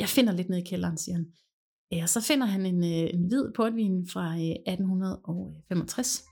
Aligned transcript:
jeg 0.00 0.08
finder 0.08 0.32
lidt 0.32 0.48
ned 0.48 0.58
i 0.58 0.68
kælderen, 0.70 0.98
siger 0.98 1.16
han. 1.16 1.26
Ja, 1.92 2.02
og 2.02 2.08
så 2.08 2.20
finder 2.20 2.46
han 2.46 2.66
en, 2.66 2.84
øh, 2.84 3.14
en 3.14 3.26
hvid 3.28 3.44
portvin 3.56 4.08
fra 4.12 4.26
øh, 4.34 4.72
1865. 4.72 6.24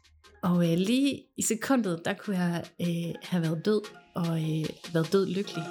Og 0.43 0.73
øh, 0.73 0.79
lige 0.79 1.23
i 1.37 1.43
sekundet, 1.43 2.01
der 2.05 2.15
kunne 2.15 2.39
jeg 2.39 2.65
øh, 2.81 3.15
have 3.23 3.43
været 3.43 3.65
død, 3.65 3.81
og 4.15 4.27
øh, 4.27 4.67
været 4.95 5.13
død 5.13 5.27
lykkelig. 5.27 5.65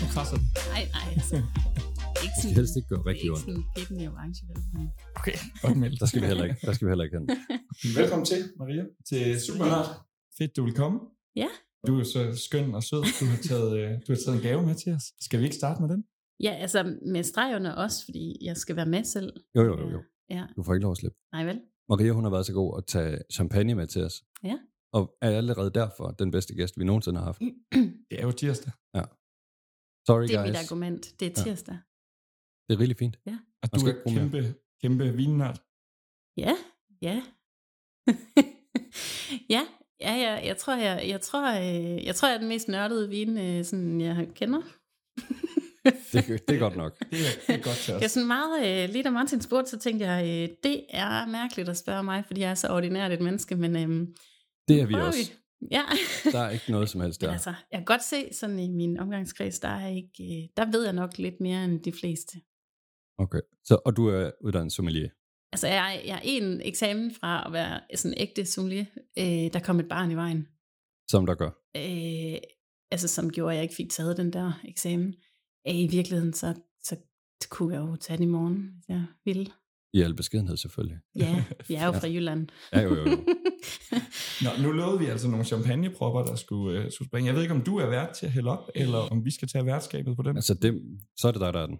Nu 0.00 0.06
krasser 0.12 0.36
den. 0.36 0.46
Nej, 0.72 0.88
nej, 0.92 1.14
altså. 1.16 1.42
Ikke 2.24 2.34
skal 2.38 2.42
sådan, 2.42 2.56
helst 2.56 2.76
ikke 2.78 2.88
gøre 2.92 3.02
rigtig 3.10 3.22
ikke 3.24 3.32
ondt. 3.32 3.44
sådan 3.44 3.64
pikken 3.76 4.00
i 4.00 4.06
orange, 4.12 4.38
vel? 4.48 4.56
Okay, 5.18 5.36
godt 5.62 5.76
meldt. 5.82 6.00
Der 6.00 6.06
skal 6.10 6.20
vi 6.22 6.26
heller 6.26 6.44
ikke, 6.48 6.58
der 6.66 6.72
skal 6.72 6.84
vi 6.86 6.90
heller 6.90 7.04
ikke 7.06 7.16
hen. 7.18 7.26
Velkommen 8.00 8.26
til, 8.32 8.40
Maria, 8.60 8.84
til 9.08 9.40
Supernart. 9.44 9.88
Fedt, 10.38 10.56
du 10.56 10.62
vil 10.64 10.74
komme. 10.82 10.98
Ja. 11.42 11.48
Du 11.86 11.92
er 12.00 12.04
så 12.04 12.20
skøn 12.46 12.74
og 12.74 12.82
sød. 12.82 13.02
Du 13.20 13.24
har 13.32 13.38
taget, 13.50 13.70
øh, 13.80 13.90
du 14.06 14.08
har 14.12 14.18
taget 14.24 14.36
en 14.36 14.42
gave 14.48 14.62
med 14.68 14.74
til 14.74 14.92
os. 14.96 15.04
Skal 15.26 15.38
vi 15.40 15.44
ikke 15.44 15.56
starte 15.56 15.80
med 15.82 15.88
den? 15.92 16.04
Ja, 16.46 16.52
altså 16.64 16.96
med 17.14 17.22
stregerne 17.22 17.76
også, 17.76 18.04
fordi 18.04 18.24
jeg 18.48 18.56
skal 18.56 18.76
være 18.76 18.86
med 18.86 19.04
selv. 19.04 19.32
Jo, 19.56 19.62
jo, 19.64 19.74
jo, 19.80 19.90
jo. 19.90 20.00
Ja, 20.30 20.46
Du 20.56 20.62
får 20.62 20.74
ikke 20.74 20.82
lov 20.82 20.92
at 20.92 20.98
slippe. 20.98 21.16
nej 21.32 21.44
vel? 21.44 21.60
Maria, 21.88 22.12
hun 22.12 22.24
har 22.24 22.30
været 22.30 22.46
så 22.46 22.52
god 22.52 22.78
at 22.78 22.84
tage 22.86 23.18
champagne 23.32 23.74
med 23.74 23.86
til 23.86 24.02
os. 24.04 24.22
Ja. 24.44 24.58
Og 24.92 25.16
er 25.22 25.30
allerede 25.30 25.70
derfor 25.70 26.10
den 26.10 26.30
bedste 26.30 26.54
gæst, 26.54 26.78
vi 26.78 26.84
nogensinde 26.84 27.18
har 27.18 27.24
haft. 27.24 27.40
Det 28.10 28.18
er 28.20 28.22
jo 28.22 28.32
tirsdag. 28.32 28.72
Sorry, 30.06 30.22
Det 30.22 30.34
er 30.34 30.42
guys. 30.42 30.48
mit 30.50 30.56
argument. 30.64 31.20
Det 31.20 31.26
er 31.26 31.32
Ja. 31.36 31.42
tirsdag. 31.50 31.78
Det 32.70 32.76
er 32.76 32.80
rigtig 32.80 32.96
fint. 32.98 33.18
Og 33.26 33.32
Man 33.62 33.70
du 33.74 33.80
skal 33.80 33.92
er 34.06 34.10
mere. 34.10 34.20
kæmpe, 34.20 34.54
kæmpe 34.82 35.16
vinnørd. 35.16 35.58
Ja, 36.36 36.54
ja. 37.02 37.22
ja, 39.54 39.62
ja, 40.00 40.14
ja, 40.14 40.46
jeg 40.46 40.56
tror, 40.56 40.76
jeg, 40.76 41.04
jeg 41.08 41.20
tror, 41.20 41.50
øh, 41.58 42.04
jeg 42.06 42.14
tror, 42.14 42.28
jeg 42.28 42.34
er 42.34 42.38
den 42.38 42.48
mest 42.48 42.68
nørdede 42.68 43.08
vin, 43.08 43.38
øh, 43.38 43.64
sådan, 43.64 44.00
jeg 44.00 44.28
kender. 44.34 44.62
Det, 46.12 46.48
det 46.48 46.54
er 46.54 46.58
godt 46.58 46.76
nok. 46.76 46.98
Det 46.98 47.18
er, 47.18 47.40
det 47.46 47.54
er 47.54 47.62
godt 47.62 47.76
til 47.76 47.94
os. 47.94 48.00
Jeg 48.00 48.04
er 48.04 48.08
sådan 48.08 48.26
meget, 48.26 48.84
øh, 48.84 48.90
lige 48.92 49.02
da 49.04 49.10
Martin 49.10 49.40
spurgte, 49.40 49.70
så 49.70 49.78
tænkte 49.78 50.06
jeg, 50.06 50.24
øh, 50.50 50.56
det 50.64 50.84
er 50.90 51.26
mærkeligt 51.26 51.68
at 51.68 51.76
spørge 51.76 52.02
mig, 52.02 52.24
fordi 52.26 52.40
jeg 52.40 52.50
er 52.50 52.54
så 52.54 52.68
ordinært 52.68 53.12
et 53.12 53.20
menneske, 53.20 53.56
men 53.56 53.76
øh, 53.76 54.08
Det 54.68 54.80
er 54.80 54.86
vi 54.86 54.94
også. 54.94 55.32
Ja, 55.70 55.82
Der 56.32 56.38
er 56.40 56.50
ikke 56.50 56.70
noget 56.70 56.88
som 56.88 57.00
helst 57.00 57.20
men 57.22 57.26
der. 57.26 57.32
altså, 57.32 57.54
jeg 57.72 57.78
kan 57.78 57.84
godt 57.84 58.04
se 58.04 58.28
sådan 58.32 58.58
i 58.58 58.68
min 58.68 58.98
omgangskreds, 58.98 59.58
der 59.58 59.68
er 59.68 59.88
ikke, 59.88 60.48
der 60.56 60.70
ved 60.70 60.84
jeg 60.84 60.92
nok 60.92 61.18
lidt 61.18 61.40
mere 61.40 61.64
end 61.64 61.80
de 61.82 61.92
fleste. 61.92 62.40
Okay. 63.20 63.40
Så, 63.64 63.78
og 63.84 63.96
du 63.96 64.06
er 64.08 64.30
uddannet 64.44 64.72
sommelier. 64.72 65.08
Altså, 65.52 65.66
jeg, 65.66 65.96
er- 65.96 66.06
jeg 66.06 66.16
er 66.16 66.20
en 66.24 66.60
eksamen 66.64 67.14
fra 67.20 67.46
at 67.46 67.52
være 67.52 67.80
sådan 67.94 68.14
ægte 68.16 68.44
sommelier. 68.46 68.84
Øh, 69.18 69.52
der 69.52 69.60
kom 69.64 69.80
et 69.80 69.88
barn 69.88 70.10
i 70.10 70.14
vejen. 70.14 70.46
Som 71.10 71.26
der 71.26 71.34
gør. 71.34 71.50
øh, 71.76 72.38
altså 72.90 73.08
som 73.08 73.30
gjorde, 73.30 73.50
at 73.52 73.56
jeg 73.56 73.62
ikke 73.62 73.74
fik 73.74 73.90
taget 73.90 74.16
den 74.16 74.32
der 74.32 74.52
eksamen. 74.64 75.14
Øh, 75.68 75.74
I 75.74 75.86
virkeligheden, 75.86 76.32
så, 76.32 76.54
så 76.82 76.96
kunne 77.50 77.74
jeg 77.74 77.80
jo 77.80 77.96
tage 77.96 78.16
den 78.16 78.24
i 78.24 78.30
morgen, 78.30 78.70
hvis 78.74 78.88
jeg 78.88 79.06
ville. 79.24 79.46
I 79.94 80.00
al 80.02 80.14
beskedenhed 80.14 80.56
selvfølgelig. 80.56 80.98
Ja, 81.16 81.44
jeg 81.70 81.82
er 81.82 81.86
jo 81.86 81.92
fra 82.00 82.08
Jylland. 82.08 82.48
Ja, 82.72 82.80
jo, 82.80 82.94
jo, 82.94 83.10
jo. 83.10 83.16
Nå, 84.44 84.50
nu 84.62 84.72
lovede 84.72 84.98
vi 84.98 85.06
altså 85.06 85.28
nogle 85.28 85.44
champagnepropper, 85.44 86.22
der 86.22 86.34
skulle, 86.34 86.78
øh, 86.80 86.92
skulle 86.92 87.08
springe. 87.08 87.26
Jeg 87.26 87.34
ved 87.34 87.42
ikke, 87.42 87.54
om 87.54 87.62
du 87.62 87.76
er 87.78 87.86
vært 87.86 88.10
til 88.16 88.26
at 88.26 88.32
hælde 88.32 88.50
op, 88.50 88.68
eller 88.74 88.98
om 88.98 89.24
vi 89.24 89.30
skal 89.30 89.48
tage 89.48 89.66
værtskabet 89.66 90.16
på 90.16 90.22
den. 90.22 90.36
Altså, 90.36 90.54
det, 90.54 90.82
så 91.16 91.28
er 91.28 91.32
det 91.32 91.40
dig, 91.40 91.52
der 91.52 91.60
er 91.62 91.66
den. 91.66 91.78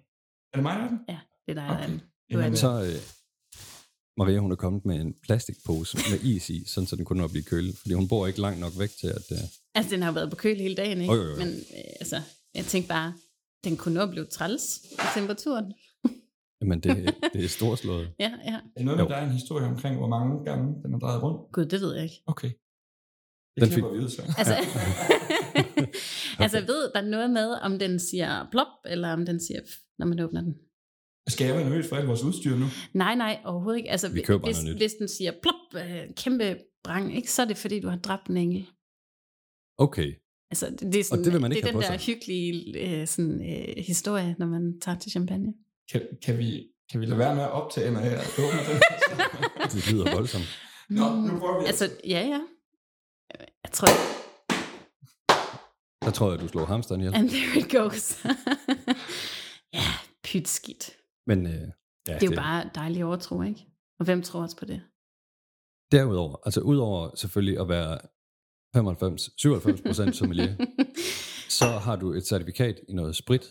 Er 0.52 0.56
det 0.56 0.62
mig, 0.62 0.76
der 0.76 0.84
er 0.84 0.88
den? 0.88 0.98
Det 1.46 1.58
er 1.58 1.62
der, 1.62 1.70
Okay. 1.70 1.84
okay. 1.84 1.98
Er 2.30 2.38
Jamen. 2.40 2.56
Så 2.56 2.82
øh, 2.82 3.00
Maria, 4.16 4.38
hun 4.38 4.52
er 4.52 4.56
kommet 4.56 4.84
med 4.84 4.96
en 5.00 5.14
plastikpose 5.22 5.98
med 6.10 6.20
is 6.20 6.50
i, 6.50 6.64
sådan 6.66 6.86
så 6.86 6.96
den 6.96 7.04
kunne 7.04 7.18
nå 7.18 7.24
at 7.24 7.30
blive 7.30 7.44
kølet. 7.44 7.76
Fordi 7.78 7.94
hun 7.94 8.08
bor 8.08 8.26
ikke 8.26 8.40
langt 8.40 8.60
nok 8.60 8.72
væk 8.78 8.90
til, 9.00 9.06
at... 9.06 9.32
Øh, 9.32 9.38
Altså, 9.74 9.90
den 9.94 10.02
har 10.02 10.12
været 10.12 10.30
på 10.30 10.36
køl 10.36 10.56
hele 10.56 10.74
dagen, 10.74 11.00
ikke? 11.00 11.14
Jo, 11.14 11.22
jo, 11.22 11.30
jo. 11.30 11.36
Men 11.36 11.48
øh, 11.48 11.84
altså, 12.00 12.20
jeg 12.54 12.64
tænkte 12.64 12.88
bare, 12.88 13.14
den 13.64 13.76
kunne 13.76 13.94
nå 13.94 14.00
at 14.00 14.10
blive 14.10 14.24
træls 14.26 14.78
i 14.92 14.96
temperaturen. 15.14 15.72
men 16.70 16.80
det, 16.80 17.14
det 17.32 17.44
er 17.44 17.48
storslået. 17.48 18.12
Ja, 18.24 18.32
ja. 18.44 18.54
Er 18.54 18.60
det 18.76 18.84
noget 18.84 18.98
med, 18.98 19.04
Jo. 19.04 19.08
der 19.08 19.16
er 19.16 19.24
en 19.26 19.32
historie 19.32 19.66
omkring, 19.66 19.96
hvor 19.96 20.08
mange 20.08 20.44
gange 20.44 20.82
den 20.82 20.94
er 20.94 20.98
drejet 20.98 21.22
rundt? 21.22 21.52
Gud, 21.52 21.64
det 21.66 21.80
ved 21.80 21.94
jeg 21.94 22.04
ikke. 22.04 22.22
Okay. 22.26 22.50
Det 23.56 23.62
Den 23.62 23.68
klipper 23.70 23.90
vi 23.92 23.98
ud 23.98 24.08
så. 24.08 24.22
Altså, 24.38 24.54
altså 26.42 26.58
jeg 26.58 26.68
ved, 26.68 26.90
der 26.94 27.00
er 27.00 27.08
noget 27.08 27.30
med, 27.30 27.48
om 27.62 27.78
den 27.78 27.98
siger 28.00 28.48
plop, 28.50 28.66
eller 28.84 29.12
om 29.12 29.26
den 29.26 29.40
siger, 29.40 29.60
når 29.98 30.06
man 30.06 30.20
åbner 30.20 30.40
den. 30.40 30.54
Skal 31.28 31.46
jeg 31.46 31.54
være 31.54 31.64
nervøs 31.64 31.88
for 31.88 31.96
alt 31.96 32.08
vores 32.08 32.22
udstyr 32.22 32.56
nu? 32.56 32.66
Nej, 32.92 33.14
nej, 33.14 33.40
overhovedet 33.44 33.78
ikke. 33.78 33.90
Altså, 33.90 34.08
Vi 34.08 34.20
køber 34.22 34.46
hvis, 34.46 34.56
noget 34.56 34.74
nyt. 34.74 34.80
hvis 34.82 34.92
den 34.92 35.08
siger 35.08 35.32
plop, 35.42 35.82
øh, 35.84 36.00
kæmpe 36.16 36.58
brang, 36.84 37.16
ikke, 37.16 37.32
så 37.32 37.42
er 37.42 37.46
det 37.46 37.56
fordi, 37.56 37.80
du 37.80 37.88
har 37.88 37.96
dræbt 37.96 38.26
en 38.26 38.36
engel. 38.36 38.66
Okay. 39.78 40.14
Altså, 40.50 40.70
det, 40.80 40.96
er, 41.00 41.04
sådan, 41.04 41.24
det 41.24 41.32
vil 41.32 41.40
man 41.40 41.52
ikke 41.52 41.62
det 41.66 41.68
er 41.68 41.72
have 41.72 41.82
den 41.82 41.88
på 41.88 41.92
der 41.92 41.98
sig. 41.98 42.14
hyggelige 42.14 42.78
øh, 43.00 43.06
sådan, 43.06 43.40
øh, 43.52 43.84
historie, 43.84 44.36
når 44.38 44.46
man 44.46 44.80
tager 44.80 44.98
til 44.98 45.10
champagne. 45.10 45.54
Kan, 45.92 46.02
kan, 46.22 46.38
vi, 46.38 46.66
kan 46.90 47.00
vi 47.00 47.06
lade 47.06 47.18
være 47.18 47.34
med 47.34 47.42
at 47.42 47.50
optage, 47.50 47.90
når 47.90 48.00
jeg 48.00 48.20
åbner 48.38 48.62
den? 48.72 48.82
Det 49.72 49.92
lyder 49.92 50.14
voldsomt. 50.14 50.44
Nå, 50.88 51.14
nu 51.14 51.38
prøver 51.38 51.60
vi. 51.60 51.66
Altså, 51.66 51.90
ja, 52.06 52.20
ja. 52.26 52.40
Jeg 53.64 53.72
tror, 53.72 53.88
Der 56.04 56.10
tror 56.10 56.30
jeg, 56.30 56.40
du 56.40 56.48
slår 56.48 56.64
hamsteren 56.64 57.00
ihjel. 57.00 57.14
and 57.14 57.30
there 57.30 57.58
it 57.60 57.70
goes. 57.72 58.24
ja, 59.74 59.82
pyt 60.24 60.48
skidt. 60.48 60.96
Men 61.30 61.46
øh, 61.46 61.52
ja, 62.08 62.14
Det 62.14 62.22
er 62.22 62.30
jo 62.30 62.36
bare 62.36 62.70
dejligt 62.74 63.04
overtro, 63.04 63.42
ikke? 63.42 63.66
Og 63.98 64.04
hvem 64.04 64.22
tror 64.22 64.42
også 64.42 64.56
på 64.56 64.64
det? 64.64 64.80
Derudover, 65.92 66.36
altså 66.44 66.60
udover 66.60 67.10
selvfølgelig 67.16 67.60
at 67.60 67.68
være 67.68 67.98
95-97% 68.76 70.12
sommelier, 70.12 70.54
så 71.58 71.66
har 71.66 71.96
du 71.96 72.12
et 72.12 72.26
certifikat 72.26 72.80
i 72.88 72.92
noget 72.92 73.16
sprit. 73.16 73.46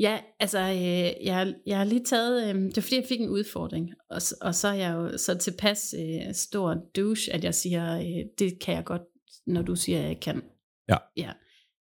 Ja, 0.00 0.20
altså, 0.40 0.58
øh, 0.58 1.26
jeg, 1.26 1.54
jeg 1.66 1.78
har 1.78 1.84
lige 1.84 2.04
taget, 2.04 2.48
øh, 2.48 2.62
det 2.62 2.78
er 2.78 2.82
fordi, 2.82 2.96
jeg 2.96 3.04
fik 3.08 3.20
en 3.20 3.28
udfordring, 3.28 3.90
og, 4.10 4.20
og 4.40 4.54
så 4.54 4.68
er 4.68 4.72
jeg 4.74 4.92
jo 4.92 5.18
så 5.18 5.38
tilpas 5.38 5.94
øh, 5.98 6.34
stor 6.34 6.76
douche, 6.96 7.32
at 7.32 7.44
jeg 7.44 7.54
siger, 7.54 7.96
øh, 7.98 8.24
det 8.38 8.58
kan 8.60 8.74
jeg 8.74 8.84
godt, 8.84 9.02
når 9.46 9.62
du 9.62 9.76
siger, 9.76 9.98
at 9.98 10.08
jeg 10.08 10.20
kan. 10.20 10.42
Ja. 10.88 10.96
ja. 11.16 11.32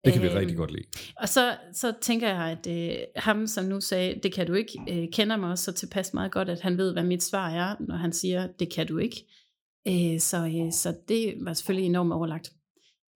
Det 0.05 0.13
kan 0.13 0.21
vi 0.21 0.27
Øhm, 0.27 0.37
rigtig 0.37 0.57
godt 0.57 0.71
lide. 0.71 0.83
Og 1.17 1.29
så, 1.29 1.57
så 1.73 1.93
tænker 2.01 2.27
jeg, 2.27 2.57
at 2.57 2.67
øh, 2.67 2.97
ham, 3.15 3.47
som 3.47 3.65
nu 3.65 3.81
sagde, 3.81 4.19
det 4.23 4.33
kan 4.33 4.47
du 4.47 4.53
ikke, 4.53 4.79
øh, 4.89 5.07
kender 5.13 5.37
mig 5.37 5.49
også 5.49 5.63
så 5.63 5.71
tilpas 5.71 6.13
meget 6.13 6.31
godt, 6.31 6.49
at 6.49 6.61
han 6.61 6.77
ved, 6.77 6.93
hvad 6.93 7.03
mit 7.03 7.23
svar 7.23 7.49
er, 7.49 7.75
når 7.79 7.95
han 7.95 8.13
siger, 8.13 8.47
det 8.47 8.73
kan 8.73 8.87
du 8.87 8.97
ikke. 8.97 9.25
Øh, 9.87 10.19
så, 10.19 10.37
øh, 10.37 10.71
så 10.73 10.95
det 11.07 11.33
var 11.41 11.53
selvfølgelig 11.53 11.85
enormt 11.85 12.13
overlagt. 12.13 12.51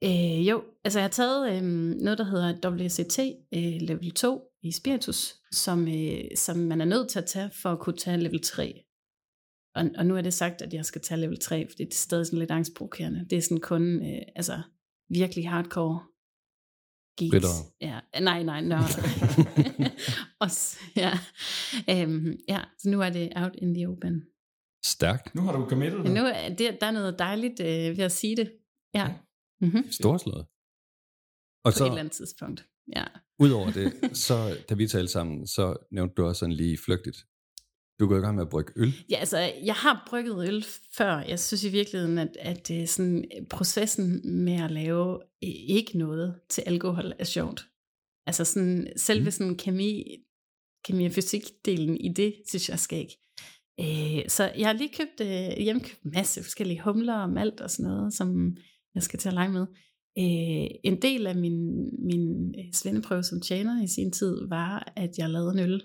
Øh, 0.04 0.48
jo, 0.50 0.64
altså 0.84 1.00
jeg 1.00 1.04
har 1.04 1.10
taget 1.10 1.56
øh, 1.56 1.64
noget, 2.02 2.18
der 2.18 2.24
hedder 2.24 2.70
WCT 2.70 3.20
øh, 3.54 3.82
level 3.82 4.12
2 4.12 4.42
i 4.64 4.72
spiritus, 4.72 5.36
som, 5.52 5.88
øh, 5.88 6.24
som 6.36 6.58
man 6.58 6.82
er 6.82 6.86
nødt 6.86 7.10
til 7.10 7.20
at 7.20 7.26
tage 7.26 7.52
for 7.62 7.70
at 7.70 7.80
kunne 7.80 7.98
tage 7.98 8.18
level 8.18 8.42
3. 8.42 8.84
Og, 9.76 9.86
og 9.98 10.06
nu 10.06 10.18
er 10.18 10.22
det 10.22 10.34
sagt, 10.34 10.62
at 10.62 10.74
jeg 10.74 10.86
skal 10.86 11.02
tage 11.02 11.22
level 11.22 11.40
3, 11.40 11.68
fordi 11.70 11.84
det 11.84 11.94
er 11.94 11.98
stadig 11.98 12.26
sådan 12.26 12.40
lidt 12.40 12.52
angstprovokerende. 12.52 13.26
Det 13.30 13.38
er 13.38 13.42
sådan 13.42 13.60
kun 13.60 13.84
øh, 13.84 14.22
altså, 14.36 14.62
virkelig 15.10 15.50
hardcore 15.50 16.00
geeks. 17.18 17.32
Britter. 17.32 17.56
Ja, 17.82 18.00
nej, 18.20 18.44
nej, 18.44 18.62
nej. 18.62 18.80
Også, 20.46 20.80
ja. 20.96 21.12
Øhm, 21.90 22.38
ja, 22.50 22.62
så 22.78 22.90
nu 22.90 23.02
er 23.02 23.10
det 23.10 23.32
out 23.36 23.56
in 23.58 23.74
the 23.74 23.88
open. 23.90 24.26
Stærkt. 24.86 25.36
Nu 25.36 25.42
har 25.42 25.52
du 25.58 25.70
committed 25.70 26.04
dig. 26.04 26.14
nu 26.14 26.22
er 26.22 26.50
det, 26.56 26.78
der 26.82 26.88
er 26.88 26.92
noget 26.92 27.20
dejligt 27.20 27.60
øh, 27.60 27.98
ved 27.98 28.04
at 28.04 28.12
sige 28.12 28.36
det. 28.38 28.52
Ja. 28.94 29.08
Mm-hmm. 29.62 29.92
Storslået. 29.92 30.46
På 30.46 31.66
Og 31.66 31.70
et 31.70 31.76
eller 31.76 31.94
så, 31.96 32.00
andet 32.00 32.12
tidspunkt. 32.12 32.66
Ja. 32.96 33.04
udover 33.40 33.72
det, 33.72 34.18
så 34.18 34.58
da 34.70 34.76
vi 34.76 34.88
talte 34.88 35.12
sammen, 35.12 35.48
så 35.48 35.88
nævnte 35.92 36.14
du 36.18 36.26
også 36.26 36.40
sådan 36.40 36.54
lige 36.54 36.78
flygtigt. 36.86 37.18
Du 38.00 38.08
går 38.08 38.18
i 38.18 38.20
gang 38.20 38.36
med 38.36 38.44
at 38.44 38.50
brygge 38.50 38.74
øl. 38.76 38.94
Ja, 39.10 39.16
altså, 39.16 39.38
jeg 39.66 39.74
har 39.76 40.08
brygget 40.10 40.48
øl 40.48 40.66
før. 40.98 41.20
Jeg 41.20 41.40
synes 41.40 41.64
i 41.64 41.70
virkeligheden, 41.70 42.18
at, 42.18 42.38
at 42.40 42.68
det 42.68 42.84
er 42.84 42.88
sådan, 42.88 43.26
øh, 43.38 43.48
processen 43.48 44.22
med 44.44 44.54
at 44.62 44.72
lave 44.72 45.16
øh, 45.44 45.50
ikke 45.50 45.98
noget 45.98 46.36
til 46.50 46.64
alkohol 46.66 47.14
er 47.20 47.24
sjovt. 47.24 47.66
Altså 48.28 48.46
sådan, 48.46 48.88
selve 48.98 49.26
Mm. 49.26 49.32
sådan 49.32 49.56
kemi, 49.58 50.04
kemi- 50.88 51.06
og 51.06 51.12
fysikdelen 51.12 51.98
i 51.98 52.14
det, 52.14 52.34
synes 52.50 52.70
jeg 52.70 52.80
skal 52.80 53.00
ikke. 53.00 53.18
Øh, 53.80 54.30
så 54.30 54.52
jeg 54.58 54.68
har 54.68 54.74
lige 54.74 54.94
købt, 54.98 55.22
øh, 55.22 55.64
hjemkøbt 55.64 56.02
en 56.04 56.12
masse 56.16 56.44
forskellige 56.44 56.82
humler 56.82 57.14
og 57.16 57.30
malt 57.30 57.62
og 57.62 57.70
sådan 57.70 57.92
noget, 57.92 58.14
som 58.14 58.58
jeg 58.96 59.04
skal 59.04 59.20
til 59.20 59.28
at 59.30 59.34
lege 59.34 59.50
med. 59.50 59.66
Øh, 60.18 60.68
en 60.84 61.02
del 61.02 61.28
af 61.28 61.36
min, 61.36 61.76
min 62.06 62.56
øh, 62.60 62.74
svendeprøve 62.74 63.24
som 63.24 63.42
tjener 63.42 63.84
i 63.84 63.88
sin 63.88 64.12
tid 64.12 64.48
var, 64.48 64.94
at 64.96 65.18
jeg 65.18 65.30
lavede 65.30 65.52
en 65.54 65.60
øl. 65.60 65.82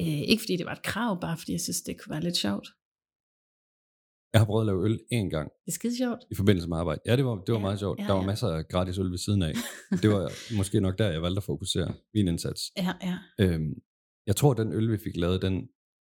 Øh, 0.00 0.20
ikke 0.32 0.42
fordi 0.42 0.56
det 0.56 0.66
var 0.66 0.72
et 0.72 0.82
krav, 0.82 1.20
bare 1.20 1.36
fordi 1.38 1.52
jeg 1.52 1.60
synes, 1.60 1.80
det 1.82 2.00
kunne 2.00 2.10
være 2.14 2.22
lidt 2.28 2.36
sjovt. 2.36 2.68
Jeg 4.32 4.40
har 4.40 4.46
prøvet 4.46 4.62
at 4.64 4.66
lave 4.66 4.84
øl 4.84 5.00
en 5.10 5.30
gang 5.30 5.48
Det 5.64 5.70
er 5.72 5.72
skide 5.80 5.96
sjovt. 5.96 6.20
i 6.30 6.34
forbindelse 6.34 6.68
med 6.68 6.76
arbejde. 6.76 7.00
Ja, 7.06 7.16
det 7.16 7.24
var, 7.24 7.34
det 7.44 7.52
var 7.52 7.58
Ja, 7.58 7.66
meget 7.68 7.78
sjovt. 7.78 7.98
ja, 8.00 8.04
Der 8.06 8.12
var 8.12 8.20
ja. 8.20 8.26
masser 8.26 8.48
af 8.48 8.68
gratis 8.68 8.98
øl 8.98 9.10
ved 9.10 9.18
siden 9.18 9.42
af. 9.42 9.52
Det 10.02 10.10
var 10.10 10.54
måske 10.56 10.80
nok 10.80 10.98
der, 10.98 11.10
jeg 11.10 11.22
valgte 11.22 11.36
at 11.38 11.44
fokusere 11.44 11.94
min 12.14 12.28
indsats. 12.28 12.60
Ja, 12.76 12.92
ja. 13.08 13.16
Øhm, 13.40 13.72
jeg 14.26 14.36
tror, 14.36 14.54
den 14.54 14.72
øl, 14.72 14.92
vi 14.92 14.98
fik 14.98 15.16
lavet, 15.16 15.42
den, 15.42 15.54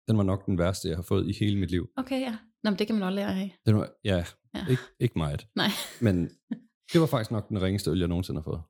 den 0.07 0.17
var 0.17 0.23
nok 0.23 0.45
den 0.45 0.57
værste, 0.57 0.87
jeg 0.89 0.97
har 0.97 1.03
fået 1.03 1.29
i 1.29 1.33
hele 1.39 1.59
mit 1.59 1.71
liv. 1.71 1.87
Okay, 1.97 2.19
ja. 2.21 2.37
Nå, 2.63 2.69
men 2.71 2.79
det 2.79 2.87
kan 2.87 2.95
man 2.95 3.03
også 3.03 3.15
lære 3.15 3.33
af. 3.41 3.55
Den 3.65 3.75
var, 3.77 3.89
ja, 4.03 4.23
Ja. 4.55 4.65
Ikke, 4.69 4.81
ikke 4.99 5.17
meget. 5.17 5.47
Nej. 5.55 5.69
Men 6.01 6.15
det 6.93 7.01
var 7.01 7.07
faktisk 7.07 7.31
nok 7.31 7.49
den 7.49 7.61
ringeste 7.61 7.89
øl, 7.91 7.99
jeg 7.99 8.07
nogensinde 8.07 8.39
har 8.39 8.43
fået. 8.43 8.61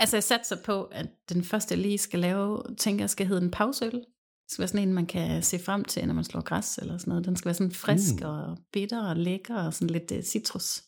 Altså, 0.00 0.16
jeg 0.16 0.24
satser 0.24 0.56
på, 0.64 0.84
at 0.84 1.06
den 1.28 1.44
første, 1.44 1.74
jeg 1.74 1.82
lige 1.82 1.98
skal 1.98 2.20
lave, 2.20 2.62
tænker 2.78 3.02
jeg 3.02 3.10
skal 3.10 3.26
hedde 3.26 3.42
en 3.44 3.50
pauseøl. 3.50 3.92
Det 3.92 4.52
skal 4.52 4.62
være 4.62 4.68
sådan 4.68 4.88
en, 4.88 4.94
man 4.94 5.06
kan 5.06 5.42
se 5.42 5.58
frem 5.58 5.84
til, 5.84 6.06
når 6.06 6.14
man 6.14 6.24
slår 6.24 6.40
græs 6.40 6.78
eller 6.78 6.98
sådan 6.98 7.08
noget. 7.10 7.24
Den 7.26 7.36
skal 7.36 7.46
være 7.46 7.54
sådan 7.54 7.72
frisk 7.72 8.14
Mm. 8.20 8.26
og 8.28 8.58
bitter 8.72 9.08
og 9.08 9.16
lækker 9.16 9.56
og 9.66 9.74
sådan 9.74 9.90
lidt 9.90 10.10
uh, 10.12 10.20
citrus. 10.22 10.82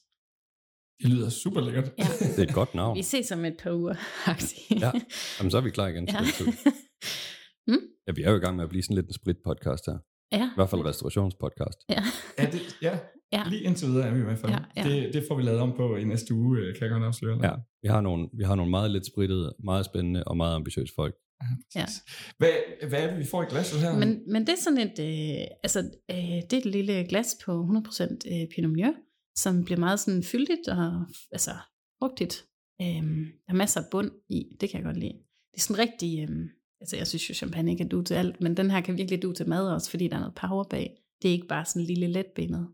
Det 1.02 1.10
lyder 1.10 1.28
super 1.30 1.60
lækkert. 1.60 1.92
Ja. 1.98 2.04
Det 2.20 2.38
er 2.38 2.42
et 2.42 2.54
godt 2.54 2.74
navn. 2.74 2.96
Vi 2.96 3.02
ses 3.02 3.32
om 3.32 3.44
et 3.44 3.56
par 3.62 3.72
uger. 3.72 3.94
Ja. 4.70 4.92
Jamen, 5.38 5.50
så 5.50 5.56
er 5.56 5.60
vi 5.60 5.70
klar 5.70 5.86
igen 5.86 6.06
til 6.06 6.16
ja. 6.20 6.30
tid. 6.36 6.46
Ja, 8.08 8.12
vi 8.12 8.22
er 8.22 8.30
jo 8.30 8.36
i 8.36 8.40
gang 8.40 8.56
med 8.56 8.64
at 8.64 8.70
blive 8.70 8.82
sådan 8.82 8.94
lidt 8.96 9.06
en 9.06 9.12
sprit-podcast 9.14 9.84
her. 9.86 9.98
ja. 10.32 10.44
I 10.46 10.54
hvert 10.56 10.70
fald 10.70 10.84
restaurationspodcast. 10.84 11.78
Ja. 11.88 12.02
Ja, 12.38 12.50
det, 12.50 12.60
ja. 12.82 12.98
Ja. 13.32 13.42
lige 13.50 13.62
indtil 13.62 13.88
videre 13.88 14.08
er 14.08 14.14
vi 14.14 14.20
i 14.20 14.22
hvert 14.22 14.38
fald. 14.38 14.52
Ja, 14.52 14.58
ja. 14.76 14.88
Det, 14.88 15.14
det 15.14 15.24
får 15.28 15.36
vi 15.36 15.42
lavet 15.42 15.60
om 15.60 15.72
på 15.76 15.96
i 15.96 16.04
næste 16.04 16.34
uge, 16.34 16.58
øh, 16.58 16.74
kan 16.74 16.82
jeg 16.82 16.90
godt 16.90 17.04
afsløre. 17.04 17.38
Ja, 17.42 17.52
vi 17.82 17.88
har 17.88 18.00
nogle, 18.00 18.28
vi 18.32 18.44
har 18.44 18.54
nogle 18.54 18.70
meget 18.70 18.90
lidt 18.90 19.06
sprittede, 19.06 19.54
meget 19.64 19.84
spændende 19.84 20.24
og 20.24 20.36
meget 20.36 20.54
ambitiøse 20.54 20.92
folk. 20.94 21.14
Ja. 21.76 21.86
Hvad, 22.38 22.50
hvad 22.88 23.02
er 23.02 23.10
det, 23.10 23.18
vi 23.18 23.24
får 23.24 23.42
i 23.42 23.46
glasset 23.46 23.80
her? 23.80 23.98
Men, 23.98 24.32
men 24.32 24.46
det 24.46 24.52
er 24.52 24.62
sådan 24.62 24.78
et, 24.78 24.98
øh, 24.98 25.46
altså, 25.62 25.78
øh, 26.10 26.16
det 26.16 26.52
er 26.52 26.58
et 26.58 26.66
lille 26.66 27.04
glas 27.08 27.36
på 27.44 27.62
100% 27.62 28.02
øh, 28.02 28.48
Pinot 28.54 28.70
Meunier, 28.70 28.92
som 29.36 29.64
bliver 29.64 29.78
meget 29.78 30.00
sådan 30.00 30.22
fyldigt 30.22 30.68
og 30.68 31.06
altså, 31.32 31.50
frugtigt. 31.98 32.44
Øh, 32.80 32.86
der 33.46 33.52
er 33.52 33.54
masser 33.54 33.80
af 33.80 33.86
bund 33.90 34.10
i, 34.28 34.56
det 34.60 34.70
kan 34.70 34.78
jeg 34.78 34.84
godt 34.84 34.96
lide. 34.96 35.12
Det 35.52 35.56
er 35.56 35.60
sådan 35.60 35.78
rigtig, 35.78 36.28
øh, 36.28 36.36
altså 36.80 36.96
jeg 36.96 37.06
synes 37.06 37.28
jo, 37.28 37.34
champagne 37.34 37.70
ikke 37.70 37.84
er 37.84 37.88
du 37.88 38.02
til 38.02 38.14
alt, 38.14 38.40
men 38.40 38.56
den 38.56 38.70
her 38.70 38.80
kan 38.80 38.96
virkelig 38.96 39.22
du 39.22 39.32
til 39.32 39.48
mad 39.48 39.68
også, 39.68 39.90
fordi 39.90 40.08
der 40.08 40.16
er 40.16 40.20
noget 40.20 40.34
power 40.34 40.64
bag. 40.64 40.96
Det 41.22 41.28
er 41.28 41.32
ikke 41.32 41.46
bare 41.46 41.64
sådan 41.64 41.82
en 41.82 41.86
lille 41.86 42.06
letbenet. 42.06 42.68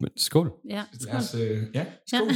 Men 0.00 0.10
skål. 0.16 0.48
Ja, 0.68 0.84
Lad 1.06 1.14
os, 1.14 1.34
øh, 1.34 1.40
ja, 1.74 1.84
skål. 2.06 2.28
Ja. 2.28 2.34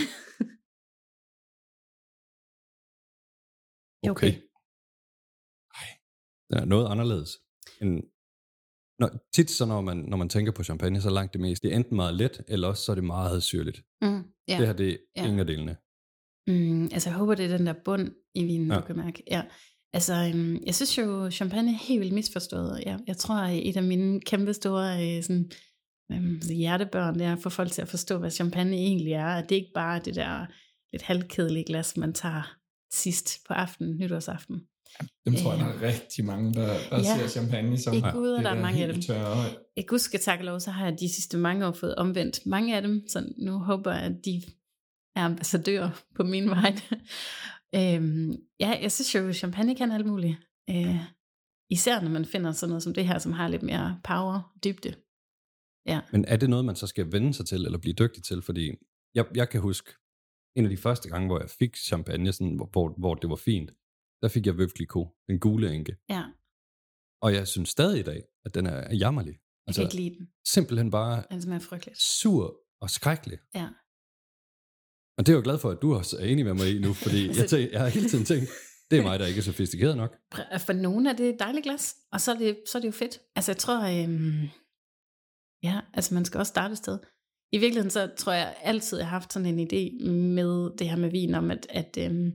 Ja, 4.04 4.10
Okay. 4.10 4.26
okay. 4.28 4.40
Den 6.50 6.58
er 6.58 6.64
noget 6.64 6.86
anderledes. 6.90 7.30
End, 7.80 8.02
når, 8.98 9.10
tit 9.34 9.50
så 9.50 9.66
når 9.66 9.80
man, 9.80 9.96
når 9.96 10.16
man 10.16 10.28
tænker 10.28 10.52
på 10.52 10.62
champagne, 10.64 11.00
så 11.00 11.08
er 11.08 11.12
langt 11.12 11.32
det 11.32 11.40
mest. 11.40 11.62
Det 11.62 11.72
er 11.72 11.76
enten 11.76 11.96
meget 11.96 12.14
let, 12.14 12.42
eller 12.48 12.68
også 12.68 12.82
så 12.84 12.92
er 12.92 12.94
det 12.94 13.04
meget 13.04 13.42
syrligt. 13.42 13.82
Mm, 14.02 14.22
Ja. 14.48 14.58
Det 14.58 14.66
her, 14.66 14.72
det 14.72 14.88
er 14.92 14.96
Ja. 15.16 15.22
ja. 15.22 15.24
ingen 15.26 15.40
af 15.40 15.46
delene. 15.46 15.76
Mm, 16.46 16.84
altså 16.84 17.10
jeg 17.10 17.18
håber, 17.18 17.34
det 17.34 17.44
er 17.44 17.56
den 17.56 17.66
der 17.66 17.74
bund 17.84 18.14
i 18.34 18.44
vinen, 18.44 18.68
ja. 18.68 18.74
Ja. 18.74 18.80
du 18.80 18.86
kan 18.86 18.96
mærke. 18.96 19.22
Ja. 19.30 19.42
Altså, 19.92 20.14
øhm, 20.34 20.62
jeg 20.66 20.74
synes 20.74 20.98
jo, 20.98 21.30
champagne 21.30 21.70
er 21.70 21.76
helt 21.88 22.00
vildt 22.00 22.14
misforstået. 22.14 22.82
Jeg, 22.86 23.00
jeg 23.06 23.16
tror, 23.16 23.34
at 23.34 23.68
et 23.68 23.76
af 23.76 23.82
mine 23.82 24.20
kæmpe 24.20 24.54
store 24.54 25.16
øh, 25.16 25.22
sådan, 25.22 25.50
øhm, 26.12 26.40
hjertebørn, 26.50 27.14
det 27.14 27.26
er 27.26 27.32
at 27.32 27.42
få 27.42 27.48
folk 27.50 27.72
til 27.72 27.82
at 27.82 27.88
forstå, 27.88 28.18
hvad 28.18 28.30
champagne 28.30 28.76
egentlig 28.76 29.12
er. 29.12 29.26
At 29.26 29.48
det 29.48 29.54
ikke 29.56 29.70
bare 29.74 29.96
er 29.96 30.02
det 30.02 30.14
der 30.14 30.46
lidt 30.92 31.02
halvkedelige 31.02 31.64
glas, 31.64 31.96
man 31.96 32.12
tager 32.12 32.56
sidst 32.92 33.38
på 33.48 33.54
aftenen, 33.54 33.96
nytårsaften. 33.96 34.60
Dem 35.26 35.34
tror 35.34 35.52
jeg, 35.52 35.60
der 35.60 35.66
er 35.66 35.82
rigtig 35.82 36.24
mange, 36.24 36.54
der, 36.54 36.66
der 36.90 36.98
Ja. 36.98 37.18
ser 37.18 37.28
champagne 37.28 37.78
som 37.78 37.94
I 37.94 37.96
det 37.96 38.12
Gud, 38.12 38.28
og 38.30 38.42
der 38.44 38.50
er 38.50 38.60
mange 38.60 38.82
af 38.86 38.92
dem. 38.92 39.02
Tørre. 39.02 39.44
Jeg 39.76 39.86
gud 39.88 39.98
skal 39.98 40.20
takke 40.20 40.44
lov, 40.44 40.60
så 40.60 40.70
har 40.70 40.84
jeg 40.84 41.00
de 41.00 41.14
sidste 41.14 41.36
mange 41.38 41.66
år 41.66 41.72
fået 41.72 41.94
omvendt 41.94 42.46
mange 42.46 42.76
af 42.76 42.82
dem, 42.82 43.04
så 43.08 43.32
nu 43.38 43.58
håber 43.58 43.92
jeg, 43.92 44.02
at 44.02 44.12
de 44.24 44.42
er 45.16 45.20
ambassadører 45.24 45.90
på 46.16 46.22
min 46.24 46.50
vej. 46.50 46.74
øhm, 47.96 48.32
ja, 48.60 48.78
jeg 48.82 48.92
synes 48.92 49.14
jo, 49.14 49.32
champagne 49.32 49.74
kan 49.74 49.92
alt 49.92 50.06
muligt. 50.06 50.36
Øh, 50.70 50.96
især 51.70 52.00
når 52.00 52.10
man 52.10 52.24
finder 52.24 52.52
sådan 52.52 52.68
noget 52.68 52.82
som 52.82 52.94
det 52.94 53.06
her, 53.06 53.18
som 53.18 53.32
har 53.32 53.48
lidt 53.48 53.62
mere 53.62 54.00
power, 54.04 54.52
dybde. 54.64 54.94
Ja, 55.86 56.00
Men 56.12 56.24
er 56.24 56.36
det 56.36 56.50
noget, 56.50 56.64
man 56.64 56.76
så 56.76 56.86
skal 56.86 57.12
vende 57.12 57.34
sig 57.34 57.46
til, 57.46 57.64
eller 57.64 57.78
blive 57.78 57.94
dygtig 57.94 58.24
til? 58.24 58.42
Fordi 58.42 58.74
jeg, 59.14 59.26
jeg 59.34 59.48
kan 59.48 59.60
huske, 59.60 59.92
en 60.56 60.64
af 60.64 60.70
de 60.70 60.76
første 60.76 61.08
gange, 61.08 61.26
hvor 61.26 61.40
jeg 61.40 61.50
fik 61.50 61.76
champagne, 61.76 62.32
sådan, 62.32 62.56
hvor, 62.56 62.98
hvor, 62.98 63.14
det 63.14 63.30
var 63.30 63.36
fint, 63.36 63.70
der 64.22 64.28
fik 64.28 64.46
jeg 64.46 64.54
Clicquot, 64.76 65.08
den 65.28 65.40
gule 65.40 65.74
enke. 65.74 65.96
ja. 66.08 66.24
Og 67.22 67.34
jeg 67.34 67.48
synes 67.48 67.68
stadig 67.68 68.00
i 68.00 68.02
dag, 68.02 68.22
at 68.44 68.54
den 68.54 68.66
er 68.66 68.94
jammerlig. 68.94 69.34
Jeg 69.66 69.74
kan 69.74 69.84
ikke 69.84 69.96
lide 69.96 70.14
den. 70.18 70.28
simpelthen 70.46 70.90
bare 70.90 71.24
Den 71.30 71.42
smager 71.42 71.60
frygteligt. 71.60 71.98
sur 72.00 72.56
og 72.80 72.90
skrækkelig. 72.90 73.38
Ja. 73.54 73.68
Og 75.18 75.26
det 75.26 75.28
er 75.28 75.36
jeg 75.36 75.44
jo 75.44 75.44
glad 75.44 75.58
for, 75.58 75.70
at 75.70 75.82
du 75.82 75.94
også 75.94 76.16
er 76.18 76.24
enig 76.24 76.44
med 76.44 76.54
mig 76.54 76.76
i 76.76 76.78
nu, 76.78 76.92
fordi 76.92 77.26
jeg, 77.38 77.48
tænker, 77.48 77.68
jeg 77.72 77.80
har 77.80 77.88
hele 77.88 78.08
tiden 78.08 78.24
tænkt, 78.24 78.48
det 78.90 78.98
er 78.98 79.02
mig, 79.02 79.18
der 79.18 79.26
ikke 79.26 79.38
er 79.38 79.42
sofistikeret 79.42 79.96
nok. 79.96 80.16
For 80.66 80.72
nogen 80.72 81.06
er 81.06 81.12
det 81.12 81.28
et 81.28 81.38
dejligt 81.38 81.64
glas, 81.64 81.96
og 82.12 82.20
så 82.20 82.32
er 82.32 82.38
det, 82.38 82.62
så 82.66 82.78
er 82.78 82.80
det 82.82 82.86
jo 82.86 82.92
fedt. 82.92 83.20
Altså 83.36 83.52
jeg 83.52 83.56
tror, 83.56 84.02
øhm, 84.02 84.48
ja, 85.62 85.80
altså 85.94 86.14
man 86.14 86.24
skal 86.24 86.38
også 86.38 86.50
starte 86.50 86.72
et 86.72 86.78
sted. 86.78 86.98
I 87.52 87.58
virkeligheden 87.58 87.90
så 87.90 88.10
tror 88.16 88.32
jeg 88.32 88.56
altid, 88.62 88.98
jeg 88.98 89.06
har 89.06 89.18
haft 89.18 89.32
sådan 89.32 89.58
en 89.58 89.68
idé 89.68 90.10
med 90.10 90.76
det 90.78 90.88
her 90.88 90.96
med 90.96 91.10
vin, 91.10 91.34
om 91.34 91.50
at, 91.50 91.66
at 91.70 91.98
øhm, 91.98 92.32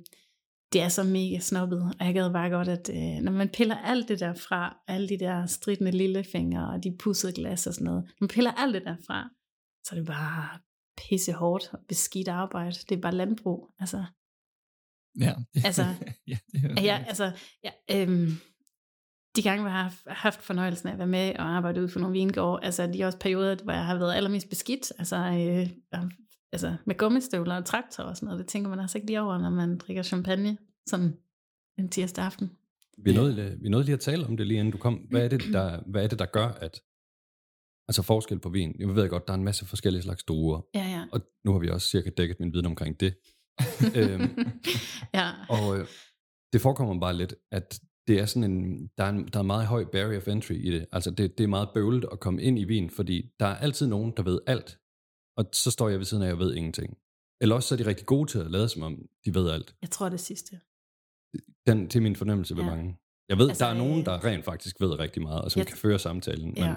det 0.73 0.81
er 0.81 0.89
så 0.89 1.03
mega 1.03 1.39
snobbet, 1.39 1.81
og 1.99 2.05
jeg 2.05 2.13
gad 2.13 2.31
bare 2.31 2.49
godt, 2.49 2.67
at 2.67 2.89
øh, 2.89 3.23
når 3.23 3.31
man 3.31 3.49
piller 3.49 3.77
alt 3.77 4.07
det 4.07 4.19
der 4.19 4.33
fra, 4.33 4.77
alle 4.87 5.09
de 5.09 5.19
der 5.19 5.45
stridende 5.45 5.91
lillefingre 5.91 6.69
og 6.73 6.83
de 6.83 6.97
pussede 6.99 7.33
glas 7.33 7.67
og 7.67 7.73
sådan 7.73 7.85
noget, 7.85 8.03
når 8.03 8.25
man 8.25 8.27
piller 8.27 8.51
alt 8.51 8.73
det 8.73 8.83
der 8.85 8.95
fra, 9.07 9.29
så 9.83 9.95
er 9.95 9.99
det 9.99 10.07
bare 10.07 10.59
pisse 10.97 11.33
hårdt 11.33 11.69
og 11.73 11.79
beskidt 11.87 12.27
arbejde. 12.27 12.75
Det 12.89 12.97
er 12.97 13.01
bare 13.01 13.15
landbrug. 13.15 13.69
Altså, 13.79 14.05
Ja. 15.19 15.33
Altså, 15.65 15.83
ja, 16.27 16.37
det 16.51 16.63
er, 16.63 16.81
Ja, 16.83 17.05
altså, 17.07 17.31
ja, 17.63 17.71
øhm, 17.91 18.31
de 19.37 19.41
gange, 19.41 19.61
hvor 19.61 19.69
jeg 19.71 19.79
har 19.79 19.93
haft 20.13 20.41
fornøjelsen 20.41 20.87
af 20.87 20.93
at 20.93 20.97
være 20.99 21.07
med 21.07 21.33
og 21.39 21.45
arbejde 21.45 21.83
ud 21.83 21.87
for 21.87 21.99
nogle 21.99 22.13
vingårde, 22.13 22.65
altså 22.65 22.87
de 22.87 23.03
også 23.03 23.19
perioder, 23.19 23.55
hvor 23.63 23.73
jeg 23.73 23.85
har 23.85 23.97
været 23.97 24.15
allermest 24.15 24.49
beskidt, 24.49 24.91
altså, 24.99 25.15
øh, 25.15 25.69
altså 26.51 26.75
med 26.85 26.97
gummistøvler 26.97 27.55
og 27.55 27.65
traktor 27.65 28.03
og 28.03 28.15
sådan 28.15 28.25
noget, 28.25 28.39
det 28.39 28.47
tænker 28.47 28.69
man 28.69 28.79
altså 28.79 28.97
ikke 28.97 29.07
lige 29.07 29.21
over, 29.21 29.37
når 29.37 29.49
man 29.49 29.77
drikker 29.77 30.03
champagne 30.03 30.57
sådan 30.87 31.17
en 31.77 31.89
tirsdag 31.89 32.25
aften. 32.25 32.51
Vi 32.97 33.13
nåede, 33.13 33.57
vi 33.61 33.69
nåede 33.69 33.85
lige 33.85 33.93
at 33.93 33.99
tale 33.99 34.25
om 34.25 34.37
det 34.37 34.47
lige 34.47 34.59
inden 34.59 34.71
du 34.71 34.77
kom. 34.77 34.93
Hvad 34.93 35.21
er 35.21 35.27
det, 35.27 35.43
der, 35.53 35.81
hvad 35.85 36.03
er 36.03 36.07
det, 36.07 36.19
der 36.19 36.25
gør, 36.25 36.47
at 36.47 36.81
altså 37.87 38.01
forskel 38.01 38.39
på 38.39 38.49
vin? 38.49 38.75
Jeg 38.79 38.95
ved 38.95 39.09
godt, 39.09 39.27
der 39.27 39.33
er 39.33 39.37
en 39.37 39.43
masse 39.43 39.65
forskellige 39.65 40.03
slags 40.03 40.23
druer, 40.23 40.61
Ja, 40.75 40.83
ja. 40.89 41.05
og 41.11 41.21
nu 41.45 41.51
har 41.51 41.59
vi 41.59 41.69
også 41.69 41.89
cirka 41.89 42.09
dækket 42.17 42.39
min 42.39 42.53
viden 42.53 42.65
omkring 42.65 42.99
det. 42.99 43.13
øhm, 43.99 44.37
ja, 45.13 45.31
og 45.49 45.79
øh, 45.79 45.87
det 46.53 46.61
forekommer 46.61 46.99
bare 46.99 47.13
lidt, 47.13 47.35
at 47.51 47.79
det 48.07 48.19
er 48.19 48.25
sådan 48.25 48.51
en, 48.51 48.87
der 48.97 49.03
er 49.03 49.09
en, 49.09 49.27
der 49.27 49.37
er 49.39 49.41
en 49.41 49.47
meget 49.47 49.67
høj 49.67 49.85
barrier 49.85 50.17
of 50.17 50.27
entry 50.27 50.51
i 50.53 50.71
det. 50.71 50.85
Altså 50.91 51.11
det, 51.11 51.37
det 51.37 51.43
er 51.43 51.47
meget 51.47 51.69
bøvlet 51.73 52.05
at 52.11 52.19
komme 52.19 52.41
ind 52.41 52.59
i 52.59 52.63
vin, 52.63 52.89
fordi 52.89 53.31
der 53.39 53.45
er 53.45 53.55
altid 53.55 53.87
nogen, 53.87 54.13
der 54.17 54.23
ved 54.23 54.39
alt, 54.47 54.79
og 55.37 55.45
så 55.53 55.71
står 55.71 55.89
jeg 55.89 55.97
ved 55.99 56.05
siden 56.05 56.23
af, 56.23 56.27
at 56.27 56.29
jeg 56.29 56.39
ved 56.39 56.53
ingenting. 56.55 56.97
Eller 57.41 57.55
også 57.55 57.67
så 57.69 57.75
er 57.75 57.77
de 57.77 57.85
rigtig 57.85 58.05
gode 58.05 58.31
til 58.31 58.39
at 58.39 58.51
lade, 58.51 58.69
som 58.69 58.81
om 58.83 59.05
de 59.25 59.33
ved 59.35 59.49
alt. 59.49 59.75
jeg 59.81 59.89
tror 59.91 60.09
det 60.09 60.19
sidste. 60.19 60.59
Den, 61.67 61.87
er 61.95 61.99
min 62.01 62.15
fornemmelse 62.15 62.55
ved 62.55 62.63
Ja. 62.63 62.69
mange. 62.69 62.97
Jeg 63.29 63.37
ved, 63.37 63.49
Altså, 63.49 63.65
altså, 63.65 63.65
der 63.65 63.71
er 63.71 63.87
nogen, 63.87 63.99
øh, 63.99 64.05
der 64.05 64.25
rent 64.25 64.45
faktisk 64.45 64.75
ved 64.79 64.99
rigtig 64.99 65.21
meget, 65.21 65.41
og 65.41 65.51
som 65.51 65.59
jeg- 65.59 65.67
kan 65.67 65.77
føre 65.77 65.99
samtalen. 65.99 66.45
Men 66.47 66.57
Ja. 66.57 66.75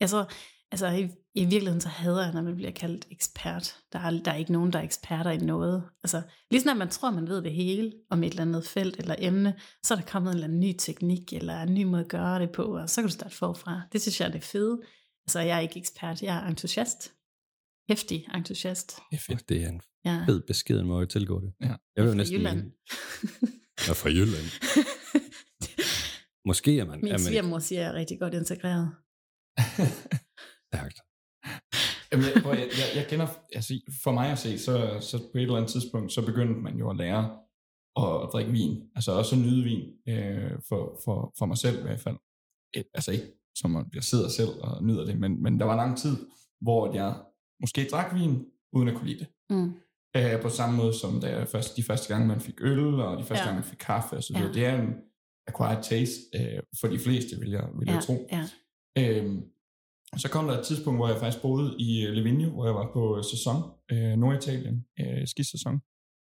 Jeg 0.00 0.10
tror, 0.10 0.28
altså 0.74 0.86
i, 0.88 1.02
i 1.34 1.44
virkeligheden 1.44 1.80
så 1.80 1.88
hader 1.88 2.24
jeg, 2.24 2.32
når 2.34 2.42
man 2.42 2.56
bliver 2.56 2.70
kaldt 2.70 3.06
ekspert. 3.10 3.76
Der 3.92 3.98
er, 3.98 4.10
der 4.24 4.30
er 4.30 4.36
ikke 4.36 4.52
nogen, 4.52 4.72
der 4.72 4.78
er 4.78 4.82
eksperter 4.82 5.30
i 5.30 5.36
noget. 5.36 5.84
Altså, 6.04 6.22
lige 6.50 6.60
snart 6.60 6.76
man 6.76 6.88
tror, 6.90 7.10
man 7.10 7.28
ved 7.28 7.42
det 7.42 7.52
hele 7.52 7.92
om 8.10 8.22
et 8.22 8.30
eller 8.30 8.42
andet 8.42 8.66
felt 8.66 8.96
eller 8.96 9.14
emne, 9.18 9.54
så 9.84 9.94
er 9.94 9.98
der 9.98 10.04
kommet 10.06 10.30
en 10.30 10.34
eller 10.34 10.44
anden 10.46 10.60
ny 10.60 10.72
teknik, 10.78 11.32
eller 11.32 11.62
en 11.62 11.74
ny 11.74 11.82
måde 11.82 12.02
at 12.02 12.08
gøre 12.08 12.38
det 12.40 12.50
på, 12.52 12.62
og 12.78 12.90
så 12.90 13.00
kan 13.00 13.08
du 13.08 13.12
starte 13.14 13.36
forfra. 13.36 13.80
Det 13.92 14.02
synes 14.02 14.20
jeg 14.20 14.28
er 14.28 14.32
det 14.32 14.44
fede. 14.44 14.80
Altså, 15.26 15.40
jeg 15.40 15.56
er 15.56 15.60
ikke 15.60 15.78
ekspert, 15.78 16.22
jeg 16.22 16.36
er 16.36 16.46
entusiast. 16.48 17.12
Hæftig 17.88 18.26
entusiast. 18.34 18.96
det 19.10 19.16
er 19.16 19.20
fedt. 19.20 19.48
det 19.48 19.62
er 19.62 19.68
en 19.68 19.80
Ja. 20.04 20.24
fed 20.26 20.40
beskeden 20.46 20.86
måde 20.86 21.02
at 21.02 21.08
tilgå 21.08 21.40
det. 21.40 21.52
Ja. 21.60 21.66
Jeg 21.66 21.76
vil 21.96 22.04
jo 22.04 22.10
Fra 22.10 22.16
næsten 22.16 22.38
Jylland. 22.38 22.58
Jeg 23.86 23.90
er 23.90 23.94
fra 23.94 24.08
Jylland. 24.08 24.46
Måske 26.48 26.78
er 26.78 26.84
man... 26.84 27.00
Min 27.02 27.12
er 27.12 27.18
svigermor 27.18 27.58
siger, 27.58 27.80
at 27.80 27.84
jeg 27.84 27.94
er 27.94 27.98
rigtig 27.98 28.18
godt 28.20 28.34
integreret. 28.34 28.90
stærkt. 30.76 30.98
Jamen, 32.12 32.24
jeg, 32.26 32.44
jeg, 32.44 32.58
jeg, 32.58 32.88
jeg 32.96 33.06
kender, 33.08 33.26
altså, 33.52 33.74
for 34.04 34.12
mig 34.12 34.30
at 34.30 34.38
se, 34.38 34.58
så, 34.58 34.98
så 35.00 35.18
på 35.18 35.38
et 35.38 35.42
eller 35.42 35.56
andet 35.56 35.70
tidspunkt, 35.70 36.12
så 36.12 36.26
begyndte 36.26 36.60
man 36.60 36.76
jo 36.76 36.90
at 36.90 36.96
lære 36.96 37.38
at, 37.96 38.22
at 38.22 38.28
drikke 38.32 38.52
vin. 38.52 38.82
Altså 38.96 39.12
også 39.12 39.34
at 39.36 39.40
nyde 39.42 39.64
vin, 39.64 39.84
øh, 40.08 40.50
for, 40.68 41.00
for, 41.04 41.32
for 41.38 41.46
mig 41.46 41.58
selv 41.58 41.78
i 41.78 41.82
hvert 41.82 42.00
fald. 42.00 42.16
Et, 42.74 42.84
altså 42.94 43.12
ikke 43.12 43.24
som 43.56 43.90
jeg 43.94 44.02
sidder 44.02 44.28
selv 44.28 44.48
og 44.60 44.84
nyder 44.84 45.04
det, 45.04 45.18
men, 45.18 45.42
men 45.42 45.60
der 45.60 45.66
var 45.66 45.76
lang 45.76 45.98
tid, 45.98 46.16
hvor 46.60 46.94
jeg 46.94 47.14
måske 47.60 47.88
drak 47.90 48.14
vin, 48.14 48.44
uden 48.72 48.88
at 48.88 48.94
kunne 48.94 49.06
lide 49.08 49.18
det. 49.18 49.28
Mm. 49.50 49.72
Øh, 50.16 50.42
på 50.42 50.48
samme 50.48 50.76
måde 50.76 50.98
som 50.98 51.20
da 51.20 51.36
jeg 51.38 51.48
først, 51.48 51.76
de 51.76 51.82
første 51.82 52.14
gange, 52.14 52.28
man 52.28 52.40
fik 52.40 52.54
øl, 52.60 53.00
og 53.00 53.18
de 53.18 53.24
første 53.24 53.42
Ja. 53.42 53.44
gange, 53.48 53.60
man 53.60 53.68
fik 53.70 53.78
kaffe, 53.78 54.16
og 54.16 54.22
så 54.22 54.32
Ja. 54.38 54.52
Det 54.52 54.66
er 54.66 54.82
en 54.82 54.94
acquired 55.46 55.82
taste 55.82 56.20
øh, 56.34 56.62
for 56.80 56.88
de 56.88 56.98
fleste, 56.98 57.36
vil 57.40 57.50
jeg, 57.50 57.68
vil 57.78 57.88
Ja, 57.88 57.94
jeg 57.94 58.02
tro. 58.02 58.28
ja. 58.32 58.44
Øhm, 58.98 59.42
og 60.14 60.20
så 60.20 60.28
kom 60.30 60.46
der 60.46 60.58
et 60.58 60.66
tidspunkt, 60.66 60.98
hvor 60.98 61.08
jeg 61.08 61.16
faktisk 61.20 61.42
boede 61.42 61.76
i 61.78 62.06
øh, 62.06 62.12
Livigno, 62.12 62.50
hvor 62.50 62.64
jeg 62.64 62.74
var 62.74 62.90
på 62.92 63.22
sæson, 63.22 63.56
øh, 63.92 64.16
Norditalien, 64.22 64.76
øh, 65.00 65.26
skisæson, 65.26 65.76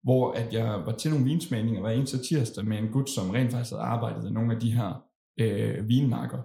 hvor 0.07 0.33
at 0.33 0.53
jeg 0.53 0.69
var 0.87 0.95
til 0.97 1.11
nogle 1.11 1.25
vinsmagninger 1.25 1.81
hver 1.81 1.91
eneste 1.91 2.19
tirsdag 2.29 2.65
med 2.65 2.79
en 2.79 2.89
gut, 2.89 3.11
som 3.11 3.31
rent 3.31 3.51
faktisk 3.53 3.73
havde 3.73 3.83
arbejdet 3.83 4.31
i 4.31 4.33
nogle 4.33 4.55
af 4.55 4.61
de 4.61 4.71
her 4.73 4.91
øh, 5.41 5.89
vinmarker. 5.89 6.43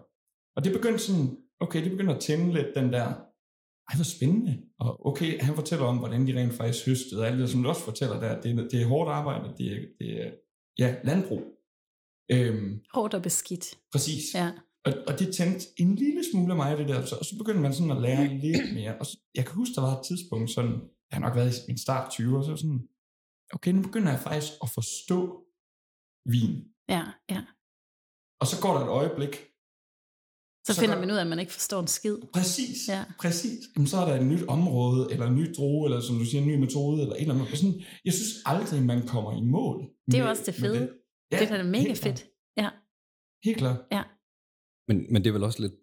Og 0.56 0.64
det 0.64 0.74
begyndte 0.74 1.00
sådan, 1.00 1.38
okay, 1.60 1.84
det 1.84 1.92
begyndte 1.92 2.16
at 2.16 2.22
tænde 2.22 2.54
lidt 2.54 2.68
den 2.76 2.94
der, 2.94 3.08
ej, 3.90 3.96
hvor 3.96 4.04
spændende. 4.04 4.62
Og 4.80 5.08
okay, 5.08 5.42
han 5.42 5.56
fortæller 5.56 5.86
om, 5.86 5.98
hvordan 5.98 6.28
de 6.28 6.40
rent 6.40 6.54
faktisk 6.54 6.86
høstede, 6.86 7.22
og 7.22 7.28
alt 7.28 7.40
det, 7.40 7.50
som 7.50 7.64
du 7.64 7.70
også 7.70 7.82
fortæller 7.82 8.20
der, 8.20 8.42
det 8.42 8.52
er, 8.52 8.68
det 8.68 8.82
er 8.82 8.86
hårdt 8.86 9.10
arbejde, 9.10 9.54
det 9.58 9.68
er, 9.74 9.80
det 10.00 10.26
er 10.26 10.32
ja, 10.80 10.96
landbrug. 11.04 11.44
Øhm, 12.32 12.82
Hårdt 12.94 13.14
og 13.14 13.22
beskidt. 13.22 13.66
præcis. 13.92 14.24
Ja. 14.36 14.52
Og, 14.86 14.94
og 15.08 15.20
det 15.20 15.36
tændte 15.36 15.66
en 15.78 15.96
lille 15.96 16.22
smule 16.32 16.52
af 16.54 16.58
mig, 16.58 16.78
det 16.78 16.88
der. 16.88 17.06
Så, 17.06 17.16
og 17.16 17.26
så 17.26 17.38
begyndte 17.38 17.62
man 17.62 17.74
sådan 17.74 17.92
at 17.92 18.02
lære 18.02 18.28
lidt 18.28 18.74
mere. 18.74 18.98
Og 19.00 19.06
så, 19.06 19.18
jeg 19.36 19.46
kan 19.46 19.56
huske, 19.56 19.76
der 19.76 19.82
var 19.82 19.94
et 20.00 20.06
tidspunkt, 20.08 20.50
sådan, 20.52 20.72
jeg 21.10 21.16
har 21.18 21.20
nok 21.28 21.36
været 21.36 21.56
i 21.58 21.62
min 21.68 21.78
start 21.78 22.12
20, 22.12 22.38
og 22.38 22.44
så 22.44 22.56
sådan, 22.56 22.88
okay, 23.54 23.72
nu 23.72 23.82
begynder 23.82 24.12
jeg 24.12 24.20
faktisk 24.20 24.52
at 24.64 24.70
forstå 24.70 25.20
vin. 26.34 26.54
Ja, 26.96 27.04
ja. 27.34 27.42
Og 28.42 28.48
så 28.48 28.56
går 28.62 28.74
der 28.78 28.82
et 28.86 28.90
øjeblik, 29.02 29.34
Så, 30.68 30.74
Så 30.74 30.80
finder 30.82 30.96
der- 30.96 31.02
man 31.02 31.12
ud 31.12 31.16
af, 31.18 31.22
at 31.22 31.28
man 31.28 31.40
ikke 31.40 31.52
forstår 31.52 31.80
en 31.82 31.88
skid. 31.88 32.18
præcis, 32.34 32.88
Ja. 32.88 33.04
præcis, 33.20 33.60
jamen, 33.76 33.88
så 33.88 33.98
er 33.98 34.06
der 34.10 34.16
et 34.22 34.26
nyt 34.26 34.44
område, 34.48 35.02
eller 35.12 35.26
en 35.28 35.36
ny 35.36 35.46
droge, 35.58 35.86
eller 35.88 36.00
som 36.02 36.16
du 36.18 36.26
siger, 36.26 36.42
en 36.42 36.48
ny 36.48 36.56
metode, 36.66 37.02
eller 37.02 37.16
et 37.16 37.22
eller 37.22 37.34
andet. 37.36 37.58
Sådan, 37.58 37.82
jeg 38.06 38.14
synes 38.14 38.32
aldrig, 38.46 38.84
man 38.84 39.08
kommer 39.08 39.32
i 39.42 39.44
mål. 39.56 39.78
Det 40.12 40.14
er 40.18 40.22
med- 40.24 40.30
også 40.30 40.44
det 40.46 40.56
fede. 40.56 40.80
Ja, 41.32 41.40
det 41.40 41.52
er 41.52 41.58
da 41.58 41.64
mega 41.64 41.94
fedt. 41.94 42.20
Ja. 42.58 42.70
Helt 43.44 43.58
klart. 43.58 43.80
Men, 44.90 45.06
men 45.10 45.24
det 45.24 45.30
er 45.30 45.34
vel 45.34 45.44
også 45.44 45.62
lidt, 45.62 45.74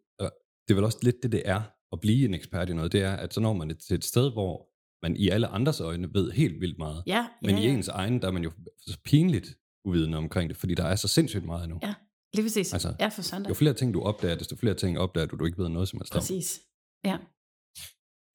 det 0.69 0.71
er 0.71 0.75
vel 0.75 0.85
også 0.85 0.99
lidt 1.03 1.17
det, 1.23 1.33
det 1.33 1.43
er 1.45 1.63
at 1.93 2.01
blive 2.01 2.25
en 2.29 2.35
ekspert 2.35 2.69
i 2.71 2.75
noget. 2.75 2.93
Det 2.93 3.03
er, 3.03 3.17
at 3.17 3.35
så 3.35 3.41
når 3.41 3.53
man 3.53 3.77
til 3.77 3.95
et 3.95 4.05
sted, 4.05 4.33
hvor 4.33 4.69
man 5.03 5.17
i 5.17 5.29
alle 5.29 5.47
andres 5.47 5.81
øjne 5.81 6.15
ved 6.15 6.31
helt 6.31 6.61
vildt 6.61 6.79
meget. 6.79 7.03
Ja, 7.07 7.27
Men 7.43 7.51
ja, 7.51 7.61
i 7.61 7.65
ja. 7.65 7.73
ens 7.73 7.89
egen, 7.89 8.23
der 8.23 8.29
er 8.29 8.33
man 8.33 8.45
jo 8.45 8.51
så 8.87 8.99
pinligt 9.05 9.59
uvidende 9.85 10.19
omkring 10.19 10.51
det, 10.51 10.57
fordi 10.57 10.75
der 10.75 10.85
er 10.85 10.97
så 10.97 11.09
sindssygt 11.09 11.45
meget 11.45 11.69
nu. 11.69 11.79
Ja. 11.83 11.95
Lige 12.35 12.45
præcis. 12.45 12.73
Altså, 12.73 12.95
ja, 13.01 13.09
for 13.09 13.23
søndag. 13.23 13.49
Jo 13.49 13.55
flere 13.55 13.75
ting, 13.75 13.95
du 13.95 14.03
opdager, 14.03 14.37
desto 14.37 14.57
flere 14.57 14.75
ting 14.75 14.99
opdager 14.99 15.27
du, 15.27 15.37
du 15.37 15.45
ikke 15.45 15.59
ved 15.59 15.69
noget 15.69 15.89
som 15.89 15.99
helst 15.99 16.15
om. 16.15 16.19
Præcis. 16.21 16.61
Ja. 17.05 17.19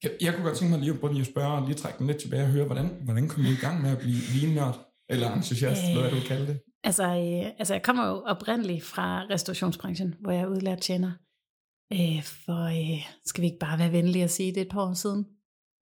Jeg, 0.02 0.10
jeg 0.20 0.34
kunne 0.34 0.44
godt 0.44 0.56
tænke 0.58 0.70
mig 0.70 0.80
lige 0.80 0.92
at, 0.92 1.00
prøve 1.00 1.12
lige 1.12 1.20
at 1.20 1.26
spørge, 1.26 1.52
og 1.52 1.66
lige 1.66 1.74
trække 1.76 1.98
den 1.98 2.06
lidt 2.06 2.18
tilbage 2.18 2.42
og 2.42 2.48
høre, 2.48 2.64
hvordan, 2.64 2.86
hvordan 3.04 3.28
kom 3.28 3.44
du 3.44 3.50
i 3.50 3.60
gang 3.60 3.82
med 3.82 3.90
at 3.90 3.98
blive 3.98 4.20
vinnørd? 4.40 4.88
Eller 5.08 5.34
entusiast, 5.34 5.82
Øh. 5.88 6.00
hvad 6.00 6.10
du 6.10 6.14
vil 6.14 6.24
kalde 6.24 6.46
det. 6.46 6.60
Altså, 6.84 7.02
øh, 7.02 7.52
altså, 7.58 7.74
jeg 7.74 7.82
kommer 7.82 8.06
jo 8.08 8.22
oprindeligt 8.22 8.84
fra 8.84 9.26
restaurationsbranchen, 9.30 10.14
hvor 10.20 10.32
jeg 10.32 10.40
er 10.40 10.46
udlært 10.46 10.80
tjener. 10.80 11.12
Øh, 11.92 12.22
for 12.22 12.64
øh, 12.64 13.06
skal 13.24 13.42
vi 13.42 13.46
ikke 13.46 13.58
bare 13.58 13.78
være 13.78 13.92
venlige 13.92 14.24
og 14.24 14.30
sige, 14.30 14.54
det 14.54 14.60
et 14.60 14.68
par 14.68 14.88
år 14.88 14.94
siden? 14.94 15.26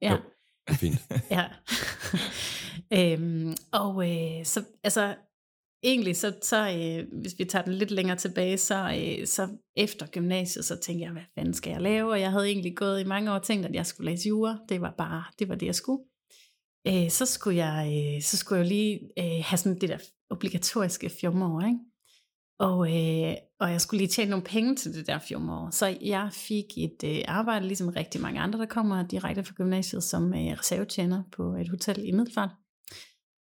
Ja. 0.03 0.11
Jo. 0.11 0.17
Det 0.69 0.73
er 0.73 0.75
fint. 0.75 1.01
ja. 1.37 1.45
øhm, 3.15 3.55
og 3.73 4.11
øh, 4.11 4.45
så, 4.45 4.65
altså, 4.85 5.15
egentlig 5.83 6.17
så, 6.17 6.39
så 6.43 6.71
øh, 6.71 7.21
hvis 7.21 7.39
vi 7.39 7.45
tager 7.45 7.65
den 7.65 7.75
lidt 7.75 7.91
længere 7.91 8.17
tilbage, 8.17 8.59
så, 8.59 8.95
øh, 8.99 9.27
så 9.27 9.49
efter 9.77 10.07
gymnasiet, 10.07 10.65
så 10.65 10.77
tænkte 10.81 11.05
jeg, 11.05 11.13
hvad 11.13 11.23
fanden 11.35 11.55
skal 11.55 11.71
jeg 11.71 11.81
lave? 11.81 12.11
Og 12.11 12.21
jeg 12.21 12.31
havde 12.31 12.47
egentlig 12.47 12.77
gået 12.77 13.01
i 13.01 13.05
mange 13.05 13.31
år 13.31 13.35
og 13.35 13.43
tænkt, 13.43 13.67
at 13.67 13.75
jeg 13.75 13.87
skulle 13.87 14.11
læse 14.11 14.29
jura. 14.29 14.59
Det 14.69 14.81
var 14.81 14.95
bare, 14.99 15.25
det 15.39 15.49
var 15.49 15.55
det, 15.55 15.67
jeg 15.67 15.75
skulle. 15.75 16.03
Øh, 16.87 17.11
så 17.11 17.27
skulle 17.27 17.67
jeg, 17.67 18.15
øh, 18.17 18.23
så 18.23 18.37
skulle 18.37 18.59
jeg 18.59 18.65
jo 18.65 18.69
lige 18.69 19.01
øh, 19.19 19.45
have 19.45 19.59
sådan 19.59 19.81
det 19.81 19.89
der 19.89 19.99
obligatoriske 20.31 21.11
fjumreår, 21.21 21.61
ikke? 21.61 21.79
Og, 22.59 22.79
øh, 22.97 23.35
og 23.61 23.71
jeg 23.71 23.81
skulle 23.81 23.99
lige 23.99 24.09
tjene 24.09 24.31
nogle 24.31 24.45
penge 24.45 24.77
til 24.77 24.95
det 24.95 25.07
der 25.07 25.19
fjumreår. 25.19 25.71
Så 25.71 25.99
jeg 26.03 26.29
fik 26.33 26.65
et 26.79 27.05
øh, 27.05 27.25
arbejde, 27.29 27.67
ligesom 27.67 27.89
rigtig 27.89 28.21
mange 28.21 28.41
andre, 28.41 28.59
der 28.59 28.67
kommer 28.67 29.07
direkte 29.07 29.45
fra 29.45 29.55
gymnasiet, 29.55 30.03
som 30.03 30.35
øh, 30.35 30.59
reservetjener 30.59 31.23
på 31.33 31.55
et 31.55 31.69
hotel 31.69 32.09
i 32.09 32.13
Middelfart. 32.13 32.51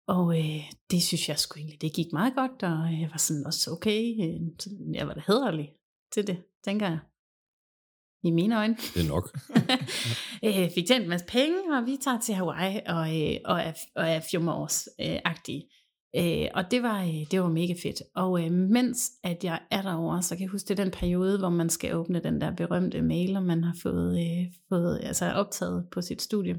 Og 0.09 0.39
øh, 0.39 0.63
det 0.91 1.03
synes 1.03 1.29
jeg 1.29 1.39
sgu 1.39 1.59
egentlig, 1.59 1.81
det 1.81 1.95
gik 1.95 2.13
meget 2.13 2.35
godt, 2.35 2.63
og 2.63 3.01
jeg 3.01 3.09
var 3.11 3.19
sådan 3.19 3.47
også 3.47 3.71
okay. 3.71 4.03
Øh, 4.25 4.41
jeg 4.95 5.07
var 5.07 5.15
da 5.15 5.23
hederlig 5.27 5.73
til 6.13 6.27
det, 6.27 6.43
tænker 6.65 6.89
jeg. 6.89 6.99
I 8.23 8.31
mine 8.31 8.59
øjne. 8.59 8.77
Det 8.95 9.05
er 9.05 9.09
nok. 9.09 9.39
øh, 10.47 10.71
fik 10.75 10.87
tjent 10.87 11.03
en 11.03 11.09
masse 11.09 11.27
penge, 11.27 11.57
og 11.79 11.87
vi 11.87 11.99
tager 12.05 12.21
til 12.21 12.35
Hawaii 12.35 12.81
og, 12.87 13.23
øh, 13.23 13.37
og 13.45 13.61
er, 13.61 13.73
og 13.97 14.09
er 14.09 14.21
fjumreårs-agtige. 14.21 15.63
Øh, 16.17 16.49
og 16.55 16.71
det 16.71 16.83
var, 16.83 17.03
øh, 17.03 17.31
det 17.31 17.41
var 17.41 17.49
mega 17.49 17.75
fedt. 17.83 18.03
Og 18.15 18.45
øh, 18.45 18.53
mens 18.53 19.11
at 19.25 19.45
jeg 19.45 19.61
er 19.71 19.83
derovre, 19.83 20.23
så 20.23 20.37
kan 20.37 20.43
jeg 20.43 20.51
huske, 20.51 20.69
det 20.69 20.79
er 20.79 20.85
den 20.85 20.93
periode, 20.93 21.39
hvor 21.39 21.49
man 21.49 21.71
skal 21.71 21.97
åbne 21.97 22.21
den 22.21 22.41
der 22.41 22.55
berømte 22.57 23.03
mailer, 23.03 23.41
man 23.41 23.65
har 23.65 23.77
fået, 23.83 24.21
øh, 24.21 24.53
fået 24.69 25.01
altså 25.03 25.33
optaget 25.33 25.87
på 25.93 26.03
sit 26.03 26.23
studie. 26.23 26.55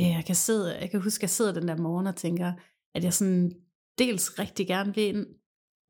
Øh, 0.00 0.06
jeg, 0.16 0.24
kan 0.26 0.34
sidde, 0.34 0.78
jeg 0.80 0.90
kan 0.90 1.02
huske, 1.02 1.18
at 1.18 1.22
jeg 1.22 1.30
sidder 1.30 1.52
den 1.52 1.68
der 1.68 1.76
morgen 1.76 2.06
og 2.06 2.16
tænker, 2.16 2.52
at 2.94 3.04
jeg 3.04 3.14
sådan 3.14 3.52
dels 3.98 4.38
rigtig 4.38 4.66
gerne 4.66 4.94
vil 4.94 5.04
ind, 5.04 5.26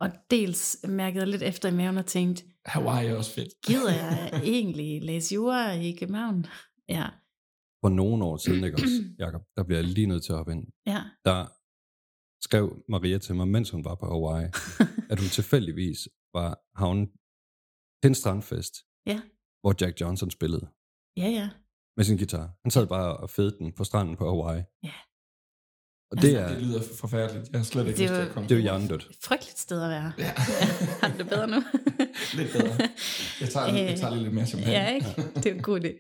og 0.01 0.11
dels 0.31 0.87
mærkede 0.89 1.27
lidt 1.27 1.43
efter 1.43 1.69
i 1.69 1.73
maven 1.73 1.99
og 1.99 2.07
tænkte, 2.07 2.45
Hawaii 2.67 3.07
er 3.09 3.17
også 3.17 3.33
fedt. 3.35 3.49
gider 3.67 3.93
jeg 3.95 4.31
egentlig 4.55 5.03
læse 5.03 5.35
jura 5.35 5.71
i 5.73 5.93
København? 5.93 6.47
Ja, 6.89 7.09
For 7.81 7.89
nogle 7.89 8.25
år 8.25 8.37
siden, 8.37 8.65
ikke 8.65 8.77
også, 8.77 9.05
Jacob, 9.23 9.43
der 9.57 9.63
bliver 9.63 9.79
jeg 9.79 9.89
lige 9.89 10.07
nødt 10.07 10.25
til 10.25 10.33
at 10.33 10.37
hoppe 10.39 10.53
ind. 10.53 10.67
ja. 10.87 11.03
Der 11.25 11.47
skrev 12.45 12.83
Maria 12.89 13.19
til 13.19 13.35
mig, 13.35 13.49
mens 13.49 13.71
hun 13.71 13.85
var 13.85 13.95
på 13.95 14.07
Hawaii, 14.07 14.47
at 15.13 15.19
hun 15.21 15.29
tilfældigvis 15.29 16.09
var 16.35 16.61
havnet 16.77 17.09
til 18.03 18.09
en 18.09 18.15
strandfest, 18.15 18.75
Ja. 19.07 19.21
hvor 19.61 19.75
Jack 19.81 20.01
Johnson 20.01 20.31
spillede 20.31 20.69
Ja, 21.17 21.29
ja. 21.39 21.51
med 21.97 22.05
sin 22.05 22.17
guitar. 22.17 22.47
Han 22.65 22.71
sad 22.71 22.87
bare 22.87 23.17
og 23.17 23.31
fedede 23.31 23.59
den 23.59 23.73
på 23.73 23.85
stranden 23.85 24.17
på 24.17 24.25
Hawaii. 24.25 24.63
Ja. 24.83 24.93
Og 26.11 26.23
det 26.23 26.29
Altså, 26.29 26.41
er, 26.41 26.49
Det 26.59 26.67
lyder 26.67 26.81
forfærdeligt. 27.01 27.49
Jeg 27.53 27.59
har 27.61 27.65
slet 27.65 27.87
ikke 27.87 27.97
Det 27.99 28.03
lyst 28.03 28.15
til 28.15 28.21
at 28.21 28.29
komme. 28.33 28.49
det 28.49 28.55
er 28.55 28.59
jo 28.59 28.63
hjernedødt. 28.63 29.09
Frygteligt 29.25 29.59
sted 29.59 29.83
at 29.83 29.91
være. 29.91 30.13
Ja. 30.19 30.33
Har 31.03 31.09
du 31.13 31.19
det 31.19 31.29
bedre 31.29 31.47
nu? 31.49 31.57
Lidt 32.39 32.53
bedre. 32.53 32.75
Jeg 33.41 33.49
tager, 33.49 33.67
jeg 33.77 33.99
tager 33.99 34.15
lidt 34.17 34.35
mere 34.35 34.47
champagne. 34.47 34.73
ja, 34.73 34.95
ikke? 34.95 35.07
Det 35.35 35.47
er 35.47 35.55
en 35.55 35.63
god 35.63 35.81
idé. 35.81 35.93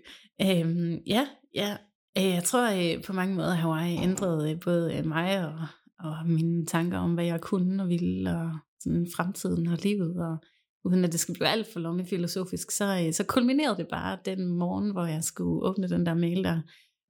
Øhm, 0.50 0.98
ja, 1.06 1.26
ja. 1.54 1.76
Øh, 2.18 2.24
Jeg 2.24 2.44
tror 2.44 2.94
øh, 2.96 3.02
på 3.04 3.12
mange 3.12 3.34
måder, 3.34 3.54
Hawaii 3.54 3.96
ændrede 4.02 4.52
øh, 4.52 4.60
både 4.60 4.96
øh, 4.96 5.06
mig 5.06 5.46
og, 5.46 5.54
og 6.00 6.14
mine 6.26 6.66
tanker 6.66 6.98
om, 6.98 7.14
hvad 7.14 7.24
jeg 7.24 7.40
kunne 7.40 7.82
og 7.82 7.88
ville, 7.88 8.30
og 8.36 8.50
sådan 8.80 9.06
fremtiden 9.16 9.66
og 9.66 9.78
livet. 9.82 10.16
Og 10.16 10.36
uden 10.84 11.04
at 11.04 11.12
det 11.12 11.20
skal 11.20 11.34
blive 11.34 11.48
alt 11.48 11.66
for 11.72 11.80
lommefilosofisk, 11.80 12.70
så, 12.70 13.04
øh, 13.06 13.12
så 13.12 13.24
kulminerede 13.24 13.76
det 13.76 13.86
bare 13.90 14.18
den 14.24 14.48
morgen, 14.48 14.90
hvor 14.90 15.06
jeg 15.06 15.24
skulle 15.24 15.62
åbne 15.68 15.88
den 15.88 16.06
der 16.06 16.14
mail 16.14 16.44
der, 16.44 16.60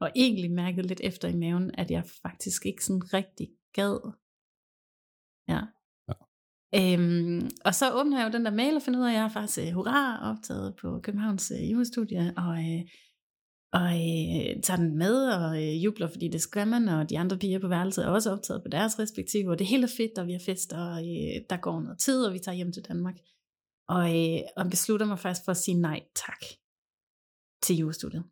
og 0.00 0.10
egentlig 0.16 0.50
mærkede 0.50 0.86
lidt 0.86 1.00
efter 1.04 1.28
i 1.28 1.36
maven, 1.36 1.70
at 1.74 1.90
jeg 1.90 2.04
faktisk 2.22 2.66
ikke 2.66 2.84
sådan 2.84 3.14
rigtig 3.14 3.48
gad. 3.72 4.12
Ja. 5.48 5.60
Ja. 6.08 6.14
Øhm, 6.74 7.50
og 7.64 7.74
så 7.74 7.92
åbner 7.92 8.18
jeg 8.18 8.26
jo 8.26 8.32
den 8.32 8.44
der 8.44 8.50
mail 8.50 8.76
og 8.76 8.82
finder 8.82 9.00
ud 9.00 9.04
af, 9.04 9.10
at 9.10 9.16
jeg 9.16 9.24
er 9.24 9.28
faktisk 9.28 9.58
øh, 9.58 9.74
hurra 9.74 10.30
optaget 10.30 10.76
på 10.80 11.00
Københavns 11.02 11.50
øh, 11.50 11.70
julestudie, 11.70 12.34
og, 12.36 12.58
øh, 12.58 12.80
og 13.72 13.86
øh, 13.86 14.62
tager 14.62 14.76
den 14.76 14.98
med 14.98 15.16
og 15.28 15.62
øh, 15.62 15.84
jubler, 15.84 16.08
fordi 16.08 16.28
det 16.28 16.40
skal 16.40 16.68
man, 16.68 16.88
og 16.88 17.10
de 17.10 17.18
andre 17.18 17.38
piger 17.38 17.58
på 17.58 17.68
værelset 17.68 18.04
er 18.04 18.08
også 18.08 18.32
optaget 18.32 18.62
på 18.62 18.68
deres 18.68 18.98
respektive, 18.98 19.50
og 19.50 19.58
det 19.58 19.66
hele 19.66 19.82
er 19.82 19.94
fedt, 19.96 20.18
og 20.18 20.26
vi 20.26 20.32
har 20.32 20.42
fest, 20.46 20.72
og 20.72 20.90
øh, 21.00 21.36
der 21.50 21.56
går 21.56 21.80
noget 21.80 21.98
tid, 21.98 22.24
og 22.24 22.34
vi 22.34 22.38
tager 22.38 22.56
hjem 22.56 22.72
til 22.72 22.84
Danmark. 22.88 23.16
Og, 23.88 24.04
øh, 24.16 24.40
og 24.56 24.70
beslutter 24.70 25.06
mig 25.06 25.18
faktisk 25.18 25.44
for 25.44 25.50
at 25.50 25.56
sige 25.56 25.80
nej 25.80 26.00
tak 26.14 26.42
til 27.62 27.76
julestudiet. 27.76 28.24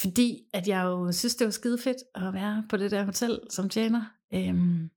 Fordi 0.00 0.42
at 0.52 0.68
jeg 0.68 0.84
jo 0.84 1.12
synes, 1.12 1.34
det 1.36 1.44
var 1.44 1.50
skide 1.50 1.78
fedt 1.78 1.96
at 2.14 2.32
være 2.34 2.64
på 2.70 2.76
det 2.76 2.90
der 2.90 3.04
hotel 3.04 3.40
som 3.50 3.68
tjener. 3.68 4.04
Øhm, 4.34 4.90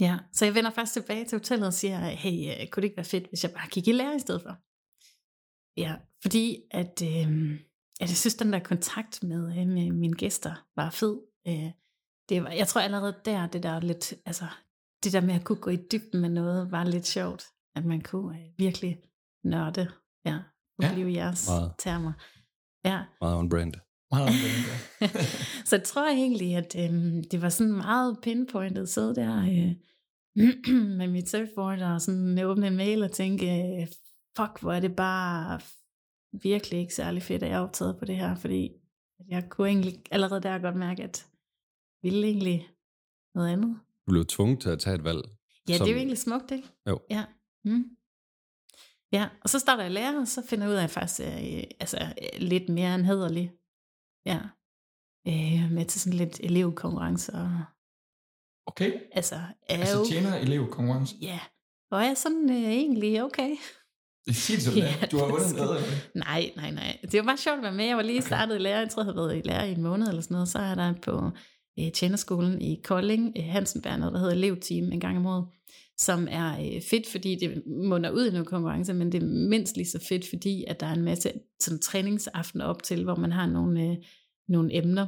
ja, 0.00 0.18
så 0.32 0.44
jeg 0.44 0.54
vender 0.54 0.70
faktisk 0.70 0.92
tilbage 0.92 1.24
til 1.24 1.38
hotellet 1.38 1.66
og 1.66 1.74
siger, 1.74 2.08
hey, 2.08 2.60
øh, 2.62 2.68
kunne 2.68 2.80
det 2.80 2.84
ikke 2.84 2.96
være 2.96 3.04
fedt, 3.04 3.28
hvis 3.28 3.42
jeg 3.44 3.52
bare 3.52 3.68
gik 3.68 3.88
i 3.88 3.92
lære 3.92 4.16
i 4.16 4.18
stedet 4.18 4.42
for? 4.42 4.56
Ja, 5.80 5.94
fordi 6.22 6.62
at, 6.70 7.02
øhm, 7.02 7.52
at 8.00 8.08
jeg 8.08 8.16
synes, 8.16 8.34
den 8.34 8.52
der 8.52 8.58
kontakt 8.58 9.22
med, 9.22 9.58
øh, 9.60 9.66
med 9.68 9.90
mine 9.92 10.14
gæster 10.16 10.66
var 10.76 10.90
fed. 10.90 11.18
Øh, 11.48 11.70
det 12.28 12.42
var, 12.42 12.50
jeg 12.50 12.68
tror 12.68 12.80
allerede 12.80 13.14
der, 13.24 13.46
det 13.46 13.62
der 13.62 13.80
lidt, 13.80 14.14
altså, 14.26 14.44
det 15.04 15.12
der 15.12 15.20
med 15.20 15.34
at 15.34 15.44
kunne 15.44 15.60
gå 15.60 15.70
i 15.70 15.76
dybden 15.92 16.20
med 16.20 16.28
noget, 16.28 16.70
var 16.70 16.84
lidt 16.84 17.06
sjovt. 17.06 17.44
At 17.76 17.84
man 17.84 18.00
kunne 18.00 18.38
øh, 18.38 18.46
virkelig 18.58 18.98
nørde, 19.44 19.90
ja, 20.24 20.38
Ja, 20.82 20.92
blive 20.94 21.12
jeres 21.12 21.48
meget. 21.48 21.72
termer. 21.78 22.12
Ja, 22.84 23.02
Meget 23.20 23.36
on 23.36 23.48
brand. 23.48 23.74
Meget 24.10 24.30
så 25.68 25.76
jeg 25.76 25.84
tror 25.84 26.08
egentlig, 26.08 26.56
at 26.56 26.76
øhm, 26.78 27.24
det 27.24 27.42
var 27.42 27.48
sådan 27.48 27.72
meget 27.72 28.18
pinpointet 28.22 28.82
at 28.82 28.88
sidde 28.88 29.14
der 29.14 29.36
øh, 29.38 29.74
med 30.98 31.08
mit 31.08 31.30
surfboard 31.30 31.80
og 31.82 32.00
sådan 32.00 32.38
åbne 32.38 32.66
en 32.66 32.76
mail 32.76 33.02
og 33.02 33.12
tænke, 33.12 33.46
øh, 33.46 33.86
fuck, 34.36 34.60
hvor 34.60 34.72
er 34.72 34.80
det 34.80 34.96
bare 34.96 35.60
virkelig 36.42 36.80
ikke 36.80 36.94
særlig 36.94 37.22
fedt, 37.22 37.42
at 37.42 37.48
jeg 37.48 37.56
er 37.56 37.60
optaget 37.60 37.96
på 37.98 38.04
det 38.04 38.16
her, 38.16 38.34
fordi 38.34 38.70
jeg 39.28 39.48
kunne 39.50 39.68
egentlig 39.68 40.02
allerede 40.10 40.40
der 40.40 40.58
godt 40.58 40.76
mærke, 40.76 41.02
at 41.02 41.26
jeg 42.02 42.12
ville 42.12 42.26
egentlig 42.26 42.68
noget 43.34 43.48
andet. 43.48 43.76
Du 44.06 44.12
blev 44.12 44.24
tvunget 44.26 44.60
til 44.60 44.68
at 44.70 44.78
tage 44.78 44.96
et 44.96 45.04
valg. 45.04 45.20
Ja, 45.68 45.76
Som- 45.76 45.84
det 45.84 45.90
er 45.90 45.94
jo 45.94 45.98
egentlig 45.98 46.18
smukt, 46.18 46.50
ikke? 46.50 46.68
Jo. 46.88 47.00
Ja. 47.10 47.24
Mm. 47.64 47.84
Ja, 49.12 49.28
og 49.42 49.48
så 49.48 49.58
starter 49.58 49.82
jeg 49.82 49.92
lære, 49.92 50.16
og 50.18 50.28
så 50.28 50.42
finder 50.46 50.64
jeg 50.64 50.70
ud 50.70 50.74
af, 50.74 50.78
at 50.78 50.82
jeg 50.82 50.90
faktisk 50.90 51.20
er 51.20 51.58
øh, 51.58 51.64
altså, 51.80 52.14
lidt 52.38 52.68
mere 52.68 52.94
end 52.94 53.04
hederlig. 53.04 53.52
Ja. 54.26 54.38
Øh, 55.28 55.70
med 55.72 55.84
til 55.84 56.00
sådan 56.00 56.18
lidt 56.18 56.40
elevkonkurrence. 56.42 57.32
Og, 57.32 57.50
Okay. 58.66 58.92
altså, 59.12 59.34
er 59.34 59.78
Altså 59.78 59.98
jo, 59.98 60.04
tjener 60.04 60.34
elev 60.34 60.70
konkurrence. 60.70 61.16
ja, 61.22 61.38
og 61.90 62.02
er 62.02 62.14
sådan 62.14 62.50
øh, 62.50 62.56
egentlig 62.70 63.22
okay. 63.22 63.56
Det 64.26 64.36
som 64.36 64.74
Ja, 64.82 64.94
det. 65.00 65.12
Du 65.12 65.18
har 65.18 65.24
vundet 65.26 65.48
skal- 65.50 65.62
noget. 65.64 66.10
Nej, 66.14 66.52
nej, 66.56 66.70
nej. 66.70 66.98
Det 67.02 67.18
var 67.20 67.22
bare 67.26 67.36
sjovt 67.36 67.56
at 67.56 67.62
være 67.62 67.72
med. 67.72 67.84
Jeg 67.84 67.96
var 67.96 68.02
lige 68.02 68.22
startet 68.22 68.54
i 68.54 68.58
lærer. 68.58 68.78
Jeg 68.78 68.90
tror, 68.90 69.02
jeg 69.02 69.04
havde 69.06 69.16
været 69.16 69.36
i 69.44 69.48
lærer 69.48 69.64
i 69.64 69.72
en 69.72 69.82
måned 69.82 70.08
eller 70.08 70.22
sådan 70.22 70.34
noget. 70.34 70.48
Så 70.48 70.58
er 70.58 70.74
der 70.74 70.94
på 71.02 71.30
øh, 71.78 71.92
tjenerskolen 71.92 72.62
i 72.62 72.80
Kolding, 72.84 73.32
øh, 73.38 73.44
Hansenberg, 73.44 73.98
noget, 73.98 74.12
der 74.14 74.18
hedder 74.20 74.34
elevteam 74.34 74.92
en 74.92 75.00
gang 75.00 75.16
om 75.16 75.26
året, 75.26 75.46
som 75.98 76.28
er 76.30 76.60
øh, 76.60 76.82
fedt, 76.82 77.08
fordi 77.08 77.34
det 77.34 77.62
munder 77.66 78.10
ud 78.10 78.26
i 78.26 78.30
noget 78.30 78.46
konkurrence, 78.46 78.94
men 78.94 79.12
det 79.12 79.22
er 79.22 79.26
mindst 79.26 79.76
lige 79.76 79.86
så 79.86 80.04
fedt, 80.08 80.28
fordi 80.28 80.64
at 80.68 80.80
der 80.80 80.86
er 80.86 80.92
en 80.92 81.04
masse 81.04 81.32
sådan, 81.60 81.80
træningsaftener 81.80 82.64
op 82.64 82.82
til, 82.82 83.04
hvor 83.04 83.14
man 83.16 83.32
har 83.32 83.46
nogle, 83.46 83.82
øh, 83.82 83.96
nogle 84.48 84.76
emner. 84.76 85.06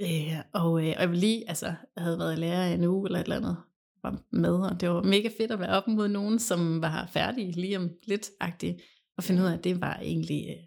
Øh, 0.00 0.38
og, 0.52 0.86
øh, 0.86 0.94
og 0.96 1.00
jeg 1.00 1.10
vil 1.10 1.18
lige, 1.18 1.48
altså, 1.48 1.66
jeg 1.66 2.04
havde 2.04 2.18
været 2.18 2.38
lærer 2.38 2.70
i 2.70 2.74
en 2.74 2.84
uge 2.84 3.08
eller 3.08 3.18
et 3.18 3.24
eller 3.24 3.36
andet, 3.36 3.56
var 4.02 4.22
med, 4.32 4.54
og 4.54 4.80
det 4.80 4.90
var 4.90 5.02
mega 5.02 5.28
fedt 5.38 5.50
at 5.50 5.60
være 5.60 5.76
op 5.76 5.88
mod 5.88 6.08
nogen, 6.08 6.38
som 6.38 6.82
var 6.82 7.10
færdige 7.12 7.52
lige 7.52 7.76
om 7.78 7.90
lidt 8.06 8.30
agtigt, 8.40 8.82
og 9.16 9.24
finde 9.24 9.42
ud 9.42 9.46
af, 9.46 9.54
at 9.54 9.64
det 9.64 9.80
var 9.80 9.98
egentlig, 10.02 10.46
øh, 10.48 10.64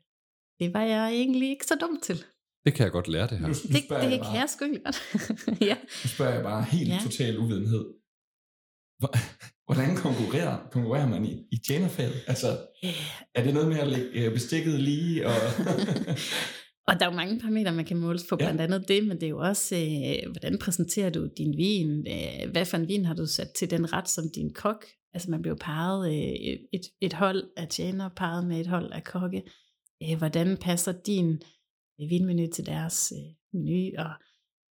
det 0.59 0.73
var 0.73 0.83
jeg 0.83 1.11
egentlig 1.11 1.49
ikke 1.49 1.65
så 1.65 1.75
dum 1.81 1.99
til. 2.03 2.23
Det 2.65 2.73
kan 2.73 2.83
jeg 2.83 2.91
godt 2.91 3.07
lære 3.07 3.27
det 3.27 3.37
her. 3.39 3.47
Nu, 3.47 3.53
nu, 3.53 3.53
Det, 3.53 3.69
det 3.69 3.91
jeg 3.91 4.11
kan 4.11 4.19
bare, 4.19 4.31
jeg 4.31 4.49
sgu 4.49 4.65
godt. 4.85 4.99
ja. 5.69 5.75
nu 6.03 6.07
spørger 6.07 6.33
jeg 6.33 6.43
bare 6.43 6.63
helt 6.63 6.89
ja. 6.89 6.99
total 7.03 7.37
uvidenhed. 7.37 7.85
Hvor- 8.99 9.15
Hvordan 9.73 9.95
konkurrerer, 9.95 10.67
konkurrerer 10.71 11.07
man 11.07 11.25
i, 11.25 11.43
i 11.51 11.57
tjenerfaget? 11.67 12.13
Altså, 12.27 12.47
er 13.35 13.43
det 13.43 13.53
noget 13.53 13.69
med 13.69 13.77
at 13.79 13.87
lægge 13.87 14.09
øh, 14.13 14.33
bestikket 14.33 14.79
lige? 14.79 15.27
Og 15.27 15.33
Og 16.87 16.99
der 16.99 17.05
er 17.05 17.09
jo 17.11 17.15
mange 17.15 17.39
parametre, 17.39 17.71
man 17.71 17.85
kan 17.85 17.97
måles 17.97 18.25
på, 18.29 18.35
blandt 18.35 18.61
andet 18.61 18.87
det, 18.87 19.07
men 19.07 19.17
det 19.17 19.23
er 19.23 19.29
jo 19.29 19.39
også, 19.39 19.75
øh, 19.75 20.31
hvordan 20.31 20.57
præsenterer 20.59 21.09
du 21.09 21.29
din 21.37 21.57
vin? 21.57 22.07
Øh, 22.07 22.51
hvad 22.51 22.65
for 22.65 22.77
en 22.77 22.87
vin 22.87 23.05
har 23.05 23.13
du 23.13 23.25
sat 23.25 23.47
til 23.59 23.69
den 23.71 23.93
ret 23.93 24.09
som 24.09 24.23
din 24.35 24.53
kok? 24.53 24.85
Altså 25.13 25.31
man 25.31 25.41
bliver 25.41 25.57
parret, 25.61 26.07
øh, 26.13 26.57
et, 26.73 26.81
et 27.01 27.13
hold 27.13 27.43
af 27.57 27.67
tjener 27.67 28.09
parret 28.15 28.47
med 28.47 28.59
et 28.59 28.67
hold 28.67 28.91
af 28.91 29.03
kokke. 29.03 29.43
Øh, 30.03 30.17
hvordan 30.17 30.57
passer 30.57 30.91
din 31.05 31.41
øh, 32.01 32.09
vinmenu 32.09 32.47
til 32.53 32.65
deres 32.65 33.13
øh, 33.15 33.33
menu? 33.53 33.91
Og 33.97 34.09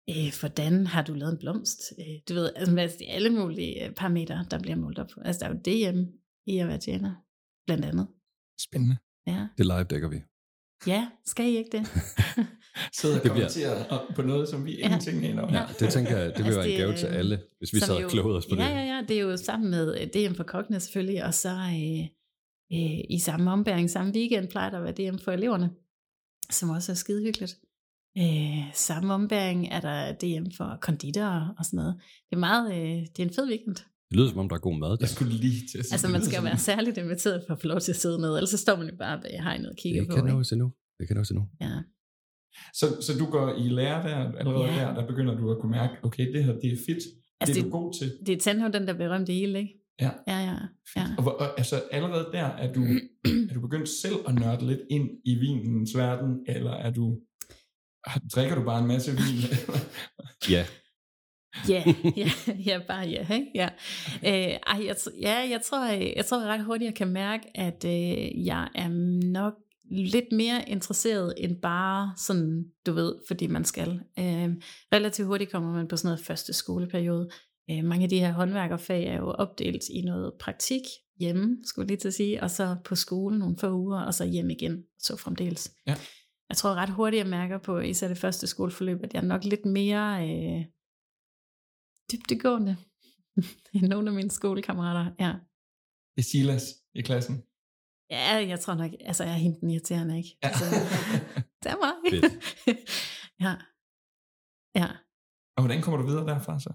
øh, 0.10 0.34
hvordan 0.40 0.88
har 0.88 1.02
du 1.04 1.14
lavet 1.14 1.32
en 1.32 1.38
blomst? 1.40 1.80
Øh, 2.00 2.06
du 2.30 2.34
ved, 2.34 2.52
altså 2.56 2.76
er 2.80 3.14
alle 3.14 3.30
mulige 3.30 3.86
øh, 3.88 3.94
parametre, 3.94 4.46
der 4.52 4.60
bliver 4.60 4.76
målt 4.76 5.00
op 5.00 5.08
på. 5.14 5.20
Altså 5.26 5.40
der 5.40 5.48
er 5.48 5.54
jo 5.54 5.94
DM 5.94 6.00
i 6.48 6.58
at 6.58 6.68
være 6.68 6.78
tjener, 6.78 7.14
blandt 7.68 7.86
andet. 7.86 8.08
Spændende. 8.62 8.98
Ja, 9.28 9.48
Det 9.58 9.66
live 9.66 9.84
dækker 9.84 10.10
vi. 10.10 10.20
ja 10.88 11.10
skal 11.26 11.46
I 11.46 11.58
ikke 11.58 11.78
det? 11.78 11.88
Sidder 13.00 13.18
og 13.18 13.24
Det 13.24 13.32
bliver- 13.32 13.48
kommenterer 13.48 14.12
på 14.16 14.22
noget, 14.22 14.50
som 14.50 14.66
vi 14.66 14.72
Ja. 14.78 14.86
ingenting 14.86 15.26
aner 15.26 15.42
om. 15.42 15.54
Ja, 15.54 15.66
det 15.80 15.90
tænker 15.94 16.18
jeg, 16.18 16.28
det 16.30 16.38
vil 16.38 16.44
Altså, 16.46 16.60
være 16.60 16.70
en 16.72 16.78
gave 16.80 16.96
til 16.96 17.08
alle, 17.08 17.42
hvis 17.58 17.74
vi 17.74 17.80
sad 17.80 18.04
og 18.04 18.10
klogede 18.12 18.38
os 18.38 18.46
på 18.46 18.56
ja, 18.56 18.62
det. 18.64 18.70
Ja, 18.70 18.80
ja, 18.80 19.02
det 19.08 19.18
er 19.18 19.22
jo 19.22 19.38
sammen 19.38 19.70
med 19.72 19.98
øh, 20.02 20.08
DM 20.08 20.34
for 20.36 20.44
kokkene 20.44 20.80
selvfølgelig, 20.80 21.24
og 21.26 21.34
så 21.34 21.50
øh, 21.50 22.02
øh, 22.74 23.00
i 23.10 23.20
samme 23.20 23.52
ombæring, 23.52 23.90
samme 23.90 24.12
weekend 24.16 24.48
plejer 24.50 24.70
der 24.70 24.78
at 24.78 24.84
være 24.84 25.12
DM 25.12 25.18
for 25.18 25.32
eleverne, 25.32 25.70
som 26.52 26.70
også 26.70 26.92
er 26.92 26.96
skide 26.96 27.22
hyggeligt. 27.24 27.60
Øh, 28.20 28.64
samme 28.74 29.14
ombæring 29.14 29.68
er 29.68 29.82
der 29.88 30.12
DM 30.22 30.46
for 30.58 30.78
konditorer 30.82 31.56
og 31.58 31.66
sådan 31.66 31.78
noget. 31.78 31.96
Det 32.30 32.36
er 32.36 32.40
meget, 32.40 32.66
øh, 32.74 32.98
det 33.14 33.20
er 33.20 33.24
en 33.24 33.34
fed 33.34 33.48
weekend. 33.50 33.76
Det 34.10 34.18
lyder 34.18 34.30
som 34.30 34.40
om, 34.40 34.50
der 34.50 34.56
er 34.56 34.60
god 34.70 34.78
mad 34.80 34.90
der. 34.90 34.98
Jeg 35.00 35.10
skulle 35.10 35.34
lige 35.34 35.60
til 35.72 35.78
at 35.78 35.86
sige 35.86 35.94
Altså 35.94 36.08
det 36.08 36.12
man 36.14 36.22
skal 36.22 36.36
jo 36.38 36.44
være 36.44 36.58
særligt 36.58 36.98
inviteret 36.98 37.44
for 37.48 37.54
at 37.56 37.62
få 37.62 37.68
lov 37.68 37.80
til 37.80 37.92
at 37.92 37.96
sidde 37.96 38.22
ned, 38.22 38.30
ellers 38.38 38.50
så 38.50 38.58
står 38.58 38.76
man 38.76 38.88
jo 38.90 38.96
bare 38.98 39.22
bag 39.22 39.44
hegnet 39.44 39.70
og 39.70 39.76
kigger 39.76 40.02
Det 40.02 40.10
på. 40.10 40.16
kan 40.16 40.26
ikke? 40.26 40.38
nås 40.38 40.52
endnu. 40.52 40.68
Det 41.00 41.08
kan 41.08 41.18
nås 41.18 41.30
endnu. 41.30 41.46
Ja. 41.62 41.72
Så, 42.74 42.86
så 43.06 43.12
du 43.20 43.26
går 43.26 43.56
i 43.64 43.70
lære 43.70 44.04
der, 44.10 44.18
allerede 44.40 44.64
Ja. 44.66 44.76
der, 44.82 44.94
der 44.94 45.08
begynder 45.08 45.36
du 45.38 45.52
at 45.52 45.58
kunne 45.62 45.72
mærke, 45.72 45.94
okay, 46.04 46.34
det 46.34 46.44
her, 46.44 46.54
det 46.54 46.72
er 46.74 46.78
fedt. 46.88 47.04
Altså, 47.42 47.54
det 47.54 47.60
er 47.60 47.64
det- 47.64 47.64
du 47.64 47.70
god 47.80 47.94
til. 48.00 48.08
Det 48.26 48.34
er 48.36 48.40
tændt 48.40 48.74
den 48.74 48.88
der 48.88 48.94
berømte 48.94 49.34
ild, 49.34 49.56
ikke? 49.56 49.74
Ja. 50.02 50.12
Ja, 50.28 50.38
ja, 50.50 50.56
ja. 50.96 51.06
Og, 51.18 51.24
hvor- 51.24 51.32
og 51.44 51.48
altså 51.58 51.76
allerede 51.92 52.26
der, 52.34 52.46
er 52.46 52.74
du, 52.74 52.82
er 53.50 53.54
du 53.54 53.62
begyndt 53.62 53.90
selv 53.90 54.16
at 54.28 54.36
nørde 54.36 54.68
lidt 54.68 54.80
ind 54.90 55.10
i 55.26 55.36
vinens 55.36 55.98
verden, 55.98 56.32
eller 56.48 56.72
er 56.72 56.92
du, 56.92 57.20
drikker 58.36 58.56
du 58.56 58.64
bare 58.64 58.80
en 58.82 58.88
masse 58.88 59.12
vin? 59.12 59.38
Ja, 60.50 60.66
Ja, 61.70 61.84
ja, 62.18 62.32
ja, 62.66 62.80
bare 62.88 63.08
ja. 63.08 63.34
Ikke? 63.34 63.52
ja. 63.56 63.70
Øh, 64.26 64.60
ej, 64.68 64.86
jeg, 64.86 64.96
ja, 65.22 65.50
jeg 65.50 65.62
tror, 65.62 65.86
jeg, 65.86 66.14
jeg 66.16 66.26
tror 66.26 66.42
ret 66.42 66.64
hurtigt, 66.64 66.88
jeg 66.88 66.96
kan 66.96 67.08
mærke, 67.08 67.44
at 67.56 67.86
øh, 67.86 68.46
jeg 68.46 68.70
er 68.76 68.88
nok 69.32 69.54
lidt 69.92 70.32
mere 70.32 70.70
interesseret 70.70 71.34
end 71.38 71.62
bare 71.62 72.14
sådan, 72.18 72.66
du 72.86 72.94
ved, 72.94 73.16
fordi 73.28 73.48
man 73.48 73.66
skal. 73.66 74.02
Øh, 74.20 74.50
relativt 74.94 75.28
hurtigt 75.28 75.52
kommer 75.52 75.74
man 75.74 75.88
på 75.88 75.98
sådan 75.98 76.08
noget 76.08 76.26
første 76.26 76.54
skoleperiode. 76.54 77.30
Øh, 77.72 77.84
mange 77.84 78.04
af 78.04 78.10
de 78.10 78.20
her 78.20 78.32
håndværkerfag 78.32 79.04
er 79.04 79.18
jo 79.18 79.32
opdelt 79.32 79.84
i 79.90 80.02
noget 80.02 80.34
praktik 80.40 80.82
hjemme, 81.20 81.58
skulle 81.64 81.84
jeg 81.84 81.90
lige 81.90 81.98
til 81.98 82.08
at 82.08 82.14
sige, 82.14 82.44
og 82.44 82.52
så 82.52 82.76
på 82.86 82.96
skole 82.96 83.40
nogle 83.40 83.58
få 83.58 83.72
uger, 83.72 84.00
og 84.00 84.14
så 84.14 84.26
hjem 84.26 84.50
igen, 84.50 84.84
så 85.00 85.16
fremdeles. 85.16 85.72
Ja. 85.88 85.96
Jeg 86.50 86.58
tror 86.58 86.76
ret 86.76 86.90
hurtigt, 86.90 87.20
jeg 87.24 87.30
mærker 87.30 87.58
på 87.58 87.80
især 87.80 88.08
det 88.08 88.18
første 88.18 88.48
skoleforløb, 88.48 89.04
at 89.04 89.14
jeg 89.14 89.20
er 89.22 89.26
nok 89.28 89.44
lidt 89.44 89.66
mere 89.66 90.30
øh, 90.30 90.66
dybdegående 92.12 92.78
end 93.76 93.88
nogle 93.88 94.10
af 94.10 94.16
mine 94.16 94.32
skolekammerater. 94.32 95.12
Ja. 95.20 95.34
Det 96.16 96.22
er 96.22 96.30
Silas 96.32 96.64
i 96.94 97.02
klassen. 97.02 97.44
ja, 98.12 98.48
jeg 98.48 98.60
tror 98.60 98.74
nok, 98.74 98.92
altså 99.00 99.24
jeg 99.24 99.34
er 99.34 99.38
hende 99.38 99.60
den 99.62 99.70
irriterende, 99.70 100.18
ikke? 100.18 100.38
Ja. 100.44 100.48
Altså, 100.48 100.66
det 101.64 101.72
er 101.72 101.78
mig. 101.86 101.96
Ja. 103.46 103.56
Ja. 104.76 104.88
Og 105.58 105.64
hvordan 105.64 105.82
kommer 105.82 105.98
du 105.98 106.06
videre 106.08 106.26
derfra 106.28 106.60
så? 106.60 106.74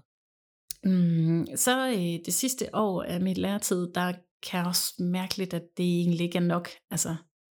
Mm, 0.83 1.45
så 1.55 1.87
øh, 1.89 2.25
det 2.25 2.33
sidste 2.33 2.75
år 2.75 3.03
af 3.03 3.21
mit 3.21 3.37
læretid, 3.37 3.93
der 3.93 4.13
kan 4.43 4.57
jeg 4.59 4.67
også 4.67 4.93
mærke 4.99 5.37
lidt, 5.37 5.53
at 5.53 5.63
det 5.77 5.85
egentlig 5.85 6.21
ikke 6.21 6.37
er 6.37 6.41
nok. 6.41 6.69
Altså, 6.91 7.15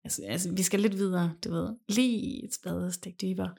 altså, 0.08 0.22
altså 0.26 0.52
vi 0.52 0.62
skal 0.62 0.80
lidt 0.80 0.96
videre, 0.96 1.34
du 1.44 1.50
ved, 1.50 1.76
lige 1.88 2.44
et 2.44 2.54
spadestik 2.54 3.20
dybere. 3.20 3.54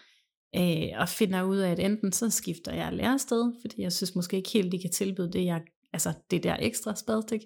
Øh, 0.55 1.01
og 1.01 1.09
finder 1.09 1.43
ud 1.43 1.57
af, 1.57 1.71
at 1.71 1.79
enten 1.79 2.11
så 2.11 2.29
skifter 2.29 2.73
jeg 2.73 2.93
lærested, 2.93 3.53
fordi 3.61 3.81
jeg 3.81 3.93
synes 3.93 4.15
måske 4.15 4.37
ikke 4.37 4.49
helt, 4.49 4.71
de 4.71 4.79
kan 4.79 4.91
tilbyde 4.91 5.31
det, 5.31 5.45
jeg, 5.45 5.61
altså 5.93 6.13
det 6.31 6.43
der 6.43 6.57
ekstra 6.59 6.95
spadestik. 6.95 7.41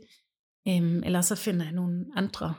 Øhm, 0.68 1.04
eller 1.04 1.22
så 1.22 1.36
finder 1.36 1.64
jeg 1.66 1.74
nogle 1.74 2.06
andre, 2.16 2.54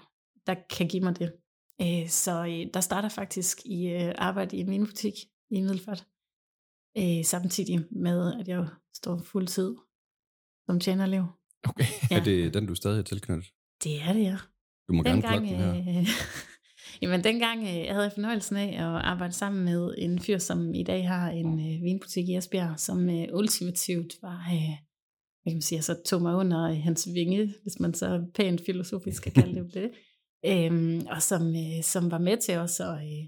der 0.46 0.54
kan 0.70 0.88
give 0.88 1.02
mig 1.02 1.18
det. 1.18 1.32
Øh, 1.80 2.08
så 2.08 2.44
øh, 2.44 2.74
der 2.74 2.80
starter 2.80 3.08
faktisk 3.08 3.58
i 3.64 3.86
øh, 3.86 4.14
arbejde 4.18 4.56
i 4.56 4.64
min 4.64 4.86
butik 4.86 5.14
i 5.50 5.60
Middelfart. 5.60 6.06
Øh, 6.98 7.24
samtidig 7.24 7.84
med, 7.90 8.40
at 8.40 8.48
jeg 8.48 8.68
står 8.94 9.18
fuldtid 9.18 9.74
som 10.66 10.80
tjenerelev. 10.80 11.24
Okay. 11.68 11.84
Ja. 12.10 12.16
er 12.18 12.24
det 12.24 12.54
den, 12.54 12.66
du 12.66 12.74
stadig 12.74 12.98
er 12.98 13.02
tilknyttet? 13.02 13.46
Det 13.84 14.02
er 14.02 14.12
det, 14.12 14.22
ja. 14.22 14.38
Du 14.88 14.92
må 14.92 15.02
gerne 15.02 15.22
Dengang, 15.22 15.46
plukke 15.46 15.64
den 15.64 15.84
her. 15.84 16.00
øh, 16.00 16.06
jamen 17.02 17.24
dengang 17.24 17.60
øh, 17.60 17.68
havde 17.68 18.02
jeg 18.02 18.12
fornøjelsen 18.12 18.56
af 18.56 18.68
at 18.68 19.02
arbejde 19.04 19.32
sammen 19.32 19.64
med 19.64 19.94
en 19.98 20.18
fyr, 20.18 20.38
som 20.38 20.74
i 20.74 20.82
dag 20.82 21.08
har 21.08 21.30
en 21.30 21.60
øh, 21.60 21.82
vinbutik 21.82 22.28
i 22.28 22.36
Esbjerg, 22.36 22.80
som 22.80 23.10
øh, 23.10 23.28
ultimativt 23.32 24.14
var, 24.22 24.48
øh, 24.52 24.76
hvad 25.42 25.50
kan 25.50 25.56
man 25.56 25.62
sige, 25.62 25.78
altså 25.78 26.02
tog 26.06 26.22
mig 26.22 26.34
under 26.34 26.70
øh, 26.70 26.76
hans 26.76 27.08
vinge, 27.14 27.54
hvis 27.62 27.80
man 27.80 27.94
så 27.94 28.26
pænt 28.34 28.60
filosofisk 28.66 29.16
skal 29.16 29.32
kalde 29.32 29.60
det 29.60 29.74
det. 29.74 29.90
Øhm, 30.46 31.06
og 31.10 31.22
som, 31.22 31.56
øh, 31.56 31.82
som 31.82 32.10
var 32.10 32.18
med 32.18 32.36
til 32.36 32.56
os 32.56 32.80
at, 32.80 32.94
øh, 32.94 33.24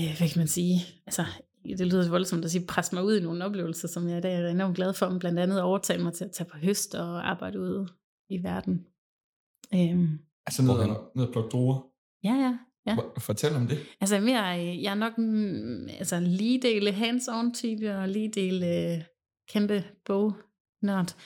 øh, 0.00 0.18
hvad 0.18 0.28
kan 0.28 0.38
man 0.38 0.48
sige, 0.48 0.80
altså 1.06 1.24
det 1.64 1.86
lyder 1.86 2.02
så 2.02 2.10
voldsomt 2.10 2.44
at 2.44 2.50
sige, 2.50 2.66
presse 2.66 2.94
mig 2.94 3.04
ud 3.04 3.16
i 3.16 3.22
nogle 3.22 3.44
oplevelser, 3.44 3.88
som 3.88 4.08
jeg 4.08 4.18
i 4.18 4.20
dag 4.20 4.34
er 4.34 4.48
enormt 4.48 4.76
glad 4.76 4.94
for, 4.94 5.18
blandt 5.18 5.38
andet 5.38 5.62
overtage 5.62 6.02
mig 6.02 6.12
til 6.12 6.24
at 6.24 6.32
tage 6.32 6.50
på 6.50 6.56
høst 6.58 6.94
og 6.94 7.30
arbejde 7.30 7.60
ude 7.60 7.88
i 8.28 8.42
verden. 8.42 8.86
Øhm, 9.74 10.18
Altså 10.46 10.62
ned, 10.62 10.70
og, 10.70 11.12
ned 11.14 11.26
og 11.26 11.32
plukke 11.32 11.50
druer. 11.50 11.80
ja, 12.24 12.34
ja. 12.34 12.58
Ja. 12.86 12.96
Fortæl 13.18 13.54
om 13.54 13.66
det. 13.66 13.78
Altså 14.00 14.14
jeg 14.14 14.22
er 14.22 14.24
mere, 14.24 14.60
øh, 14.60 14.82
jeg 14.82 14.90
er 14.90 14.94
nok 14.94 15.18
mm, 15.18 15.88
altså, 15.88 16.20
lige 16.20 16.62
dele 16.62 16.92
hands-on 16.92 17.54
type, 17.54 17.96
og 17.96 18.08
lige 18.08 18.28
dele 18.28 18.66
øh, 18.66 19.02
kæmpe 19.48 19.84
bognørd. 20.04 21.16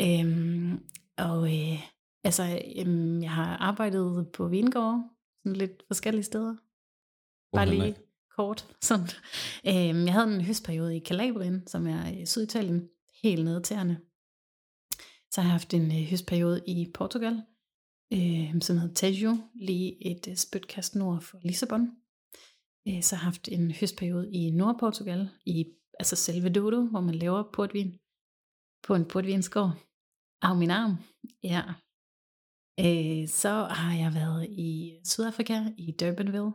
Øhm, 0.00 0.80
og 1.18 1.54
øh, 1.54 1.78
altså, 2.24 2.62
øhm, 2.76 3.22
jeg 3.22 3.30
har 3.30 3.56
arbejdet 3.56 4.28
på 4.32 4.48
vingårde, 4.48 5.04
sådan 5.42 5.56
lidt 5.56 5.82
forskellige 5.86 6.24
steder. 6.24 6.54
Bare 7.52 7.68
lige 7.68 7.96
kort. 8.36 8.66
Sådan. 8.80 9.08
Øhm, 9.66 10.04
jeg 10.04 10.12
havde 10.12 10.34
en 10.34 10.40
høstperiode 10.40 10.96
i 10.96 11.00
Calabrien, 11.00 11.66
som 11.66 11.86
er 11.86 12.08
i 12.08 12.26
Syditalien, 12.26 12.88
helt 13.22 13.44
nede 13.44 13.62
til 13.62 13.76
Erne. 13.76 14.00
Så 15.30 15.40
har 15.40 15.48
jeg 15.48 15.52
haft 15.52 15.74
en 15.74 15.86
øh, 15.86 16.08
høstperiode 16.10 16.62
i 16.66 16.90
Portugal, 16.94 17.42
øh, 18.16 18.60
som 18.60 18.78
hedder 18.78 18.94
Tejo, 18.94 19.32
lige 19.54 20.10
et 20.10 20.28
øh, 20.28 20.36
spytkast 20.36 20.94
nord 20.94 21.20
for 21.20 21.38
Lissabon. 21.42 21.84
Øh, 22.88 23.02
så 23.02 23.16
har 23.16 23.24
haft 23.24 23.48
en 23.48 23.70
høstperiode 23.70 24.32
i 24.32 24.50
Nordportugal, 24.50 25.28
i 25.46 25.64
altså 25.98 26.16
selve 26.16 26.48
Dodo, 26.48 26.80
hvor 26.90 27.00
man 27.00 27.14
laver 27.14 27.50
portvin 27.52 27.98
på 28.86 28.94
en 28.94 29.04
portvinsgård. 29.04 29.72
Af 30.42 30.56
min 30.56 30.70
arm, 30.70 30.94
ja. 31.42 31.62
Øh, 32.84 33.28
så 33.28 33.52
har 33.80 33.94
jeg 34.02 34.14
været 34.14 34.50
i 34.50 35.00
Sydafrika, 35.04 35.58
i 35.78 35.92
Durbanville, 36.00 36.52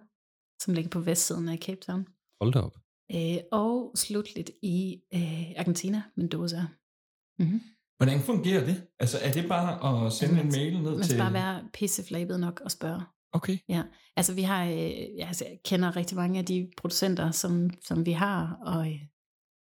som 0.61 0.73
ligger 0.73 0.89
på 0.89 0.99
vestsiden 0.99 1.49
af 1.49 1.57
Cape 1.57 1.81
Town. 1.81 2.07
Hold 2.41 2.53
da 2.53 2.59
op. 2.59 2.75
Øh, 3.15 3.39
og 3.51 3.91
slutligt 3.95 4.51
i 4.61 5.01
øh, 5.13 5.49
Argentina, 5.61 6.03
Mendoza. 6.15 6.61
Mm-hmm. 7.39 7.61
Hvordan 7.99 8.19
fungerer 8.31 8.63
det? 8.69 8.87
Altså, 8.99 9.17
er 9.27 9.31
det 9.31 9.45
bare 9.55 9.71
at 9.87 10.13
sende 10.13 10.35
Man 10.35 10.45
en 10.45 10.51
mail 10.51 10.73
ned 10.73 10.91
Man 10.91 11.01
til... 11.01 11.05
skal 11.05 11.23
bare 11.25 11.33
være 11.33 11.69
pisseflabet 11.73 12.39
nok 12.39 12.61
og 12.65 12.71
spørge. 12.71 13.01
Okay. 13.31 13.57
Ja, 13.69 13.83
altså 14.15 14.33
vi 14.39 14.41
har, 14.41 14.61
øh, 14.65 15.17
jeg 15.19 15.27
altså, 15.27 15.45
jeg 15.45 15.59
kender 15.65 15.95
rigtig 15.95 16.17
mange 16.17 16.39
af 16.39 16.45
de 16.45 16.71
producenter, 16.77 17.31
som, 17.31 17.69
som 17.87 18.05
vi 18.05 18.11
har, 18.11 18.39
og 18.71 18.81
øh, 18.91 19.01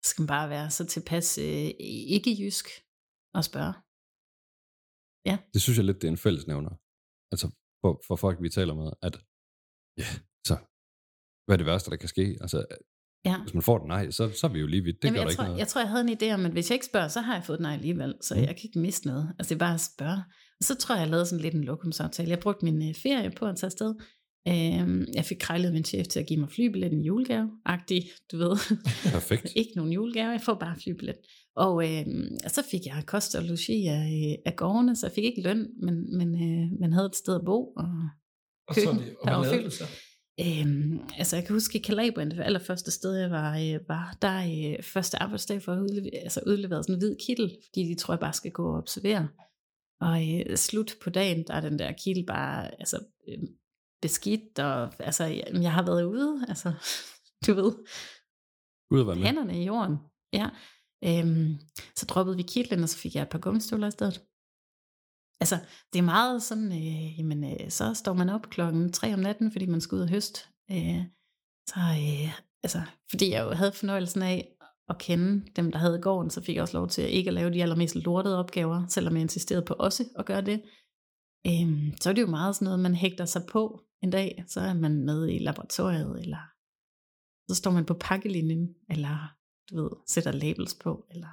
skal 0.10 0.22
man 0.22 0.28
bare 0.28 0.50
være 0.50 0.70
så 0.78 0.86
tilpas 0.86 1.38
øh, 1.38 1.70
ikke 2.18 2.32
jysk 2.40 2.66
og 3.34 3.44
spørge. 3.44 3.74
Det 5.54 5.62
synes 5.62 5.78
jeg 5.78 5.86
lidt, 5.86 6.02
det 6.02 6.08
er 6.08 6.12
en 6.12 6.26
fællesnævner. 6.28 6.74
Altså 7.32 7.48
for, 7.82 7.92
for 8.08 8.16
folk, 8.16 8.38
vi 8.42 8.50
taler 8.50 8.76
med, 8.82 8.90
at 9.08 9.16
ja, 10.02 10.10
så 10.50 10.56
hvad 11.46 11.56
er 11.56 11.58
det 11.58 11.66
værste, 11.66 11.92
der 11.92 11.98
kan 12.04 12.10
ske? 12.16 12.38
Altså, 12.42 12.58
Ja. 13.26 13.42
hvis 13.42 13.54
man 13.54 13.64
får 13.64 13.78
et 13.78 13.88
nej, 13.88 14.12
så, 14.12 14.30
så 14.40 14.48
er 14.48 14.52
vi 14.52 14.60
jo 14.60 14.68
lige 14.68 14.84
vidt. 14.84 14.96
Det 15.02 15.08
Jamen, 15.08 15.16
gør 15.16 15.22
der 15.22 15.26
jeg, 15.26 15.32
ikke 15.32 15.38
tror, 15.38 15.46
noget. 15.46 15.60
jeg 15.60 15.68
tror, 15.68 15.82
jeg 15.82 15.90
havde 15.90 16.02
en 16.12 16.18
idé 16.22 16.34
om, 16.34 16.46
at 16.46 16.52
hvis 16.52 16.70
jeg 16.70 16.76
ikke 16.76 16.86
spørger, 16.86 17.08
så 17.08 17.22
har 17.22 17.34
jeg 17.34 17.44
fået 17.44 17.58
et 17.58 17.62
nej 17.62 17.74
alligevel, 17.74 18.14
så 18.22 18.36
Mm. 18.36 18.40
jeg 18.42 18.48
kan 18.48 18.60
ikke 18.64 18.80
miste 18.80 19.08
noget. 19.08 19.34
Altså 19.40 19.50
det 19.50 19.56
er 19.56 19.66
bare 19.66 19.74
at 19.74 19.82
spørge. 19.82 20.24
Og 20.60 20.64
så 20.64 20.76
tror 20.76 20.96
jeg, 20.96 21.02
jeg 21.02 21.10
lavede 21.10 21.26
sådan 21.26 21.42
lidt 21.44 21.54
en 21.56 21.64
lokumsaftale. 21.64 22.30
Jeg 22.30 22.40
brugte 22.40 22.66
min 22.66 22.90
øh, 22.90 22.96
ferie 22.96 23.32
på 23.32 23.46
at 23.46 23.56
tage 23.58 23.68
afsted. 23.68 23.96
Øhm, 24.48 25.06
jeg 25.16 25.26
fik 25.26 25.38
krejlet 25.40 25.74
min 25.74 25.84
chef 25.84 26.08
til 26.08 26.20
at 26.20 26.26
give 26.28 26.40
mig 26.40 26.50
flybilletten 26.50 27.02
i 27.02 27.06
julegave. 27.08 27.50
Agtig, 27.66 28.04
du 28.32 28.38
ved. 28.38 28.56
Perfekt. 29.14 29.52
ikke 29.56 29.72
nogen 29.76 29.92
julegave, 29.92 30.30
jeg 30.32 30.42
får 30.42 30.54
bare 30.54 30.76
flybillet. 30.84 31.16
Og, 31.56 31.92
øh, 31.94 32.06
og 32.46 32.52
så 32.52 32.64
fik 32.72 32.86
jeg 32.86 33.04
kost 33.08 33.36
og 33.36 33.44
logi 33.44 33.86
af, 33.88 34.38
af 34.46 34.56
gårdene, 34.56 34.96
så 34.96 35.08
jeg 35.08 35.12
fik 35.16 35.24
ikke 35.24 35.42
løn, 35.42 35.68
men, 35.84 36.18
men 36.18 36.28
øh, 36.36 36.80
man 36.80 36.94
havde 36.94 37.06
et 37.06 37.16
sted 37.16 37.36
at 37.36 37.42
bo. 37.46 37.66
Og, 37.78 37.86
Og 38.68 38.76
så 38.76 38.82
er 38.82 38.86
Køkken, 38.86 39.08
det, 39.08 39.16
og 39.22 39.28
der 39.32 39.38
hvad 39.40 39.50
lavede 39.50 39.66
du 39.66 39.70
så? 39.72 39.84
Øhm, 40.40 41.00
altså 41.18 41.36
jeg 41.36 41.46
kan 41.46 41.56
huske 41.56 41.80
i 41.80 41.84
Calabrien, 41.84 42.32
det 42.32 42.40
allerførste 42.40 42.92
sted 42.92 43.14
jeg 43.16 43.32
var, 43.32 43.58
øh, 43.58 43.90
var 43.90 44.18
der 44.22 44.38
øh, 44.78 44.84
første 44.84 45.18
arbejdsdag 45.24 45.62
for 45.62 45.74
at 45.74 45.82
udlevere, 45.82 46.16
altså 46.24 46.42
udlevere 46.48 46.84
sådan 46.84 46.96
en 46.96 47.00
hvid 47.00 47.16
kittel, 47.26 47.58
fordi 47.66 47.82
de 47.84 47.96
tror 47.96 48.14
jeg 48.14 48.20
bare 48.20 48.34
skal 48.34 48.52
gå 48.52 48.72
og 48.72 48.78
observere. 48.78 49.28
Og 50.02 50.34
øh, 50.34 50.58
slut 50.58 50.96
på 51.04 51.10
dagen, 51.10 51.44
der 51.48 51.54
er 51.54 51.62
den 51.62 51.80
der 51.80 51.92
kittel 51.92 52.26
bare 52.26 52.80
altså, 52.80 53.00
øh, 53.28 53.38
beskidt, 54.02 54.60
og 54.60 54.94
altså 55.00 55.24
jeg, 55.24 55.48
jeg 55.54 55.72
har 55.74 55.86
været 55.86 56.04
ude, 56.04 56.46
altså 56.48 56.74
du 57.48 57.54
ved, 57.54 57.72
Ud 58.92 59.00
at 59.02 59.08
være 59.08 59.16
med. 59.16 59.24
hænderne 59.26 59.62
i 59.62 59.66
jorden. 59.66 59.98
Ja. 60.34 60.50
Øhm, 61.06 61.54
så 61.96 62.06
droppede 62.06 62.38
vi 62.38 62.44
kitlen, 62.44 62.84
og 62.84 62.90
så 62.90 62.98
fik 62.98 63.16
jeg 63.16 63.22
et 63.22 63.30
par 63.30 63.40
gummistøvler 63.40 63.88
i 63.88 63.92
stedet. 63.92 64.22
Altså, 65.40 65.56
det 65.94 66.00
er 66.00 66.04
meget 66.04 66.44
sådan, 66.44 66.72
øh, 66.72 67.20
jamen, 67.20 67.44
øh, 67.44 67.70
så 67.70 67.94
står 67.94 68.14
man 68.14 68.30
op 68.30 68.50
klokken 68.50 68.92
3 68.92 69.14
om 69.14 69.20
natten, 69.20 69.52
fordi 69.52 69.66
man 69.66 69.82
skal 69.82 69.96
ud 69.96 70.02
og 70.02 70.10
høst. 70.10 70.50
Øh, 70.72 71.02
så, 71.70 71.80
øh, 71.80 72.40
altså, 72.64 72.82
fordi 73.10 73.32
jeg 73.32 73.44
jo 73.44 73.52
havde 73.52 73.72
fornøjelsen 73.72 74.22
af 74.22 74.56
at 74.90 74.98
kende 74.98 75.46
dem, 75.56 75.72
der 75.72 75.80
havde 75.80 76.02
gården, 76.02 76.30
så 76.30 76.42
fik 76.42 76.56
jeg 76.56 76.62
også 76.62 76.78
lov 76.78 76.88
til 76.88 77.02
at 77.02 77.10
ikke 77.10 77.28
at 77.28 77.34
lave 77.34 77.54
de 77.54 77.62
allermest 77.62 77.96
lortede 77.96 78.40
opgaver, 78.40 78.88
selvom 78.88 79.14
jeg 79.14 79.22
insisterede 79.22 79.66
på 79.66 79.74
også 79.74 80.04
at 80.16 80.26
gøre 80.26 80.42
det. 80.42 80.64
Øhm, 81.48 81.98
så 82.02 82.10
er 82.10 82.14
det 82.14 82.22
jo 82.22 82.28
meget 82.28 82.56
sådan 82.56 82.66
noget, 82.66 82.80
man 82.80 82.96
hægter 82.96 83.26
sig 83.26 83.42
på 83.50 83.82
en 84.04 84.10
dag, 84.10 84.44
så 84.48 84.60
er 84.60 84.74
man 84.74 85.06
med 85.06 85.30
i 85.30 85.38
laboratoriet, 85.38 86.22
eller 86.22 86.44
så 87.50 87.56
står 87.56 87.72
man 87.72 87.86
på 87.86 87.94
pakkelinjen, 87.94 88.76
eller 88.90 89.36
du 89.70 89.76
ved, 89.82 89.92
sætter 90.08 90.32
labels 90.32 90.76
på, 90.84 91.08
eller 91.12 91.32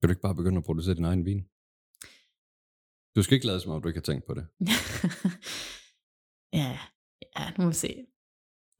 Kan 0.00 0.08
du 0.08 0.12
ikke 0.12 0.22
bare 0.22 0.34
begynde 0.34 0.58
at 0.58 0.64
producere 0.64 0.94
din 0.94 1.04
egen 1.04 1.24
vin? 1.24 1.44
Du 3.16 3.22
skal 3.22 3.34
ikke 3.34 3.46
lade 3.46 3.60
som 3.60 3.72
om, 3.72 3.82
du 3.82 3.88
ikke 3.88 3.98
har 3.98 4.02
tænkt 4.10 4.26
på 4.26 4.34
det. 4.34 4.46
ja, 6.60 6.78
ja, 7.38 7.50
nu 7.58 7.64
må 7.64 7.68
vi 7.68 7.74
se. 7.74 8.06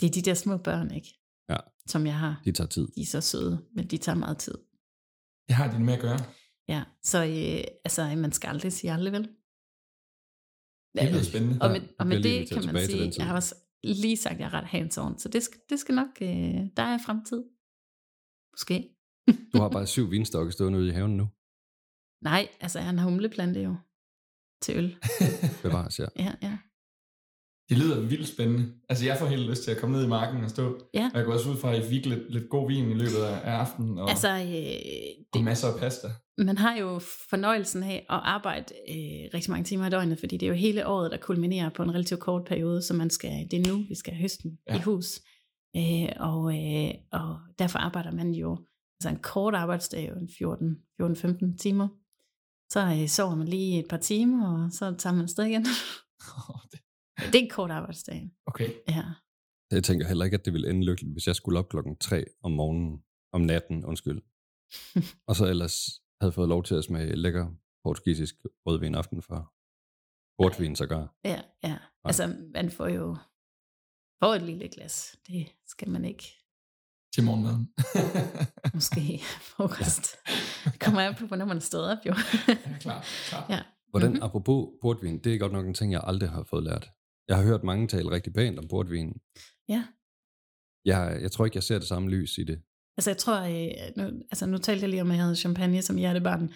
Det 0.00 0.06
er 0.06 0.12
de 0.12 0.22
der 0.22 0.34
små 0.34 0.56
børn, 0.56 0.90
ikke? 0.90 1.08
Ja. 1.48 1.56
Som 1.86 2.06
jeg 2.06 2.18
har. 2.18 2.42
De 2.44 2.52
tager 2.52 2.68
tid. 2.68 2.88
De 2.96 3.00
er 3.00 3.06
så 3.06 3.20
søde, 3.20 3.66
men 3.74 3.86
de 3.86 3.96
tager 3.96 4.16
meget 4.16 4.38
tid. 4.38 4.54
Det 5.48 5.56
har 5.56 5.72
de 5.72 5.84
med 5.84 5.94
at 5.94 6.00
gøre. 6.00 6.18
Ja, 6.68 6.84
så 7.02 7.18
øh, 7.18 7.64
altså, 7.84 8.16
man 8.16 8.32
skal 8.32 8.48
aldrig 8.48 8.72
sige 8.72 8.92
aldrig, 8.92 9.12
vel? 9.12 9.28
Det 10.94 11.10
lyder 11.12 11.22
spændende. 11.22 11.58
Og 11.62 11.70
med, 11.70 11.80
det 11.80 11.94
og 11.98 12.06
med 12.06 12.20
bliver 12.20 12.38
det 12.38 12.48
kan 12.48 12.74
man 12.74 12.86
sige, 12.86 13.12
jeg 13.18 13.26
har 13.26 13.34
også 13.34 13.54
lige 13.84 14.16
sagt, 14.16 14.34
at 14.34 14.40
jeg 14.40 14.46
er 14.46 14.54
ret 14.54 14.64
hands-on, 14.64 15.18
så 15.18 15.28
det 15.28 15.42
skal, 15.42 15.60
det 15.70 15.78
skal 15.80 15.94
nok, 15.94 16.08
øh, 16.22 16.28
der 16.76 16.82
er 16.82 16.98
fremtid. 17.06 17.44
Måske. 18.52 18.76
Du 19.52 19.58
har 19.58 19.68
bare 19.68 19.86
syv 19.86 20.10
vinstokke 20.10 20.52
stående 20.52 20.78
ude 20.78 20.88
i 20.88 20.92
haven 20.92 21.16
nu. 21.16 21.28
Nej, 22.30 22.48
altså 22.60 22.78
jeg 22.78 22.86
har 22.86 22.92
en 22.92 22.98
humleplante 22.98 23.60
jo. 23.60 23.76
Til 24.62 24.76
øl. 24.76 24.96
Bevares, 25.62 25.98
ja. 25.98 26.06
Ja, 26.18 26.32
ja. 26.42 26.58
Det 27.68 27.78
lyder 27.78 28.00
vildt 28.00 28.28
spændende. 28.28 28.72
Altså, 28.88 29.04
jeg 29.04 29.16
får 29.18 29.26
helt 29.26 29.50
lyst 29.50 29.64
til 29.64 29.70
at 29.70 29.76
komme 29.76 29.96
ned 29.96 30.04
i 30.04 30.08
marken 30.08 30.44
og 30.44 30.50
stå. 30.50 30.78
Ja. 30.94 31.10
Og 31.12 31.18
jeg 31.18 31.26
går 31.26 31.32
også 31.32 31.50
ud 31.50 31.56
fra, 31.56 31.74
at 31.74 31.84
I 31.84 31.88
fik 31.88 32.06
lidt, 32.06 32.32
lidt 32.32 32.48
god 32.48 32.68
vin 32.68 32.90
i 32.90 32.94
løbet 32.94 33.16
af 33.16 33.40
af 33.44 33.52
aftenen, 33.52 33.98
og, 33.98 34.10
Altså, 34.10 34.28
og 35.32 35.38
øh, 35.40 35.44
masser 35.44 35.68
af 35.68 35.80
pasta. 35.80 36.08
det, 36.38 36.46
man 36.46 36.58
har 36.58 36.76
jo 36.76 36.98
fornøjelsen 37.30 37.82
af 37.82 37.96
at 38.10 38.20
arbejde 38.22 38.64
øh, 38.88 39.30
rigtig 39.34 39.50
mange 39.50 39.64
timer 39.64 39.86
i 39.86 39.90
døgnet, 39.90 40.18
fordi 40.18 40.36
det 40.36 40.46
er 40.46 40.50
jo 40.50 40.54
hele 40.56 40.86
året, 40.86 41.10
der 41.10 41.16
kulminerer 41.16 41.68
på 41.68 41.82
en 41.82 41.94
relativt 41.94 42.20
kort 42.20 42.44
periode, 42.44 42.82
så 42.82 42.94
man 42.94 43.10
skal, 43.10 43.48
det 43.50 43.66
er 43.66 43.72
nu, 43.72 43.84
vi 43.88 43.94
skal 43.94 44.12
have 44.14 44.22
høsten 44.22 44.58
Ja. 44.68 44.76
i 44.76 44.80
hus. 44.80 45.20
Øh, 45.76 46.08
og, 46.16 46.54
øh, 46.58 46.90
og 47.12 47.38
derfor 47.58 47.78
arbejder 47.78 48.10
man 48.10 48.30
jo, 48.34 48.58
altså 49.00 49.08
en 49.08 49.16
kort 49.22 49.54
arbejdsdag, 49.54 50.12
jo 50.40 50.52
en 50.52 50.76
14-15 51.16 51.56
timer. 51.56 51.88
Så 52.72 52.80
øh, 52.80 53.08
sover 53.08 53.34
man 53.34 53.48
lige 53.48 53.78
et 53.78 53.88
par 53.88 53.96
timer, 53.96 54.64
og 54.64 54.72
så 54.72 54.94
tager 54.98 55.14
man 55.14 55.22
afsted 55.22 55.44
igen. 55.44 55.64
det 57.32 57.34
er 57.34 57.44
en 57.44 57.50
kort 57.50 57.70
arbejdsdag. 57.70 58.30
Okay. 58.46 58.70
Ja. 58.88 59.04
Jeg 59.70 59.84
tænker 59.84 60.06
heller 60.06 60.24
ikke, 60.24 60.34
at 60.34 60.44
det 60.44 60.52
ville 60.52 60.70
ende 60.70 60.84
lykkeligt, 60.84 61.14
hvis 61.14 61.26
jeg 61.26 61.36
skulle 61.36 61.58
op 61.58 61.68
klokken 61.68 61.96
3 61.96 62.24
om 62.42 62.52
morgenen, 62.52 63.02
om 63.32 63.40
natten, 63.40 63.84
undskyld. 63.84 64.20
og 65.28 65.36
så 65.36 65.46
ellers 65.46 66.02
havde 66.20 66.32
fået 66.32 66.48
lov 66.48 66.62
til 66.62 66.74
at 66.74 66.84
smage 66.84 67.16
lækker 67.16 67.54
portugisisk 67.84 68.34
rødvin 68.66 68.94
aften 68.94 69.22
før. 69.22 69.52
Portvin 70.42 70.76
sågar. 70.76 71.16
Ja, 71.24 71.42
ja. 71.64 71.78
Altså, 72.04 72.36
man 72.54 72.70
får 72.70 72.88
jo 72.88 73.16
får 74.22 74.34
et 74.34 74.42
lille 74.42 74.68
glas. 74.68 75.16
Det 75.26 75.46
skal 75.66 75.90
man 75.90 76.04
ikke. 76.04 76.41
Til 77.14 77.24
morgenmaden. 77.24 77.68
Måske 78.74 79.20
frokost. 79.40 80.16
Det 80.64 80.80
kommer 80.80 81.00
an 81.00 81.14
på, 81.14 81.26
hvornår 81.26 81.44
man 81.44 81.56
er 81.56 81.60
stået 81.60 81.90
op, 81.90 81.98
jo. 82.06 82.14
ja, 82.48 82.54
klar, 82.80 83.04
klar. 83.28 83.46
ja. 83.50 83.60
Hvordan, 83.90 84.08
Mhm. 84.08 84.14
mm-hmm. 84.14 84.22
apropos 84.24 84.68
portvin, 84.82 85.18
det 85.18 85.34
er 85.34 85.38
godt 85.38 85.52
nok 85.52 85.66
en 85.66 85.74
ting, 85.74 85.92
jeg 85.92 86.00
aldrig 86.04 86.30
har 86.30 86.44
fået 86.50 86.64
lært. 86.64 86.90
Jeg 87.28 87.36
har 87.36 87.44
hørt 87.44 87.64
mange 87.64 87.88
tale 87.88 88.10
rigtig 88.10 88.32
pænt 88.32 88.58
om 88.58 88.68
portvin. 88.68 89.12
Ja. 89.68 89.84
Jeg, 90.84 91.18
jeg 91.22 91.32
tror 91.32 91.44
ikke, 91.44 91.56
jeg 91.56 91.62
ser 91.62 91.78
det 91.78 91.88
samme 91.88 92.10
lys 92.10 92.38
i 92.38 92.44
det. 92.44 92.62
Altså, 92.96 93.10
jeg 93.10 93.16
tror, 93.18 93.40
øh, 93.40 93.70
nu, 93.96 94.02
altså, 94.30 94.46
nu 94.46 94.58
talte 94.58 94.82
jeg 94.82 94.90
lige 94.90 95.02
om, 95.02 95.10
at 95.10 95.16
jeg 95.16 95.24
havde 95.24 95.36
champagne 95.36 95.82
som 95.82 95.96
hjertebarn. 95.96 96.50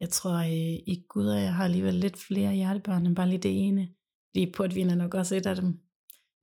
Jeg 0.00 0.08
tror, 0.08 0.34
øh, 0.34 0.48
i 0.86 1.04
Gud, 1.08 1.28
at 1.30 1.42
jeg 1.42 1.54
har 1.54 1.64
alligevel 1.64 1.94
lidt 1.94 2.16
flere 2.18 2.54
hjertebarn 2.54 3.06
end 3.06 3.16
bare 3.16 3.28
lige 3.28 3.38
det 3.42 3.66
ene. 3.66 3.88
Fordi 4.30 4.52
portvin 4.56 4.90
er 4.90 4.94
nok 4.94 5.14
også 5.14 5.34
et 5.36 5.46
af 5.46 5.56
dem. 5.56 5.80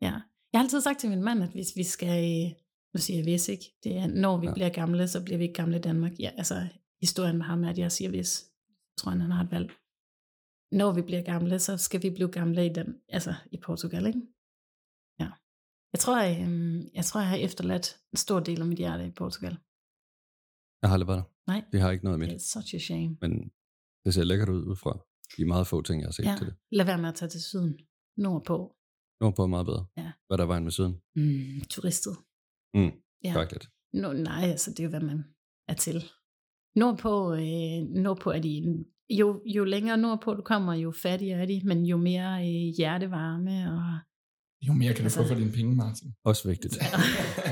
Ja. 0.02 0.14
Jeg 0.54 0.60
har 0.60 0.64
altid 0.64 0.82
sagt 0.82 1.00
til 1.00 1.10
min 1.10 1.24
mand, 1.24 1.44
at 1.44 1.50
hvis 1.50 1.68
vi 1.76 1.84
skal, 1.84 2.46
øh, 2.46 2.52
nu 2.93 2.97
siger 2.99 3.17
jeg 3.17 3.23
hvis 3.23 3.47
ikke, 3.49 3.65
det 3.84 3.97
er, 3.97 4.08
når 4.08 4.38
vi 4.38 4.47
Ja. 4.47 4.54
bliver 4.54 4.69
gamle, 4.69 5.08
så 5.08 5.23
bliver 5.23 5.38
vi 5.38 5.43
ikke 5.43 5.54
gamle 5.62 5.78
i 5.78 5.82
Danmark. 5.82 6.12
Ja, 6.19 6.32
altså, 6.38 6.67
historien 7.02 7.38
med 7.38 7.45
ham 7.45 7.63
er, 7.63 7.69
at 7.69 7.78
jeg 7.78 7.91
siger 7.91 8.10
hvis. 8.10 8.32
Jeg 8.69 8.97
tror, 8.97 9.12
han 9.12 9.32
har 9.32 9.43
et 9.43 9.52
valg. 9.52 9.69
Når 10.71 10.91
vi 10.93 11.02
bliver 11.02 11.21
gamle, 11.21 11.60
så 11.60 11.78
skal 11.78 12.04
vi 12.04 12.10
blive 12.10 12.32
gamle 12.32 12.65
i, 12.65 12.69
den, 12.69 13.02
altså, 13.10 13.34
i 13.52 13.58
Portugal, 13.58 14.06
ikke? 14.06 14.21
Ja. 15.19 15.30
Jeg 15.93 15.99
tror, 15.99 16.21
jeg, 16.21 16.47
øh, 16.49 16.95
jeg 16.95 17.06
tror, 17.06 17.19
jeg 17.21 17.30
har 17.30 17.38
efterladt 17.38 17.88
en 18.13 18.17
stor 18.17 18.39
del 18.39 18.62
af 18.62 18.67
mit 18.67 18.78
hjerte 18.78 19.08
i 19.08 19.12
Portugal. 19.12 19.52
Jeg 20.82 20.89
har 20.89 20.93
aldrig 20.93 21.08
været 21.08 21.23
der. 21.23 21.30
Nej. 21.52 21.62
Det 21.71 21.82
har 21.82 21.91
ikke 21.91 22.04
noget 22.04 22.19
med 22.19 22.28
Det 22.28 22.36
er 22.36 22.39
such 22.39 22.75
a 22.75 22.80
shame. 22.80 23.17
Men 23.21 23.32
det 24.06 24.13
ser 24.13 24.23
lækkert 24.23 24.49
ud 24.49 24.63
ud 24.71 24.75
fra 24.75 24.93
de 25.38 25.45
meget 25.45 25.67
få 25.67 25.82
ting, 25.82 26.02
jeg 26.02 26.08
har 26.08 26.12
set 26.12 26.25
Ja, 26.25 26.36
til 26.38 26.47
det. 26.47 26.56
lad 26.71 26.86
være 26.86 26.97
med 26.97 27.10
at 27.10 27.15
tage 27.15 27.30
til 27.30 27.43
syden. 27.43 27.80
Nordpå. 28.17 28.75
Nordpå 29.21 29.43
er 29.43 29.47
meget 29.47 29.65
bedre. 29.65 29.86
Ja. 29.97 30.12
Hvad 30.28 30.36
er 30.36 30.38
der 30.38 30.43
er 30.43 30.47
vejen 30.54 30.63
med 30.63 30.71
syden? 30.71 30.93
Mm, 31.15 31.62
turistet. 31.69 32.15
Mm, 32.74 32.92
Ja. 33.24 33.34
Faktisk. 33.34 33.70
Nå, 33.94 34.14
nej, 34.14 34.44
altså 34.50 34.72
det 34.72 34.80
er 34.80 34.84
jo, 34.84 34.90
hvad 34.90 35.00
man 35.00 35.24
er 35.68 35.74
til. 35.74 36.04
Nordpå, 36.76 37.34
øh, 37.34 38.02
nordpå 38.04 38.32
er 38.32 38.40
de, 38.40 38.86
jo, 39.10 39.42
jo 39.56 39.64
længere 39.64 39.98
nordpå 39.98 40.34
du 40.34 40.42
kommer, 40.42 40.74
jo 40.74 40.92
fattigere 40.92 41.42
er 41.42 41.46
de, 41.46 41.62
men 41.66 41.86
jo 41.86 41.98
mere 41.98 42.40
øh, 42.42 42.74
hjertevarme 42.78 43.72
og 43.72 44.00
Jo 44.68 44.74
mere 44.74 44.94
kan 44.94 44.98
du 45.02 45.04
Altså- 45.04 45.22
få 45.22 45.28
for 45.28 45.36
dine 45.36 45.52
penge, 45.52 45.76
Martin. 45.76 46.08
Også 46.24 46.48
vigtigt. 46.48 46.74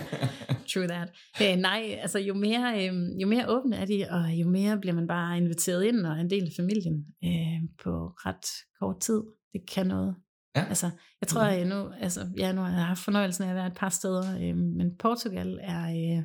true 0.74 0.88
that. 0.88 1.10
Øh, 1.42 1.56
nej, 1.58 1.98
altså 2.02 2.20
jo 2.20 2.34
mere, 2.34 2.88
øh, 2.90 2.94
jo 3.22 3.28
mere 3.28 3.50
åbne 3.50 3.76
er 3.76 3.86
de, 3.86 4.06
og 4.10 4.32
jo 4.34 4.48
mere 4.50 4.80
bliver 4.80 4.94
man 4.94 5.08
bare 5.08 5.38
inviteret 5.38 5.84
ind 5.84 6.06
og 6.06 6.20
en 6.20 6.30
del 6.30 6.44
af 6.44 6.52
familien 6.58 7.06
øh, 7.24 7.62
på 7.84 7.90
ret 8.08 8.46
kort 8.80 9.00
tid. 9.00 9.22
Det 9.54 9.62
kan 9.74 9.88
noget. 9.88 10.16
Ja. 10.58 10.66
Altså, 10.68 10.90
jeg 11.22 11.28
tror, 11.28 11.44
jeg 11.44 11.66
nu, 11.66 11.90
altså, 12.00 12.30
ja, 12.38 12.52
nu 12.52 12.62
har 12.62 12.70
jeg 12.72 12.86
haft 12.86 13.00
fornøjelsen 13.00 13.44
af 13.44 13.50
at 13.50 13.56
være 13.56 13.68
et 13.68 13.76
par 13.76 13.90
steder, 13.90 14.40
øh, 14.42 14.58
men 14.58 14.98
Portugal 14.98 15.60
er, 15.62 15.84
øh, 15.90 16.24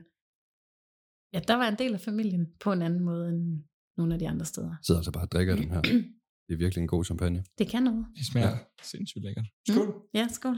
ja, 1.35 1.41
der 1.49 1.55
var 1.55 1.69
en 1.69 1.79
del 1.79 1.95
af 1.95 2.01
familien 2.01 2.47
på 2.61 2.73
en 2.73 2.83
anden 2.83 3.01
måde 3.05 3.29
end 3.29 3.65
nogle 3.97 4.13
af 4.13 4.19
de 4.19 4.29
andre 4.29 4.47
steder. 4.47 4.75
sidder 4.83 4.99
altså 4.99 5.13
bare 5.13 5.25
og 5.25 5.31
drikker 5.33 5.57
den 5.57 5.71
her. 5.71 5.83
Det 6.49 6.55
er 6.55 6.59
virkelig 6.59 6.83
en 6.83 6.89
god 6.89 7.05
champagne. 7.05 7.45
Det 7.59 7.69
kan 7.69 7.83
noget. 7.83 8.07
Det 8.17 8.27
smager 8.27 8.51
ja. 8.51 8.59
sindssygt 8.83 9.25
lækkert. 9.25 9.47
Skål. 9.69 10.03
Ja, 10.15 10.29
skål. 10.31 10.57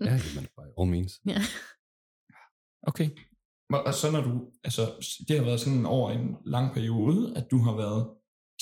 Ja, 0.00 0.12
jamen, 0.26 0.48
by 0.56 0.66
all 0.80 0.90
means. 0.90 1.20
ja. 1.26 1.40
Okay. 2.82 3.10
Og 3.70 3.94
så 3.94 4.10
når 4.12 4.20
du, 4.20 4.50
altså 4.64 4.82
det 5.28 5.38
har 5.38 5.44
været 5.44 5.60
sådan 5.60 5.86
over 5.86 6.10
en 6.10 6.36
lang 6.44 6.74
periode, 6.74 7.36
at 7.36 7.50
du 7.50 7.58
har 7.58 7.76
været 7.76 8.10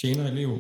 tjener-elev, 0.01 0.51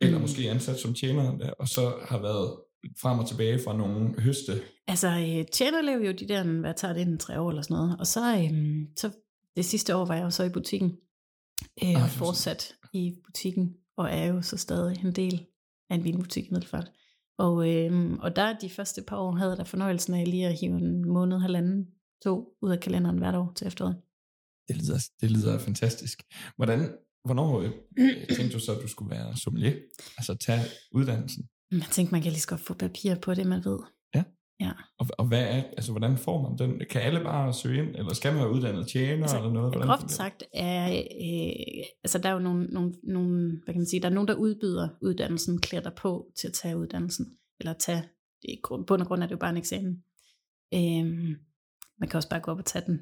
eller 0.00 0.18
Mm. 0.18 0.22
måske 0.22 0.50
ansat 0.50 0.78
som 0.80 0.94
tjener, 0.94 1.50
og 1.58 1.68
så 1.68 1.98
har 2.08 2.18
været 2.18 2.63
frem 3.00 3.18
og 3.18 3.28
tilbage 3.28 3.60
fra 3.64 3.76
nogle 3.76 4.20
høste. 4.20 4.62
Altså, 4.86 5.08
øh, 5.08 5.46
tjenerlev 5.52 6.06
jo 6.06 6.12
de 6.12 6.28
der, 6.28 6.60
hvad 6.60 6.74
tager 6.76 6.94
det 6.94 7.00
ind, 7.00 7.18
tre 7.18 7.40
år 7.40 7.50
eller 7.50 7.62
sådan 7.62 7.74
noget. 7.74 7.96
Og 7.98 8.06
så, 8.06 8.36
øhm, 8.38 8.86
så 8.96 9.10
det 9.56 9.64
sidste 9.64 9.96
år 9.96 10.04
var 10.04 10.14
jeg 10.14 10.24
jo 10.24 10.30
så 10.30 10.44
i 10.44 10.48
butikken. 10.48 10.96
Øh, 11.84 12.02
Ah, 12.04 12.10
fortsat 12.10 12.74
i 12.92 13.14
butikken, 13.24 13.74
og 13.96 14.10
er 14.10 14.26
jo 14.26 14.42
så 14.42 14.56
stadig 14.56 15.04
en 15.04 15.12
del 15.12 15.46
af 15.90 15.94
en 15.94 16.04
vinbutik 16.04 16.44
i 16.46 16.48
Middelfart. 16.50 16.90
Og, 17.38 17.72
øhm, 17.72 18.18
og 18.18 18.36
der 18.36 18.58
de 18.58 18.70
første 18.70 19.02
par 19.02 19.16
år 19.16 19.32
havde 19.32 19.50
jeg 19.50 19.58
da 19.58 19.62
fornøjelsen 19.62 20.14
af 20.14 20.24
lige 20.30 20.46
at 20.46 20.60
hive 20.60 20.76
en 20.76 21.08
måned, 21.08 21.38
halvanden, 21.38 21.86
to 22.24 22.56
ud 22.62 22.70
af 22.70 22.80
kalenderen 22.80 23.18
hvert 23.18 23.34
år 23.34 23.52
til 23.56 23.66
efteråret. 23.66 23.96
Det 24.68 24.76
lyder, 24.76 25.08
det 25.20 25.30
lyder 25.30 25.58
fantastisk. 25.58 26.22
Hvordan, 26.56 26.92
hvornår 27.24 27.60
øh, 27.60 27.70
tænkte 28.36 28.52
du 28.52 28.58
så, 28.58 28.76
at 28.76 28.82
du 28.82 28.88
skulle 28.88 29.10
være 29.10 29.36
sommelier? 29.36 29.74
Altså 30.18 30.34
tage 30.34 30.62
uddannelsen? 30.92 31.48
Jeg 31.70 31.86
tænkte, 31.90 32.14
man 32.14 32.22
kan 32.22 32.32
lige 32.32 32.40
så 32.40 32.48
godt 32.48 32.60
få 32.60 32.74
papir 32.74 33.14
på 33.14 33.34
det, 33.34 33.46
man 33.46 33.64
ved. 33.64 33.78
Og, 34.98 35.06
og 35.18 35.26
hvad 35.26 35.42
er, 35.42 35.62
altså, 35.62 35.90
hvordan 35.90 36.18
får 36.18 36.42
man 36.48 36.58
den? 36.58 36.82
Kan 36.90 37.02
alle 37.02 37.20
bare 37.20 37.52
søge 37.52 37.82
ind, 37.82 37.96
eller 37.96 38.14
skal 38.14 38.32
man 38.32 38.42
være 38.42 38.52
uddannet 38.52 38.88
tjener 38.88 39.22
Altså, 39.22 39.36
eller 39.36 39.52
noget? 39.52 39.72
Hvordan 39.72 39.88
Groft 39.88 40.10
sagt 40.10 40.42
er, 40.52 40.92
øh, 40.96 41.84
altså 42.04 42.18
der 42.18 42.28
er 42.28 42.32
jo 42.32 42.38
nogle, 42.38 42.66
nogle, 42.66 42.94
nogle, 43.02 43.60
hvad 43.64 43.74
kan 43.74 43.80
man 43.80 43.86
sige, 43.86 44.02
der 44.02 44.08
er 44.08 44.12
nogen, 44.12 44.28
der 44.28 44.34
udbyder 44.34 44.88
uddannelsen, 45.02 45.60
klæder 45.60 45.82
dig 45.82 45.92
på 45.96 46.32
til 46.36 46.48
at 46.48 46.52
tage 46.54 46.76
uddannelsen, 46.76 47.26
eller 47.60 47.72
tage, 47.72 48.02
det 48.42 48.48
er, 48.48 48.52
i 48.52 48.60
grund- 48.62 48.86
bund 48.86 49.02
og 49.02 49.08
grund 49.08 49.22
er 49.22 49.26
det 49.26 49.32
jo 49.32 49.38
bare 49.38 49.50
en 49.50 49.56
eksamen. 49.56 50.04
Øh, 50.74 51.04
man 51.98 52.08
kan 52.08 52.16
også 52.16 52.28
bare 52.28 52.40
gå 52.40 52.50
op 52.50 52.58
og 52.58 52.64
tage 52.64 52.84
den, 52.86 53.00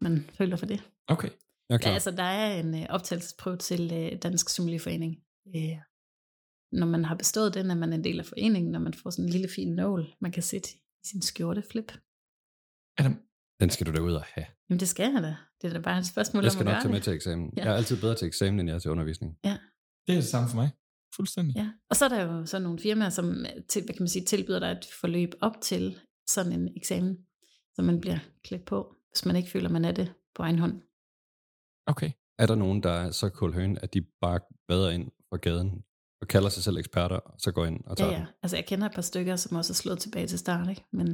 man 0.00 0.30
føler 0.38 0.56
for 0.56 0.66
det. 0.66 0.82
Okay. 1.08 1.28
Der, 1.70 1.78
klar. 1.78 1.92
altså, 1.92 2.10
der 2.10 2.22
er 2.22 2.60
en 2.60 2.74
øh, 2.74 2.86
optagelsesprøve 2.88 3.56
til 3.56 3.92
øh, 3.92 4.22
Dansk 4.22 4.48
Sommelierforening. 4.48 5.16
Øh, 5.56 5.76
når 6.74 6.86
man 6.86 7.04
har 7.04 7.14
bestået 7.14 7.54
den, 7.54 7.70
er 7.70 7.74
man 7.74 7.92
en 7.92 8.04
del 8.04 8.18
af 8.18 8.26
foreningen, 8.26 8.72
når 8.72 8.78
man 8.78 8.94
får 8.94 9.10
sådan 9.10 9.24
en 9.24 9.30
lille 9.30 9.48
fin 9.48 9.74
nål, 9.74 10.14
man 10.20 10.32
kan 10.32 10.42
sætte 10.42 10.68
i 10.74 11.06
sin 11.06 11.22
skjorteflip. 11.22 11.92
Er 12.98 13.02
der, 13.02 13.14
Den 13.60 13.70
skal 13.70 13.86
du 13.86 13.92
da 13.92 14.00
ud 14.00 14.12
og 14.14 14.22
have. 14.22 14.46
Jamen 14.68 14.80
det 14.80 14.88
skal 14.88 15.12
jeg 15.12 15.22
da. 15.22 15.36
Det 15.62 15.68
er 15.68 15.72
da 15.72 15.80
bare 15.80 15.98
et 15.98 16.06
spørgsmål 16.06 16.42
Jeg 16.44 16.50
om 16.50 16.52
skal 16.52 16.60
at 16.62 16.66
nok 16.66 16.72
gøre 16.74 16.82
tage 16.82 16.88
med 16.92 16.96
det. 17.00 17.04
til 17.04 17.12
eksamen. 17.12 17.52
Ja. 17.56 17.64
Jeg 17.64 17.72
er 17.72 17.76
altid 17.76 18.00
bedre 18.00 18.14
til 18.14 18.26
eksamen, 18.26 18.60
end 18.60 18.68
jeg 18.68 18.74
er 18.74 18.78
til 18.78 18.90
undervisning. 18.90 19.38
det 19.44 19.50
er 20.08 20.14
det 20.14 20.24
samme 20.24 20.48
for 20.48 20.56
mig. 20.56 20.70
Fuldstændig. 21.16 21.56
Ja. 21.56 21.68
Og 21.90 21.96
så 21.96 22.04
er 22.04 22.08
der 22.08 22.22
jo 22.22 22.46
så 22.46 22.58
nogle 22.58 22.78
firmaer, 22.78 23.08
som 23.10 23.44
til, 23.68 23.82
hvad 23.84 23.94
kan 23.94 24.02
man 24.02 24.08
sige, 24.08 24.24
tilbyder 24.24 24.58
dig 24.58 24.70
et 24.72 24.84
forløb 25.00 25.30
op 25.40 25.60
til 25.62 25.98
sådan 26.28 26.52
en 26.52 26.76
eksamen, 26.76 27.26
så 27.74 27.82
man 27.82 28.00
bliver 28.00 28.18
klædt 28.44 28.64
på, 28.64 28.96
hvis 29.12 29.26
man 29.26 29.36
ikke 29.36 29.50
føler, 29.50 29.68
man 29.68 29.84
er 29.84 29.92
det 29.92 30.14
på 30.34 30.42
egen 30.42 30.58
hånd. 30.58 30.82
Okay. 31.86 32.10
Er 32.38 32.46
der 32.46 32.54
nogen, 32.54 32.82
der 32.82 32.90
er 32.90 33.10
så 33.10 33.28
kulhøn, 33.28 33.78
at 33.82 33.94
de 33.94 34.00
bare 34.20 34.40
vader 34.68 34.90
ind 34.90 35.10
fra 35.28 35.36
gaden 35.36 35.84
og 36.24 36.28
kalder 36.28 36.48
sig 36.48 36.62
selv 36.64 36.76
eksperter, 36.76 37.16
og 37.16 37.40
så 37.40 37.52
går 37.52 37.64
ind 37.66 37.84
og 37.84 37.90
Ja, 37.90 37.94
tager 37.94 38.10
ja. 38.12 38.18
den? 38.18 38.26
Altså 38.42 38.56
jeg 38.56 38.66
kender 38.66 38.86
et 38.86 38.94
par 38.94 39.02
stykker, 39.02 39.36
som 39.36 39.56
også 39.56 39.72
er 39.72 39.74
slået 39.74 39.98
tilbage 39.98 40.26
til 40.26 40.38
start, 40.38 40.68
ikke? 40.70 40.84
Men 40.92 41.06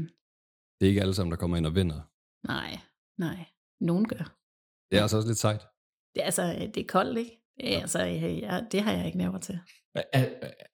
Det 0.81 0.83
er 0.87 0.89
ikke 0.89 1.01
alle 1.01 1.15
sammen, 1.15 1.31
der 1.31 1.37
kommer 1.39 1.57
ind 1.57 1.67
og 1.67 1.75
vinder. 1.75 2.01
nej, 2.47 2.79
nej. 3.19 3.39
Nogen 3.81 4.09
gør. 4.09 4.25
Det 4.91 4.99
er 4.99 5.03
altså 5.03 5.17
også 5.17 5.29
lidt 5.29 5.39
sejt. 5.39 5.61
Det 6.15 6.21
er, 6.21 6.25
altså, 6.25 6.43
det 6.75 6.81
er 6.81 6.87
koldt, 6.89 7.19
ikke? 7.19 7.43
Det, 7.57 7.77
er, 7.77 7.81
altså, 7.81 7.99
jeg, 8.03 8.67
det 8.73 8.83
har 8.83 8.93
jeg 8.93 9.07
ikke 9.07 9.19
nerver 9.19 9.39
til. 9.39 9.61
Er, 9.95 10.25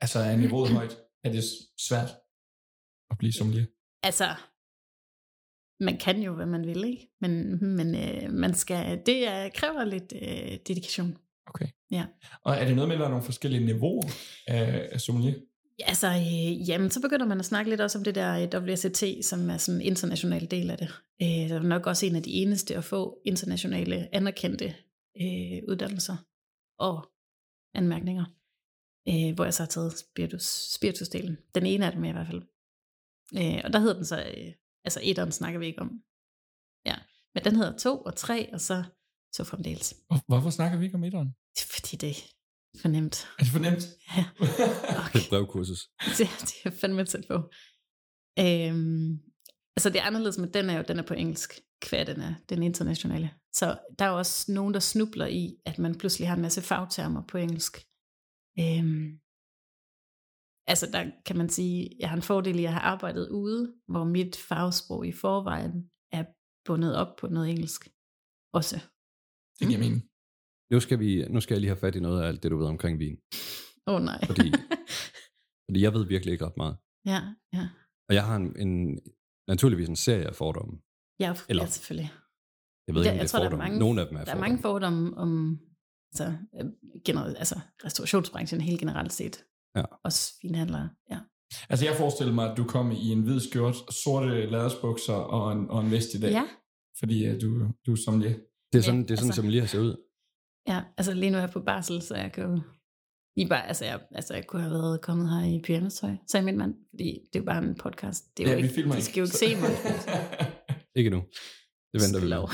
altså 0.01 0.19
er 0.19 0.37
niveauet 0.37 0.71
højt? 0.71 0.97
Er 1.25 1.33
det 1.33 1.45
svært 1.89 2.11
at 3.11 3.19
blive 3.19 3.33
sommelier? 3.33 3.67
Altså, 4.03 4.29
man 5.81 5.99
kan 5.99 6.23
jo, 6.23 6.35
hvad 6.35 6.47
man 6.47 6.67
vil, 6.67 6.85
ikke? 6.85 7.09
Men, 7.21 7.33
men 7.77 7.89
øh, 8.05 8.33
man 8.33 8.55
skal, 8.55 9.03
det 9.07 9.29
er, 9.29 9.49
kræver 9.55 9.85
lidt 9.85 10.13
øh, 10.23 10.59
dedikation. 10.69 11.19
Okay. 11.47 11.69
Ja. 11.91 12.07
Og 12.43 12.55
er 12.57 12.65
det 12.65 12.75
noget 12.77 12.89
med, 12.89 12.97
at 12.97 13.01
der 13.01 13.07
er 13.07 13.11
nogle 13.11 13.25
forskellige 13.25 13.65
niveauer 13.65 14.11
af, 14.47 14.89
af 14.93 15.01
sommelier? 15.01 15.35
Ja, 15.79 15.85
Altså, 15.89 16.07
øh, 16.07 16.69
jamen, 16.69 16.91
så 16.91 17.01
begynder 17.01 17.27
man 17.27 17.39
at 17.39 17.45
snakke 17.45 17.71
lidt 17.71 17.81
også 17.81 17.99
om 17.99 18.05
det 18.05 18.15
der 18.15 18.49
øh, 18.55 18.63
WCT, 18.63 19.25
som 19.25 19.51
er 19.51 19.57
sådan 19.57 19.81
en 19.81 19.87
international 19.87 20.51
del 20.51 20.71
af 20.71 20.79
det. 20.79 20.89
Øh, 21.23 21.29
det 21.29 21.53
er 21.53 21.63
nok 21.63 21.87
også 21.87 22.07
en 22.07 22.17
af 22.17 22.23
de 22.23 22.31
eneste 22.31 22.77
at 22.77 22.85
få 22.85 23.19
internationale 23.25 24.15
anerkendte 24.15 24.75
øh, 25.21 25.63
uddannelser 25.69 26.17
og 26.79 27.09
anmærkninger, 27.75 28.25
øh, 29.09 29.35
hvor 29.35 29.45
jeg 29.45 29.55
så 29.55 29.63
har 29.63 29.69
taget 29.69 29.99
spiritus, 29.99 30.75
spiritusdelen. 30.75 31.37
Den 31.55 31.67
ene 31.67 31.87
af 31.87 31.93
dem 31.93 32.05
i 32.05 32.13
hvert 32.13 32.27
fald. 32.27 32.43
Øh, 33.35 33.61
og 33.65 33.73
der 33.73 33.79
hedder 33.79 33.95
den 33.95 34.05
så, 34.05 34.19
øh, 34.19 34.53
altså 34.85 35.01
etteren 35.03 35.33
snakker 35.33 35.59
vi 35.61 35.67
ikke 35.67 35.81
om. 35.81 36.03
Ja, 36.87 36.97
men 37.35 37.45
den 37.45 37.57
hedder 37.57 37.77
to 37.77 37.99
og 37.99 38.17
tre, 38.17 38.53
og 38.53 38.61
så, 38.61 38.85
så 39.33 39.45
fremdeles. 39.45 39.95
Hvor, 40.07 40.25
hvorfor 40.29 40.51
snakker 40.51 40.79
vi 40.79 40.85
ikke 40.85 40.95
om 40.95 41.05
etteren? 41.05 41.35
Det 41.57 41.63
er 41.63 41.71
Fordi 41.75 41.97
det 41.97 42.09
er 42.11 42.81
fornemt. 42.83 43.29
Er 43.39 43.43
det 43.43 43.53
for 43.53 43.59
nemt? 43.59 43.85
Ja. 44.17 44.25
Det 45.15 45.31
er 45.31 45.31
et 45.31 45.31
det, 46.19 46.29
det 46.49 46.61
er 46.65 46.71
fandme 46.71 47.05
tæt 47.05 47.25
på. 47.29 47.35
Øhm, 48.39 49.19
altså 49.77 49.91
det 49.91 50.01
er 50.01 50.05
anderledes, 50.05 50.39
men 50.39 50.55
den 50.55 50.71
er 50.71 50.77
jo 50.77 50.85
den 50.89 50.99
er 50.99 51.03
på 51.03 51.15
engelsk, 51.15 51.51
hver 51.89 52.05
den 52.05 52.21
er 52.21 52.35
den 52.49 52.63
internationale. 52.63 53.31
Så 53.53 53.79
der 53.99 54.05
er 54.05 54.09
jo 54.09 54.19
også 54.19 54.53
nogen, 54.53 54.75
der 54.75 54.81
snubler 54.81 55.27
i, 55.27 55.57
at 55.65 55.79
man 55.79 55.99
pludselig 55.99 56.29
har 56.29 56.37
en 56.37 56.43
masse 56.43 56.63
fagtermer 56.63 57.23
på 57.27 57.39
engelsk. 57.39 57.75
Øhm, 58.59 59.21
altså 60.67 60.87
der 60.93 61.11
kan 61.27 61.37
man 61.37 61.49
sige, 61.49 61.91
jeg 62.01 62.09
har 62.09 62.17
en 62.17 62.23
fordel 62.23 62.59
i 62.59 62.65
at 62.65 62.73
have 62.73 62.83
arbejdet 62.83 63.29
ude, 63.29 63.75
hvor 63.89 64.05
mit 64.05 64.37
fagsprog 64.37 65.07
i 65.07 65.13
forvejen 65.13 65.91
er 66.13 66.25
bundet 66.65 66.97
op 66.97 67.17
på 67.17 67.27
noget 67.27 67.51
engelsk. 67.51 67.89
Også. 68.53 68.77
Det 69.59 69.69
giver 69.69 69.81
mening. 69.81 70.03
Nu 70.71 70.81
skal, 70.81 70.99
vi, 71.01 71.25
nu 71.31 71.41
skal 71.41 71.55
jeg 71.55 71.61
lige 71.61 71.69
have 71.71 71.77
fat 71.77 71.95
i 71.97 72.01
noget 72.01 72.23
af 72.23 72.29
alt 72.29 72.43
det, 72.43 72.51
du 72.51 72.59
ved 72.59 72.67
omkring 72.67 72.99
vin. 72.99 73.17
Åh 73.87 73.95
oh, 73.95 74.03
nej. 74.03 74.21
Fordi, 74.27 74.53
fordi 75.67 75.81
jeg 75.83 75.93
ved 75.95 76.07
virkelig 76.07 76.33
ikke 76.33 76.47
ret 76.47 76.57
meget. 76.57 76.77
ja, 77.07 77.21
ja. 77.53 77.69
Og 78.09 78.15
jeg 78.15 78.25
har 78.27 78.37
en, 78.37 78.61
en 78.69 78.99
naturligvis 79.49 79.89
en 79.89 79.97
serie 79.97 80.27
af 80.27 80.35
fordomme. 80.35 80.79
Ja, 81.21 81.35
Eller- 81.49 81.63
ja 81.63 81.69
selvfølgelig. 81.69 82.13
Jeg 82.87 82.95
ved 82.95 83.03
ikke, 83.03 83.11
om 83.11 83.17
jeg 83.17 83.23
det 83.23 83.31
tror, 83.31 83.39
er 83.39 83.43
der 83.43 83.47
er 83.47 83.51
fordomme. 83.51 83.65
mange- 83.65 83.79
Nogle 83.79 84.01
af 84.01 84.07
dem 84.09 84.17
er 84.17 84.25
Der 84.25 84.31
er 84.31 84.35
fordomme. 84.37 84.49
mange 84.49 84.63
fordomme 84.63 85.17
om 85.17 85.59
altså, 86.13 86.37
øh, 86.61 86.67
generelt, 87.05 87.39
altså 87.39 87.61
restaurationsbranchen 87.85 88.61
helt 88.61 88.81
generelt 88.81 89.13
set. 89.13 89.45
Ja. 89.77 89.83
Også 90.05 90.33
finhandlere. 90.43 90.91
Ja. 91.11 91.19
Altså 91.69 91.85
jeg 91.87 91.95
forestiller 91.97 92.33
mig, 92.35 92.51
at 92.51 92.57
du 92.57 92.65
kom 92.65 92.91
i 92.93 93.09
en 93.13 93.23
hvid 93.23 93.41
skjort, 93.41 93.77
sorte 94.03 94.47
ladersbukser 94.47 95.13
og 95.15 95.53
en, 95.53 95.71
og 95.71 95.85
en 95.85 95.91
vest 95.91 96.15
i 96.15 96.21
dag. 96.21 96.31
ja. 96.31 96.45
Fordi 96.99 97.29
uh, 97.31 97.41
du, 97.41 97.69
du 97.87 97.93
er 97.93 97.97
sommelier. 98.05 98.35
Det 98.73 98.79
er 98.79 98.83
sådan, 98.83 99.03
det 99.03 99.11
er 99.11 99.17
sådan 99.17 99.29
altså- 99.29 99.43
som 99.43 99.49
lige 99.49 99.69
ser 99.69 99.81
ud. 99.81 99.97
ja, 100.69 100.83
altså 100.97 101.15
lige 101.15 101.31
nu 101.31 101.37
er 101.37 101.43
jeg 101.43 101.51
på 101.51 101.61
barsel, 101.61 102.03
så 102.03 102.15
jeg 102.17 102.33
kan 102.33 102.45
jo 102.45 102.61
lige 103.37 103.49
bare, 103.49 103.67
altså 103.67 103.85
jeg, 103.85 104.01
altså 104.11 104.35
jeg 104.35 104.47
kunne 104.47 104.63
have 104.63 104.73
været 104.73 105.01
kommet 105.01 105.31
her 105.31 105.57
i 105.57 105.63
pyjamastøj, 105.65 106.11
sagde 106.27 106.45
min 106.45 106.59
mand, 106.59 106.75
fordi 106.91 107.21
det 107.33 107.39
er 107.39 107.43
jo 107.43 107.45
bare 107.45 107.65
en 107.65 107.75
podcast. 107.75 108.37
Det 108.37 108.43
er 108.47 108.51
jo 108.51 108.55
ja, 108.55 108.61
vi 108.61 108.63
ikke, 108.63 108.75
filmer 108.75 108.95
de 108.95 108.99
ikke. 108.99 109.11
skal 109.11 109.21
jo 109.21 109.25
ikke 109.25 109.37
se 109.37 109.57
mig. 109.61 109.71
Ikke 110.99 111.11
nu. 111.11 111.23
Det 111.93 112.03
venter 112.03 112.21
vi 112.21 112.27
Lov. 112.27 112.51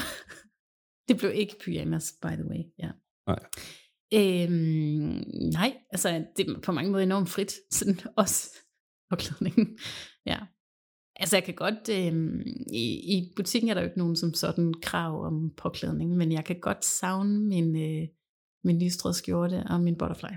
det 1.09 1.19
blev 1.19 1.31
ikke 1.35 1.57
pyjamas, 1.65 2.15
by 2.23 2.27
the 2.27 2.49
way. 2.51 2.63
Ja. 2.79 2.91
Nej. 3.27 3.41
Øhm, 4.15 5.25
nej, 5.53 5.77
altså 5.91 6.25
det 6.37 6.49
er 6.49 6.61
på 6.61 6.73
mange 6.73 6.91
måder 6.91 7.03
enormt 7.05 7.29
frit, 7.29 7.53
sådan 7.71 8.01
også 8.17 8.51
påklædningen. 9.11 9.79
Ja. 10.27 10.39
Altså 11.23 11.37
jeg 11.37 11.45
kan 11.45 11.55
godt, 11.55 11.89
øhm, 11.89 12.41
i, 12.73 13.17
i 13.17 13.33
butikken 13.37 13.71
er 13.71 13.75
der 13.75 13.81
jo 13.81 13.87
ikke 13.87 13.99
nogen 13.99 14.17
som 14.17 14.35
sådan 14.35 14.75
krav 14.83 15.25
om 15.25 15.51
påklædning, 15.57 16.17
men 16.17 16.33
jeg 16.33 16.45
kan 16.45 16.61
godt 16.61 16.85
savne 16.85 17.41
min, 17.41 17.77
øh, 17.77 18.09
min 18.65 18.83
lystrøde 18.83 19.15
skjorte 19.15 19.65
og 19.71 19.81
min 19.81 19.99
butterfly. 19.99 20.35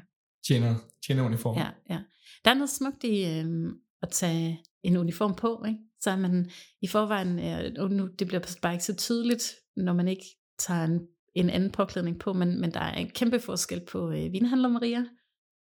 Tjener, 0.48 0.76
tjener 1.08 1.24
uniform. 1.26 1.58
Ja, 1.58 1.69
ja. 1.89 2.00
Der 2.45 2.52
er 2.52 2.56
noget 2.56 2.69
smukt 2.69 3.04
i 3.04 3.26
øhm, 3.26 3.80
at 4.02 4.10
tage 4.10 4.63
en 4.84 4.98
uniform 4.98 5.36
på, 5.36 5.63
ikke? 5.67 5.80
så 6.00 6.12
er 6.12 6.15
man 6.15 6.52
i 6.82 6.88
forvejen, 6.88 7.39
øh, 7.39 7.84
og 7.84 7.91
nu 7.91 8.08
det 8.08 8.28
bliver 8.28 8.58
bare 8.62 8.74
ikke 8.74 8.86
så 8.86 8.95
tydeligt, 8.95 9.56
når 9.76 9.93
man 9.93 10.08
ikke 10.08 10.26
tager 10.60 10.84
en, 10.84 11.08
en 11.36 11.50
anden 11.50 11.71
påklædning 11.71 12.19
på, 12.19 12.34
men, 12.34 12.62
men 12.62 12.74
der 12.74 12.80
er 12.80 12.95
en 12.95 13.10
kæmpe 13.10 13.39
forskel 13.39 13.86
på 13.91 14.12
øh, 14.12 14.32
vinhandler 14.32 14.69
Maria 14.69 15.06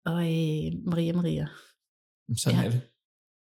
og 0.05 0.18
øh, 0.20 0.72
Maria 0.87 1.12
Maria. 1.12 1.46
Sådan 2.37 2.59
Ja. 2.59 2.66
er 2.66 2.70
det. 2.70 2.81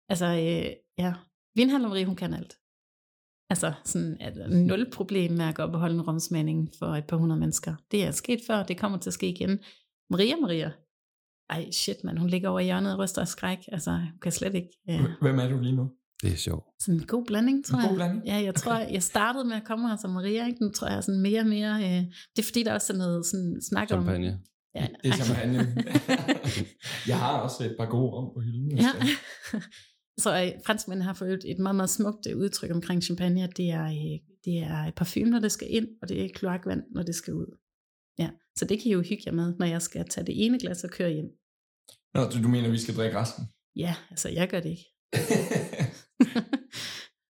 Altså, 0.09 0.25
øh, 0.25 0.71
ja, 0.97 1.13
vinhandler 1.57 1.89
Marie, 1.89 2.05
hun 2.05 2.15
kan 2.15 2.33
alt. 2.33 2.53
Altså, 3.49 3.73
sådan, 3.83 4.17
at 4.19 4.37
er 4.37 4.47
nul 4.47 4.91
problem 4.91 5.31
med 5.31 5.45
at 5.45 5.55
gå 5.55 5.61
op 5.61 5.73
og 5.73 5.79
holde 5.79 5.95
en 5.95 6.01
romsmagning 6.01 6.69
for 6.79 6.85
et 6.95 7.05
par 7.05 7.17
hundrede 7.17 7.39
mennesker. 7.39 7.75
Det 7.91 8.03
er 8.03 8.11
sket 8.11 8.39
før, 8.47 8.63
det 8.63 8.77
kommer 8.77 8.97
til 8.97 9.09
at 9.09 9.13
ske 9.13 9.29
igen. 9.29 9.59
Maria 10.09 10.35
Maria, 10.41 10.71
ej 11.49 11.71
shit 11.71 12.03
man, 12.03 12.17
hun 12.17 12.29
ligger 12.29 12.49
over 12.49 12.59
i 12.59 12.63
hjørnet 12.65 12.93
og 12.93 12.99
ryster 12.99 13.21
af 13.21 13.27
skræk. 13.27 13.57
Altså, 13.71 13.91
hun 13.91 14.19
kan 14.21 14.31
slet 14.31 14.55
ikke... 14.55 14.69
Øh, 14.89 15.01
Hvem 15.21 15.39
er 15.39 15.47
du 15.49 15.59
lige 15.59 15.75
nu? 15.75 15.91
Det 16.21 16.31
er 16.31 16.35
sjovt. 16.37 16.65
sådan 16.79 16.99
en 17.01 17.07
god 17.07 17.25
blanding, 17.25 17.65
tror 17.65 17.77
En 17.77 17.81
god 17.81 17.89
jeg. 17.89 17.95
blanding? 17.95 18.25
Ja, 18.25 18.35
jeg 18.43 18.55
tror, 18.55 18.73
jeg 18.77 19.03
startede 19.03 19.45
med 19.45 19.55
at 19.55 19.63
komme 19.63 19.89
her 19.89 19.95
som 19.97 20.11
Maria, 20.11 20.47
ikke? 20.47 20.63
Nu 20.63 20.71
tror 20.71 20.87
jeg 20.87 21.03
sådan 21.03 21.21
mere 21.21 21.39
og 21.41 21.47
mere... 21.47 21.73
Øh, 21.83 22.03
det 22.35 22.39
er 22.39 22.43
fordi, 22.43 22.63
der 22.63 22.69
er 22.69 22.73
også 22.73 22.87
sådan 22.87 22.97
noget 22.99 23.25
sådan, 23.25 23.61
snak 23.69 23.91
om... 23.91 24.03
Champagne. 24.03 24.39
Ja, 24.75 24.87
Det 25.03 25.09
er 25.11 25.15
champagne. 25.15 25.57
jeg 27.11 27.19
har 27.19 27.39
også 27.39 27.63
et 27.63 27.75
par 27.79 27.85
gode 27.85 28.13
om 28.13 28.25
på 28.35 28.39
hylden. 28.41 28.77
Ja. 28.77 28.91
Så 30.19 30.43
øh, 30.43 30.51
franskmændene 30.65 31.03
har 31.05 31.13
fået 31.13 31.39
et 31.45 31.59
meget, 31.59 31.75
meget 31.75 31.89
smukt 31.89 32.27
øh, 32.29 32.37
udtryk 32.37 32.71
omkring 32.71 33.03
champagne, 33.03 33.43
at 33.43 33.57
det 33.57 33.69
er, 33.71 33.85
øh, 33.85 34.19
det 34.45 34.57
er 34.57 34.91
parfume, 34.91 35.29
når 35.29 35.39
det 35.39 35.51
skal 35.51 35.67
ind, 35.71 35.87
og 36.01 36.09
det 36.09 36.25
er 36.25 36.29
kloakvand, 36.33 36.83
når 36.91 37.03
det 37.03 37.15
skal 37.15 37.33
ud. 37.33 37.57
Ja, 38.19 38.29
så 38.57 38.65
det 38.65 38.79
kan 38.79 38.87
I 38.89 38.93
jo 38.93 39.01
hygge 39.01 39.23
jer 39.25 39.31
med, 39.31 39.55
når 39.59 39.65
jeg 39.65 39.81
skal 39.81 40.07
tage 40.09 40.25
det 40.25 40.45
ene 40.45 40.59
glas 40.59 40.83
og 40.83 40.89
køre 40.89 41.09
hjem. 41.11 41.29
Nå, 42.13 42.31
så 42.31 42.39
du 42.43 42.47
mener, 42.47 42.69
vi 42.69 42.77
skal 42.77 42.95
drikke 42.95 43.17
resten? 43.19 43.43
Ja, 43.75 43.95
altså 44.09 44.29
jeg 44.29 44.49
gør 44.49 44.59
det 44.59 44.69
ikke. 44.69 44.85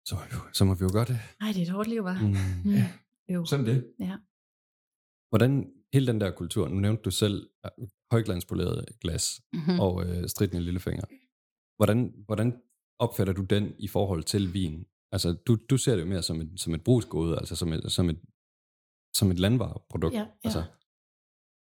Så, 0.07 0.15
må 0.15 0.21
vi 0.21 0.27
jo- 0.33 0.53
så 0.53 0.65
må 0.65 0.73
vi 0.73 0.83
jo 0.83 0.89
gøre 0.93 1.05
det. 1.05 1.19
Nej, 1.41 1.51
det 1.51 1.57
er 1.61 1.65
et 1.65 1.69
hårdt 1.69 1.89
liv, 1.89 2.03
var. 2.03 2.19
Mm. 2.21 2.71
Mm. 2.71 2.77
Jo. 3.33 3.45
Sådan 3.45 3.65
det. 3.65 3.93
Ja. 3.99 4.17
Hvordan 5.29 5.71
hele 5.93 6.07
den 6.07 6.21
der 6.21 6.31
kultur, 6.31 6.67
nu 6.67 6.75
nævnte 6.75 7.01
du 7.03 7.11
selv 7.11 7.49
øh, 7.65 7.87
højglanspoleret 8.11 8.85
glas 9.01 9.41
Mm-hmm. 9.53 9.79
og 9.79 10.05
øh, 10.05 10.29
stridende 10.29 10.61
lillefinger. 10.63 11.05
Hvordan, 11.77 12.13
hvordan 12.25 12.61
opfatter 12.99 13.33
du 13.33 13.43
den 13.43 13.75
i 13.79 13.87
forhold 13.87 14.23
til 14.23 14.53
vin? 14.53 14.85
Altså, 15.11 15.33
du, 15.47 15.57
du 15.69 15.77
ser 15.77 15.95
det 15.95 16.01
jo 16.01 16.07
mere 16.07 16.23
som 16.23 16.41
et, 16.41 16.51
som 16.55 16.73
et 16.73 16.83
brugsgode, 16.83 17.37
altså 17.37 17.55
som 17.55 17.73
et, 17.73 17.91
som 17.91 18.09
et, 18.09 18.19
som 19.13 19.31
et 19.31 19.39
landvareprodukt. 19.39 20.13
Ja, 20.13 20.19
ja. 20.19 20.25
Altså, 20.43 20.63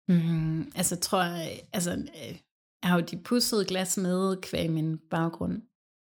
Mm, 0.09 0.72
altså 0.75 0.96
tror 1.01 1.22
jeg, 1.22 1.68
altså 1.72 1.92
øh, 1.92 2.38
jeg 2.83 2.90
har 2.90 3.01
jo 3.01 3.07
de 3.11 3.22
pussede 3.22 3.64
glas 3.64 3.96
med 3.96 4.42
kvæg 4.42 4.70
min 4.70 4.99
baggrund 4.99 5.62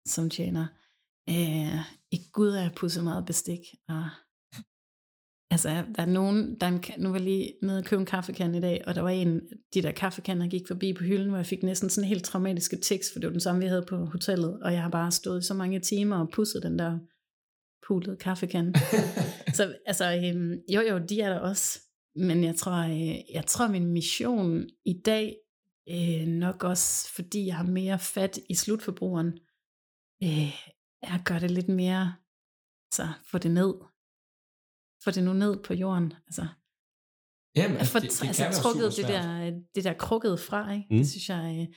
som 0.06 0.30
tjener. 0.30 0.66
Øh, 1.28 1.80
I 2.12 2.18
Gud 2.32 2.48
er 2.48 2.62
jeg 2.62 2.72
pudset 2.76 3.04
meget 3.04 3.26
bestik. 3.26 3.60
Og, 3.88 4.04
altså 5.66 5.92
der 5.96 6.02
er 6.02 6.06
nogen, 6.06 6.56
der 6.60 6.66
er 6.66 6.70
en, 6.70 6.82
nu 6.98 7.08
var 7.08 7.16
jeg 7.16 7.24
lige 7.24 7.52
nede 7.62 7.78
og 7.78 7.84
købe 7.84 8.00
en 8.00 8.06
kaffekande 8.06 8.58
i 8.58 8.60
dag, 8.60 8.82
og 8.86 8.94
der 8.94 9.00
var 9.00 9.08
en, 9.08 9.40
de 9.74 9.82
der 9.82 9.92
kaffekander 9.92 10.48
gik 10.48 10.66
forbi 10.68 10.92
på 10.92 11.04
hylden, 11.04 11.28
hvor 11.28 11.36
jeg 11.36 11.46
fik 11.46 11.62
næsten 11.62 11.90
sådan 11.90 12.08
helt 12.08 12.24
traumatiske 12.24 12.76
tics, 12.76 13.12
for 13.12 13.20
det 13.20 13.26
var 13.26 13.32
den 13.32 13.40
samme, 13.40 13.60
vi 13.60 13.66
havde 13.66 13.84
på 13.88 13.96
hotellet, 13.96 14.62
og 14.62 14.72
jeg 14.72 14.82
har 14.82 14.90
bare 14.90 15.10
stået 15.10 15.40
i 15.40 15.46
så 15.46 15.54
mange 15.54 15.80
timer 15.80 16.16
og 16.16 16.30
pudset 16.30 16.62
den 16.62 16.78
der 16.78 16.98
pulede 17.86 18.16
kaffekande. 18.16 18.72
Så 19.56 19.74
altså, 19.86 20.14
øhm, 20.14 20.54
jo 20.74 20.80
jo, 20.80 20.98
de 20.98 21.20
er 21.20 21.28
der 21.28 21.38
også. 21.38 21.80
Men 22.16 22.44
jeg 22.44 22.56
tror, 22.56 22.72
øh, 22.72 23.34
jeg 23.34 23.46
tror 23.46 23.68
min 23.68 23.86
mission 23.86 24.66
i 24.84 25.00
dag, 25.04 25.36
øh, 25.90 26.26
nok 26.26 26.64
også 26.64 27.12
fordi 27.14 27.46
jeg 27.46 27.56
har 27.56 27.64
mere 27.64 27.98
fat 27.98 28.38
i 28.48 28.54
slutforbrugeren, 28.54 29.38
øh, 30.22 30.52
er 31.02 31.14
at 31.14 31.24
gøre 31.24 31.40
det 31.40 31.50
lidt 31.50 31.68
mere, 31.68 32.14
altså 32.90 33.08
få 33.30 33.38
det 33.38 33.50
ned. 33.50 33.74
Få 35.04 35.10
det 35.10 35.24
nu 35.24 35.32
ned 35.32 35.62
på 35.62 35.74
jorden. 35.74 36.12
Altså, 36.26 36.46
Jamen, 37.56 37.76
altså, 37.76 37.92
få 37.92 37.98
det, 37.98 38.10
det, 38.10 38.26
altså, 38.26 38.44
kan 38.44 38.52
trukket 38.52 38.96
det 38.96 39.08
der, 39.08 39.50
det 39.74 39.84
der 39.84 39.92
krukket 39.92 40.40
fra, 40.40 40.72
ikke? 40.72 40.86
Mm. 40.90 40.96
Det 40.96 41.08
synes 41.08 41.28
jeg, 41.28 41.56
øh, 41.60 41.74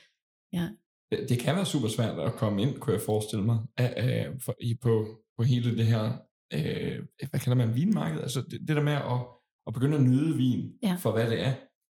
ja. 0.52 0.68
Det, 1.10 1.28
det 1.28 1.38
kan 1.38 1.56
være 1.56 1.66
super 1.66 1.88
svært 1.88 2.18
at 2.18 2.32
komme 2.32 2.62
ind, 2.62 2.78
kunne 2.78 2.92
jeg 2.94 3.02
forestille 3.02 3.44
mig, 3.44 3.58
af, 3.76 3.94
af, 3.96 4.32
for, 4.44 4.54
i, 4.60 4.74
på, 4.82 5.22
på 5.36 5.42
hele 5.42 5.76
det 5.76 5.86
her, 5.86 6.04
øh, 6.52 6.98
hvad 7.30 7.40
kalder 7.40 7.54
man, 7.54 7.74
vinmarked? 7.74 8.20
Altså 8.20 8.40
det, 8.40 8.60
det 8.68 8.76
der 8.76 8.82
med 8.82 8.92
at, 8.92 9.20
at 9.66 9.74
begynde 9.74 9.96
at 9.96 10.02
nyde 10.02 10.36
vin 10.36 10.72
Ja. 10.82 10.94
for, 10.94 11.12
hvad 11.12 11.30
det 11.30 11.40
er. 11.40 11.54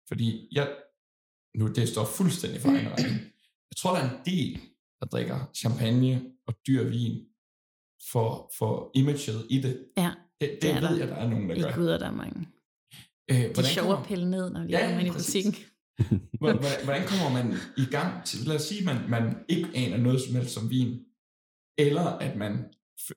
Fordi 0.08 0.48
jeg, 0.52 0.76
nu 1.54 1.72
det 1.72 1.88
står 1.88 2.04
fuldstændig 2.04 2.61
for 2.61 2.68
egen 2.68 2.88
regning. 2.92 3.20
Jeg 3.70 3.76
tror, 3.78 3.94
der 3.94 4.00
er 4.02 4.11
en 4.11 4.24
del, 4.24 4.61
der 5.00 5.06
drikker 5.06 5.50
champagne 5.56 6.22
og 6.46 6.54
dyr 6.66 6.88
vin 6.88 7.26
for, 8.12 8.50
for 8.58 8.90
imaget 8.94 9.46
i 9.50 9.61
det. 9.61 9.87
Ja, 9.96 10.11
Det, 10.42 10.50
det, 10.50 10.62
Det 10.62 10.70
er 10.70 10.81
ved 10.81 10.88
der. 10.88 10.96
jeg, 10.96 11.09
der 11.09 11.14
er 11.14 11.28
nogen, 11.28 11.48
der 11.48 11.55
i 11.57 11.61
gør. 11.61 11.74
Gud 11.74 11.87
er 11.87 11.98
der 11.98 12.11
mange. 12.11 12.48
Øh, 13.31 13.37
De 13.37 13.42
er 13.42 13.52
hvordan 13.52 13.64
sjove 13.70 13.98
at 13.98 14.05
pille 14.07 14.31
ned, 14.31 14.50
når 14.50 14.61
de 14.61 14.66
Ja, 14.66 14.81
kommer 14.85 14.98
ind 15.00 15.09
i 15.09 15.12
butikken. 15.12 15.55
Hvordan, 16.38 17.02
kommer 17.07 17.42
man 17.42 17.55
i 17.76 17.85
gang 17.90 18.24
til, 18.24 18.46
lad 18.46 18.57
os 18.57 18.62
sige, 18.62 18.78
at 18.81 18.85
man, 18.87 19.11
man 19.11 19.37
ikke 19.48 19.68
aner 19.74 19.96
noget 19.96 20.20
som 20.20 20.35
helst 20.37 20.55
som 20.55 20.70
vin, 20.70 21.00
eller 21.78 22.02
at 22.02 22.37
man, 22.37 22.64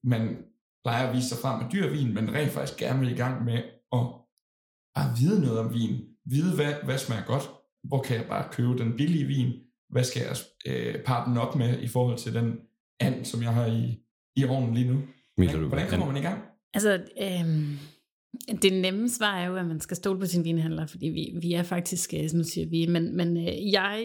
man 0.03 0.37
plejer 0.83 1.07
at 1.07 1.15
vise 1.15 1.29
sig 1.29 1.37
frem 1.37 1.61
med 1.63 1.71
dyr 1.71 1.89
vin, 1.89 2.13
men 2.13 2.33
rent 2.33 2.51
faktisk 2.51 2.79
gerne 2.79 2.99
vil 2.99 3.11
i 3.11 3.15
gang 3.17 3.45
med 3.45 3.61
at, 3.93 4.05
at 4.95 5.03
vide 5.19 5.41
noget 5.41 5.59
om 5.59 5.73
vin, 5.73 6.01
vide 6.25 6.55
hvad, 6.55 6.73
hvad 6.83 6.97
smager 6.97 7.25
godt, 7.25 7.49
hvor 7.83 8.01
kan 8.01 8.15
jeg 8.17 8.25
bare 8.29 8.47
købe 8.51 8.77
den 8.77 8.97
billige 8.97 9.25
vin, 9.25 9.53
hvad 9.89 10.03
skal 10.03 10.21
jeg 10.21 10.35
øh, 10.65 11.03
parre 11.03 11.29
den 11.29 11.37
op 11.37 11.55
med 11.55 11.79
i 11.81 11.87
forhold 11.87 12.17
til 12.17 12.33
den 12.33 12.59
and, 12.99 13.25
som 13.25 13.41
jeg 13.41 13.53
har 13.53 13.65
i, 13.65 13.99
i 14.35 14.45
ovnen 14.45 14.73
lige 14.73 14.91
nu. 14.91 15.01
Hvordan, 15.37 15.59
du, 15.61 15.67
hvordan 15.67 15.89
kommer 15.89 16.05
man 16.05 16.17
i 16.17 16.21
gang? 16.21 16.43
Altså, 16.75 16.93
øhm, 17.21 17.77
det 18.61 18.73
nemme 18.73 19.09
svar 19.09 19.37
er 19.37 19.47
jo, 19.47 19.55
at 19.55 19.65
man 19.65 19.79
skal 19.79 19.97
stole 19.97 20.19
på 20.19 20.25
sin 20.25 20.43
vinhandler, 20.43 20.85
fordi 20.85 21.07
vi, 21.07 21.33
vi 21.41 21.53
er 21.53 21.63
faktisk, 21.63 22.13
øh, 22.13 22.29
som 22.29 22.37
nu 22.37 22.43
siger 22.43 22.69
vi, 22.69 22.85
men, 22.85 23.17
men 23.17 23.37
øh, 23.37 23.71
jeg 23.71 24.03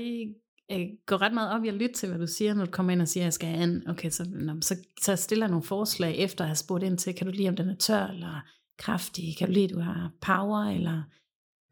øh, 0.72 0.86
går 1.06 1.22
ret 1.22 1.34
meget 1.34 1.52
op 1.52 1.64
i 1.64 1.68
at 1.68 1.74
lytte 1.74 1.94
til, 1.94 2.08
hvad 2.08 2.18
du 2.18 2.26
siger, 2.26 2.54
når 2.54 2.64
du 2.64 2.70
kommer 2.70 2.92
ind 2.92 3.02
og 3.02 3.08
siger, 3.08 3.24
at 3.24 3.24
jeg 3.24 3.32
skal 3.32 3.48
have 3.48 3.62
an. 3.62 3.88
Okay, 3.88 4.10
så, 4.10 4.24
nå, 4.30 4.60
så, 4.60 4.76
så 5.00 5.16
stiller 5.16 5.46
jeg 5.46 5.50
nogle 5.50 5.66
forslag 5.66 6.16
efter 6.16 6.44
at 6.44 6.48
have 6.48 6.56
spurgt 6.56 6.84
ind 6.84 6.98
til, 6.98 7.14
kan 7.14 7.26
du 7.26 7.32
lide, 7.32 7.48
om 7.48 7.56
den 7.56 7.68
er 7.68 7.76
tør 7.76 8.06
eller 8.06 8.48
kraftig? 8.78 9.36
Kan 9.38 9.46
du 9.46 9.52
lide, 9.52 9.64
at 9.64 9.70
du 9.70 9.80
har 9.80 10.12
power, 10.20 10.64
eller 10.64 11.02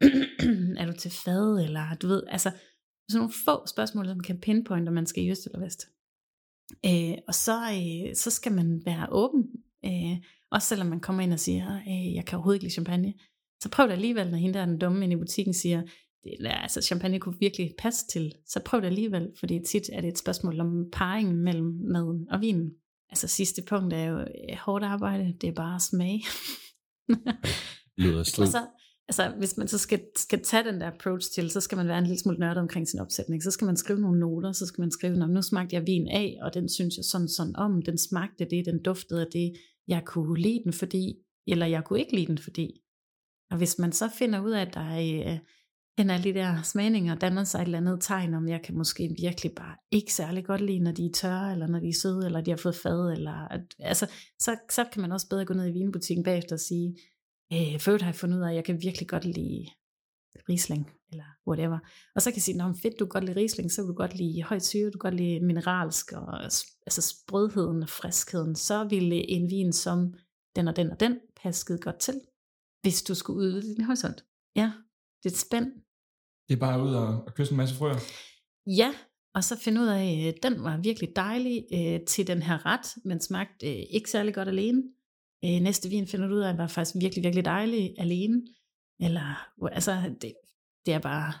er 0.81 0.85
du 0.85 0.93
til 0.93 1.11
fad, 1.11 1.63
eller 1.63 1.95
du 2.01 2.07
ved, 2.07 2.23
altså 2.27 2.51
sådan 3.09 3.19
nogle 3.19 3.33
få 3.45 3.67
spørgsmål, 3.67 4.05
som 4.07 4.19
kan 4.19 4.39
pinpointe, 4.39 4.89
om 4.89 4.93
man 4.93 5.05
skal 5.05 5.23
i 5.23 5.31
øst 5.31 5.45
eller 5.45 5.59
vest. 5.59 5.87
Øh, 6.85 7.17
og 7.27 7.33
så, 7.33 7.57
øh, 7.61 8.15
så 8.15 8.31
skal 8.31 8.51
man 8.51 8.81
være 8.85 9.07
åben, 9.11 9.43
øh, 9.85 10.17
også 10.51 10.67
selvom 10.67 10.87
man 10.87 10.99
kommer 10.99 11.23
ind 11.23 11.33
og 11.33 11.39
siger, 11.39 11.75
øh, 11.75 12.15
jeg 12.15 12.25
kan 12.25 12.35
overhovedet 12.35 12.55
ikke 12.55 12.65
lide 12.65 12.73
champagne. 12.73 13.13
Så 13.63 13.69
prøv 13.69 13.85
det 13.87 13.93
alligevel, 13.93 14.29
når 14.29 14.37
hende 14.37 14.53
der 14.53 14.61
er 14.61 14.65
den 14.65 14.79
dumme 14.79 15.03
inde 15.03 15.13
i 15.13 15.19
butikken 15.19 15.53
siger, 15.53 15.81
det 16.23 16.37
altså 16.41 16.81
champagne 16.81 17.19
kunne 17.19 17.39
virkelig 17.39 17.73
passe 17.77 18.07
til. 18.07 18.33
Så 18.47 18.59
prøv 18.65 18.81
det 18.81 18.87
alligevel, 18.87 19.27
fordi 19.39 19.59
tit 19.67 19.89
er 19.93 20.01
det 20.01 20.07
et 20.07 20.17
spørgsmål 20.17 20.59
om 20.59 20.85
parringen 20.93 21.35
mellem 21.43 21.79
maden 21.91 22.27
og 22.31 22.41
vinen. 22.41 22.71
Altså 23.09 23.27
sidste 23.27 23.61
punkt 23.61 23.93
er 23.93 24.03
jo 24.03 24.19
øh, 24.19 24.57
hårdt 24.65 24.83
arbejde, 24.83 25.33
det 25.41 25.49
er 25.49 25.53
bare 25.53 25.79
smag. 25.79 26.21
lyder 27.97 28.23
strid? 28.33 28.47
så, 28.47 28.67
altså, 29.07 29.33
hvis 29.37 29.57
man 29.57 29.67
så 29.67 29.77
skal, 29.77 30.01
skal 30.15 30.43
tage 30.43 30.63
den 30.63 30.81
der 30.81 30.87
approach 30.87 31.31
til, 31.31 31.49
så 31.49 31.61
skal 31.61 31.75
man 31.75 31.87
være 31.87 31.97
en 31.97 32.03
lille 32.03 32.19
smule 32.19 32.39
nørdet 32.39 32.57
omkring 32.57 32.87
sin 32.87 32.99
opsætning. 32.99 33.43
Så 33.43 33.51
skal 33.51 33.65
man 33.65 33.77
skrive 33.77 33.99
nogle 33.99 34.19
noter, 34.19 34.51
så 34.51 34.65
skal 34.65 34.81
man 34.81 34.91
skrive, 34.91 35.15
"Nå, 35.15 35.25
nu 35.25 35.41
smagte 35.41 35.75
jeg 35.75 35.87
vin 35.87 36.07
af, 36.07 36.37
og 36.41 36.53
den 36.53 36.69
synes 36.69 36.97
jeg 36.97 37.05
sådan 37.05 37.27
sådan 37.27 37.55
om, 37.55 37.81
den 37.81 37.97
smagte 37.97 38.45
det, 38.49 38.65
den 38.65 38.81
duftede 38.83 39.21
af 39.21 39.27
det, 39.33 39.53
jeg 39.89 40.05
kunne 40.05 40.41
lide 40.41 40.61
den 40.63 40.73
fordi, 40.73 41.15
eller 41.47 41.65
jeg 41.65 41.83
kunne 41.83 41.99
ikke 41.99 42.15
lide 42.15 42.27
den 42.27 42.37
fordi. 42.37 42.81
Og 43.51 43.57
hvis 43.57 43.79
man 43.79 43.91
så 43.91 44.09
finder 44.19 44.39
ud 44.39 44.51
af, 44.51 44.61
at 44.61 44.73
der 44.73 44.79
er, 44.79 45.31
øh, 45.31 45.39
alle 46.09 46.23
de 46.23 46.33
der 46.33 46.61
smagninger 46.61 47.15
danner 47.15 47.43
sig 47.43 47.59
et 47.59 47.65
eller 47.65 47.77
andet 47.77 48.01
tegn, 48.01 48.33
om 48.33 48.47
jeg 48.47 48.61
kan 48.61 48.77
måske 48.77 49.15
virkelig 49.21 49.51
bare 49.55 49.75
ikke 49.91 50.13
særlig 50.13 50.45
godt 50.45 50.61
lide, 50.61 50.79
når 50.79 50.91
de 50.91 51.05
er 51.05 51.11
tørre, 51.13 51.51
eller 51.51 51.67
når 51.67 51.79
de 51.79 51.89
er 51.89 51.99
søde, 52.01 52.25
eller 52.25 52.41
de 52.41 52.51
har 52.51 52.57
fået 52.57 52.75
fad, 52.75 53.11
eller, 53.11 53.47
at, 53.47 53.61
altså, 53.79 54.07
så, 54.39 54.57
så 54.71 54.85
kan 54.93 55.01
man 55.01 55.11
også 55.11 55.29
bedre 55.29 55.45
gå 55.45 55.53
ned 55.53 55.67
i 55.67 55.71
vinbutikken 55.71 56.23
bagefter 56.23 56.55
og 56.55 56.59
sige, 56.59 56.97
øh, 57.53 57.79
før 57.79 57.97
har 57.99 58.07
jeg 58.07 58.15
fundet 58.15 58.37
ud 58.37 58.43
af, 58.43 58.49
at 58.49 58.55
jeg 58.55 58.65
kan 58.65 58.81
virkelig 58.81 59.07
godt 59.07 59.25
lide 59.25 59.67
Riesling, 60.49 60.91
eller 61.11 61.23
whatever. 61.47 61.79
Og 62.15 62.21
så 62.21 62.31
kan 62.31 62.35
jeg 62.35 62.41
sige, 62.41 62.57
når 62.57 62.75
fedt, 62.81 62.99
du 62.99 63.05
kan 63.05 63.09
godt 63.09 63.23
lide 63.23 63.39
Riesling, 63.39 63.71
så 63.71 63.81
vil 63.81 63.89
du 63.89 63.93
godt 63.93 64.15
lide 64.15 64.43
højt 64.43 64.65
syre, 64.65 64.85
du 64.85 64.97
kan 64.97 65.11
godt 65.11 65.15
lide 65.15 65.39
mineralsk, 65.39 66.11
og 66.11 66.43
altså 66.43 67.01
sprødheden 67.01 67.83
og 67.83 67.89
friskheden, 67.89 68.55
så 68.55 68.83
ville 68.83 69.29
en 69.29 69.49
vin 69.49 69.73
som 69.73 70.13
den 70.55 70.67
og 70.67 70.75
den 70.75 70.91
og 70.91 70.99
den 70.99 71.19
passe 71.43 71.61
skide 71.61 71.79
godt 71.79 71.99
til, 71.99 72.21
hvis 72.81 73.03
du 73.03 73.15
skulle 73.15 73.39
udvide 73.39 73.75
din 73.75 73.83
horisont. 73.83 74.25
Ja, 74.55 74.71
det 75.23 75.29
er 75.29 75.33
et 75.33 75.37
spænd. 75.37 75.71
Det 76.47 76.55
er 76.55 76.59
bare 76.59 76.83
ud 76.83 76.93
og, 76.93 77.07
og 77.07 77.33
kysse 77.33 77.53
en 77.53 77.57
masse 77.57 77.75
frøer. 77.75 77.99
Ja, 78.67 78.93
og 79.35 79.43
så 79.43 79.59
finde 79.59 79.81
ud 79.81 79.87
af, 79.87 80.27
at 80.27 80.43
den 80.43 80.63
var 80.63 80.77
virkelig 80.77 81.09
dejlig 81.15 81.65
øh, 81.73 81.99
til 82.05 82.27
den 82.27 82.41
her 82.41 82.65
ret, 82.65 83.03
men 83.05 83.21
smagte 83.21 83.67
øh, 83.67 83.83
ikke 83.89 84.09
særlig 84.09 84.33
godt 84.33 84.47
alene. 84.47 84.83
Øh, 85.45 85.61
næste 85.61 85.89
vin 85.89 86.07
finder 86.07 86.27
du 86.27 86.35
ud 86.35 86.39
af, 86.39 86.49
at 86.49 86.57
var 86.57 86.67
faktisk 86.67 86.95
virkelig, 87.01 87.23
virkelig 87.23 87.45
dejlig 87.45 87.95
alene. 87.97 88.41
Eller, 88.99 89.47
altså, 89.71 90.15
det, 90.21 90.33
det 90.85 90.93
er 90.93 90.99
bare, 90.99 91.33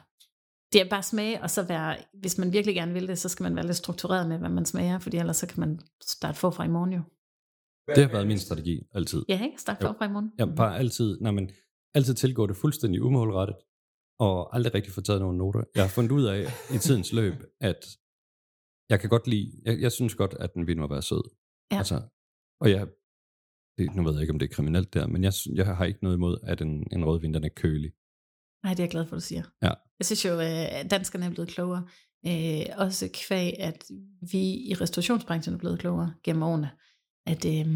det 0.73 0.81
er 0.81 0.89
bare 0.89 1.03
smag, 1.03 1.41
og 1.41 1.49
så 1.49 1.63
være, 1.63 1.97
hvis 2.13 2.37
man 2.37 2.53
virkelig 2.53 2.75
gerne 2.75 2.93
vil 2.93 3.07
det, 3.07 3.19
så 3.19 3.29
skal 3.29 3.43
man 3.43 3.55
være 3.55 3.65
lidt 3.65 3.77
struktureret 3.77 4.29
med, 4.29 4.37
hvad 4.37 4.49
man 4.49 4.65
smager, 4.65 4.99
fordi 4.99 5.17
ellers 5.17 5.37
så 5.37 5.47
kan 5.47 5.59
man 5.59 5.79
starte 6.01 6.37
forfra 6.39 6.65
i 6.65 6.67
morgen 6.67 6.93
jo. 6.93 7.01
Det 7.95 8.03
har 8.03 8.11
været 8.11 8.27
min 8.27 8.39
strategi, 8.39 8.81
altid. 8.93 9.25
Ja, 9.29 9.43
ikke? 9.43 9.61
Starte 9.61 9.85
Jo. 9.85 9.91
forfra 9.91 10.05
i 10.05 10.09
morgen. 10.09 10.31
Jeg 10.37 10.55
bare 10.55 10.77
altid, 10.77 11.17
nej, 11.21 11.31
men, 11.31 11.51
altid 11.93 12.13
tilgå 12.13 12.47
det 12.47 12.57
fuldstændig 12.57 13.01
umålrettet, 13.01 13.55
og 14.19 14.55
aldrig 14.55 14.73
rigtig 14.73 14.93
få 14.93 15.01
taget 15.01 15.21
nogle 15.21 15.37
noter. 15.37 15.63
Jeg 15.75 15.83
har 15.83 15.89
fundet 15.89 16.11
ud 16.11 16.25
af 16.25 16.45
i 16.75 16.77
tidens 16.77 17.13
løb, 17.13 17.33
at 17.61 17.97
jeg 18.89 18.99
kan 18.99 19.09
godt 19.09 19.27
lide, 19.27 19.61
jeg, 19.65 19.81
jeg 19.81 19.91
synes 19.91 20.15
godt, 20.15 20.33
at 20.33 20.53
den 20.53 20.67
vin 20.67 20.79
må 20.79 20.87
være 20.87 21.01
sød. 21.01 21.23
Ja. 21.71 21.77
Altså, 21.77 22.01
og 22.61 22.71
jeg, 22.71 22.87
det, 23.79 23.95
nu 23.95 24.03
ved 24.03 24.13
jeg 24.13 24.21
ikke, 24.21 24.33
om 24.33 24.39
det 24.39 24.49
er 24.49 24.55
kriminelt 24.55 24.93
der, 24.93 25.07
men 25.07 25.23
jeg, 25.23 25.33
jeg 25.53 25.65
har 25.65 25.85
ikke 25.85 26.03
noget 26.03 26.15
imod, 26.15 26.37
at 26.43 26.61
en, 26.61 26.87
en 26.91 27.05
rødvin, 27.05 27.33
den 27.33 27.43
er 27.43 27.49
kølig. 27.55 27.91
Nej, 28.63 28.73
det 28.73 28.79
er 28.79 28.83
jeg 28.83 28.91
glad 28.91 29.05
for, 29.05 29.15
at 29.15 29.19
du 29.21 29.25
siger. 29.25 29.43
Ja. 29.61 29.71
Jeg 29.99 30.05
synes 30.05 30.25
jo, 30.25 30.39
at 30.39 30.91
danskerne 30.91 31.25
er 31.25 31.29
blevet 31.29 31.49
klogere. 31.49 31.87
Øh, 32.27 32.65
også 32.77 33.09
kvæg, 33.13 33.59
at 33.59 33.83
vi 34.31 34.41
i 34.41 34.73
restaurationsbranchen 34.73 35.53
er 35.53 35.59
blevet 35.59 35.79
klogere 35.79 36.13
gennem 36.23 36.43
årene. 36.43 36.69
At 37.25 37.45
øh, 37.45 37.67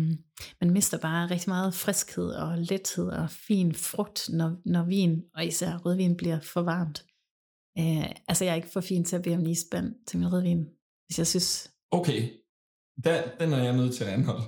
man 0.61 0.69
mister 0.71 0.97
bare 0.97 1.29
rigtig 1.29 1.49
meget 1.49 1.73
friskhed 1.73 2.29
og 2.29 2.57
lethed 2.57 3.09
og 3.09 3.29
fin 3.29 3.75
frugt, 3.75 4.29
når, 4.29 4.55
når 4.65 4.83
vin, 4.83 5.23
og 5.35 5.45
især 5.45 5.77
rødvin, 5.77 6.17
bliver 6.17 6.39
for 6.39 6.61
varmt. 6.61 7.05
Øh, 7.79 8.09
altså 8.27 8.45
jeg 8.45 8.51
er 8.51 8.55
ikke 8.55 8.69
for 8.69 8.81
fin 8.81 9.05
til 9.05 9.15
at 9.15 9.23
bede 9.23 9.35
om 9.35 9.41
en 9.41 9.49
isband 9.49 9.95
til 10.07 10.19
min 10.19 10.33
rødvin, 10.33 10.65
hvis 11.07 11.17
jeg 11.17 11.27
synes... 11.27 11.71
Okay, 11.91 12.29
der, 13.03 13.23
den 13.39 13.53
er 13.53 13.63
jeg 13.63 13.75
nødt 13.75 13.95
til 13.95 14.03
at 14.03 14.09
anholde. 14.09 14.43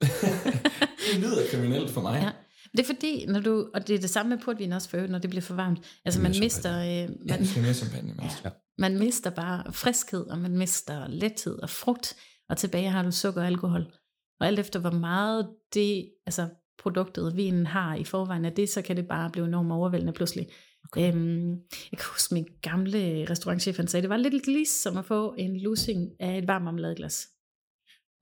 det 1.14 1.22
lyder 1.22 1.46
kriminelt 1.50 1.90
for 1.90 2.00
mig. 2.00 2.20
Ja. 2.22 2.30
Det 2.72 2.80
er 2.80 2.94
fordi, 2.94 3.26
når 3.26 3.40
du, 3.40 3.70
og 3.74 3.88
det 3.88 3.94
er 3.94 3.98
det 3.98 4.10
samme 4.10 4.30
med 4.36 4.44
portvin 4.44 4.72
også 4.72 4.88
for 4.88 4.96
øvrigt, 4.96 5.12
når 5.12 5.18
det 5.18 5.30
bliver 5.30 5.42
for 5.42 5.54
varmt. 5.54 5.78
Altså 6.04 6.20
man 6.20 6.34
mister, 6.40 6.80
øh, 6.80 6.86
Ja, 6.86 7.06
man, 7.28 7.46
skal 7.46 7.62
mere 7.62 7.74
champagne 7.74 8.14
med. 8.14 8.24
Ja. 8.44 8.50
man 8.78 8.98
mister 8.98 9.30
bare 9.30 9.72
friskhed, 9.72 10.26
og 10.26 10.38
man 10.38 10.56
mister 10.56 11.08
lethed 11.08 11.58
og 11.62 11.70
frugt, 11.70 12.16
og 12.48 12.56
tilbage 12.56 12.90
har 12.90 13.02
du 13.02 13.10
sukker 13.10 13.40
og 13.40 13.46
alkohol. 13.46 13.92
Og 14.40 14.46
alt 14.46 14.58
efter 14.58 14.80
hvor 14.80 14.90
meget 14.90 15.48
det, 15.74 16.10
altså 16.26 16.48
produktet, 16.82 17.36
vinen 17.36 17.66
har 17.66 17.94
i 17.94 18.04
forvejen 18.04 18.44
af 18.44 18.52
det, 18.52 18.68
så 18.68 18.82
kan 18.82 18.96
det 18.96 19.08
bare 19.08 19.30
blive 19.30 19.46
enormt 19.46 19.72
overvældende 19.72 20.12
pludselig. 20.12 20.46
Okay. 20.84 21.12
Øhm, 21.14 21.50
jeg 21.92 21.98
kan 21.98 22.06
huske 22.12 22.34
min 22.34 22.46
gamle 22.62 23.26
restaurantchef, 23.30 23.76
han 23.76 23.88
sagde, 23.88 24.02
det 24.02 24.10
var 24.10 24.16
lidt 24.16 24.46
ligesom 24.46 24.96
at 24.96 25.04
få 25.04 25.34
en 25.38 25.60
lussing 25.60 26.10
af 26.20 26.38
et 26.38 26.48
varmt 26.48 26.64
marmeladeglas. 26.64 27.26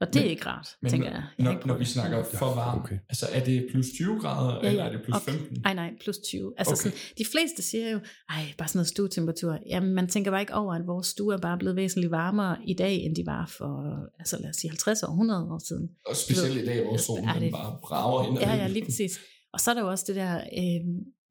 Og 0.03 0.07
det 0.07 0.15
Men- 0.15 0.25
er 0.27 0.31
ikke 0.31 0.47
rart, 0.47 0.69
Men 0.83 0.91
tænker 0.91 1.11
når, 1.11 1.17
jeg. 1.17 1.25
jeg. 1.39 1.45
når, 1.55 1.67
når 1.67 1.77
vi 1.79 1.85
snakker 1.85 2.25
for 2.35 2.47
varmt, 2.55 2.81
okay. 2.85 2.95
okay. 2.95 3.05
altså 3.09 3.27
er 3.33 3.45
det 3.45 3.67
plus 3.71 3.87
20 3.97 4.19
grader, 4.21 4.55
Ja, 4.63 4.69
eller 4.71 4.83
ja, 4.83 4.89
er 4.89 4.93
det 4.93 5.01
plus 5.05 5.17
op. 5.17 5.23
15? 5.23 5.61
Nej, 5.65 5.75
nej, 5.75 5.91
plus 6.03 6.17
20. 6.19 6.53
Altså 6.59 6.73
Okay. 6.75 6.91
okay. 6.91 6.99
sådan, 6.99 7.17
de 7.19 7.25
fleste 7.33 7.63
siger 7.71 7.91
jo, 7.91 7.99
ej, 8.29 8.43
bare 8.59 8.69
sådan 8.69 8.79
noget 8.79 8.89
stuetemperatur. 8.89 9.59
Jamen, 9.73 9.93
man 9.95 10.07
tænker 10.09 10.31
bare 10.31 10.41
ikke 10.41 10.55
over, 10.55 10.75
at 10.75 10.87
vores 10.87 11.07
stue 11.07 11.35
er 11.35 11.39
bare 11.39 11.59
blevet 11.59 11.77
væsentligt 11.77 12.11
varmere 12.11 12.57
i 12.67 12.75
dag, 12.75 12.95
end 13.05 13.17
de 13.17 13.23
var 13.27 13.47
for, 13.59 13.73
altså 14.19 14.37
lad 14.41 14.51
os 14.51 14.57
sige, 14.57 14.71
50 14.71 15.03
år, 15.03 15.09
100 15.09 15.45
år 15.53 15.61
siden. 15.69 15.89
Og 16.07 16.17
specielt 16.17 16.57
i 16.63 16.67
dag, 16.67 16.85
hvor 16.87 16.97
solen 16.97 17.25
Ja, 17.25 17.41
det- 17.41 17.53
bare 17.53 17.79
brager 17.83 18.29
ind. 18.29 18.39
Ja, 18.39 18.55
ja, 18.55 18.67
lige 18.69 18.85
præcis. 18.85 19.13
Og 19.53 19.61
så 19.61 19.71
er 19.71 19.75
der 19.75 19.81
jo 19.83 19.89
også 19.91 20.05
det 20.09 20.17
der, 20.17 20.35
øh, 20.37 20.81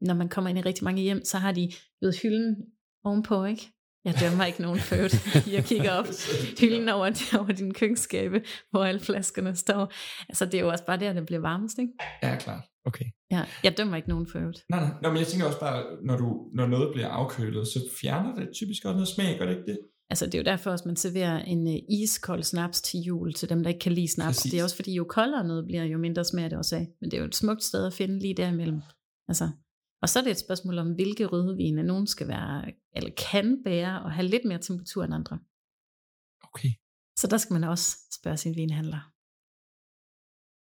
når 0.08 0.14
man 0.14 0.30
kommer 0.30 0.50
ind 0.50 0.60
i 0.60 0.62
rigtig 0.62 0.84
mange 0.84 1.02
hjem, 1.02 1.22
så 1.26 1.38
har 1.38 1.52
de 1.52 1.72
ved 2.02 2.14
hylden 2.22 2.56
ovenpå, 3.04 3.46
ikke? 3.46 3.68
Jeg 4.06 4.16
dømmer 4.20 4.46
ikke 4.46 4.62
nogen 4.62 4.80
for. 4.80 4.96
Jeg 5.52 5.64
kigger 5.66 5.92
op 5.92 6.08
hylden 6.60 6.90
over, 6.90 7.38
over 7.40 7.52
din 7.52 7.74
køkkenskabe, 7.74 8.42
hvor 8.72 8.84
alle 8.84 9.02
flaskerne 9.02 9.56
står. 9.56 9.94
Altså, 10.30 10.46
det 10.46 10.54
er 10.54 10.62
jo 10.62 10.70
også 10.70 10.86
bare 10.86 11.00
der, 11.00 11.14
det 11.14 11.26
bliver 11.26 11.42
varmest, 11.42 11.80
ikke? 11.80 11.94
Ja, 12.24 12.36
klart. 12.36 12.64
Okay. 12.86 13.06
Ja, 13.32 13.46
jeg 13.64 13.78
dømmer 13.78 13.96
ikke 13.96 14.10
nogen 14.10 14.28
for 14.28 14.40
øvrigt. 14.40 14.64
Nej, 14.70 14.80
nej. 14.80 14.94
Nå, 15.02 15.10
men 15.10 15.18
jeg 15.18 15.28
tænker 15.28 15.48
også 15.48 15.60
bare, 15.60 15.84
når, 16.04 16.18
du, 16.18 16.50
når 16.54 16.68
noget 16.68 16.94
bliver 16.94 17.08
afkølet, 17.08 17.68
så 17.68 17.80
fjerner 18.02 18.36
det 18.36 18.50
typisk 18.54 18.86
også 18.86 18.94
noget 18.94 19.08
smag, 19.08 19.40
gør 19.40 19.46
det 19.46 19.58
ikke 19.58 19.72
det? 19.72 19.80
Altså, 20.10 20.26
det 20.26 20.36
er 20.36 20.40
jo 20.40 20.44
derfor 20.44 20.72
også, 20.72 20.84
man 20.88 20.96
serverer 20.96 21.40
en 21.44 21.68
uh, 21.68 21.74
iskold 21.90 22.44
snaps 22.44 22.82
til 22.82 23.00
jul, 23.00 23.34
til 23.34 23.50
dem, 23.50 23.64
der 23.64 23.70
ikke 23.70 23.80
kan 23.80 23.92
lide 23.92 24.12
snaps. 24.12 24.38
Præcis. 24.38 24.52
Det 24.52 24.60
er 24.60 24.64
også 24.64 24.76
fordi, 24.76 24.94
jo 24.94 25.04
koldere 25.04 25.48
noget 25.48 25.66
bliver, 25.66 25.84
jo 25.84 25.98
mindre 25.98 26.24
smager 26.24 26.50
det 26.50 26.58
også 26.58 26.76
af. 26.76 26.88
Men 27.02 27.12
det 27.12 27.18
er 27.18 27.22
jo 27.22 27.28
et 27.28 27.36
smukt 27.36 27.64
sted 27.64 27.86
at 27.86 27.94
finde 27.94 28.20
lige 28.20 28.34
derimellem. 28.38 28.82
Altså, 29.28 29.50
og 30.02 30.10
så 30.10 30.20
er 30.20 30.24
det 30.24 30.32
et 30.32 30.40
spørgsmål 30.40 30.78
om, 30.78 30.94
hvilke 30.94 31.26
rødvine 31.26 31.84
nogen 31.84 32.08
skal 32.08 32.28
være, 32.28 32.72
eller 32.96 33.10
kan 33.32 33.62
bære, 33.64 34.02
og 34.04 34.12
have 34.12 34.28
lidt 34.28 34.46
mere 34.46 34.60
temperatur 34.60 35.04
end 35.04 35.14
andre. 35.14 35.40
Okay. 36.44 36.70
Så 37.18 37.28
der 37.28 37.38
skal 37.38 37.54
man 37.54 37.64
også 37.64 37.98
spørge 38.20 38.38
sin 38.38 38.56
vinhandler. 38.56 39.02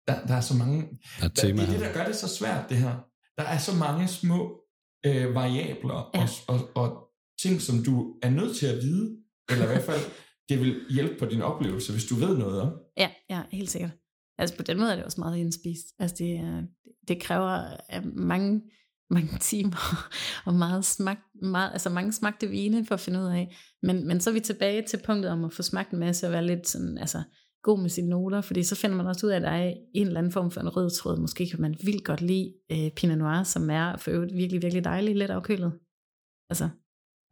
Der, 0.08 0.26
der 0.26 0.34
er 0.34 0.40
så 0.40 0.54
mange... 0.54 0.78
Der 1.20 1.24
er 1.24 1.28
Der, 1.28 1.42
tema 1.42 1.60
det 1.62 1.68
er 1.68 1.72
det, 1.72 1.78
her. 1.78 1.86
der 1.86 1.94
gør 1.94 2.06
det 2.06 2.16
så 2.16 2.28
svært, 2.28 2.68
det 2.70 2.76
her. 2.76 2.94
Der 3.38 3.42
er 3.44 3.58
så 3.58 3.74
mange 3.74 4.08
små 4.08 4.38
øh, 5.06 5.34
variabler 5.34 6.10
Ja. 6.14 6.22
og, 6.48 6.54
og, 6.54 6.76
og 6.82 7.08
ting, 7.42 7.60
som 7.60 7.84
du 7.84 8.18
er 8.22 8.30
nødt 8.30 8.56
til 8.56 8.66
at 8.66 8.76
vide, 8.82 9.16
eller 9.50 9.64
i 9.64 9.68
hvert 9.68 9.82
fald, 9.82 10.00
det 10.48 10.60
vil 10.60 10.86
hjælpe 10.90 11.14
på 11.18 11.26
din 11.26 11.42
oplevelse, 11.42 11.92
hvis 11.92 12.04
du 12.06 12.14
ved 12.14 12.38
noget 12.38 12.60
om. 12.60 12.72
Ja, 12.96 13.10
ja, 13.30 13.42
helt 13.50 13.70
sikkert. 13.70 13.90
Altså 14.38 14.56
på 14.56 14.62
den 14.62 14.78
måde 14.78 14.90
er 14.92 14.96
det 14.96 15.04
også 15.04 15.20
meget 15.20 15.36
indspist. 15.38 15.86
Altså 15.98 16.16
det, 16.18 16.32
er, 16.36 16.62
det 17.08 17.20
kræver 17.22 17.76
mange, 18.16 18.62
mange 19.10 19.38
timer 19.50 20.08
og 20.46 20.54
meget, 20.54 20.84
smag, 20.84 21.16
meget, 21.42 21.72
altså 21.72 21.90
mange 21.90 22.12
smagte 22.12 22.48
vine 22.48 22.86
for 22.86 22.94
at 22.94 23.00
finde 23.00 23.18
ud 23.18 23.26
af. 23.26 23.56
Men, 23.82 24.06
men 24.06 24.20
så 24.20 24.30
er 24.30 24.34
vi 24.34 24.40
tilbage 24.40 24.82
til 24.82 25.00
punktet 25.04 25.30
om 25.30 25.44
at 25.44 25.52
få 25.52 25.62
smagt 25.62 25.90
en 25.90 25.98
masse 25.98 26.26
og 26.26 26.32
være 26.32 26.46
lidt 26.46 26.68
sådan, 26.68 26.98
altså, 26.98 27.22
god 27.62 27.80
med 27.80 27.90
sine 27.90 28.08
noter, 28.08 28.40
fordi 28.40 28.62
så 28.62 28.74
finder 28.76 28.96
man 28.96 29.06
også 29.06 29.26
ud 29.26 29.30
af, 29.30 29.36
at 29.36 29.42
der 29.42 29.50
er 29.50 29.74
en 29.94 30.06
eller 30.06 30.18
anden 30.18 30.32
form 30.32 30.50
for 30.50 30.60
en 30.60 30.76
rød 30.76 30.90
tråd. 30.90 31.18
Måske 31.18 31.46
kan 31.50 31.60
man 31.60 31.76
vildt 31.84 32.04
godt 32.04 32.20
lide 32.20 32.54
øh, 32.72 32.90
Pinot 32.96 33.18
Noir, 33.18 33.42
som 33.42 33.70
er 33.70 33.96
for 33.96 34.10
øvrigt 34.10 34.34
virkelig, 34.34 34.62
virkelig 34.62 34.84
dejlig, 34.84 35.16
let 35.16 35.30
afkølet. 35.30 35.72
Altså, 36.50 36.68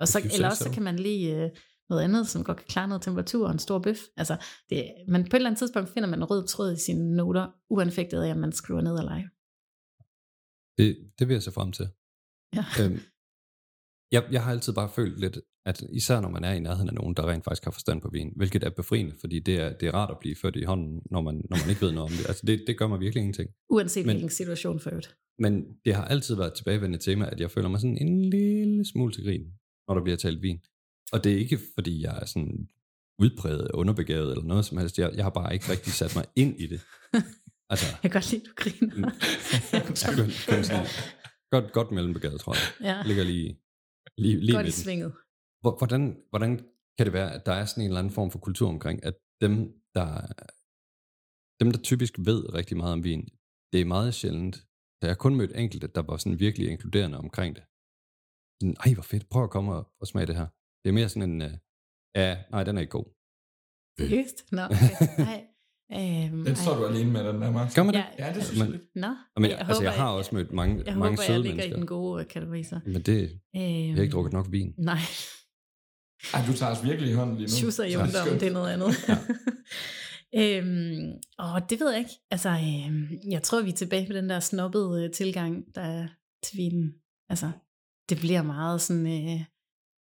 og 0.00 0.08
så, 0.08 0.18
eller 0.34 0.48
også 0.48 0.64
så 0.64 0.70
kan 0.70 0.82
man 0.82 0.96
lide 0.96 1.30
øh, 1.30 1.50
noget 1.90 2.02
andet, 2.02 2.28
som 2.28 2.44
godt 2.44 2.56
kan 2.56 2.66
klare 2.66 2.88
noget 2.88 3.02
temperatur 3.02 3.46
og 3.46 3.52
en 3.52 3.58
stor 3.58 3.78
bøf. 3.78 3.98
Altså, 4.16 4.36
det, 4.70 4.92
men 5.08 5.22
på 5.22 5.28
et 5.28 5.34
eller 5.34 5.50
andet 5.50 5.58
tidspunkt 5.58 5.90
finder 5.90 6.08
man 6.08 6.18
en 6.18 6.24
rød 6.24 6.46
tråd 6.46 6.72
i 6.72 6.80
sine 6.80 7.16
noter, 7.16 7.46
uanfægtet 7.70 8.22
af, 8.22 8.28
at 8.28 8.36
man 8.36 8.52
skriver 8.52 8.80
ned 8.80 8.98
eller 8.98 9.12
ej. 9.12 9.22
Det, 10.78 11.10
det 11.18 11.28
vil 11.28 11.34
jeg 11.34 11.42
se 11.42 11.52
frem 11.52 11.72
til. 11.72 11.88
Ja. 12.56 12.64
Øhm, 12.80 13.00
jeg, 14.12 14.28
jeg 14.32 14.44
har 14.44 14.50
altid 14.50 14.72
bare 14.72 14.90
følt 14.98 15.20
lidt, 15.20 15.38
at 15.66 15.82
især 15.92 16.20
når 16.20 16.28
man 16.28 16.44
er 16.44 16.52
i 16.52 16.60
nærheden 16.60 16.88
af 16.88 16.94
nogen, 16.94 17.14
der 17.14 17.28
rent 17.30 17.44
faktisk 17.44 17.64
har 17.64 17.70
forstand 17.70 18.00
på 18.00 18.08
vin, 18.10 18.32
hvilket 18.36 18.64
er 18.64 18.70
befriende, 18.70 19.14
fordi 19.20 19.40
det 19.40 19.56
er, 19.60 19.72
det 19.72 19.88
er 19.88 19.94
rart 19.94 20.10
at 20.10 20.18
blive 20.18 20.36
ført 20.36 20.56
i 20.56 20.64
hånden, 20.64 21.02
når 21.10 21.20
man, 21.20 21.34
når 21.50 21.56
man 21.60 21.68
ikke 21.70 21.80
ved 21.82 21.92
noget 21.92 22.10
om 22.10 22.16
det. 22.18 22.26
Altså 22.28 22.46
det, 22.46 22.64
det 22.66 22.78
gør 22.78 22.86
mig 22.86 23.00
virkelig 23.00 23.20
ingenting. 23.20 23.50
Uanset 23.70 24.06
Men- 24.06 24.14
hvilken 24.14 24.30
situation 24.30 24.80
for 24.80 24.90
øvrigt. 24.90 25.16
Men 25.38 25.64
det 25.84 25.94
har 25.94 26.04
altid 26.04 26.34
været 26.34 26.48
et 26.50 26.54
tilbagevendende 26.54 27.04
tema, 27.04 27.26
at 27.32 27.40
jeg 27.40 27.50
føler 27.50 27.68
mig 27.68 27.80
sådan 27.80 27.98
en 27.98 28.24
lille 28.30 28.84
smule 28.84 29.12
til 29.12 29.24
grin, 29.24 29.52
når 29.88 29.94
der 29.94 30.02
bliver 30.02 30.16
talt 30.16 30.42
vin. 30.42 30.60
Og 31.12 31.24
det 31.24 31.32
er 31.32 31.36
ikke, 31.36 31.58
fordi 31.74 32.02
jeg 32.02 32.18
er 32.22 32.26
sådan 32.26 32.68
udpræget 33.18 33.70
underbegavet 33.74 34.30
eller 34.30 34.44
noget 34.44 34.64
som 34.64 34.78
helst. 34.78 34.98
Jeg, 34.98 35.10
jeg 35.14 35.24
har 35.24 35.30
bare 35.30 35.54
ikke 35.54 35.68
rigtig 35.68 35.92
sat 35.92 36.16
mig 36.16 36.24
ind 36.36 36.60
i 36.60 36.66
det. 36.66 36.80
Altså, 37.72 37.86
Jeg 38.02 38.10
kan 38.10 38.16
godt 38.18 38.30
lide, 38.32 38.44
du 38.48 38.52
griner. 38.62 39.10
skøn, 40.02 40.30
skøn, 40.44 40.64
sådan, 40.64 40.86
godt, 41.54 41.72
godt 41.72 41.90
mellembegavet, 41.96 42.40
tror 42.40 42.54
jeg. 42.58 42.66
ja, 42.90 42.96
Ligger 43.08 43.24
lige, 43.32 43.48
lige, 44.22 44.40
lige 44.46 44.56
godt 44.56 44.66
i 44.66 44.70
svinget. 44.70 45.10
Hvor- 45.62 45.76
Hvordan, 45.80 46.02
hvordan 46.32 46.52
kan 46.96 47.04
det 47.06 47.12
være, 47.12 47.30
at 47.36 47.42
der 47.46 47.52
er 47.60 47.64
sådan 47.64 47.82
en 47.84 47.88
eller 47.90 47.98
anden 48.02 48.12
form 48.18 48.30
for 48.30 48.38
kultur 48.38 48.68
omkring, 48.68 49.04
at 49.08 49.14
dem, 49.40 49.54
der, 49.96 50.08
dem, 51.60 51.68
der 51.72 51.78
typisk 51.90 52.12
ved 52.18 52.54
rigtig 52.58 52.76
meget 52.76 52.92
om 52.92 53.04
vin, 53.04 53.22
det 53.72 53.80
er 53.80 53.84
meget 53.84 54.14
sjældent. 54.14 54.56
Så 54.96 55.00
jeg 55.02 55.10
har 55.10 55.22
kun 55.24 55.34
mødt 55.36 55.52
enkelte, 55.56 55.86
der 55.86 56.02
var 56.02 56.16
sådan 56.16 56.38
virkelig 56.46 56.68
inkluderende 56.70 57.18
omkring 57.18 57.50
det. 57.56 57.64
Sådan, 58.58 58.76
Ej, 58.84 58.94
hvor 58.94 59.02
fedt, 59.12 59.28
prøv 59.32 59.44
at 59.44 59.50
komme 59.50 59.70
og, 59.78 59.82
og 60.00 60.06
smage 60.06 60.26
det 60.26 60.36
her. 60.40 60.46
Det 60.82 60.88
er 60.88 60.92
mere 60.98 61.08
sådan 61.08 61.30
en, 61.30 61.42
uh, 61.42 61.52
ja, 62.16 62.30
nej, 62.50 62.64
den 62.64 62.76
er 62.76 62.80
ikke 62.80 62.90
god. 62.98 63.06
Seriøst? 63.98 64.38
Nå, 64.52 64.62
okay. 64.64 64.94
Nej. 65.30 65.40
Øhm, 65.92 66.44
Den 66.44 66.56
står 66.56 66.72
ej. 66.72 66.78
du 66.78 66.86
alene 66.86 67.10
med, 67.12 67.24
den 67.24 67.42
der, 67.42 67.50
Martin. 67.50 67.74
Gør 67.74 67.82
man 67.82 67.94
det? 67.94 68.04
Ja, 68.18 68.26
Ja, 68.26 68.34
det 68.34 68.44
synes 68.44 68.58
Men- 68.60 68.68
jeg 68.72 68.78
lidt. 68.80 68.96
Nå, 68.96 69.14
Men, 69.36 69.50
jeg 69.50 69.58
altså, 69.58 69.82
jeg 69.82 69.92
håber, 69.92 70.02
har 70.02 70.10
også 70.10 70.34
mødt 70.34 70.52
mange, 70.52 70.82
jeg 70.86 70.96
mange 70.96 71.10
håber, 71.16 71.22
søde 71.22 71.32
jeg 71.32 71.40
ligger 71.40 71.54
mennesker. 71.56 71.76
i 71.76 71.78
den 71.78 71.86
gode 71.86 72.22
øh, 72.22 72.28
kategori 72.28 72.62
så. 72.62 72.80
Men 72.86 73.02
det, 73.02 73.22
Øhm, 73.56 73.62
jeg 73.86 73.94
har 73.94 74.02
ikke 74.02 74.12
drukket 74.12 74.32
nok 74.32 74.46
vin. 74.50 74.74
Nej, 74.78 74.98
Ej, 76.34 76.40
du 76.46 76.52
tager 76.52 76.72
os 76.72 76.84
virkelig 76.84 77.10
i 77.10 77.14
hånden 77.14 77.36
lige 77.36 77.46
nu. 77.46 77.50
schusser 77.50 77.84
i 77.84 77.92
skønt. 77.92 78.40
det 78.40 78.48
er 78.48 78.52
noget 78.52 78.70
andet. 78.72 78.90
øhm, 80.40 81.12
og 81.38 81.70
det 81.70 81.80
ved 81.80 81.90
jeg 81.90 81.98
ikke. 81.98 82.10
Altså, 82.30 82.48
øhm, 82.48 83.08
jeg 83.30 83.42
tror, 83.42 83.62
vi 83.62 83.70
er 83.70 83.74
tilbage 83.74 84.06
på 84.06 84.12
den 84.12 84.28
der 84.30 84.40
snobbede 84.40 85.04
øh, 85.04 85.10
tilgang 85.12 85.64
der 85.74 85.80
er 85.80 86.06
til 86.42 86.56
vinen. 86.58 86.94
Altså, 87.28 87.50
det 88.08 88.18
bliver 88.18 88.42
meget 88.42 88.80
sådan, 88.80 89.06
øh, 89.06 89.40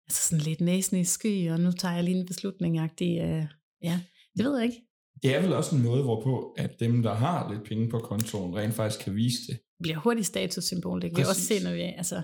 altså 0.08 0.30
sådan 0.30 0.44
lidt 0.44 0.62
næsen 0.62 0.98
i 0.98 1.04
sky, 1.04 1.50
og 1.52 1.60
nu 1.60 1.72
tager 1.72 1.96
jeg 1.96 2.04
lige 2.04 2.18
en 2.20 2.26
beslutning 2.28 2.78
øh, 3.02 3.46
Ja, 3.84 4.00
det 4.38 4.46
ved 4.46 4.58
jeg 4.58 4.66
ikke. 4.66 4.82
Det 5.22 5.36
er 5.36 5.42
vel 5.42 5.54
også 5.54 5.76
en 5.76 5.84
måde, 5.84 6.04
hvorpå 6.04 6.56
at 6.58 6.80
dem, 6.80 7.04
der 7.04 7.14
har 7.14 7.54
lidt 7.54 7.64
penge 7.64 7.90
på 7.90 8.00
kontoen, 8.00 8.56
rent 8.56 8.74
faktisk 8.74 9.04
kan 9.06 9.16
vise 9.16 9.42
det. 9.48 9.56
Det 9.56 9.84
bliver 9.84 9.98
hurtigt 9.98 10.28
statussymbol. 10.28 11.02
Det 11.02 11.10
kan 11.10 11.18
vi 11.18 11.22
også 11.22 11.32
Præcis. 11.32 11.58
se, 11.58 11.64
når 11.64 11.74
vi 11.74 11.82
altså, 11.82 12.22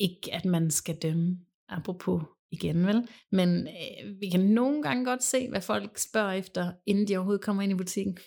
ikke 0.00 0.34
at 0.34 0.44
man 0.44 0.70
skal 0.70 0.96
dømme, 0.96 1.38
apropos 1.68 2.22
igen, 2.50 2.86
vel? 2.86 3.08
Men 3.32 3.48
øh, 3.66 4.20
vi 4.20 4.30
kan 4.30 4.40
nogle 4.40 4.82
gange 4.82 5.04
godt 5.04 5.22
se, 5.22 5.48
hvad 5.48 5.60
folk 5.60 5.98
spørger 5.98 6.32
efter, 6.32 6.72
inden 6.86 7.08
de 7.08 7.16
overhovedet 7.16 7.44
kommer 7.44 7.62
ind 7.62 7.72
i 7.72 7.74
butikken. 7.74 8.18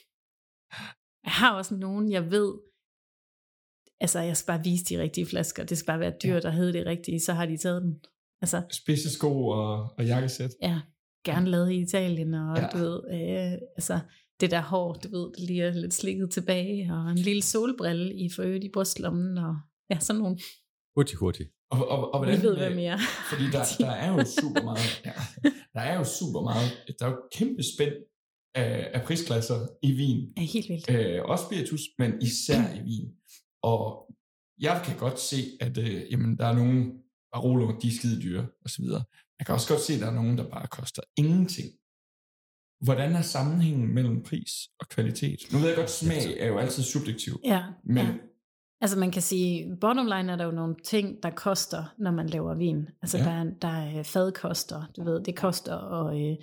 Jeg 1.23 1.31
har 1.31 1.55
også 1.57 1.75
nogen, 1.75 2.11
jeg 2.11 2.31
ved, 2.31 2.53
altså 3.99 4.19
jeg 4.19 4.37
skal 4.37 4.47
bare 4.47 4.63
vise 4.63 4.85
de 4.85 5.01
rigtige 5.01 5.25
flasker. 5.25 5.63
Det 5.63 5.77
skal 5.77 5.87
bare 5.87 5.99
være 5.99 6.17
dyrt 6.23 6.45
og 6.45 6.53
hedde 6.53 6.73
det 6.73 6.85
rigtige, 6.85 7.19
så 7.19 7.33
har 7.33 7.45
de 7.45 7.57
taget 7.57 7.81
den. 7.81 7.99
Altså, 8.41 8.63
Spidse 8.71 9.09
sko 9.09 9.47
og, 9.47 9.93
og 9.97 10.05
jakkesæt. 10.05 10.51
ja, 10.61 10.81
gerne 11.25 11.49
lavet 11.49 11.71
i 11.71 11.81
Italien, 11.81 12.33
og 12.33 12.57
Ja. 12.57 12.67
du 12.73 12.77
ved, 12.77 12.99
øh, 13.13 13.57
altså 13.75 13.99
det 14.39 14.51
der 14.51 14.61
hår, 14.61 14.93
du 14.93 15.09
ved, 15.17 15.31
det 15.33 15.39
lige 15.47 15.63
er 15.63 15.71
lidt 15.71 15.93
slikket 15.93 16.31
tilbage, 16.31 16.93
og 16.93 17.11
en 17.11 17.17
lille 17.17 17.41
solbrille 17.43 18.13
i 18.13 18.29
for 18.35 18.43
øvrigt 18.43 18.63
i 18.63 18.69
brystlommen, 18.73 19.37
og 19.37 19.55
ja, 19.89 19.99
sådan 19.99 20.21
nogle. 20.21 20.39
Hurtigt, 20.95 21.19
hurtigt. 21.19 21.49
Og, 21.71 21.87
og, 21.87 22.13
og 22.13 22.21
Vi 22.21 22.25
hvordan, 22.25 22.43
ved, 22.43 22.57
hvad 22.57 22.75
mere. 22.75 22.99
Fordi 23.29 23.43
der, 23.51 23.63
der 23.85 23.91
er 23.91 24.11
jo 24.13 24.25
super 24.41 24.63
meget, 24.63 25.01
ja, 25.05 25.13
der 25.73 25.79
er 25.79 25.97
jo 25.97 26.03
super 26.03 26.41
meget, 26.41 26.67
der 26.99 27.05
er 27.05 27.09
jo 27.09 27.17
kæmpe 27.35 27.63
spænd 27.75 27.93
af, 28.55 28.91
af 28.93 29.01
prisklasser 29.07 29.67
i 29.83 29.91
vin. 29.91 30.33
Ja, 30.37 30.41
helt 30.41 30.69
vildt. 30.69 30.89
Øh, 30.89 31.21
også 31.25 31.45
spiritus, 31.45 31.81
men 31.97 32.21
især 32.21 32.61
i 32.75 32.81
vin. 32.83 33.11
Og 33.63 33.81
jeg 34.59 34.81
kan 34.85 34.97
godt 34.97 35.19
se, 35.19 35.37
at 35.61 35.77
øh, 35.77 36.11
jamen, 36.11 36.37
der 36.37 36.45
er 36.45 36.53
nogle 36.53 36.91
Barolo, 37.33 37.79
de 37.81 37.87
er 37.87 37.91
skide 37.91 38.21
dyre, 38.21 38.47
og 38.63 38.69
så 38.69 38.81
videre. 38.81 39.03
Jeg 39.39 39.45
kan 39.45 39.55
også 39.55 39.69
godt 39.73 39.81
se, 39.81 39.93
at 39.93 39.99
der 39.99 40.07
er 40.07 40.11
nogen, 40.13 40.37
der 40.37 40.49
bare 40.49 40.67
koster 40.67 41.01
ingenting. 41.17 41.69
Hvordan 42.85 43.15
er 43.15 43.21
sammenhængen 43.21 43.93
mellem 43.93 44.23
pris 44.23 44.51
og 44.79 44.87
kvalitet? 44.89 45.39
Nu 45.51 45.57
ved 45.59 45.67
jeg 45.67 45.75
godt, 45.75 45.89
smag 45.89 46.37
er 46.39 46.47
jo 46.47 46.57
altid 46.57 46.83
subjektiv. 46.83 47.39
Ja, 47.45 47.63
Men 47.83 48.05
ja. 48.05 48.13
Altså 48.81 48.99
man 48.99 49.11
kan 49.11 49.21
sige, 49.21 49.77
bottom 49.81 50.05
line 50.05 50.31
er 50.31 50.35
der 50.35 50.45
jo 50.45 50.51
nogle 50.51 50.75
ting, 50.83 51.23
der 51.23 51.29
koster, 51.29 51.93
når 51.97 52.11
man 52.11 52.27
laver 52.27 52.55
vin. 52.55 52.87
Altså 53.01 53.17
Ja. 53.17 53.23
der, 53.23 53.31
er, 53.31 53.43
der 53.61 53.67
er 53.67 54.03
fadkoster, 54.03 54.83
du 54.97 55.03
ved, 55.03 55.23
det 55.23 55.35
koster, 55.35 55.73
og 55.75 56.21
øh, 56.21 56.35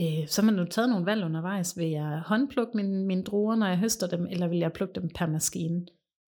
øh, 0.00 0.28
så 0.28 0.42
har 0.42 0.50
man 0.50 0.58
jo 0.58 0.70
taget 0.70 0.90
nogle 0.90 1.06
valg 1.06 1.24
undervejs. 1.24 1.78
Vil 1.78 1.90
jeg 1.90 2.22
håndplukke 2.26 2.72
mine, 2.76 3.06
mine 3.06 3.24
druer, 3.24 3.56
når 3.56 3.66
jeg 3.66 3.78
høster 3.78 4.06
dem, 4.06 4.26
eller 4.30 4.48
vil 4.48 4.58
jeg 4.58 4.72
plukke 4.72 4.94
dem 5.00 5.10
per 5.14 5.26
maskine? 5.26 5.86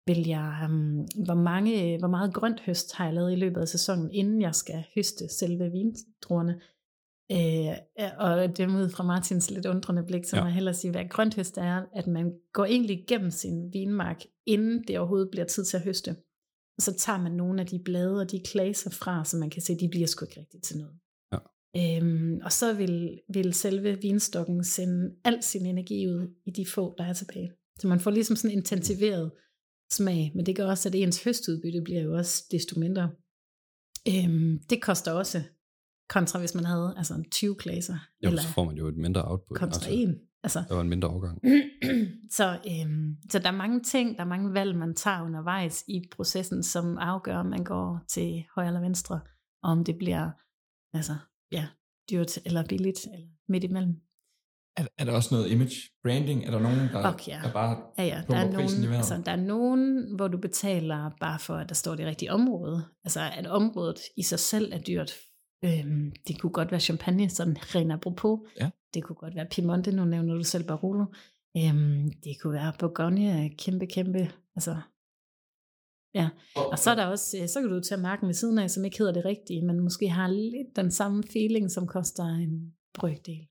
Vil 0.07 0.27
jeg, 0.27 0.67
um, 0.69 1.07
hvor, 1.25 1.33
mange, 1.33 1.99
hvor 1.99 2.07
meget 2.07 2.33
grønt 2.33 2.59
høst 2.59 2.93
har 2.93 3.05
jeg 3.05 3.13
lavet 3.13 3.31
i 3.31 3.35
løbet 3.35 3.61
af 3.61 3.67
sæsonen, 3.67 4.11
inden 4.11 4.41
jeg 4.41 4.55
skal 4.55 4.83
høste 4.95 5.29
selve 5.29 5.71
vindruerne. 5.71 6.61
Øh, 7.31 7.77
og 8.17 8.57
det 8.57 8.69
ud 8.69 8.89
fra 8.89 9.03
Martins 9.03 9.51
lidt 9.51 9.65
undrende 9.65 10.03
blik, 10.03 10.25
så 10.25 10.35
ja. 10.35 10.41
må 10.41 10.47
jeg 10.47 10.53
hellere 10.53 10.73
sige, 10.73 10.91
hvad 10.91 11.09
grønt 11.09 11.35
høst 11.35 11.57
er, 11.57 11.85
at 11.93 12.07
man 12.07 12.33
går 12.53 12.65
egentlig 12.65 12.99
igennem 12.99 13.31
sin 13.31 13.73
vinmark, 13.73 14.21
inden 14.45 14.83
det 14.87 14.99
overhovedet 14.99 15.29
bliver 15.31 15.45
tid 15.45 15.65
til 15.65 15.77
at 15.77 15.83
høste. 15.83 16.15
Og 16.77 16.81
så 16.81 16.93
tager 16.93 17.21
man 17.21 17.31
nogle 17.31 17.61
af 17.61 17.67
de 17.67 17.79
blade 17.85 18.19
og 18.19 18.31
de 18.31 18.41
klaser 18.45 18.89
fra, 18.89 19.25
så 19.25 19.37
man 19.37 19.49
kan 19.49 19.61
se, 19.61 19.73
at 19.73 19.79
de 19.79 19.89
bliver 19.89 20.07
sgu 20.07 20.25
ikke 20.25 20.39
rigtigt 20.39 20.63
til 20.63 20.77
noget. 20.77 20.95
Ja. 21.33 21.97
Øhm, 21.97 22.39
og 22.43 22.51
så 22.51 22.73
vil, 22.73 23.21
vil 23.33 23.53
selve 23.53 24.01
vinstokken 24.01 24.63
sende 24.63 25.15
al 25.23 25.43
sin 25.43 25.65
energi 25.65 26.07
ud 26.07 26.35
i 26.45 26.51
de 26.51 26.65
få, 26.65 26.95
der 26.97 27.03
er 27.03 27.13
tilbage. 27.13 27.51
Så 27.79 27.87
man 27.87 27.99
får 27.99 28.11
ligesom 28.11 28.35
sådan 28.35 28.51
en 28.51 28.57
intensiveret 28.57 29.31
smag, 29.91 30.31
men 30.35 30.45
det 30.45 30.55
gør 30.55 30.65
også, 30.69 30.89
at 30.89 30.95
ens 30.95 31.23
høstudbytte 31.23 31.81
bliver 31.81 32.01
jo 32.01 32.15
også 32.15 32.43
desto 32.51 32.79
mindre. 32.79 33.09
Øhm, 34.07 34.59
det 34.69 34.81
koster 34.81 35.11
også 35.11 35.43
kontra 36.09 36.39
hvis 36.39 36.55
man 36.55 36.65
havde 36.65 36.93
altså 36.97 37.23
20 37.31 37.55
klasser. 37.55 37.97
Jo, 38.23 38.29
eller 38.29 38.41
så 38.41 38.47
får 38.47 38.63
man 38.63 38.77
jo 38.77 38.87
et 38.87 38.97
mindre 38.97 39.27
output. 39.27 39.57
Kontra 39.57 39.75
altså, 39.75 39.89
en. 39.91 40.19
Altså, 40.43 40.63
der 40.67 40.75
var 40.75 40.81
en 40.81 40.89
mindre 40.89 41.09
overgang. 41.09 41.41
så, 42.37 42.59
øhm, 42.71 43.15
så 43.31 43.39
der 43.39 43.47
er 43.47 43.57
mange 43.57 43.83
ting, 43.83 44.17
der 44.17 44.23
er 44.23 44.27
mange 44.27 44.53
valg, 44.53 44.75
man 44.75 44.95
tager 44.95 45.23
undervejs 45.23 45.83
i 45.87 46.01
processen, 46.11 46.63
som 46.63 46.97
afgør, 46.97 47.37
om 47.37 47.45
man 47.45 47.63
går 47.63 47.99
til 48.07 48.43
højre 48.55 48.67
eller 48.67 48.81
venstre, 48.81 49.15
og 49.63 49.71
om 49.71 49.83
det 49.83 49.97
bliver 49.97 50.31
altså, 50.93 51.15
ja, 51.51 51.67
dyrt 52.11 52.37
eller 52.45 52.63
billigt, 52.69 52.99
eller 53.13 53.27
midt 53.49 53.63
imellem. 53.63 53.95
Er, 54.77 54.85
er 54.97 55.05
der 55.05 55.11
også 55.11 55.35
noget 55.35 55.51
image 55.51 55.75
branding? 56.03 56.45
Er 56.45 56.51
der 56.51 56.59
nogen, 56.59 56.79
der, 56.79 57.13
okay, 57.13 57.31
ja. 57.31 57.39
der 57.43 57.53
bare 57.53 57.77
ja, 57.97 58.03
ja. 58.03 58.21
Der 58.27 58.35
er 58.35 58.51
nogen, 58.51 58.93
i 58.93 58.95
altså, 58.95 59.21
der 59.25 59.31
er 59.31 59.35
nogen, 59.35 60.15
hvor 60.15 60.27
du 60.27 60.37
betaler 60.37 61.11
bare 61.19 61.39
for, 61.39 61.55
at 61.55 61.69
der 61.69 61.75
står 61.75 61.95
det 61.95 62.05
rigtige 62.05 62.31
område. 62.31 62.85
Altså 63.03 63.19
at 63.37 63.47
området 63.47 63.99
i 64.17 64.23
sig 64.23 64.39
selv 64.39 64.73
er 64.73 64.79
dyrt. 64.79 65.13
Øhm, 65.65 66.11
det 66.27 66.41
kunne 66.41 66.51
godt 66.51 66.71
være 66.71 66.79
champagne, 66.79 67.29
sådan 67.29 67.57
ren 67.75 67.91
apropos. 67.91 68.39
Ja. 68.59 68.69
Det 68.93 69.03
kunne 69.03 69.15
godt 69.15 69.35
være 69.35 69.47
Piemonte, 69.51 69.91
nu 69.91 70.05
nævner 70.05 70.35
du 70.35 70.43
selv 70.43 70.63
Barolo. 70.63 71.05
Øhm, 71.57 72.11
det 72.23 72.41
kunne 72.41 72.53
være 72.53 72.73
Bourgogne, 72.79 73.49
kæmpe, 73.57 73.85
kæmpe, 73.85 74.31
altså 74.55 74.75
Ja, 76.15 76.29
og 76.55 76.79
så 76.79 76.91
er 76.91 76.95
der 76.95 77.05
også, 77.05 77.37
øh, 77.41 77.47
så 77.47 77.61
kan 77.61 77.69
du 77.69 77.79
tage 77.79 78.01
marken 78.01 78.27
ved 78.27 78.33
siden 78.33 78.57
af, 78.57 78.69
som 78.69 78.85
ikke 78.85 78.97
hedder 78.97 79.13
det 79.13 79.25
rigtige, 79.25 79.65
men 79.65 79.79
måske 79.79 80.09
har 80.09 80.27
lidt 80.27 80.75
den 80.75 80.91
samme 80.91 81.23
feeling, 81.33 81.71
som 81.71 81.87
koster 81.87 82.23
en 82.23 82.73
brøkdel. 82.93 83.47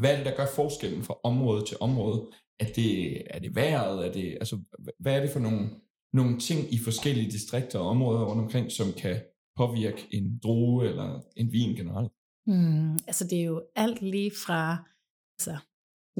Hvad 0.00 0.12
er 0.12 0.16
det, 0.16 0.26
der 0.26 0.36
gør 0.36 0.46
forskellen 0.54 1.02
fra 1.02 1.16
område 1.24 1.64
til 1.64 1.76
område? 1.80 2.30
Er 2.60 2.66
det, 2.76 3.22
er 3.34 3.38
det 3.38 3.54
vejret? 3.54 4.06
Er 4.06 4.12
det, 4.12 4.36
altså, 4.40 4.58
hvad 4.98 5.16
er 5.16 5.20
det 5.20 5.30
for 5.30 5.40
nogle, 5.40 5.70
nogle 6.12 6.38
ting 6.38 6.74
i 6.74 6.78
forskellige 6.78 7.30
distrikter 7.30 7.78
og 7.78 7.88
områder 7.88 8.24
rundt 8.24 8.42
omkring, 8.42 8.72
som 8.72 8.92
kan 8.92 9.16
påvirke 9.56 10.06
en 10.10 10.38
droge 10.42 10.88
eller 10.88 11.20
en 11.36 11.52
vin 11.52 11.76
generelt? 11.76 12.12
Mm, 12.46 12.92
altså 12.92 13.24
det 13.30 13.40
er 13.40 13.44
jo 13.44 13.62
alt 13.76 14.02
lige 14.02 14.32
fra, 14.46 14.88
altså 15.38 15.56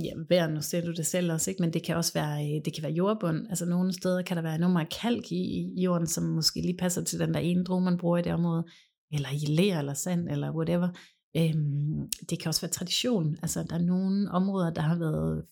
ja, 0.04 0.12
vejr, 0.28 0.48
nu 0.48 0.62
ser 0.62 0.84
du 0.84 0.92
det 0.92 1.06
selv 1.06 1.32
også, 1.32 1.50
ikke? 1.50 1.62
men 1.62 1.72
det 1.72 1.82
kan 1.82 1.96
også 1.96 2.12
være, 2.14 2.44
øh, 2.44 2.64
det 2.64 2.74
kan 2.74 2.82
være 2.82 2.92
jordbund. 2.92 3.46
Altså 3.48 3.66
nogle 3.66 3.92
steder 3.92 4.22
kan 4.22 4.36
der 4.36 4.42
være 4.42 4.54
enormt 4.54 4.72
meget 4.72 4.94
kalk 5.00 5.32
i, 5.32 5.42
i 5.76 5.82
jorden, 5.82 6.06
som 6.06 6.24
måske 6.24 6.60
lige 6.60 6.76
passer 6.78 7.04
til 7.04 7.18
den 7.18 7.34
der 7.34 7.40
ene 7.40 7.64
droge, 7.64 7.84
man 7.84 7.98
bruger 7.98 8.18
i 8.18 8.22
det 8.22 8.32
område, 8.32 8.64
eller 9.12 9.28
i 9.32 9.52
ler 9.52 9.78
eller 9.78 9.94
sand, 9.94 10.28
eller 10.28 10.56
whatever. 10.56 10.88
Øhm, 11.36 12.10
det 12.30 12.40
kan 12.40 12.48
også 12.48 12.60
være 12.60 12.70
tradition. 12.70 13.36
Altså 13.42 13.62
der 13.62 13.74
er 13.74 13.82
nogle 13.82 14.30
områder, 14.30 14.70
der 14.70 14.82
har 14.82 14.98
været 14.98 15.46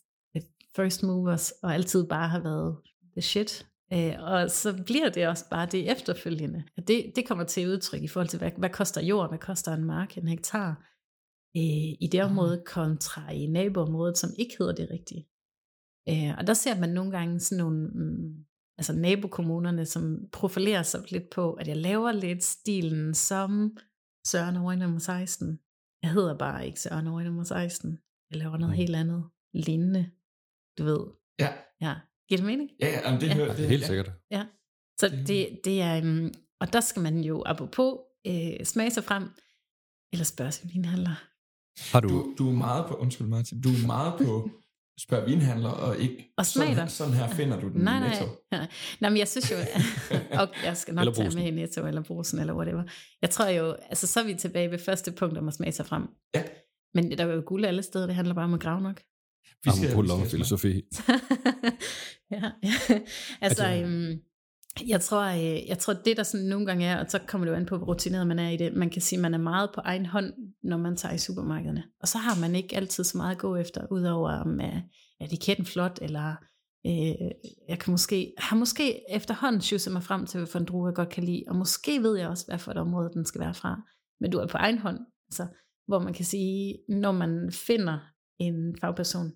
first 0.77 1.03
movers, 1.03 1.51
og 1.51 1.75
altid 1.75 2.07
bare 2.07 2.29
har 2.29 2.43
været 2.43 2.77
the 3.13 3.23
shit. 3.23 3.67
Øh, 3.93 4.15
og 4.19 4.51
så 4.51 4.83
bliver 4.87 5.09
det 5.09 5.29
også 5.29 5.45
bare 5.51 5.69
det 5.73 5.91
efterfølgende. 5.91 6.65
Det, 6.89 7.13
det 7.17 7.29
kommer 7.29 7.45
til 7.45 7.69
udtryk 7.69 8.03
i 8.03 8.09
forhold 8.09 8.29
til, 8.29 8.39
hvad, 8.39 8.51
hvad 8.59 8.71
koster 8.71 9.03
jord, 9.03 9.29
hvad 9.29 9.39
koster 9.39 9.73
en 9.73 9.85
mark, 9.85 10.19
en 10.19 10.29
hektar, 10.29 10.71
øh, 11.57 11.93
i 12.01 12.09
det 12.13 12.23
område 12.23 12.63
kontra 12.67 13.33
i 13.33 13.47
naboområdet, 13.47 14.19
som 14.19 14.31
ikke 14.39 14.55
hedder 14.59 14.75
det 14.75 14.91
rigtige. 14.91 15.27
Øh, 16.09 16.39
og 16.39 16.47
der 16.47 16.55
ser 16.55 16.81
man 16.81 16.89
nogle 16.89 17.11
gange 17.11 17.41
sådan 17.41 17.65
nogle, 17.65 17.89
mm, 17.89 18.45
altså 18.79 18.93
nabokommunerne, 18.93 19.87
som 19.87 20.29
profilerer 20.33 20.83
sig 20.83 21.13
lidt 21.13 21.31
på, 21.31 21.53
at 21.53 21.69
jeg 21.69 21.77
laver 21.77 22.13
lidt 22.13 22.45
stilen 22.45 23.15
som 23.15 23.77
Søren 24.27 24.57
over 24.57 24.75
nummer 24.75 24.99
16. 24.99 25.59
Jeg 26.05 26.13
hedder 26.13 26.39
bare 26.39 26.67
ikke 26.67 26.81
Søren 26.81 27.07
over 27.07 27.23
nummer 27.23 27.45
16. 27.45 27.99
Jeg 28.31 28.39
laver 28.39 28.57
noget 28.57 28.75
mm. 28.75 28.77
helt 28.77 28.97
andet, 28.97 29.25
lignende, 29.55 30.11
du 30.79 30.85
ved. 30.85 31.07
Ja. 31.39 31.53
Ja, 31.81 31.95
Giver 32.29 32.39
det 32.39 32.47
mening? 32.47 32.71
Ja, 32.81 32.89
ja 32.89 33.19
det, 33.21 33.27
ja. 33.29 33.35
Hører, 33.35 33.57
det 33.57 33.65
er 33.65 33.69
helt 33.69 33.83
ja. 33.83 33.87
sikkert. 33.87 34.11
Ja, 34.31 34.47
så 35.01 35.09
det, 35.27 35.61
det 35.65 35.83
er, 35.83 36.03
um, 36.03 36.33
og 36.61 36.73
der 36.73 36.81
skal 36.81 37.03
man 37.03 37.21
jo 37.21 37.43
apropos 37.47 37.99
øh, 38.27 38.65
smage 38.65 38.91
sig 38.91 39.05
frem, 39.05 39.23
eller 40.13 40.25
spørge 40.25 40.53
sin 40.53 40.71
vinhandler. 40.75 41.17
Har 41.93 42.01
du... 42.01 42.09
du... 42.09 42.35
Du 42.39 42.49
er 42.49 42.53
meget 42.53 42.87
på, 42.89 42.95
undskyld 42.95 43.27
Martin, 43.27 43.61
du 43.61 43.69
er 43.69 43.87
meget 43.87 44.15
på 44.19 44.51
spørg 44.99 45.27
vinhandler, 45.27 45.69
og 45.69 45.99
ikke 45.99 46.33
og 46.37 46.47
sådan, 46.47 46.75
her, 46.75 46.87
sådan 46.87 47.15
her 47.15 47.29
finder 47.29 47.61
du 47.61 47.69
den 47.69 47.81
nej, 47.81 47.99
nej, 47.99 48.07
i 48.07 48.11
Netto. 48.11 48.27
Nej, 48.51 48.67
nej, 49.01 49.11
men 49.11 49.19
jeg 49.19 49.29
synes 49.29 49.51
jo, 49.51 49.57
og 50.41 50.49
jeg 50.65 50.77
skal 50.77 50.95
nok 50.95 51.15
tage 51.15 51.37
med 51.37 51.47
i 51.47 51.51
Netto, 51.51 51.87
eller 51.87 52.03
brusen, 52.03 52.39
eller 52.39 52.55
whatever. 52.55 52.83
Jeg 53.23 53.31
tror 53.31 53.49
jo, 53.49 53.73
altså 53.73 54.07
så 54.07 54.21
er 54.21 54.25
vi 54.25 54.35
tilbage 54.35 54.71
ved 54.71 54.79
første 54.79 55.13
punkt 55.13 55.39
om 55.39 55.49
at 55.49 55.55
smage 55.55 55.73
sig 55.73 55.87
frem. 55.87 56.03
Ja. 56.35 56.43
Men 56.95 57.11
der 57.19 57.27
er 57.27 57.35
jo 57.35 57.43
guld 57.47 57.65
alle 57.65 57.83
steder, 57.83 58.07
det 58.07 58.15
handler 58.15 58.35
bare 58.35 58.45
om 58.45 58.55
at 58.55 58.61
grave 58.61 58.81
nok. 58.81 59.03
Vi 59.65 59.71
skal, 59.77 59.95
på 59.95 60.25
filosofi. 60.31 60.83
ja, 62.35 62.51
ja. 62.63 63.01
Altså, 63.41 63.67
øhm, 63.75 64.21
jeg 64.89 65.01
tror, 65.01 65.23
øh, 65.23 65.69
jeg 65.69 65.79
tror, 65.79 65.93
det 65.93 66.17
der 66.17 66.23
sådan 66.23 66.47
nogle 66.47 66.67
gange 66.67 66.87
er, 66.87 67.05
og 67.05 67.11
så 67.11 67.19
kommer 67.19 67.45
det 67.45 67.53
jo 67.53 67.57
an 67.57 67.67
på, 67.67 67.77
hvor 67.77 67.87
rutineret 67.87 68.27
man 68.27 68.39
er 68.39 68.51
i 68.51 68.57
det, 68.57 68.75
man 68.75 68.91
kan 68.91 69.03
sige, 69.03 69.17
at 69.19 69.23
man 69.23 69.35
er 69.35 69.39
meget 69.39 69.71
på 69.75 69.81
egen 69.85 70.07
hånd, 70.07 70.33
når 70.63 70.77
man 70.77 70.97
tager 70.97 71.15
i 71.15 71.19
supermarkederne. 71.19 71.85
Og 72.01 72.09
så 72.09 72.19
har 72.19 72.41
man 72.41 72.55
ikke 72.55 72.77
altid 72.77 73.05
så 73.05 73.17
meget 73.17 73.35
at 73.35 73.41
gå 73.41 73.57
efter, 73.57 73.87
udover 73.91 74.31
om 74.31 74.61
øh, 74.61 74.77
er 75.21 75.25
etiketten 75.25 75.67
flot, 75.67 75.99
eller 76.03 76.35
øh, 76.87 77.31
jeg 77.69 77.79
kan 77.81 77.91
måske, 77.91 78.35
har 78.39 78.57
måske 78.57 79.01
efterhånden 79.11 79.61
sjusset 79.61 79.93
mig 79.93 80.03
frem 80.03 80.27
til, 80.27 80.39
hvilken 80.39 80.65
drue 80.65 80.87
jeg 80.87 80.95
godt 80.95 81.09
kan 81.09 81.25
lide, 81.25 81.45
og 81.49 81.57
måske 81.57 82.03
ved 82.03 82.19
jeg 82.19 82.29
også, 82.29 82.47
hvad 82.47 82.59
for 82.59 82.71
et 82.71 82.77
område 82.77 83.11
den 83.15 83.25
skal 83.25 83.41
være 83.41 83.55
fra. 83.55 83.81
Men 84.21 84.31
du 84.31 84.39
er 84.39 84.47
på 84.47 84.57
egen 84.57 84.79
hånd, 84.79 84.99
altså, 85.29 85.47
hvor 85.87 85.99
man 85.99 86.15
kan 86.15 86.25
sige, 86.25 86.79
når 86.89 87.13
man 87.13 87.53
finder 87.53 87.99
en 88.39 88.77
fagperson, 88.81 89.33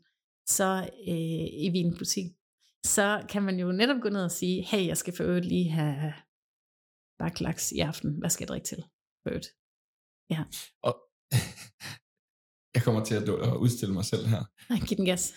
så 0.47 0.91
øh, 1.09 1.65
i 1.65 1.71
vinbutik, 1.73 2.27
så 2.87 3.27
kan 3.29 3.43
man 3.43 3.59
jo 3.59 3.73
netop 3.73 4.01
gå 4.03 4.09
ned 4.09 4.25
og 4.25 4.31
sige, 4.31 4.63
hey, 4.63 4.87
jeg 4.87 4.97
skal 4.97 5.17
for 5.17 5.25
øvrigt 5.25 5.47
lige 5.47 5.71
have 5.71 6.13
baklaks 7.19 7.73
i 7.73 7.79
aften. 7.79 8.19
Hvad 8.19 8.31
skal 8.31 8.45
jeg 8.45 8.49
drikke 8.49 8.67
til? 8.67 8.83
For 9.23 9.31
øvrigt. 9.31 9.49
Ja. 10.31 10.45
Og 10.83 10.95
jeg 12.75 12.83
kommer 12.83 13.05
til 13.05 13.15
at 13.15 13.29
udstille 13.65 13.95
mig 13.95 14.05
selv 14.05 14.27
her. 14.27 14.43
Giv 14.87 14.97
den 14.97 15.07
gas. 15.07 15.35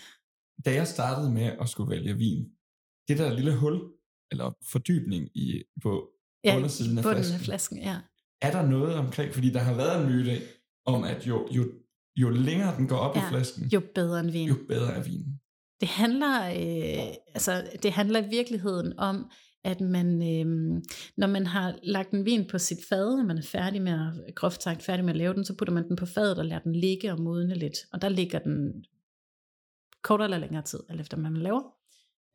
Da 0.64 0.74
jeg 0.74 0.86
startede 0.88 1.30
med 1.30 1.46
at 1.60 1.68
skulle 1.68 1.90
vælge 1.90 2.14
vin, 2.16 2.40
det 3.08 3.18
der 3.18 3.32
lille 3.32 3.58
hul, 3.58 3.76
eller 4.30 4.52
fordybning 4.72 5.36
i, 5.36 5.62
på 5.82 6.10
ja, 6.44 6.56
undersiden 6.56 6.98
af 6.98 7.04
flasken, 7.04 7.34
af 7.34 7.40
flasken 7.40 7.78
ja. 7.78 7.96
er 8.42 8.50
der 8.50 8.66
noget 8.66 8.94
omkring, 8.94 9.34
fordi 9.34 9.50
der 9.50 9.60
har 9.60 9.74
været 9.74 10.00
en 10.00 10.12
myte 10.12 10.34
om, 10.86 11.04
at 11.04 11.26
jo, 11.26 11.48
jo, 11.50 11.62
jo 12.16 12.30
længere 12.30 12.76
den 12.76 12.88
går 12.88 12.96
op 12.96 13.16
ja, 13.16 13.26
i 13.26 13.28
flasken, 13.30 13.68
jo 13.68 13.82
bedre 13.94 14.20
en 14.20 14.32
vin. 14.32 14.48
Jo 14.48 14.56
bedre 14.68 14.92
er 14.94 15.02
vinen. 15.02 15.40
Det 15.82 15.90
handler, 15.90 16.44
øh, 16.44 17.14
altså, 17.34 17.64
det 17.82 17.92
handler 17.92 18.22
i 18.22 18.28
virkeligheden 18.28 18.98
om, 18.98 19.30
at 19.64 19.80
man, 19.80 20.06
øh, 20.06 20.82
når 21.16 21.26
man 21.26 21.46
har 21.46 21.78
lagt 21.82 22.10
en 22.10 22.24
vin 22.24 22.46
på 22.48 22.58
sit 22.58 22.78
fad, 22.88 23.16
når 23.16 23.24
man 23.24 23.38
er 23.38 23.42
færdig 23.42 23.82
med 23.82 23.92
at, 23.92 24.34
groft 24.34 24.62
sagt 24.62 24.82
færdig 24.82 25.04
med 25.04 25.12
at 25.12 25.18
lave 25.18 25.34
den, 25.34 25.44
så 25.44 25.56
putter 25.56 25.74
man 25.74 25.88
den 25.88 25.96
på 25.96 26.06
fadet 26.06 26.38
og 26.38 26.44
lader 26.44 26.60
den 26.62 26.76
ligge 26.76 27.12
og 27.12 27.20
modne 27.20 27.54
lidt. 27.54 27.78
Og 27.92 28.02
der 28.02 28.08
ligger 28.08 28.38
den 28.38 28.84
kortere 30.02 30.26
eller 30.26 30.38
længere 30.38 30.62
tid, 30.62 30.80
alt 30.88 31.00
efter 31.00 31.16
hvad 31.16 31.30
man 31.30 31.42
laver. 31.42 31.62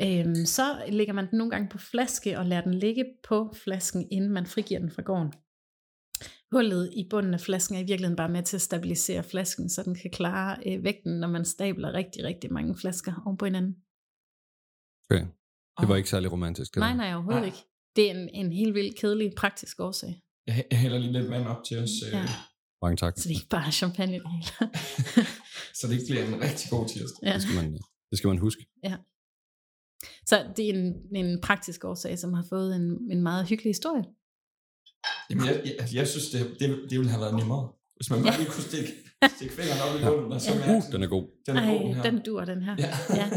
Øh, 0.02 0.45
så 0.45 0.64
lægger 0.89 1.14
man 1.14 1.30
den 1.30 1.38
nogle 1.38 1.52
gange 1.52 1.70
på 1.70 1.78
flaske 1.78 2.39
og 2.39 2.45
lader 2.45 2.62
den 2.62 2.74
ligge 2.74 3.06
på 3.28 3.54
flasken, 3.64 4.08
inden 4.12 4.30
man 4.30 4.45
frigiver 4.45 4.80
den 4.80 4.91
fra 4.91 5.02
gården. 5.02 5.34
Hullet 6.52 6.93
i 6.93 7.08
bunden 7.10 7.34
af 7.34 7.39
flasken 7.39 7.76
er 7.76 7.80
i 7.80 7.84
virkeligheden 7.84 8.16
bare 8.16 8.30
med 8.30 8.43
til 8.43 8.58
at 8.58 8.62
stabilisere 8.62 9.24
flasken, 9.24 9.70
så 9.70 9.84
den 9.84 9.95
kan 9.95 10.12
klare 10.12 10.58
øh, 10.66 10.84
vægten, 10.84 11.20
når 11.20 11.28
man 11.28 11.45
stabler 11.45 11.93
rigtig, 11.93 12.24
rigtig 12.24 12.54
mange 12.54 12.76
flasker 12.76 13.14
oven 13.26 13.38
på 13.38 13.45
hinanden. 13.45 13.76
Okay. 15.10 15.26
Det 15.80 15.89
var 15.89 15.95
ikke 15.95 16.10
særlig 16.10 16.32
romantisk. 16.32 16.76
Nej, 16.76 16.95
nej, 16.95 17.14
overhovedet 17.14 17.41
nej. 17.41 17.45
ikke. 17.45 17.64
Det 17.95 18.12
er 18.12 18.14
en, 18.20 18.30
en 18.30 18.52
helt 18.52 18.74
vildt 18.74 19.00
kedelig 19.00 19.34
praktisk 19.38 19.80
årsag. 19.80 20.22
Jeg, 20.48 20.66
jeg 20.72 20.80
hælder 20.80 20.98
lige 20.98 21.14
lidt 21.14 21.30
vand 21.30 21.48
op 21.48 21.64
til 21.64 21.78
os. 21.84 21.89
Øh. 22.08 22.14
Ja. 22.14 22.26
Mange 22.82 22.98
tak. 22.98 23.14
Så 23.18 23.30
det 23.30 23.36
er 23.36 23.39
ikke 23.39 23.50
bare 23.50 23.72
champagne 23.72 24.14
det 24.14 24.32
hele. 24.32 24.52
så 25.78 25.88
det 25.88 25.93
ikke 25.93 26.06
bliver 26.10 26.26
en 26.26 26.41
rigtig 26.41 26.70
god 26.70 26.88
tirsdag. 26.88 27.24
Ja. 27.24 27.34
Det, 27.34 27.41
skal 27.41 27.56
man, 27.56 27.74
det 28.10 28.18
skal 28.18 28.28
man 28.28 28.38
huske. 28.38 28.62
Ja. 28.84 28.95
Så 30.26 30.36
det 30.58 30.70
er 30.70 30.74
en, 30.74 31.16
en 31.16 31.41
praktisk 31.41 31.86
årsag, 31.86 32.20
som 32.20 32.34
har 32.34 32.45
fået 32.50 32.76
en, 32.76 33.12
en 33.12 33.22
meget 33.22 33.48
hyggelig 33.50 33.70
historie. 33.70 34.04
Jamen, 35.30 35.45
jeg, 35.45 35.62
jeg, 35.66 35.76
altså, 35.80 35.95
jeg 35.95 36.08
synes, 36.08 36.30
det, 36.30 36.39
det, 36.60 36.68
det 36.89 36.98
ville 37.00 37.12
have 37.12 37.22
været 37.22 37.36
nemmere. 37.36 37.72
Hvis 37.95 38.10
man 38.10 38.24
bare 38.24 38.34
ja. 38.34 38.39
lige 38.39 38.50
kunne 38.50 38.64
stikke, 38.64 38.93
stikke 39.36 39.54
fingeren 39.54 39.82
op 39.86 40.00
i 40.00 40.04
bunden. 40.04 40.32
Og 40.32 40.41
så 40.41 40.54
ja. 40.54 40.76
uh, 40.76 40.84
den 40.91 41.04
er 41.04 41.08
god. 41.08 41.26
Den 41.45 41.58
er 41.58 41.62
Ej, 41.62 41.72
god, 41.72 41.84
den, 41.84 41.93
her. 41.95 42.04
den 42.04 42.22
dur, 42.26 42.45
den 42.45 42.62
her. 42.62 42.76
Ja. 42.80 42.98
ja. 43.10 43.30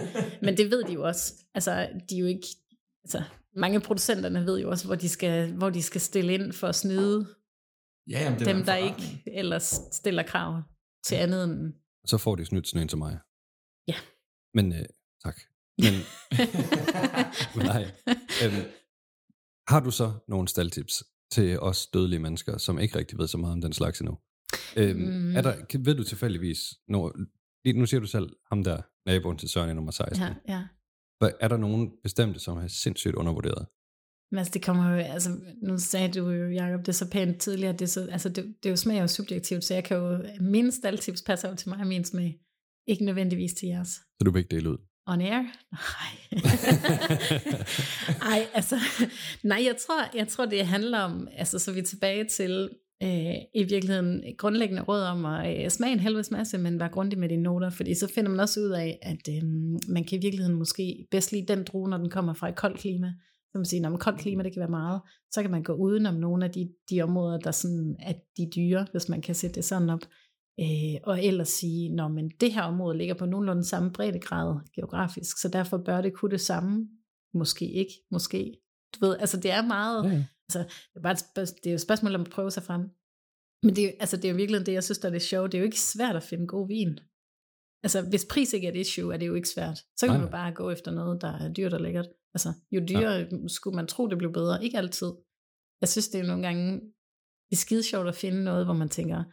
Men 0.42 0.56
det 0.56 0.70
ved 0.70 0.84
de 0.84 0.92
jo 0.92 1.02
også. 1.02 1.34
Altså, 1.54 1.88
de 2.10 2.14
er 2.16 2.20
jo 2.20 2.26
ikke... 2.26 2.46
Altså, 3.04 3.22
mange 3.56 3.80
producenterne 3.80 4.46
ved 4.46 4.60
jo 4.60 4.70
også, 4.70 4.86
hvor 4.86 4.94
de 4.94 5.08
skal, 5.08 5.52
hvor 5.52 5.70
de 5.70 5.82
skal 5.82 6.00
stille 6.00 6.34
ind 6.34 6.52
for 6.52 6.66
at 6.66 6.74
snyde 6.74 7.26
Ja, 8.10 8.22
jamen, 8.24 8.38
det 8.38 8.48
er 8.48 8.52
dem, 8.52 8.64
der 8.64 8.76
ikke 8.76 9.22
ellers 9.26 9.80
stiller 9.92 10.22
krav 10.22 10.62
til 11.04 11.14
andet 11.14 11.44
end... 11.44 11.74
Så 12.06 12.18
får 12.18 12.36
de 12.36 12.44
snydt 12.44 12.68
sådan 12.68 12.82
en 12.82 12.88
til 12.88 12.98
mig. 12.98 13.18
Ja. 13.88 13.96
Men, 14.54 14.72
øh, 14.72 14.84
tak. 15.24 15.40
Men, 15.78 15.94
men 17.56 17.66
nej. 17.72 17.84
Øhm, 18.44 18.64
har 19.68 19.80
du 19.80 19.90
så 19.90 20.12
nogle 20.28 20.48
staldtips 20.48 21.04
til 21.32 21.60
os 21.60 21.86
dødelige 21.86 22.18
mennesker, 22.20 22.58
som 22.58 22.78
ikke 22.78 22.98
rigtig 22.98 23.18
ved 23.18 23.26
så 23.28 23.38
meget 23.38 23.52
om 23.52 23.60
den 23.60 23.72
slags 23.72 24.00
endnu? 24.00 24.18
Øhm, 24.76 25.00
Mm. 25.00 25.36
er 25.36 25.42
der, 25.42 25.78
ved 25.84 25.94
du 25.94 26.04
tilfældigvis, 26.04 26.74
lige 27.64 27.78
nu 27.78 27.86
siger 27.86 28.00
du 28.00 28.06
selv, 28.06 28.30
ham 28.52 28.64
der, 28.64 28.82
naboen 29.06 29.38
til 29.38 29.48
Søren 29.48 29.70
i 29.70 29.74
nummer 29.74 29.90
16. 29.92 30.22
ja, 30.22 30.34
ja. 30.48 30.62
Er 31.40 31.48
der 31.48 31.56
nogen 31.56 31.90
bestemte, 32.02 32.40
som 32.40 32.58
er 32.58 32.66
sindssygt 32.66 33.14
undervurderet? 33.14 33.66
Men 34.30 34.38
altså, 34.38 34.50
det 34.54 34.62
kommer 34.62 34.90
jo, 34.90 34.96
altså, 34.96 35.30
nu 35.62 35.78
sagde 35.78 36.20
du 36.20 36.30
jo, 36.30 36.48
Jacob, 36.50 36.80
det 36.80 36.88
er 36.88 36.92
så 36.92 37.10
pænt 37.10 37.38
tidligere, 37.40 37.72
det 37.72 37.82
er, 37.82 37.86
så, 37.86 38.08
altså, 38.10 38.28
det, 38.28 38.44
det 38.62 38.66
er 38.66 38.70
jo 38.70 38.76
smag 38.76 38.96
er 38.96 39.00
jo 39.00 39.06
subjektivt, 39.06 39.64
så 39.64 39.74
jeg 39.74 39.84
kan 39.84 39.96
jo, 39.96 40.24
mine 40.40 40.72
staldtips 40.72 41.22
passer 41.22 41.48
jo 41.48 41.54
til 41.54 41.68
mig 41.68 41.78
og 41.80 41.86
min 41.86 42.04
smag, 42.04 42.40
ikke 42.86 43.04
nødvendigvis 43.04 43.54
til 43.54 43.68
jeres. 43.68 43.88
Så 43.88 44.24
du 44.24 44.30
vil 44.30 44.38
ikke 44.40 44.56
dele 44.56 44.70
ud? 44.70 44.78
On 45.06 45.20
air? 45.20 45.42
Nej. 45.72 46.42
Ej, 48.32 48.46
altså, 48.54 48.76
nej, 49.42 49.62
jeg 49.66 49.76
tror, 49.86 50.16
jeg 50.16 50.28
tror, 50.28 50.46
det 50.46 50.66
handler 50.66 50.98
om, 50.98 51.28
altså, 51.36 51.58
så 51.58 51.70
er 51.70 51.74
vi 51.74 51.82
tilbage 51.82 52.24
til, 52.24 52.70
øh, 53.02 53.34
i 53.54 53.64
virkeligheden 53.68 54.22
grundlæggende 54.38 54.82
råd 54.82 55.02
om 55.02 55.24
at 55.24 55.64
øh, 55.64 55.70
smage 55.70 55.92
en 55.92 56.00
helvedes 56.00 56.30
masse, 56.30 56.58
men 56.58 56.80
være 56.80 56.88
grundig 56.88 57.18
med 57.18 57.28
dine 57.28 57.42
noter, 57.42 57.70
fordi 57.70 57.94
så 57.94 58.12
finder 58.14 58.30
man 58.30 58.40
også 58.40 58.60
ud 58.60 58.70
af, 58.70 58.98
at 59.02 59.28
øh, 59.28 59.42
man 59.88 60.04
kan 60.04 60.18
i 60.18 60.22
virkeligheden 60.22 60.58
måske 60.58 61.06
bedst 61.10 61.32
lide 61.32 61.54
den 61.54 61.64
drue, 61.64 61.90
når 61.90 61.98
den 61.98 62.10
kommer 62.10 62.34
fra 62.34 62.48
et 62.48 62.56
koldt 62.56 62.78
klima. 62.78 63.12
Så 63.52 63.58
man 63.58 63.64
siger, 63.64 63.80
når 63.80 63.96
koldt 63.96 64.20
klima, 64.20 64.42
det 64.42 64.52
kan 64.52 64.60
være 64.60 64.70
meget, 64.70 65.00
så 65.30 65.42
kan 65.42 65.50
man 65.50 65.62
gå 65.62 65.72
udenom 65.72 66.14
nogle 66.14 66.44
af 66.44 66.50
de, 66.50 66.68
de 66.90 67.02
områder, 67.02 67.38
der 67.38 67.50
sådan, 67.50 67.96
at 67.98 68.16
de 68.36 68.42
er 68.42 68.50
dyre, 68.56 68.86
hvis 68.92 69.08
man 69.08 69.22
kan 69.22 69.34
sætte 69.34 69.54
det 69.54 69.64
sådan 69.64 69.90
op. 69.90 70.00
Øh, 70.60 71.00
og 71.04 71.24
ellers 71.24 71.48
sige, 71.48 71.94
når 71.94 72.08
men 72.08 72.30
det 72.40 72.52
her 72.52 72.62
område 72.62 72.98
ligger 72.98 73.14
på 73.14 73.26
nogenlunde 73.26 73.64
samme 73.64 73.92
breddegrad 73.92 74.60
geografisk, 74.74 75.40
så 75.40 75.48
derfor 75.48 75.78
bør 75.78 76.00
det 76.00 76.14
kunne 76.14 76.30
det 76.30 76.40
samme. 76.40 76.88
Måske 77.34 77.72
ikke, 77.72 77.92
måske. 78.10 78.56
Du 78.94 79.06
ved, 79.06 79.16
altså 79.18 79.40
det 79.40 79.50
er 79.50 79.62
meget, 79.62 80.04
Ja. 80.04 80.24
Altså, 80.48 80.58
det 80.58 80.96
er, 80.96 81.00
bare 81.00 81.12
et 81.12 81.24
det 81.36 81.66
er 81.66 81.70
jo 81.70 81.74
et 81.74 81.80
spørgsmål 81.80 82.14
om 82.14 82.20
at 82.20 82.30
prøve 82.30 82.50
sig 82.50 82.62
frem. 82.62 82.80
Men 83.62 83.76
det 83.76 83.94
altså, 84.00 84.16
det 84.16 84.24
er 84.24 84.28
jo 84.30 84.36
virkelig 84.36 84.66
det, 84.66 84.72
jeg 84.72 84.84
synes, 84.84 84.98
der 84.98 85.08
er 85.08 85.12
det 85.12 85.22
sjove. 85.22 85.48
Det 85.48 85.54
er 85.54 85.58
jo 85.58 85.64
ikke 85.64 85.80
svært 85.80 86.16
at 86.16 86.22
finde 86.22 86.46
god 86.46 86.68
vin. 86.68 86.98
Altså, 87.82 88.08
hvis 88.08 88.26
pris 88.30 88.52
ikke 88.52 88.66
er 88.66 88.72
et 88.72 88.76
issue, 88.76 89.14
er 89.14 89.18
det 89.18 89.26
jo 89.26 89.34
ikke 89.34 89.48
svært. 89.48 89.78
Så 89.96 90.06
kan 90.06 90.14
Nej, 90.16 90.20
nej. 90.20 90.30
bare 90.30 90.52
gå 90.52 90.70
efter 90.70 90.90
noget, 90.90 91.22
der 91.22 91.32
er 91.32 91.52
dyrt 91.52 91.74
og 91.74 91.80
lækkert. 91.80 92.08
Altså, 92.34 92.52
jo 92.72 92.80
dyrere 92.88 93.12
ja. 93.12 93.48
skulle 93.48 93.76
man 93.76 93.86
tro, 93.86 94.06
det 94.08 94.18
blev 94.18 94.32
bedre. 94.32 94.64
Ikke 94.64 94.78
altid. 94.78 95.12
Jeg 95.80 95.88
synes, 95.88 96.08
det 96.08 96.20
er 96.20 96.26
nogle 96.26 96.42
gange 96.42 96.80
det 97.50 97.56
er 97.56 97.60
skide 97.66 97.82
sjovt 97.82 98.08
at 98.08 98.14
finde 98.14 98.44
noget, 98.44 98.64
hvor 98.64 98.74
man 98.74 98.88
tænker, 98.88 99.24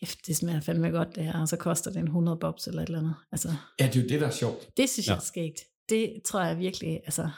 kæft, 0.00 0.18
det 0.26 0.36
smager 0.36 0.60
fandme 0.60 0.88
godt 0.88 1.16
det 1.16 1.24
her, 1.24 1.40
og 1.40 1.48
så 1.48 1.56
koster 1.56 1.90
det 1.90 2.00
en 2.00 2.06
100 2.06 2.38
bobs 2.40 2.66
eller 2.66 2.82
et 2.82 2.86
eller 2.86 2.98
andet. 2.98 3.14
Altså, 3.32 3.48
Ja, 3.80 3.86
det 3.86 3.96
er 3.96 4.02
jo 4.02 4.08
det, 4.08 4.20
der 4.20 4.26
er 4.26 4.30
sjovt. 4.30 4.76
det 4.76 4.88
synes 4.90 5.06
Ja. 5.08 5.12
jeg 5.12 5.18
er 5.18 5.22
skægt. 5.22 5.60
Det 5.88 6.22
tror 6.24 6.40
jeg 6.42 6.58
virkelig, 6.58 7.00
altså, 7.04 7.30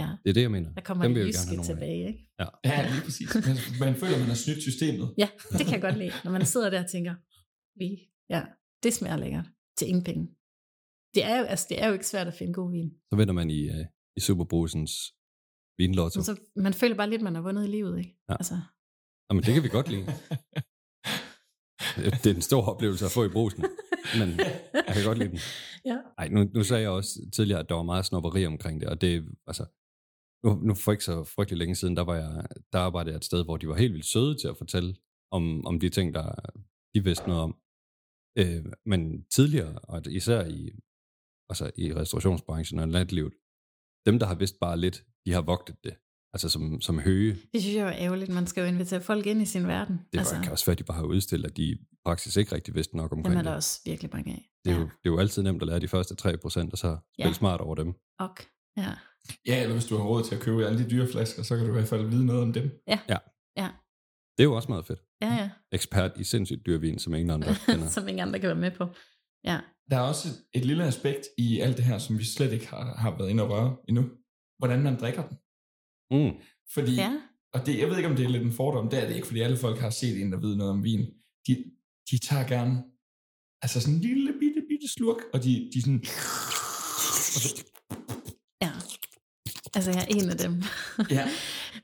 ja, 0.00 0.08
Det 0.24 0.30
er 0.30 0.34
det, 0.34 0.42
jeg 0.42 0.50
mener. 0.50 0.72
der 0.74 0.80
kommer 0.80 1.04
Dem 1.04 1.14
det 1.14 1.24
vil 1.24 1.26
jeg 1.26 1.34
gerne 1.34 1.48
have 1.50 1.58
jyske 1.60 1.72
tilbage, 1.72 2.06
ikke? 2.10 2.20
Ja, 2.64 2.90
lige 2.92 3.02
præcis. 3.04 3.28
Man, 3.34 3.56
man 3.84 3.94
føler, 4.00 4.18
man 4.18 4.26
har 4.34 4.40
snydt 4.44 4.62
systemet. 4.62 5.14
Ja, 5.18 5.28
det 5.58 5.62
kan 5.66 5.72
jeg 5.78 5.80
godt 5.88 5.98
lide, 5.98 6.12
når 6.24 6.30
man 6.30 6.46
sidder 6.46 6.70
der 6.70 6.82
og 6.84 6.90
tænker, 6.90 7.14
vi, 7.80 7.88
ja, 8.34 8.42
det 8.82 8.94
smager 8.94 9.16
lækkert 9.16 9.46
til 9.78 9.88
ingen 9.88 10.04
penge. 10.04 10.24
Det 11.14 11.24
er 11.24 11.36
jo, 11.38 11.44
altså, 11.44 11.66
det 11.70 11.82
er 11.82 11.86
jo 11.86 11.92
ikke 11.92 12.06
svært 12.06 12.26
at 12.26 12.34
finde 12.34 12.52
god 12.52 12.70
vin. 12.72 12.90
Så 13.10 13.16
vinder 13.16 13.34
man 13.40 13.50
i, 13.50 13.60
uh, 13.68 13.84
i 14.16 14.20
Superbrusens 14.20 14.92
vinlotto. 15.78 16.18
Men 16.18 16.24
så, 16.24 16.34
man 16.56 16.74
føler 16.74 16.96
bare 16.96 17.10
lidt, 17.10 17.22
man 17.22 17.34
har 17.34 17.42
vundet 17.42 17.64
i 17.68 17.70
livet, 17.70 17.98
ikke? 17.98 18.12
Ja. 18.28 18.34
Altså, 18.34 18.54
Jamen, 19.30 19.42
det 19.44 19.54
kan 19.54 19.62
vi 19.62 19.68
godt 19.68 19.88
lide. 19.88 20.06
Det 21.96 22.26
er 22.26 22.34
en 22.34 22.42
stor 22.42 22.62
oplevelse 22.62 23.04
at 23.04 23.10
få 23.10 23.24
i 23.24 23.28
brusen, 23.28 23.64
men 24.18 24.28
jeg 24.74 24.94
kan 24.94 25.04
godt 25.04 25.18
lide 25.18 25.30
den. 25.30 25.38
ja. 25.84 25.98
Ej, 26.18 26.28
nu, 26.28 26.44
nu 26.54 26.62
sagde 26.62 26.82
jeg 26.82 26.90
også 26.90 27.30
tidligere, 27.32 27.60
at 27.60 27.68
der 27.68 27.74
var 27.74 27.82
meget 27.82 28.04
snopperi 28.04 28.46
omkring 28.46 28.80
det, 28.80 28.88
og 28.88 29.00
det, 29.00 29.24
altså, 29.46 29.64
nu, 30.44 30.54
nu 30.54 30.74
for 30.74 30.92
ikke 30.92 31.04
så 31.04 31.24
frygtelig 31.24 31.58
længe 31.58 31.74
siden, 31.74 31.96
der, 31.96 32.04
var 32.04 32.14
jeg, 32.14 32.46
der 32.72 32.78
arbejdede 32.78 33.12
jeg 33.12 33.16
et 33.16 33.24
sted, 33.24 33.44
hvor 33.44 33.56
de 33.56 33.68
var 33.68 33.74
helt 33.74 33.92
vildt 33.92 34.06
søde 34.06 34.38
til 34.38 34.48
at 34.48 34.56
fortælle 34.56 34.96
om, 35.30 35.66
om 35.66 35.80
de 35.80 35.88
ting, 35.88 36.14
der 36.14 36.34
de 36.94 37.04
vidste 37.04 37.28
noget 37.28 37.42
om. 37.42 37.56
Øh, 38.38 38.64
men 38.86 39.24
tidligere, 39.24 39.78
og 39.78 40.06
især 40.06 40.46
i, 40.46 40.70
altså 41.48 41.70
i 41.76 41.94
restaurationsbranchen 41.94 42.78
og 42.80 42.88
natlivet, 42.88 43.32
dem, 44.06 44.18
der 44.18 44.26
har 44.26 44.34
vidst 44.34 44.58
bare 44.60 44.78
lidt, 44.78 45.04
de 45.26 45.32
har 45.32 45.42
vogtet 45.42 45.84
det. 45.84 45.96
Altså 46.36 46.48
som, 46.48 46.80
som 46.80 46.98
høge. 46.98 47.36
Det 47.52 47.62
synes 47.62 47.76
jeg 47.76 47.82
jo 47.82 47.86
er 47.88 47.94
ærgerligt. 47.98 48.30
Man 48.34 48.46
skal 48.46 48.60
jo 48.60 48.66
invitere 48.66 49.00
folk 49.00 49.26
ind 49.26 49.42
i 49.42 49.44
sin 49.44 49.66
verden. 49.66 50.00
Det 50.12 50.18
altså, 50.18 50.40
kan 50.42 50.52
også 50.52 50.66
være, 50.66 50.72
at 50.72 50.78
de 50.78 50.84
bare 50.84 50.96
har 50.96 51.04
udstillet, 51.04 51.50
at 51.50 51.56
de 51.56 51.62
i 51.62 51.76
praksis 52.04 52.36
ikke 52.36 52.54
rigtig 52.54 52.74
vidste 52.74 52.96
nok 52.96 53.10
dem 53.10 53.18
omkring 53.18 53.38
er 53.38 53.42
der 53.42 53.50
det. 53.50 53.56
også 53.56 53.80
virkelig 53.84 54.10
mange 54.14 54.32
af. 54.32 54.50
Det 54.64 54.70
er, 54.70 54.74
ja. 54.74 54.80
jo, 54.80 54.84
det 54.86 55.08
er 55.08 55.10
jo 55.10 55.18
altid 55.18 55.42
nemt 55.42 55.62
at 55.62 55.68
lære 55.68 55.78
de 55.78 55.88
første 55.88 56.14
3%, 56.28 56.44
og 56.44 56.50
så 56.50 56.96
spille 57.12 57.28
Ja. 57.28 57.32
smart 57.32 57.60
over 57.60 57.74
dem. 57.74 57.94
Og, 58.18 58.30
ja. 58.76 58.92
Ja, 59.46 59.62
eller 59.62 59.72
hvis 59.74 59.84
du 59.86 59.96
har 59.96 60.04
råd 60.04 60.24
til 60.24 60.34
at 60.34 60.40
købe 60.40 60.66
alle 60.66 60.78
de 60.84 60.90
dyre 60.90 61.08
flasker, 61.12 61.42
så 61.42 61.56
kan 61.56 61.64
du 61.66 61.70
i 61.70 61.74
hvert 61.74 61.88
fald 61.88 62.06
vide 62.06 62.26
noget 62.26 62.42
om 62.42 62.52
dem. 62.52 62.70
Det 64.38 64.42
er 64.42 64.44
jo 64.44 64.54
også 64.54 64.68
meget 64.68 64.86
fedt. 64.86 65.02
Ja, 65.22 65.34
ja. 65.34 65.50
Ekspert 65.72 66.12
i 66.16 66.24
sindssygt 66.24 66.66
dyr 66.66 66.78
vin, 66.78 66.98
som 66.98 67.14
ingen 67.14 67.30
andre 67.30 67.54
kender. 67.66 67.88
Som 67.88 68.08
ingen 68.08 68.22
andre 68.28 68.38
kan 68.40 68.46
være 68.48 68.58
med 68.58 68.70
på. 68.70 68.86
Ja. 69.44 69.60
Der 69.90 69.96
er 69.96 70.00
også 70.00 70.28
et, 70.28 70.34
et 70.54 70.64
lille 70.64 70.84
aspekt 70.84 71.22
i 71.38 71.60
alt 71.60 71.76
det 71.76 71.84
her, 71.84 71.98
som 71.98 72.18
vi 72.18 72.24
slet 72.24 72.52
ikke 72.52 72.68
har, 72.68 72.94
har 72.96 73.18
været 73.18 73.30
inde 73.30 73.42
og 73.42 73.50
røre 73.50 73.76
endnu. 73.88 74.04
Hvordan 74.58 74.82
man 74.82 75.00
drikker 75.00 75.22
den. 75.28 75.36
Mm. 76.10 76.30
Fordi, 76.74 76.94
Ja. 76.94 77.12
og 77.54 77.66
det, 77.66 77.78
jeg 77.78 77.88
ved 77.88 77.96
ikke, 77.96 78.08
om 78.08 78.16
det 78.16 78.24
er 78.24 78.28
lidt 78.28 78.42
en 78.42 78.52
fordom, 78.52 78.90
det 78.90 79.02
er 79.02 79.06
det 79.08 79.14
ikke, 79.14 79.26
fordi 79.26 79.40
alle 79.40 79.56
folk 79.56 79.78
har 79.78 79.90
set 79.90 80.20
en, 80.20 80.32
der 80.32 80.38
ved 80.40 80.56
noget 80.56 80.72
om 80.72 80.84
vin. 80.84 81.00
De, 81.46 81.64
de 82.10 82.18
tager 82.18 82.48
gerne 82.48 82.82
altså 83.62 83.80
sådan 83.80 83.94
en 83.94 84.00
lille 84.00 84.32
bitte, 84.40 84.62
bitte 84.68 84.88
slurk, 84.96 85.16
og 85.32 85.44
de, 85.44 85.70
de 85.74 85.80
sådan... 85.82 86.00
Og 87.36 87.40
så, 87.42 87.64
Ja. 88.62 88.70
Altså, 89.74 89.90
jeg 89.90 90.02
er 90.02 90.14
en 90.22 90.30
af 90.30 90.36
dem. 90.36 90.62
ja, 91.18 91.28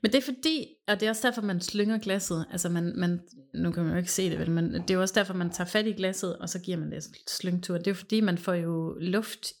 Men 0.01 0.11
det 0.11 0.17
er 0.17 0.21
fordi, 0.21 0.67
og 0.87 0.99
det 0.99 1.05
er 1.05 1.09
også 1.09 1.27
derfor, 1.27 1.41
man 1.41 1.61
slynger 1.61 1.97
glasset. 1.97 2.45
Altså, 2.51 2.69
man, 2.69 2.93
man, 2.97 3.19
nu 3.53 3.71
kan 3.71 3.83
man 3.83 3.91
jo 3.91 3.97
ikke 3.97 4.11
se 4.11 4.29
det, 4.29 4.39
vel, 4.39 4.51
men 4.51 4.73
det 4.73 4.89
er 4.89 4.93
jo 4.93 5.01
også 5.01 5.13
derfor, 5.13 5.33
man 5.33 5.49
tager 5.51 5.67
fat 5.67 5.87
i 5.87 5.91
glasset, 5.91 6.37
og 6.37 6.49
så 6.49 6.59
giver 6.61 6.77
man 6.77 6.91
det 6.91 6.95
en 6.95 7.13
slyngtur. 7.27 7.77
Det 7.77 7.87
er 7.87 7.91
jo 7.91 7.95
fordi, 7.95 8.21
man 8.21 8.37
får 8.37 8.53
jo 8.53 8.97
luft 8.99 9.53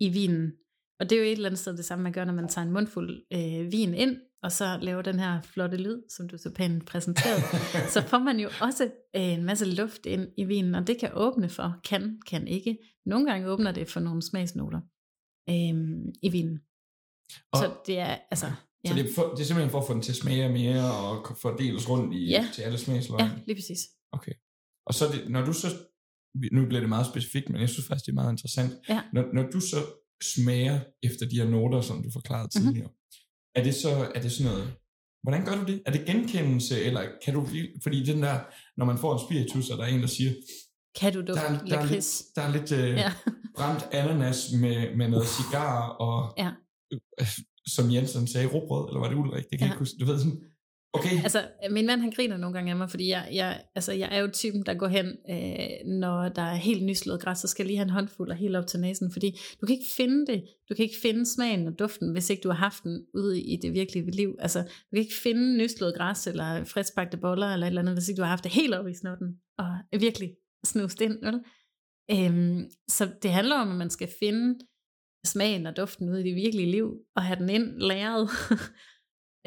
i 0.00 0.08
vinen. 0.08 0.52
Og 1.00 1.10
det 1.10 1.16
er 1.18 1.22
jo 1.22 1.26
et 1.26 1.32
eller 1.32 1.48
andet 1.48 1.58
sted 1.58 1.76
det 1.76 1.84
samme, 1.84 2.02
man 2.02 2.12
gør, 2.12 2.24
når 2.24 2.32
man 2.32 2.48
tager 2.48 2.66
en 2.66 2.72
mundfuld 2.72 3.22
øh, 3.32 3.72
vin 3.72 3.94
ind, 3.94 4.16
og 4.42 4.52
så 4.52 4.78
laver 4.82 5.02
den 5.02 5.18
her 5.20 5.42
flotte 5.42 5.76
lyd, 5.76 6.02
som 6.16 6.28
du 6.28 6.38
så 6.38 6.50
pænt 6.54 6.86
præsenterede. 6.86 7.42
så 7.94 8.02
får 8.02 8.18
man 8.18 8.40
jo 8.40 8.48
også 8.60 8.84
øh, 9.16 9.22
en 9.22 9.44
masse 9.44 9.64
luft 9.74 10.06
ind 10.06 10.28
i 10.38 10.44
vinen, 10.44 10.74
og 10.74 10.86
det 10.86 11.00
kan 11.00 11.10
åbne 11.14 11.48
for, 11.48 11.80
kan, 11.84 12.20
kan 12.26 12.48
ikke. 12.48 12.78
Nogle 13.06 13.30
gange 13.30 13.48
åbner 13.48 13.72
det 13.72 13.88
for 13.88 14.00
nogle 14.00 14.22
smagsnoter 14.22 14.80
øh, 15.48 15.74
i 16.22 16.28
vinen. 16.32 16.58
Og- 17.52 17.58
så 17.58 17.74
det 17.86 17.98
er, 17.98 18.18
altså, 18.30 18.46
ja. 18.84 18.88
så 18.90 18.94
det 18.96 19.10
er, 19.10 19.14
for, 19.14 19.22
det 19.22 19.40
er 19.40 19.44
simpelthen 19.44 19.70
for 19.70 19.80
at 19.80 19.86
få 19.86 19.94
den 19.94 20.02
til 20.02 20.12
at 20.12 20.16
smage 20.16 20.48
mere, 20.48 20.94
og 20.94 21.36
fordeles 21.36 21.88
rundt 21.88 22.14
i, 22.14 22.26
Ja. 22.28 22.48
til 22.54 22.62
alle 22.62 22.78
smagsløgne. 22.78 23.24
ja, 23.24 23.30
lige 23.46 23.56
præcis. 23.56 23.78
Okay. 24.12 24.32
Og 24.86 24.94
så 24.94 25.04
det, 25.12 25.30
når 25.30 25.44
du 25.44 25.52
så, 25.52 25.66
nu 26.52 26.66
bliver 26.66 26.80
det 26.80 26.88
meget 26.88 27.06
specifikt, 27.06 27.48
men 27.50 27.60
jeg 27.60 27.68
synes 27.68 27.86
faktisk, 27.86 28.06
det 28.06 28.12
er 28.12 28.20
meget 28.22 28.32
interessant. 28.32 28.72
Ja. 28.88 29.02
Når, 29.12 29.24
når 29.34 29.42
du 29.50 29.60
så 29.60 29.76
smager 30.22 30.80
efter 31.02 31.26
de 31.28 31.36
her 31.36 31.48
noter, 31.48 31.80
som 31.80 32.02
du 32.02 32.10
forklarede 32.10 32.48
Mhm. 32.54 32.64
tidligere, 32.66 32.90
er 33.54 33.62
det 33.62 33.74
så 33.74 33.90
er 34.14 34.22
det 34.22 34.32
sådan 34.32 34.52
noget, 34.52 34.72
hvordan 35.22 35.44
gør 35.44 35.54
du 35.64 35.72
det? 35.72 35.82
Er 35.86 35.92
det 35.92 36.04
genkendelse, 36.06 36.82
eller 36.84 37.02
kan 37.24 37.34
du, 37.34 37.46
fordi 37.82 38.04
den 38.04 38.22
der, 38.22 38.40
når 38.76 38.84
man 38.84 38.98
får 38.98 39.12
en 39.14 39.20
spiritus, 39.26 39.70
og 39.70 39.78
der 39.78 39.84
er 39.84 39.88
en, 39.88 40.00
der 40.00 40.06
siger, 40.06 40.32
Kan 41.00 41.12
du 41.12 41.20
der 41.20 41.26
dufte 41.26 41.40
er, 41.42 41.48
der 41.48 41.56
er 41.58 41.62
lidt, 41.62 41.70
lakrids? 41.70 42.22
der 42.36 42.42
er 42.42 42.52
lidt 42.52 42.72
øh, 42.72 42.88
Ja. 42.90 43.12
brændt 43.56 43.88
ananas 43.92 44.52
med, 44.60 44.96
med 44.96 45.08
noget 45.08 45.26
cigar, 45.28 45.88
og 45.88 46.34
Ja. 46.38 46.50
øh, 47.20 47.28
som 47.66 47.92
Jensen 47.92 48.26
sagde, 48.26 48.46
råbrød, 48.46 48.88
eller 48.88 49.00
var 49.00 49.08
det 49.08 49.16
Ulrik? 49.16 49.44
Det 49.50 49.58
kan 49.58 49.66
Ja. 49.68 49.72
ikke 49.72 49.78
huske. 49.78 49.96
Du 50.00 50.04
ved 50.06 50.18
sådan, 50.18 50.42
okay, 50.92 51.22
Altså, 51.22 51.48
øh, 51.64 51.72
min 51.72 51.86
mand 51.86 52.00
han 52.00 52.10
griner 52.10 52.36
nogle 52.36 52.54
gange 52.54 52.70
af 52.70 52.76
mig, 52.76 52.90
fordi 52.90 53.08
jeg, 53.08 53.28
jeg, 53.32 53.62
altså, 53.74 53.92
jeg 53.92 54.08
er 54.12 54.18
jo 54.18 54.28
typen, 54.32 54.62
der 54.66 54.74
går 54.74 54.86
hen, 54.86 55.06
øh, 55.06 55.98
når 56.00 56.28
der 56.28 56.42
er 56.42 56.54
helt 56.54 56.84
nyslået 56.84 57.20
græs, 57.20 57.38
så 57.38 57.48
skal 57.48 57.62
jeg 57.62 57.66
lige 57.66 57.76
have 57.76 57.84
en 57.84 57.90
håndfuld 57.90 58.30
og 58.30 58.36
helt 58.36 58.56
op 58.56 58.66
til 58.66 58.80
næsen, 58.80 59.12
fordi 59.12 59.38
du 59.60 59.66
kan 59.66 59.74
ikke 59.74 59.90
finde 59.96 60.26
det. 60.26 60.44
Du 60.68 60.74
kan 60.74 60.82
ikke 60.82 61.00
finde 61.02 61.26
smagen 61.26 61.66
og 61.66 61.78
duften, 61.78 62.12
hvis 62.12 62.30
ikke 62.30 62.40
du 62.40 62.48
har 62.48 62.56
haft 62.56 62.82
den 62.84 63.06
ude 63.14 63.40
i 63.40 63.56
det 63.62 63.72
virkelige 63.72 64.10
liv. 64.10 64.36
Altså, 64.38 64.62
du 64.62 64.90
kan 64.92 65.02
ikke 65.02 65.20
finde 65.22 65.56
nyslået 65.58 65.94
græs 65.96 66.26
eller 66.26 66.64
friskbagte 66.64 67.16
boller 67.16 67.52
eller 67.52 67.66
et 67.66 67.70
eller 67.70 67.80
andet, 67.80 67.94
hvis 67.94 68.08
ikke 68.08 68.18
du 68.18 68.22
har 68.22 68.30
haft 68.30 68.44
det 68.44 68.52
helt 68.52 68.74
op 68.74 68.88
i 68.88 68.94
snotten 68.94 69.28
og 69.58 70.00
virkelig 70.00 70.30
snust 70.64 71.00
ind. 71.00 71.18
Vel? 71.22 71.40
Øhm, 72.10 72.64
så 72.88 73.08
det 73.22 73.30
handler 73.30 73.56
om, 73.56 73.70
at 73.70 73.76
man 73.76 73.90
skal 73.90 74.08
finde 74.20 74.58
smagen 75.24 75.66
og 75.66 75.76
duften 75.76 76.08
ude 76.08 76.20
i 76.20 76.28
det 76.28 76.36
virkelige 76.36 76.70
liv, 76.70 76.94
og 77.16 77.22
have 77.22 77.38
den 77.38 77.50
ind 77.50 77.80
læret, 77.80 78.30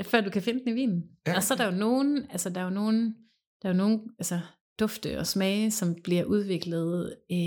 før 0.06 0.22
du 0.22 0.30
kan 0.30 0.42
finde 0.42 0.60
den 0.60 0.68
i 0.70 0.74
vinen. 0.74 1.04
Ja. 1.28 1.36
Og 1.36 1.44
så 1.44 1.54
er 1.54 1.58
der 1.58 1.66
jo 1.66 1.72
nogen, 1.78 2.26
altså 2.32 2.50
der 2.50 2.60
er 2.60 2.64
jo 2.64 2.70
nogen, 2.70 3.16
der 3.62 3.70
er 3.70 3.74
jo 3.74 3.78
nogen, 3.78 4.02
altså 4.20 4.40
dufte 4.80 5.20
og 5.20 5.28
smage, 5.28 5.72
som 5.72 5.96
bliver 6.04 6.24
udviklet 6.24 7.16
øh, 7.32 7.38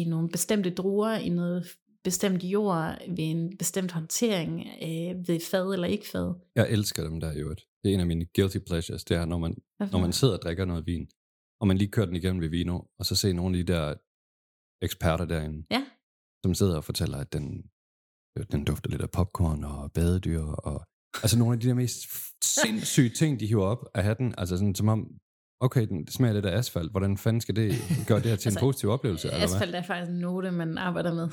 i 0.00 0.04
nogle 0.08 0.28
bestemte 0.28 0.70
druer, 0.70 1.14
i 1.14 1.28
noget 1.28 1.66
bestemt 2.04 2.44
jord, 2.44 2.98
ved 3.08 3.24
en 3.24 3.56
bestemt 3.58 3.92
håndtering, 3.92 4.60
øh, 4.60 5.28
ved 5.28 5.40
fad 5.50 5.72
eller 5.72 5.86
ikke 5.86 6.08
fad. 6.08 6.34
Jeg 6.54 6.70
elsker 6.70 7.02
dem 7.02 7.20
der 7.20 7.32
i 7.32 7.36
øvrigt. 7.36 7.64
Det 7.84 7.90
er 7.90 7.94
en 7.94 8.00
af 8.00 8.06
mine 8.06 8.26
guilty 8.36 8.58
pleasures, 8.66 9.04
det 9.04 9.16
er, 9.16 9.24
når 9.24 9.38
man, 9.38 9.56
Hvorfor? 9.76 9.92
når 9.92 9.98
man 10.00 10.12
sidder 10.12 10.34
og 10.36 10.42
drikker 10.42 10.64
noget 10.64 10.86
vin, 10.86 11.08
og 11.60 11.66
man 11.68 11.78
lige 11.78 11.90
kører 11.90 12.06
den 12.06 12.16
igennem 12.16 12.40
ved 12.42 12.48
vino, 12.48 12.80
og 12.98 13.06
så 13.06 13.14
ser 13.16 13.32
nogle 13.32 13.58
af 13.58 13.64
de 13.66 13.72
der 13.72 13.94
eksperter 14.82 15.24
derinde, 15.24 15.66
Ja. 15.70 15.84
som 16.44 16.54
sidder 16.54 16.76
og 16.76 16.84
fortæller, 16.84 17.18
at 17.18 17.32
den, 17.32 17.70
den 18.52 18.64
dufter 18.64 18.90
lidt 18.90 19.02
af 19.02 19.10
popcorn 19.10 19.64
og 19.64 19.92
badedyr, 19.92 20.42
og 20.42 20.86
altså 21.22 21.38
nogle 21.38 21.54
af 21.54 21.60
de 21.60 21.68
der 21.68 21.74
mest 21.74 21.98
sindssyge 22.44 23.08
ting, 23.08 23.40
de 23.40 23.46
hiver 23.46 23.64
op 23.64 23.84
af 23.94 24.02
hatten, 24.04 24.34
altså 24.38 24.56
sådan 24.56 24.74
som 24.74 24.88
om, 24.88 25.06
okay, 25.60 25.86
den 25.86 26.04
det 26.04 26.12
smager 26.12 26.34
lidt 26.34 26.46
af 26.46 26.58
asfalt, 26.58 26.90
hvordan 26.90 27.18
fanden 27.18 27.40
skal 27.40 27.56
det 27.56 27.74
gøre 28.06 28.18
det 28.20 28.26
her 28.26 28.36
til 28.36 28.48
en 28.48 28.50
Altså, 28.50 28.60
positiv 28.60 28.90
oplevelse, 28.90 29.28
eller 29.28 29.38
hvad? 29.38 29.54
Asfalt 29.56 29.74
er 29.74 29.82
faktisk 29.82 30.10
en 30.10 30.18
note, 30.18 30.50
man 30.50 30.78
arbejder 30.78 31.14
med. 31.14 31.28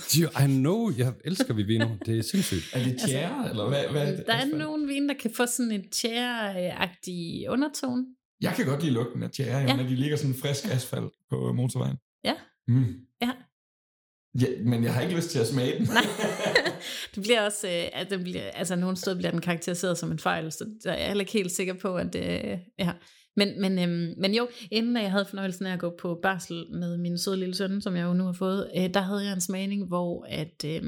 I 0.47 0.59
know, 0.59 0.91
jeg 0.97 1.13
elsker 1.25 1.53
Vivino, 1.53 1.87
det 2.05 2.17
er 2.17 2.23
sindssygt. 2.23 2.63
Er 2.73 2.83
det 2.83 2.97
tjære, 3.07 3.49
eller 3.49 3.69
hvad, 3.69 3.83
hvad 3.91 4.01
er 4.01 4.05
det? 4.05 4.11
Altså, 4.11 4.23
Der 4.27 4.33
er 4.33 4.45
nogle 4.57 4.87
vine, 4.87 5.07
der 5.07 5.15
kan 5.21 5.31
få 5.37 5.45
sådan 5.45 5.71
en 5.71 5.83
tjære-agtig 5.91 7.49
undertone. 7.49 8.05
Jeg 8.41 8.53
kan 8.55 8.65
godt 8.65 8.81
lide 8.81 8.93
lugten 8.93 9.23
af 9.23 9.31
tjære, 9.31 9.57
ja. 9.57 9.65
Ja. 9.65 9.75
når 9.75 9.83
de 9.83 9.95
ligger 9.95 10.17
sådan 10.17 10.35
frisk 10.35 10.65
asfalt 10.71 11.11
på 11.29 11.53
motorvejen. 11.53 11.97
Ja. 12.23 12.33
Mm. 12.67 12.85
Ja. 13.21 13.31
ja. 14.39 14.47
Men 14.65 14.83
jeg 14.83 14.93
har 14.93 15.01
ikke 15.01 15.15
lyst 15.15 15.29
til 15.29 15.39
at 15.39 15.47
smage 15.47 15.79
den. 15.79 15.87
Nej. 15.87 16.03
det 17.15 17.23
bliver 17.23 17.41
også, 17.41 17.67
øh, 17.67 18.01
at 18.01 18.09
den 18.09 18.23
bliver, 18.23 18.51
altså 18.51 18.75
nogle 18.75 18.97
steder 18.97 19.17
bliver 19.17 19.31
den 19.31 19.41
karakteriseret 19.41 19.97
som 19.97 20.11
en 20.11 20.19
fejl, 20.19 20.51
så 20.51 20.65
der 20.83 20.91
er 20.91 20.97
jeg 20.97 21.07
heller 21.07 21.21
ikke 21.21 21.33
helt 21.33 21.51
sikker 21.51 21.73
på, 21.73 21.95
at 21.95 22.13
det, 22.13 22.59
ja. 22.79 22.91
Men, 23.37 23.61
men, 23.61 23.79
øhm, 23.79 24.13
men 24.17 24.33
jo, 24.33 24.47
inden 24.71 24.97
jeg 24.97 25.11
havde 25.11 25.25
fornøjelsen 25.25 25.65
af 25.65 25.73
at 25.73 25.79
gå 25.79 25.93
på 25.99 26.19
barsel 26.21 26.65
med 26.71 26.97
min 26.97 27.17
søde 27.17 27.37
lille 27.37 27.55
søn, 27.55 27.81
som 27.81 27.95
jeg 27.95 28.03
jo 28.03 28.13
nu 28.13 28.23
har 28.23 28.33
fået, 28.33 28.71
øh, 28.77 28.93
der 28.93 28.99
havde 28.99 29.25
jeg 29.25 29.33
en 29.33 29.41
smagning, 29.41 29.87
hvor 29.87 30.25
at 30.29 30.65
øh, 30.65 30.81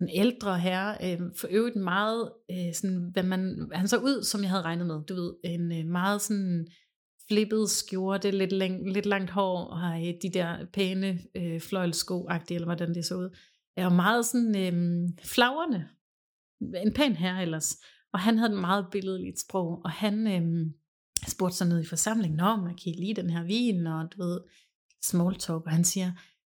en 0.00 0.08
ældre 0.14 0.58
herre, 0.58 0.96
øh, 1.04 1.20
for 1.36 1.48
øvrigt 1.50 1.76
meget, 1.76 2.30
øh, 2.50 2.74
sådan, 2.74 3.10
hvad 3.12 3.22
man, 3.22 3.68
han 3.72 3.88
så 3.88 3.96
ud, 3.96 4.24
som 4.24 4.42
jeg 4.42 4.50
havde 4.50 4.62
regnet 4.62 4.86
med, 4.86 5.00
du 5.08 5.14
ved, 5.14 5.34
en 5.44 5.72
øh, 5.72 5.86
meget 5.86 6.22
sådan 6.22 6.66
flippet 7.28 7.70
skjorte, 7.70 8.30
lidt, 8.30 8.52
læng, 8.52 8.92
lidt 8.92 9.06
langt 9.06 9.30
hår, 9.30 9.64
og 9.64 9.78
har 9.78 9.96
øh, 9.96 10.14
de 10.22 10.30
der 10.34 10.56
pæne 10.72 11.18
øh, 11.36 11.60
fløjlsko 11.60 12.28
eller 12.50 12.64
hvordan 12.64 12.94
det 12.94 13.04
så 13.04 13.14
ud. 13.14 13.36
Jeg 13.76 13.84
var 13.84 13.94
meget 13.94 14.26
sådan 14.26 14.56
øh, 14.56 15.08
flagrende. 15.24 15.88
En 16.60 16.94
pæn 16.94 17.16
herre 17.16 17.42
ellers. 17.42 17.76
Og 18.12 18.20
han 18.20 18.38
havde 18.38 18.52
et 18.52 18.60
meget 18.60 18.86
billedligt 18.92 19.40
sprog, 19.40 19.80
og 19.84 19.90
han 19.90 20.26
øh, 20.26 20.66
spurgte 21.28 21.56
så 21.56 21.64
ned 21.64 21.80
i 21.80 21.86
forsamlingen, 21.86 22.36
Nå, 22.36 22.56
man 22.56 22.76
kan 22.76 22.92
I 22.92 22.92
lide 22.92 23.22
den 23.22 23.30
her 23.30 23.42
vin, 23.42 23.86
og 23.86 24.12
du 24.12 24.22
ved, 24.22 24.40
small 25.04 25.34
talk, 25.34 25.64
og 25.66 25.70
han 25.72 25.84
siger, 25.84 26.12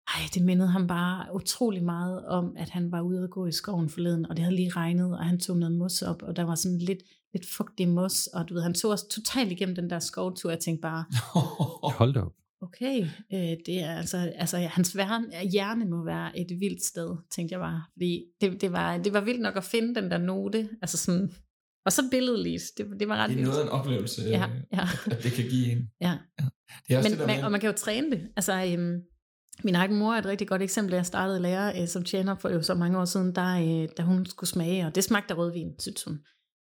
ej, 0.08 0.22
det 0.34 0.44
mindede 0.44 0.70
ham 0.70 0.88
bare 0.88 1.36
utrolig 1.36 1.84
meget 1.84 2.26
om, 2.26 2.56
at 2.58 2.70
han 2.70 2.92
var 2.92 3.02
ude 3.02 3.24
at 3.24 3.30
gå 3.30 3.46
i 3.46 3.52
skoven 3.52 3.90
forleden, 3.90 4.26
og 4.26 4.38
det 4.38 4.44
havde 4.44 4.56
lige 4.56 4.70
regnet, 4.70 5.18
og 5.18 5.26
han 5.26 5.40
tog 5.40 5.58
noget 5.58 5.78
mos 5.78 6.02
op, 6.02 6.22
og 6.22 6.36
der 6.36 6.44
var 6.44 6.56
sådan 6.56 6.78
lidt, 6.78 7.00
lidt 7.34 7.46
fugtig 7.50 7.90
mos, 7.90 8.28
og 8.28 8.50
du 8.50 8.54
ved, 8.54 8.62
han 8.62 8.74
tog 8.74 8.92
os 8.92 9.04
totalt 9.04 9.52
igennem 9.52 9.76
den 9.76 9.90
der 9.90 10.00
skovtur, 10.00 10.50
jeg 10.50 10.60
tænkte 10.60 10.82
bare, 10.82 11.06
Hold 12.00 12.18
op. 12.18 12.34
okay, 12.64 13.04
øh, 13.34 13.58
det 13.66 13.80
er 13.84 13.96
altså, 13.98 14.18
altså 14.36 14.58
hans 14.58 14.94
hjerne 15.52 15.86
må 15.86 16.06
være 16.06 16.40
et 16.40 16.48
vildt 16.60 16.84
sted, 16.84 17.18
tænkte 17.36 17.54
jeg 17.54 17.60
bare, 17.60 17.84
fordi 17.94 18.24
det, 18.42 18.62
det, 18.62 18.72
var, 18.72 18.98
det 18.98 19.14
var 19.14 19.22
vildt 19.22 19.42
nok 19.42 19.58
at 19.58 19.64
finde 19.64 19.96
den 19.96 20.12
der 20.12 20.18
note, 20.18 20.70
altså 20.82 20.98
sådan, 20.98 21.34
og 21.86 21.92
så 21.92 22.04
billedligt, 22.12 22.64
det, 22.78 22.86
det 23.00 23.08
var 23.08 23.18
ret 23.18 23.30
Det 23.30 23.40
er 23.40 23.46
noget 23.46 23.60
af 23.60 23.64
en 23.64 23.70
oplevelse, 23.70 24.22
Ja, 24.22 24.46
øh, 24.46 24.62
ja. 24.74 24.88
at 25.12 25.24
det 25.24 25.32
kan 25.32 25.50
give 25.50 25.72
en. 25.72 25.90
Ja. 26.02 26.18
Det 26.88 26.94
er 26.94 26.98
også 26.98 27.10
Men, 27.10 27.20
det 27.20 27.28
man, 27.28 27.36
med, 27.36 27.44
og 27.44 27.52
man 27.52 27.60
kan 27.60 27.70
jo 27.70 27.76
træne 27.78 28.12
det. 28.12 28.28
Altså, 28.36 28.54
øhm, 28.54 29.02
min 29.64 29.76
egen 29.76 29.96
mor 29.96 30.14
er 30.14 30.20
et 30.20 30.26
rigtig 30.26 30.48
godt 30.48 30.62
eksempel. 30.62 30.94
Jeg 30.96 31.06
startede 31.06 31.40
lærer 31.40 31.82
øh, 31.82 31.88
som 31.88 32.04
tjener 32.04 32.36
for 32.36 32.50
jo 32.50 32.62
så 32.62 32.74
mange 32.74 33.00
år 33.00 33.06
siden, 33.06 33.36
der, 33.36 33.82
øh, 33.84 33.90
da 33.98 34.04
hun 34.04 34.26
skulle 34.26 34.50
smage, 34.50 34.86
og 34.86 34.96
det 34.96 35.04
smagte 35.04 35.34
af 35.34 35.38
rødvin, 35.38 35.80
synes 35.80 36.04
hun. 36.04 36.20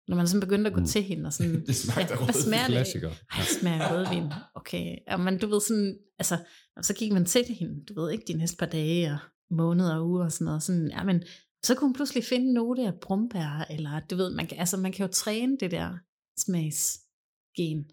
Når 0.10 0.16
man 0.16 0.28
sådan 0.28 0.40
begyndte 0.40 0.68
at 0.68 0.74
gå 0.74 0.80
Mm. 0.80 0.86
til 0.86 1.04
hende 1.04 1.26
og 1.28 1.34
sådan, 1.34 1.66
det 1.68 1.76
smagte 1.76 2.08
hvad 2.08 2.18
rødvin. 2.20 2.42
smager 2.44 2.64
det? 2.68 2.72
Klassiker. 2.74 3.10
Ej, 3.10 3.38
det 3.40 3.48
smager 3.60 3.94
rødvin. 3.94 4.32
Okay. 4.56 4.96
Ja, 5.08 5.18
men 5.18 5.38
du 5.40 5.48
ved 5.48 5.62
sådan, 5.62 5.98
altså, 6.20 6.38
og 6.76 6.86
så 6.86 6.94
gik 6.94 7.12
man 7.12 7.26
til 7.26 7.46
hende, 7.46 7.86
du 7.86 8.02
ved 8.02 8.12
ikke, 8.12 8.24
de 8.28 8.34
næste 8.34 8.58
par 8.58 8.66
dage 8.66 9.12
og 9.12 9.18
måneder 9.52 9.96
og 9.96 10.10
uger 10.10 10.24
og 10.24 10.32
sådan 10.32 10.46
noget. 10.46 10.64
Sådan, 10.64 10.88
ja, 10.92 11.04
men 11.04 11.24
så 11.66 11.76
kunne 11.76 11.88
hun 11.88 11.94
pludselig 11.94 12.24
finde 12.24 12.46
en 12.48 12.54
note 12.54 12.82
af 12.82 12.94
brumbær, 13.02 13.66
eller 13.70 14.00
du 14.00 14.16
ved, 14.16 14.36
man 14.36 14.48
kan, 14.48 14.58
altså, 14.60 14.78
man 14.78 14.92
kan 14.92 15.06
jo 15.06 15.12
træne 15.12 15.58
det 15.60 15.72
der 15.72 15.98
smagsgen. 16.40 17.92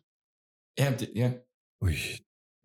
Ja, 0.78 0.96
det, 1.00 1.08
ja. 1.16 1.32
Ui, 1.82 1.94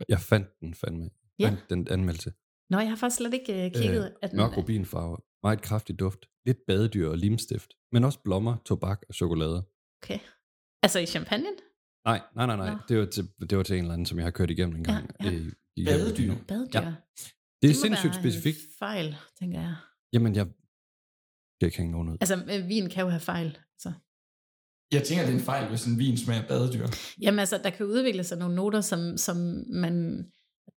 jeg 0.10 0.20
fandt 0.20 0.48
den 0.60 0.74
fandme. 0.74 1.10
Ja. 1.40 1.48
Fandt 1.48 1.70
den 1.70 1.88
anmeldelse. 1.88 2.34
Nå, 2.70 2.80
jeg 2.80 2.90
har 2.90 2.96
faktisk 2.96 3.18
slet 3.18 3.34
ikke 3.34 3.66
uh, 3.76 3.82
kigget. 3.82 4.06
Øh, 4.06 4.12
at 4.22 4.32
den, 4.32 4.38
Mørk 4.38 4.58
rubinfarve, 4.58 5.18
meget 5.44 5.62
kraftig 5.62 6.00
duft, 6.00 6.26
lidt 6.46 6.58
badedyr 6.68 7.10
og 7.10 7.18
limstift, 7.18 7.74
men 7.92 8.04
også 8.04 8.20
blommer, 8.24 8.58
tobak 8.66 9.02
og 9.10 9.16
chokolade. 9.16 9.64
Okay. 10.04 10.20
Altså 10.84 11.00
i 11.00 11.06
champagne? 11.06 11.48
Nej, 12.06 12.22
nej, 12.36 12.46
nej, 12.46 12.56
nej. 12.56 12.70
Nå. 12.74 12.78
Det 12.90 13.00
var, 13.00 13.06
til, 13.06 13.30
det 13.50 13.58
var 13.58 13.64
til 13.64 13.76
en 13.76 13.82
eller 13.82 13.94
anden, 13.94 14.06
som 14.06 14.18
jeg 14.18 14.26
har 14.26 14.32
kørt 14.32 14.50
igennem 14.52 14.76
en 14.76 14.86
Ja, 14.86 14.94
gang. 14.94 15.10
ja. 15.24 15.32
I, 15.32 15.52
i, 15.76 15.86
Badedyr? 15.86 16.34
Badedyr? 16.48 16.80
Ja. 16.80 16.94
Det 17.62 17.70
er 17.70 17.74
må 17.76 17.82
sindssygt 17.82 18.16
specifikt. 18.16 18.58
fejl, 18.80 19.16
tænker 19.40 19.60
jeg. 19.62 19.76
Jamen, 20.14 20.36
jeg 20.36 20.46
kan 21.60 21.66
ikke 21.68 21.78
hænge 21.78 21.92
nogen 21.92 22.10
ud. 22.10 22.18
Altså, 22.22 22.36
øh, 22.36 22.68
vin 22.68 22.90
kan 22.90 23.04
jo 23.04 23.10
have 23.10 23.20
fejl. 23.20 23.58
Så. 23.80 23.92
Jeg 24.92 25.04
tænker, 25.04 25.26
det 25.26 25.34
er 25.34 25.38
en 25.38 25.44
fejl, 25.44 25.70
hvis 25.70 25.86
en 25.86 26.00
vin 26.00 26.18
smager 26.18 26.48
badedyr. 26.48 26.88
Jamen 27.22 27.40
altså, 27.40 27.58
der 27.64 27.70
kan 27.70 27.86
udvikle 27.86 28.24
sig 28.24 28.38
nogle 28.38 28.56
noter, 28.56 28.82
som, 28.82 29.18
som 29.18 29.38
man, 29.70 30.26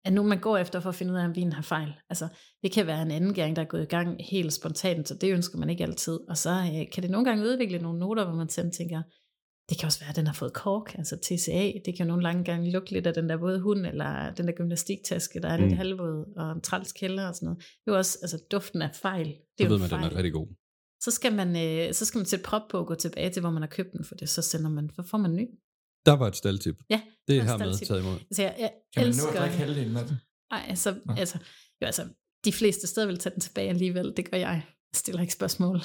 er 0.06 0.12
nu 0.12 0.24
man 0.24 0.39
går 0.39 0.58
efter 0.58 0.80
for 0.80 0.89
at 0.89 0.95
finde 0.95 1.14
ud 1.14 1.18
af, 1.18 1.26
om 1.26 1.36
vinen 1.36 1.54
har 1.54 1.62
fejl. 1.62 1.93
Altså, 2.10 2.28
det 2.64 2.72
kan 2.72 2.88
være 2.88 3.01
en 3.01 3.12
anden 3.12 3.34
gang, 3.34 3.56
der 3.56 3.62
er 3.62 3.66
gået 3.66 3.84
i 3.84 3.86
gang 3.86 4.18
helt 4.32 4.54
spontant, 4.54 5.08
så 5.08 5.16
det 5.16 5.34
ønsker 5.34 5.58
man 5.58 5.70
ikke 5.70 5.84
altid. 5.84 6.20
Og 6.30 6.38
så 6.38 6.49
øh, 6.49 6.91
kan 6.93 7.04
det 7.04 7.12
nogle 7.12 7.26
gange 7.26 7.43
udvikle 7.43 7.80
nogle 7.80 7.99
noter, 7.99 8.26
hvor 8.26 8.36
man 8.36 8.47
tænker, 8.47 9.01
det 9.70 9.80
kan 9.80 9.86
også 9.86 9.99
være, 9.99 10.10
at 10.10 10.16
den 10.16 10.28
har 10.28 10.34
fået 10.34 10.54
kork, 10.54 10.95
altså 10.97 11.16
TCA. 11.18 11.72
Det 11.86 11.97
kan 11.97 12.06
jo 12.06 12.06
nogle 12.06 12.24
lange 12.24 12.43
gange 12.43 12.72
lugte 12.72 12.91
lidt 12.91 13.08
af 13.08 13.14
den 13.14 13.30
der 13.30 13.38
våde 13.38 13.60
hund, 13.60 13.86
eller 13.86 14.34
den 14.34 14.47
der 14.47 14.54
gymnastiktaske, 14.54 15.39
der 15.39 15.49
er 15.49 15.58
mm. 15.58 15.64
Lidt 15.64 15.78
halvvåd, 15.78 16.34
og 16.38 16.51
en 16.51 16.62
træls 16.62 16.91
kælder 16.91 17.28
og 17.28 17.36
sådan 17.36 17.45
noget. 17.45 17.60
Det 17.60 17.88
er 17.88 17.91
jo 17.91 17.97
også, 17.97 18.18
altså 18.22 18.38
duften 18.51 18.82
af 18.82 18.95
fejl. 18.95 19.26
Det 19.28 19.36
Så 19.58 19.64
er 19.64 19.68
jo 19.68 19.74
ved 19.74 19.80
man, 19.80 19.86
at 19.86 19.91
den 19.91 19.99
fejl. 19.99 20.14
er 20.14 20.18
rigtig 20.18 20.34
god. 20.34 20.47
Så 21.01 21.12
skal 21.12 21.34
man, 21.36 21.49
øh, 21.66 21.93
så 21.93 22.06
skal 22.06 22.18
man 22.20 22.26
sætte 22.26 22.43
prop 22.45 22.62
på 22.72 22.78
og 22.78 22.88
gå 22.88 22.95
tilbage 22.95 23.30
til, 23.30 23.39
hvor 23.39 23.51
man 23.51 23.62
har 23.62 23.70
købt 23.70 23.91
den, 23.93 24.06
for 24.06 24.16
det 24.16 24.30
så 24.30 24.41
sender 24.41 24.70
man, 24.70 24.89
så 24.95 25.04
får 25.12 25.18
man 25.18 25.36
ny. 25.36 25.47
Der 26.06 26.12
var 26.12 26.28
et 26.28 26.36
staldtip. 26.36 26.76
Ja, 26.89 27.01
Det 27.28 27.38
er 27.38 27.41
er 27.41 27.45
hermed 27.45 27.86
taget 27.86 28.01
imod. 28.01 28.14
Altså, 28.14 28.41
jeg, 28.41 28.56
jeg 28.60 28.72
Kan 28.95 29.04
man 29.04 29.06
nå 29.06 29.10
elsker... 29.10 29.30
at 29.30 29.38
drikke 29.38 29.58
halvdelen 29.58 29.97
af 29.97 30.06
den? 30.06 30.16
Ej, 30.51 30.66
altså, 30.70 30.95
Nå. 31.06 31.14
altså, 31.18 31.38
jo, 31.82 31.86
altså, 31.86 32.08
de 32.45 32.54
fleste 32.54 32.88
steder 32.88 33.08
vil 33.08 33.18
tage 33.18 33.34
den 33.34 33.41
tilbage 33.41 33.70
alligevel. 33.70 34.14
Det 34.18 34.32
gør 34.32 34.38
jeg. 34.38 34.64
Jeg 34.93 34.97
stiller 34.97 35.22
ikke 35.22 35.34
spørgsmål. 35.34 35.80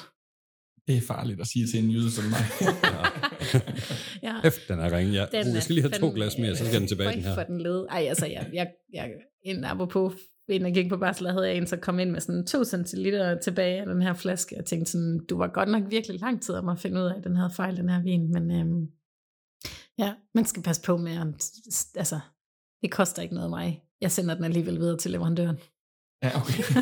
Det 0.87 0.97
er 0.97 1.01
farligt 1.01 1.41
at 1.41 1.47
sige 1.47 1.67
til 1.67 1.83
en 1.83 1.91
jyde 1.91 2.11
som 2.11 2.23
mig. 2.23 2.39
ja. 4.27 4.35
Efter 4.43 4.75
den 4.75 4.83
er 4.85 4.97
ringe. 4.97 5.13
Ja. 5.13 5.25
Den 5.31 5.47
uh, 5.47 5.53
jeg 5.53 5.63
skal 5.63 5.75
lige 5.75 5.89
have 5.89 5.99
to 5.99 6.11
glas 6.15 6.37
mere, 6.37 6.55
så 6.55 6.65
skal 6.65 6.79
den 6.79 6.87
tilbage, 6.87 7.15
den 7.15 7.23
her. 7.23 7.33
for 7.33 7.43
den 7.43 7.61
led. 7.61 7.85
Ej, 7.89 8.05
altså, 8.09 8.25
jeg, 8.25 8.49
jeg, 8.53 8.67
jeg, 8.93 9.11
en 9.43 9.63
apropos, 9.63 10.13
inden 10.49 10.75
jeg 10.75 10.83
gik 10.83 10.89
på 10.89 10.97
barsel, 10.97 11.27
havde 11.27 11.47
jeg 11.47 11.57
en, 11.57 11.67
så 11.67 11.77
kom 11.77 11.99
ind 11.99 12.11
med 12.11 12.19
sådan 12.19 12.45
2 12.45 12.63
centiliter 12.63 13.39
tilbage 13.39 13.79
af 13.79 13.85
den 13.85 14.01
her 14.01 14.13
flaske. 14.13 14.55
Jeg 14.55 14.65
tænkte 14.65 14.91
sådan, 14.91 15.19
du 15.29 15.37
var 15.37 15.47
godt 15.47 15.69
nok 15.69 15.83
virkelig 15.89 16.19
lang 16.19 16.41
tid 16.41 16.55
om 16.55 16.69
at 16.69 16.79
finde 16.79 16.99
ud 16.99 17.05
af, 17.05 17.13
at 17.17 17.23
den 17.23 17.35
havde 17.35 17.51
fejl, 17.55 17.77
den 17.77 17.89
her 17.89 18.01
vin. 18.01 18.31
Men 18.31 18.51
øhm, 18.51 18.87
ja, 19.99 20.13
man 20.35 20.45
skal 20.45 20.63
passe 20.63 20.81
på 20.81 20.97
med, 20.97 21.11
at, 21.11 21.51
altså, 21.95 22.19
det 22.81 22.91
koster 22.91 23.21
ikke 23.21 23.33
noget 23.33 23.45
af 23.45 23.49
mig. 23.49 23.83
Jeg 24.01 24.11
sender 24.11 24.35
den 24.35 24.43
alligevel 24.43 24.79
videre 24.79 24.97
til 24.97 25.11
leverandøren. 25.11 25.57
ja, 26.23 26.41
okay. 26.41 26.63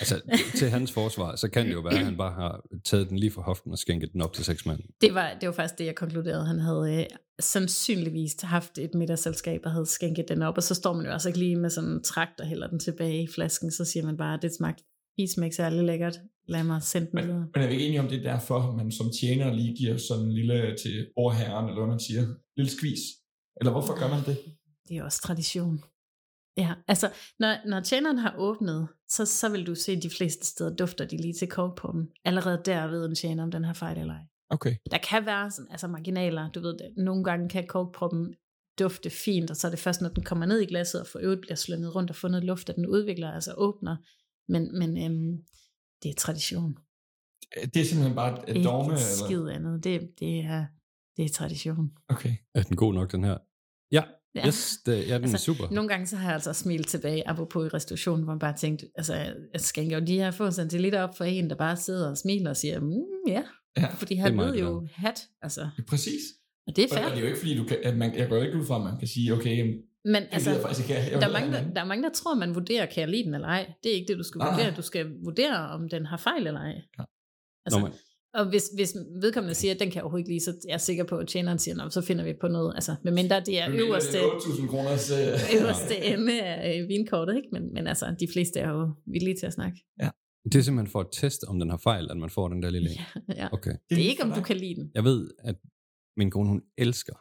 Altså, 0.00 0.20
til 0.58 0.70
hans 0.70 0.92
forsvar, 0.92 1.36
så 1.36 1.48
kan 1.48 1.66
det 1.66 1.72
jo 1.72 1.80
være, 1.80 1.98
at 1.98 2.04
han 2.04 2.16
bare 2.16 2.32
har 2.32 2.64
taget 2.84 3.08
den 3.08 3.18
lige 3.18 3.30
fra 3.30 3.42
hoften 3.42 3.72
og 3.72 3.78
skænket 3.78 4.12
den 4.12 4.22
op 4.22 4.32
til 4.32 4.44
seks 4.44 4.66
mand. 4.66 4.80
Det 5.00 5.14
var, 5.14 5.36
det 5.40 5.46
var 5.46 5.54
faktisk 5.54 5.78
det, 5.78 5.84
jeg 5.84 5.94
konkluderede. 5.94 6.46
Han 6.46 6.60
havde 6.60 6.98
øh, 7.00 7.16
sandsynligvis 7.40 8.42
haft 8.42 8.78
et 8.78 8.94
middagsselskab, 8.94 9.60
og 9.64 9.72
havde 9.72 9.86
skænket 9.86 10.28
den 10.28 10.42
op, 10.42 10.56
og 10.56 10.62
så 10.62 10.74
står 10.74 10.92
man 10.92 11.06
jo 11.06 11.12
altså 11.12 11.28
ikke 11.28 11.38
lige 11.38 11.56
med 11.56 11.70
sådan 11.70 11.90
en 11.90 12.02
trakt 12.02 12.40
og 12.40 12.46
hælder 12.46 12.68
den 12.68 12.78
tilbage 12.78 13.22
i 13.22 13.28
flasken, 13.34 13.70
så 13.70 13.84
siger 13.84 14.06
man 14.06 14.16
bare, 14.16 14.34
at 14.34 14.42
det 14.42 14.54
smagte 14.54 14.84
ismæk 15.18 15.52
særlig 15.52 15.84
lækkert. 15.84 16.20
Lad 16.48 16.64
mig 16.64 16.82
sende 16.82 17.10
Men, 17.14 17.24
videre. 17.24 17.46
men 17.54 17.62
er 17.62 17.66
vi 17.66 17.72
ikke 17.72 17.86
enige 17.86 18.00
om, 18.00 18.08
det 18.08 18.18
er 18.18 18.32
derfor, 18.32 18.72
man 18.76 18.92
som 18.92 19.06
tjener 19.20 19.52
lige 19.54 19.76
giver 19.76 19.96
sådan 19.96 20.24
en 20.24 20.32
lille 20.32 20.76
til 20.82 21.08
overherren, 21.16 21.64
eller 21.68 21.80
hvad 21.80 21.90
man 21.90 22.00
siger, 22.00 22.22
lille 22.56 22.70
skvis? 22.70 23.00
Eller 23.60 23.72
hvorfor 23.72 24.00
gør 24.00 24.08
man 24.08 24.24
det? 24.26 24.38
Det 24.88 24.96
er 24.96 25.04
også 25.04 25.20
tradition. 25.22 25.84
Ja, 26.56 26.74
altså, 26.88 27.10
når, 27.38 27.68
når 27.68 27.80
tjeneren 27.80 28.18
har 28.18 28.34
åbnet, 28.38 28.88
så, 29.08 29.26
så 29.26 29.48
vil 29.48 29.66
du 29.66 29.74
se, 29.74 29.92
at 29.92 30.02
de 30.02 30.10
fleste 30.10 30.46
steder 30.46 30.76
dufter 30.76 31.04
de 31.04 31.16
lige 31.16 31.34
til 31.34 31.48
kork 31.48 31.76
på 31.76 31.92
dem. 31.92 32.08
Allerede 32.24 32.62
der 32.64 32.86
ved 32.86 33.08
en 33.08 33.14
tjener, 33.14 33.42
om 33.42 33.50
den 33.50 33.64
har 33.64 33.74
fejl 33.74 33.98
eller 33.98 34.14
ej. 34.14 34.24
Okay. 34.50 34.76
Der 34.90 34.98
kan 34.98 35.26
være 35.26 35.50
sådan, 35.50 35.70
altså 35.70 35.88
marginaler, 35.88 36.50
du 36.50 36.60
ved. 36.60 36.76
Nogle 36.96 37.24
gange 37.24 37.48
kan 37.48 37.66
korkproppen 37.66 38.34
dufte 38.78 39.10
fint, 39.10 39.50
og 39.50 39.56
så 39.56 39.66
er 39.66 39.70
det 39.70 39.78
først, 39.78 40.00
når 40.00 40.08
den 40.08 40.22
kommer 40.22 40.46
ned 40.46 40.60
i 40.60 40.66
glasset, 40.66 41.00
og 41.00 41.06
for 41.06 41.18
øvrigt 41.18 41.40
bliver 41.40 41.56
slynget 41.56 41.94
rundt 41.94 42.10
og 42.10 42.16
fundet 42.16 42.44
luft, 42.44 42.68
at 42.68 42.76
den 42.76 42.86
udvikler, 42.86 43.30
altså 43.30 43.54
åbner. 43.56 43.96
Men, 44.48 44.78
men 44.78 45.04
øhm, 45.04 45.38
det 46.02 46.08
er 46.10 46.14
tradition. 46.14 46.76
Det 47.74 47.76
er 47.76 47.84
simpelthen 47.84 48.14
bare 48.16 48.32
et, 48.32 48.50
et 48.50 48.56
Ikke 48.56 48.68
dogme? 48.68 48.92
et 48.92 48.98
Eller? 48.98 49.26
skid 49.26 49.48
andet. 49.48 49.84
Det, 49.84 50.10
det, 50.20 50.38
er, 50.38 50.66
det 51.16 51.24
er 51.24 51.28
tradition. 51.28 51.90
Okay. 52.08 52.34
Er 52.54 52.62
den 52.62 52.76
god 52.76 52.94
nok, 52.94 53.12
den 53.12 53.24
her? 53.24 53.36
Ja, 53.92 54.02
Ja. 54.36 54.46
Yes, 54.46 54.76
det, 54.86 55.08
ja, 55.08 55.14
den 55.14 55.22
altså, 55.24 55.36
er 55.36 55.38
super. 55.38 55.70
Nogle 55.70 55.88
gange 55.88 56.06
så 56.06 56.16
har 56.16 56.24
jeg 56.26 56.34
altså 56.34 56.52
smilet 56.52 56.86
tilbage, 56.86 57.28
apropos 57.28 57.64
i 57.66 57.68
restaurationen, 57.68 58.24
hvor 58.24 58.32
man 58.32 58.38
bare 58.38 58.56
tænkte, 58.56 58.86
altså, 58.94 59.14
jeg 59.52 59.60
skal 59.60 59.86
jo 59.86 60.00
de 60.00 60.14
her 60.14 60.30
få 60.30 60.50
centiliter 60.50 61.02
op 61.02 61.16
for 61.16 61.24
en, 61.24 61.50
der 61.50 61.56
bare 61.56 61.76
sidder 61.76 62.10
og 62.10 62.18
smiler 62.18 62.50
og 62.50 62.56
siger, 62.56 62.80
mm, 62.80 62.92
ja, 63.28 63.42
Ja, 63.76 63.86
fordi 63.94 64.14
han 64.14 64.38
ved 64.38 64.54
jo 64.56 64.86
hat, 64.94 65.28
altså, 65.42 65.68
præcis. 65.88 66.20
og 66.66 66.76
det 66.76 66.84
er 66.84 66.88
Og, 66.90 66.96
og 66.98 67.02
fair. 67.04 67.08
det 67.08 67.16
er 67.16 67.20
jo 67.20 67.26
ikke 67.26 67.38
fordi, 67.38 67.56
du 67.56 67.64
kan, 67.64 67.78
at 67.82 67.96
man, 67.96 68.14
jeg 68.14 68.28
går 68.28 68.42
ikke 68.42 68.58
ud 68.58 68.66
fra, 68.66 68.76
at 68.76 68.82
man 68.84 68.98
kan 68.98 69.08
sige, 69.08 69.32
okay, 69.34 69.80
Men 70.04 70.22
altså, 70.30 70.50
jeg 70.50 70.60
faktisk 70.62 70.90
ikke. 70.90 70.94
Jeg 71.02 71.20
der 71.20 71.28
er, 71.28 71.32
mange, 71.32 71.52
der, 71.52 71.70
der 71.74 71.80
er 71.80 71.84
mange, 71.84 72.02
der 72.02 72.10
tror, 72.10 72.34
man 72.34 72.54
vurderer, 72.54 72.86
kan 72.86 73.00
jeg 73.00 73.08
lide 73.08 73.24
den 73.24 73.34
eller 73.34 73.48
ej. 73.48 73.72
Det 73.82 73.90
er 73.92 73.96
ikke 73.96 74.08
det, 74.08 74.18
du 74.18 74.22
skal 74.22 74.38
Nej, 74.38 74.50
vurdere. 74.50 74.66
nej. 74.66 74.76
Du 74.76 74.82
skal 74.82 75.06
vurdere, 75.24 75.68
om 75.68 75.88
den 75.88 76.06
har 76.06 76.16
fejl 76.16 76.46
eller 76.46 76.60
ej. 76.60 76.74
Ja. 76.98 77.04
Altså, 77.66 77.80
Nå, 77.80 77.88
og 78.34 78.48
hvis, 78.48 78.64
hvis 78.74 78.94
vedkommende 79.20 79.54
siger, 79.54 79.74
at 79.74 79.80
den 79.80 79.88
kan 79.88 79.94
jeg 79.94 80.02
overhovedet 80.02 80.22
ikke 80.24 80.32
lide, 80.32 80.44
så 80.44 80.50
er 80.50 80.54
jeg 80.68 80.80
sikker 80.80 81.04
på, 81.04 81.16
at 81.18 81.28
tjeneren 81.28 81.58
siger, 81.58 81.74
"Nå, 81.74 81.88
så 81.90 82.00
finder 82.00 82.24
vi 82.24 82.32
på 82.40 82.48
noget. 82.48 82.74
Altså, 82.74 82.96
medmindre 83.04 83.40
det 83.40 83.60
er 83.60 83.68
øverste, 83.72 84.12
Det 84.18 84.24
er 84.24 84.30
8.000 84.30 84.68
kroners... 84.68 85.10
Øh, 85.10 85.18
øverste 85.60 85.96
ende 86.04 86.42
af 86.42 86.80
øh, 86.82 86.88
vinkortet, 86.88 87.36
ikke? 87.36 87.48
Men, 87.52 87.74
men 87.74 87.86
altså, 87.86 88.14
de 88.20 88.28
fleste 88.32 88.60
er 88.60 88.70
jo 88.70 88.92
villige 89.06 89.36
til 89.36 89.46
at 89.46 89.52
snakke. 89.52 89.78
det 90.44 90.54
er 90.54 90.62
simpelthen 90.62 90.92
for 90.92 91.00
at 91.00 91.06
teste, 91.12 91.44
om 91.44 91.58
den 91.58 91.70
har 91.70 91.76
fejl, 91.76 92.10
at 92.10 92.16
man 92.16 92.30
får 92.30 92.48
den 92.48 92.62
der 92.62 92.70
lille 92.70 92.90
en. 92.90 92.96
Ja. 93.40 93.48
Okay. 93.52 93.74
Det 93.90 93.98
er 94.04 94.08
ikke, 94.08 94.22
om 94.22 94.32
du 94.32 94.40
kan 94.42 94.56
lide 94.56 94.74
den. 94.74 94.90
Jeg 94.94 95.04
ved, 95.04 95.30
at 95.38 95.56
min 96.16 96.30
kone, 96.30 96.48
hun 96.48 96.62
elsker, 96.78 97.14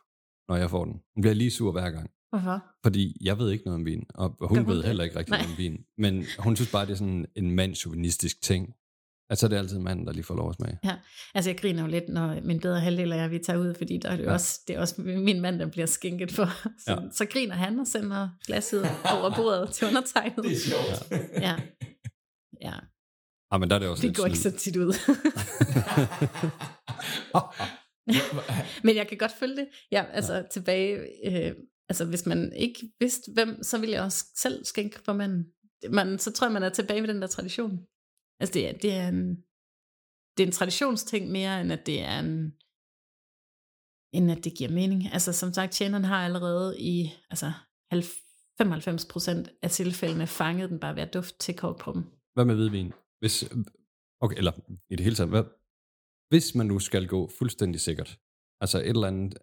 når 0.52 0.56
jeg 0.58 0.70
får 0.70 0.86
den. 0.86 0.94
Hun 1.16 1.22
bliver 1.22 1.34
lige 1.34 1.52
sur 1.52 1.72
hver 1.72 1.90
gang. 1.92 2.10
Hvorfor? 2.34 2.64
Fordi 2.84 3.18
jeg 3.22 3.40
ved 3.40 3.52
ikke 3.52 3.66
noget 3.66 3.76
om 3.80 3.86
vin, 3.86 4.04
og 4.16 4.36
hun, 4.42 4.58
hun 4.58 4.68
ved 4.68 4.78
det? 4.78 4.86
heller 4.86 5.04
ikke 5.04 5.16
rigtig 5.20 5.32
noget 5.32 5.46
Nej. 5.46 5.52
om 5.54 5.58
vin. 5.58 5.78
Men 5.98 6.26
hun 6.40 6.56
synes 6.56 6.72
bare, 6.72 6.86
det 6.86 6.92
er 6.92 6.96
sådan 6.96 7.26
en 7.36 7.52
mandsjuvenistisk 7.52 8.42
ting. 8.42 8.74
Altså, 9.30 9.48
det 9.48 9.56
er 9.56 9.60
altid 9.60 9.80
manden, 9.80 10.06
der 10.08 10.14
lige 10.14 10.24
får 10.24 10.36
lov 10.36 10.50
at 10.50 10.56
smage. 10.56 10.80
Altså, 11.36 11.50
jeg 11.50 11.58
griner 11.58 11.82
jo 11.82 11.88
lidt, 11.88 12.10
når 12.10 12.42
min 12.44 12.60
bedre 12.60 12.80
halvdel 12.80 13.12
og 13.12 13.18
jeg, 13.18 13.32
vi 13.32 13.40
tager 13.40 13.60
ud, 13.60 13.74
fordi 13.74 13.98
der 13.98 14.10
er 14.10 14.16
det, 14.18 14.24
Ja. 14.24 14.32
også, 14.34 14.60
det 14.68 14.76
er 14.76 14.80
også 14.80 15.02
min 15.02 15.42
mand, 15.42 15.60
der 15.60 15.66
bliver 15.68 15.86
skænket 15.86 16.32
for. 16.32 16.46
Så, 16.64 16.92
Ja. 16.92 17.02
ja. 17.02 17.10
så 17.12 17.26
griner 17.26 17.56
han 17.56 17.80
og 17.80 17.88
sender 17.88 18.30
glasset 18.48 18.82
over 19.14 19.36
bordet 19.36 19.70
til 19.70 19.88
undertegnet. 19.88 20.36
det 20.44 20.52
er 20.52 20.60
sjovt. 20.60 21.12
Ja. 21.42 21.56
Ja, 22.62 22.74
Ah, 23.52 23.60
men 23.60 23.70
der 23.70 23.76
er 23.76 23.80
det 23.80 23.88
også 23.88 24.02
det 24.02 24.08
lidt 24.10 24.18
går 24.18 24.26
ikke 24.26 24.38
så 24.40 24.52
tit 24.52 24.76
ud. 24.76 24.94
Men 28.84 28.96
jeg 28.96 29.08
kan 29.08 29.18
godt 29.18 29.32
følge 29.40 29.56
det. 29.56 29.68
Ja, 29.92 30.04
altså 30.14 30.34
ja. 30.34 30.42
tilbage, 30.52 30.98
øh, 31.26 31.52
altså 31.90 32.06
hvis 32.06 32.26
man 32.26 32.54
ikke 32.54 32.92
vidste 33.00 33.32
hvem, 33.34 33.64
så 33.64 33.80
ville 33.80 33.96
jeg 33.96 34.04
også 34.04 34.26
selv 34.36 34.66
skænke 34.66 35.00
for 35.00 35.14
manden. 35.14 35.54
Man, 35.90 36.20
så 36.20 36.32
tror 36.32 36.48
jeg, 36.48 36.54
man 36.54 36.64
er 36.64 36.70
tilbage 36.70 37.02
ved 37.02 37.08
den 37.08 37.22
der 37.22 37.28
tradition. 37.28 37.88
Altså 38.40 38.54
det 38.54 38.68
er, 38.70 38.74
det 38.74 38.94
er 38.94 39.08
en, 39.08 39.36
det 40.38 40.44
er 40.44 40.48
en 40.48 40.52
traditionsting 40.52 41.32
mere, 41.32 41.62
end 41.62 41.72
at 41.72 41.86
det 41.86 42.02
er 42.02 42.20
en, 42.20 42.54
end 44.14 44.32
at 44.32 44.44
det 44.44 44.58
giver 44.58 44.72
mening. 44.72 45.14
Altså 45.14 45.34
som 45.34 45.54
sagt, 45.54 45.74
tjeneren 45.74 46.04
har 46.04 46.26
allerede 46.26 46.82
i 46.82 47.12
altså 47.30 47.52
95% 48.62 49.60
af 49.62 49.72
tilfældene 49.72 50.28
fanget 50.28 50.70
den 50.70 50.80
bare 50.80 50.96
ved 50.96 51.04
at 51.04 51.14
dufte 51.14 51.38
til 51.38 51.56
korkproppen. 51.56 52.04
Hvad 52.34 52.46
med 52.46 52.56
hvidvin? 52.56 52.94
Hvis, 53.20 53.50
okay, 54.20 54.38
eller 54.38 54.52
i 54.90 54.96
det 54.96 55.04
hele 55.04 55.16
taget, 55.16 55.30
hvad, 55.30 55.44
hvis 56.30 56.56
man 56.56 56.66
nu 56.66 56.80
skal 56.80 57.08
gå 57.08 57.32
fuldstændig 57.38 57.82
sikkert, 57.82 58.20
altså 58.62 58.78
et 58.80 58.88
eller 58.88 59.08
andet, 59.08 59.38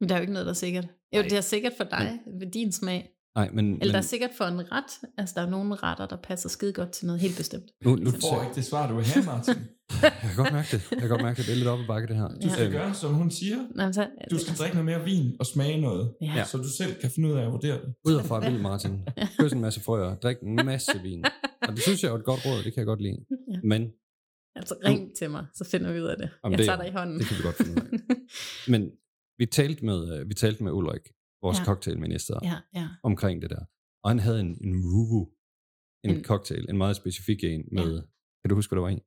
men 0.00 0.08
der 0.08 0.14
er 0.14 0.18
jo 0.18 0.22
ikke 0.22 0.32
noget, 0.32 0.46
der 0.46 0.52
er 0.52 0.56
sikkert. 0.56 0.84
Jo, 0.84 1.20
Nej. 1.20 1.22
det 1.28 1.32
er 1.36 1.40
sikkert 1.40 1.72
for 1.76 1.84
dig, 1.84 2.18
ved 2.40 2.50
din 2.50 2.72
smag. 2.72 3.10
nej, 3.36 3.50
men, 3.50 3.64
Eller 3.64 3.78
men 3.78 3.88
der 3.90 3.96
er 3.98 4.00
sikkert 4.02 4.30
for 4.36 4.44
en 4.44 4.72
ret. 4.72 5.08
Altså, 5.18 5.32
der 5.36 5.42
er 5.46 5.50
nogle 5.50 5.74
retter, 5.74 6.06
der 6.06 6.16
passer 6.16 6.48
skide 6.48 6.72
godt 6.72 6.90
til 6.90 7.06
noget 7.06 7.20
helt 7.20 7.36
bestemt. 7.36 7.64
nu, 7.84 7.96
nu, 7.96 8.10
Du 8.10 8.16
får 8.30 8.42
ikke 8.42 8.54
det 8.54 8.64
svar, 8.64 8.88
du 8.88 8.94
vil 8.96 9.04
have, 9.04 9.24
Martin. 9.32 9.54
jeg 10.02 10.12
kan 10.22 10.36
godt 10.36 10.52
mærke 10.52 10.68
det, 10.76 10.90
jeg 10.90 10.98
kan 11.00 11.08
godt 11.08 11.22
mærke 11.22 11.36
det, 11.36 11.46
det 11.46 11.52
er 11.52 11.56
lidt 11.56 11.68
op 11.68 11.78
ad 11.80 11.86
bakke 11.86 12.08
det 12.08 12.16
her. 12.16 12.28
Du 12.42 12.50
skal 12.50 12.64
Ja. 12.64 12.70
gøre, 12.78 12.94
som 12.94 13.14
hun 13.14 13.30
siger. 13.30 13.56
Nå, 13.76 13.84
men 13.84 13.94
så, 13.94 14.06
Du 14.30 14.38
skal 14.38 14.54
drikke 14.54 14.76
noget 14.76 14.84
mere 14.86 15.04
vin 15.04 15.36
og 15.40 15.46
smage 15.46 15.80
noget, 15.80 16.12
Ja. 16.20 16.44
Så 16.44 16.56
du 16.58 16.68
selv 16.78 16.94
kan 17.00 17.10
finde 17.14 17.28
ud 17.28 17.34
af 17.34 17.42
at 17.46 17.52
vurdere 17.52 17.74
det. 17.80 17.94
Ud 18.04 18.14
og 18.14 18.24
fra 18.24 18.40
vild, 18.50 18.60
Martin. 18.60 19.00
Køs 19.38 19.52
en 19.52 19.60
masse 19.60 19.80
frøer, 19.80 20.14
drik 20.16 20.36
en 20.42 20.54
masse 20.66 20.92
vin. 21.02 21.24
Og 21.68 21.72
det 21.72 21.82
synes 21.82 22.02
jeg 22.02 22.10
er 22.10 22.14
et 22.14 22.24
godt 22.24 22.46
råd, 22.46 22.56
det 22.56 22.64
kan 22.74 22.76
jeg 22.76 22.86
godt 22.86 23.00
lide. 23.02 23.18
Ja. 23.52 23.58
Men, 23.64 23.82
Altså, 24.56 24.74
ring 24.84 25.10
til 25.18 25.30
mig, 25.30 25.46
så 25.54 25.64
finder 25.70 25.92
vi 25.92 26.00
ud 26.00 26.06
af 26.06 26.16
det. 26.16 26.28
Jamen, 26.44 26.52
jeg 26.52 26.58
det- 26.58 26.66
tager 26.66 26.78
dig 26.82 26.88
i 26.88 26.92
hånden. 26.92 27.18
det 27.18 27.26
kan 27.26 27.36
vi 27.38 27.42
godt 27.42 27.56
finde 27.56 27.72
ud 27.72 27.76
af. 27.76 28.16
Men 28.72 28.90
vi 29.38 29.46
talte 29.46 29.84
med, 29.84 29.98
øh, 30.20 30.28
vi 30.28 30.34
talte 30.34 30.64
med 30.64 30.72
Ulrik, 30.72 31.04
vores 31.42 31.58
ja. 31.58 31.62
Ja. 31.62 31.64
cocktailminister, 31.64 32.36
ja. 32.42 32.48
ja, 32.48 32.80
ja. 32.80 32.88
omkring 33.02 33.42
det 33.42 33.50
der. 33.50 33.64
Og 34.04 34.10
han 34.10 34.18
havde 34.18 34.40
en, 34.40 34.52
en 34.66 34.74
Wuvu, 34.92 35.20
en, 36.04 36.10
En- 36.10 36.24
cocktail, 36.24 36.66
en 36.70 36.78
meget 36.78 36.96
specifik 36.96 37.44
en 37.44 37.64
med, 37.72 37.94
ja. 37.94 38.00
kan 38.42 38.48
du 38.50 38.54
huske, 38.54 38.70
hvad 38.70 38.76
der 38.76 38.82
var 38.88 38.94
i? 38.98 39.00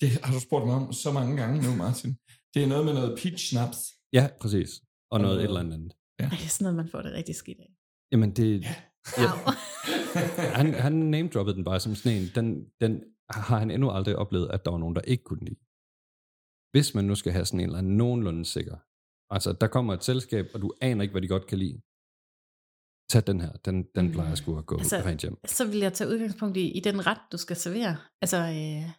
Det 0.00 0.08
har 0.24 0.32
du 0.34 0.40
spurgt 0.40 0.66
mig 0.66 0.74
om 0.74 0.92
så 0.92 1.12
mange 1.12 1.36
gange 1.36 1.56
nu, 1.66 1.70
Martin. 1.84 2.10
Det 2.54 2.62
er 2.64 2.66
noget 2.72 2.84
med 2.84 2.94
noget 2.94 3.18
peach 3.22 3.50
snaps. 3.50 3.78
Ja, 4.12 4.24
præcis. 4.40 4.70
Og 4.80 4.84
Og 5.10 5.20
noget 5.20 5.34
noget- 5.36 5.44
et 5.44 5.48
eller 5.48 5.60
andet. 5.60 5.92
Ej, 6.18 6.28
det 6.28 6.44
er 6.44 6.48
sådan 6.56 6.64
noget, 6.64 6.76
man 6.76 6.88
får 6.88 7.02
det 7.02 7.12
rigtig 7.12 7.34
skidt 7.34 7.60
af. 7.60 7.70
Jamen 8.12 8.30
det, 8.36 8.60
Ja. 8.60 8.74
Ja. 9.22 9.30
Han, 10.58 10.74
han 10.74 10.92
name-droppede 10.92 11.56
den 11.56 11.64
bare 11.64 11.80
som 11.80 11.94
sådan 11.94 12.18
en, 12.22 12.28
den, 12.34 12.46
den 12.80 12.92
har 13.30 13.58
han 13.58 13.70
endnu 13.70 13.90
aldrig 13.90 14.16
oplevet, 14.16 14.48
at 14.54 14.64
der 14.64 14.70
var 14.70 14.78
nogen, 14.78 14.94
der 14.96 15.00
ikke 15.12 15.24
kunne 15.24 15.44
lide. 15.48 15.60
Hvis 16.74 16.94
man 16.94 17.04
nu 17.04 17.14
skal 17.14 17.32
have 17.32 17.44
sådan 17.44 17.60
en 17.60 17.66
eller 17.66 17.78
anden 17.78 17.96
nogenlunde 17.96 18.44
sikker, 18.44 18.76
altså 19.30 19.52
der 19.52 19.66
kommer 19.66 19.94
et 19.94 20.04
selskab, 20.04 20.46
og 20.54 20.60
du 20.62 20.72
aner 20.80 21.02
ikke, 21.02 21.12
hvad 21.12 21.22
de 21.22 21.28
godt 21.28 21.46
kan 21.46 21.58
lide, 21.58 21.80
tag 23.12 23.22
den 23.26 23.40
her, 23.40 23.52
den, 23.64 23.76
den 23.94 24.06
Mm. 24.06 24.12
plejer 24.12 24.34
sgu 24.34 24.58
at 24.58 24.66
gå 24.66 24.78
altså, 24.78 24.96
rent 24.96 25.20
hjem. 25.20 25.36
Så 25.46 25.64
vil 25.70 25.78
jeg 25.78 25.92
tage 25.92 26.10
udgangspunkt 26.10 26.56
i, 26.56 26.70
i 26.78 26.80
den 26.80 27.06
ret, 27.06 27.18
du 27.32 27.36
skal 27.36 27.56
servere. 27.56 27.96
Altså, 28.22 28.36
øh, 28.36 28.90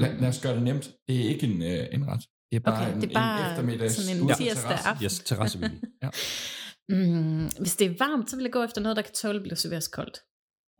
Lad, 0.00 0.20
lad 0.20 0.28
os 0.28 0.42
gøre 0.42 0.54
det 0.54 0.62
nemt. 0.62 0.84
Det 1.08 1.14
er 1.24 1.28
ikke 1.28 1.46
en, 1.46 1.62
øh, 1.62 1.86
en 1.96 2.06
ret. 2.08 2.22
Det 2.50 2.56
er 2.56 2.60
bare, 2.60 2.82
Okay, 2.86 2.94
en, 2.94 3.00
det 3.00 3.10
er 3.10 3.14
bare 3.14 3.40
en 3.44 3.50
eftermiddags 3.50 3.94
sådan 3.94 4.22
en 4.22 4.28
tirsdag 4.28 4.54
terrassen. 4.62 4.88
aften. 4.90 5.04
Yes, 5.04 5.18
terrassevin. 5.28 5.70
Mm, 6.88 7.44
hvis 7.60 7.76
det 7.76 7.86
er 7.90 7.94
varmt, 7.98 8.30
så 8.30 8.36
vil 8.36 8.42
jeg 8.42 8.52
gå 8.52 8.62
efter 8.62 8.80
noget, 8.80 8.96
der 8.96 9.02
kan 9.02 9.14
tåle 9.14 9.36
at 9.36 9.42
blive 9.42 9.56
serveret 9.56 9.88
koldt. 9.92 10.16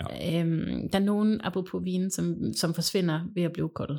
Ja. 0.01 0.41
Øhm, 0.41 0.89
der 0.91 0.99
er 0.99 1.03
nogen, 1.13 1.41
apropos 1.45 1.85
vin, 1.85 2.11
som, 2.11 2.53
som 2.57 2.75
forsvinder 2.75 3.21
ved 3.35 3.43
at 3.43 3.53
blive 3.53 3.71
kold. 3.75 3.99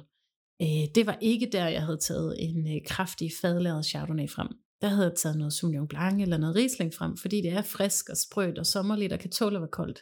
Øh, 0.62 0.86
det 0.96 1.06
var 1.06 1.18
ikke 1.22 1.50
der, 1.52 1.68
jeg 1.68 1.82
havde 1.82 1.98
taget 1.98 2.36
en 2.40 2.76
øh, 2.76 2.82
kraftig 2.88 3.32
fadlaget 3.42 3.86
Chardonnay 3.86 4.30
frem. 4.30 4.48
Der 4.82 4.88
havde 4.88 5.08
jeg 5.10 5.18
taget 5.18 5.38
noget 5.38 5.54
Sauvignon 5.54 5.88
Blanc 5.88 6.22
eller 6.22 6.38
noget 6.38 6.56
Riesling 6.56 6.94
frem, 6.94 7.18
fordi 7.18 7.38
det 7.42 7.52
er 7.52 7.62
frisk 7.62 8.10
og 8.10 8.18
sprødt 8.18 8.60
og 8.60 8.66
sommerligt 8.66 9.14
og 9.14 9.20
kan 9.20 9.32
tåle 9.32 9.56
at 9.56 9.62
være 9.62 9.78
koldt. 9.82 10.00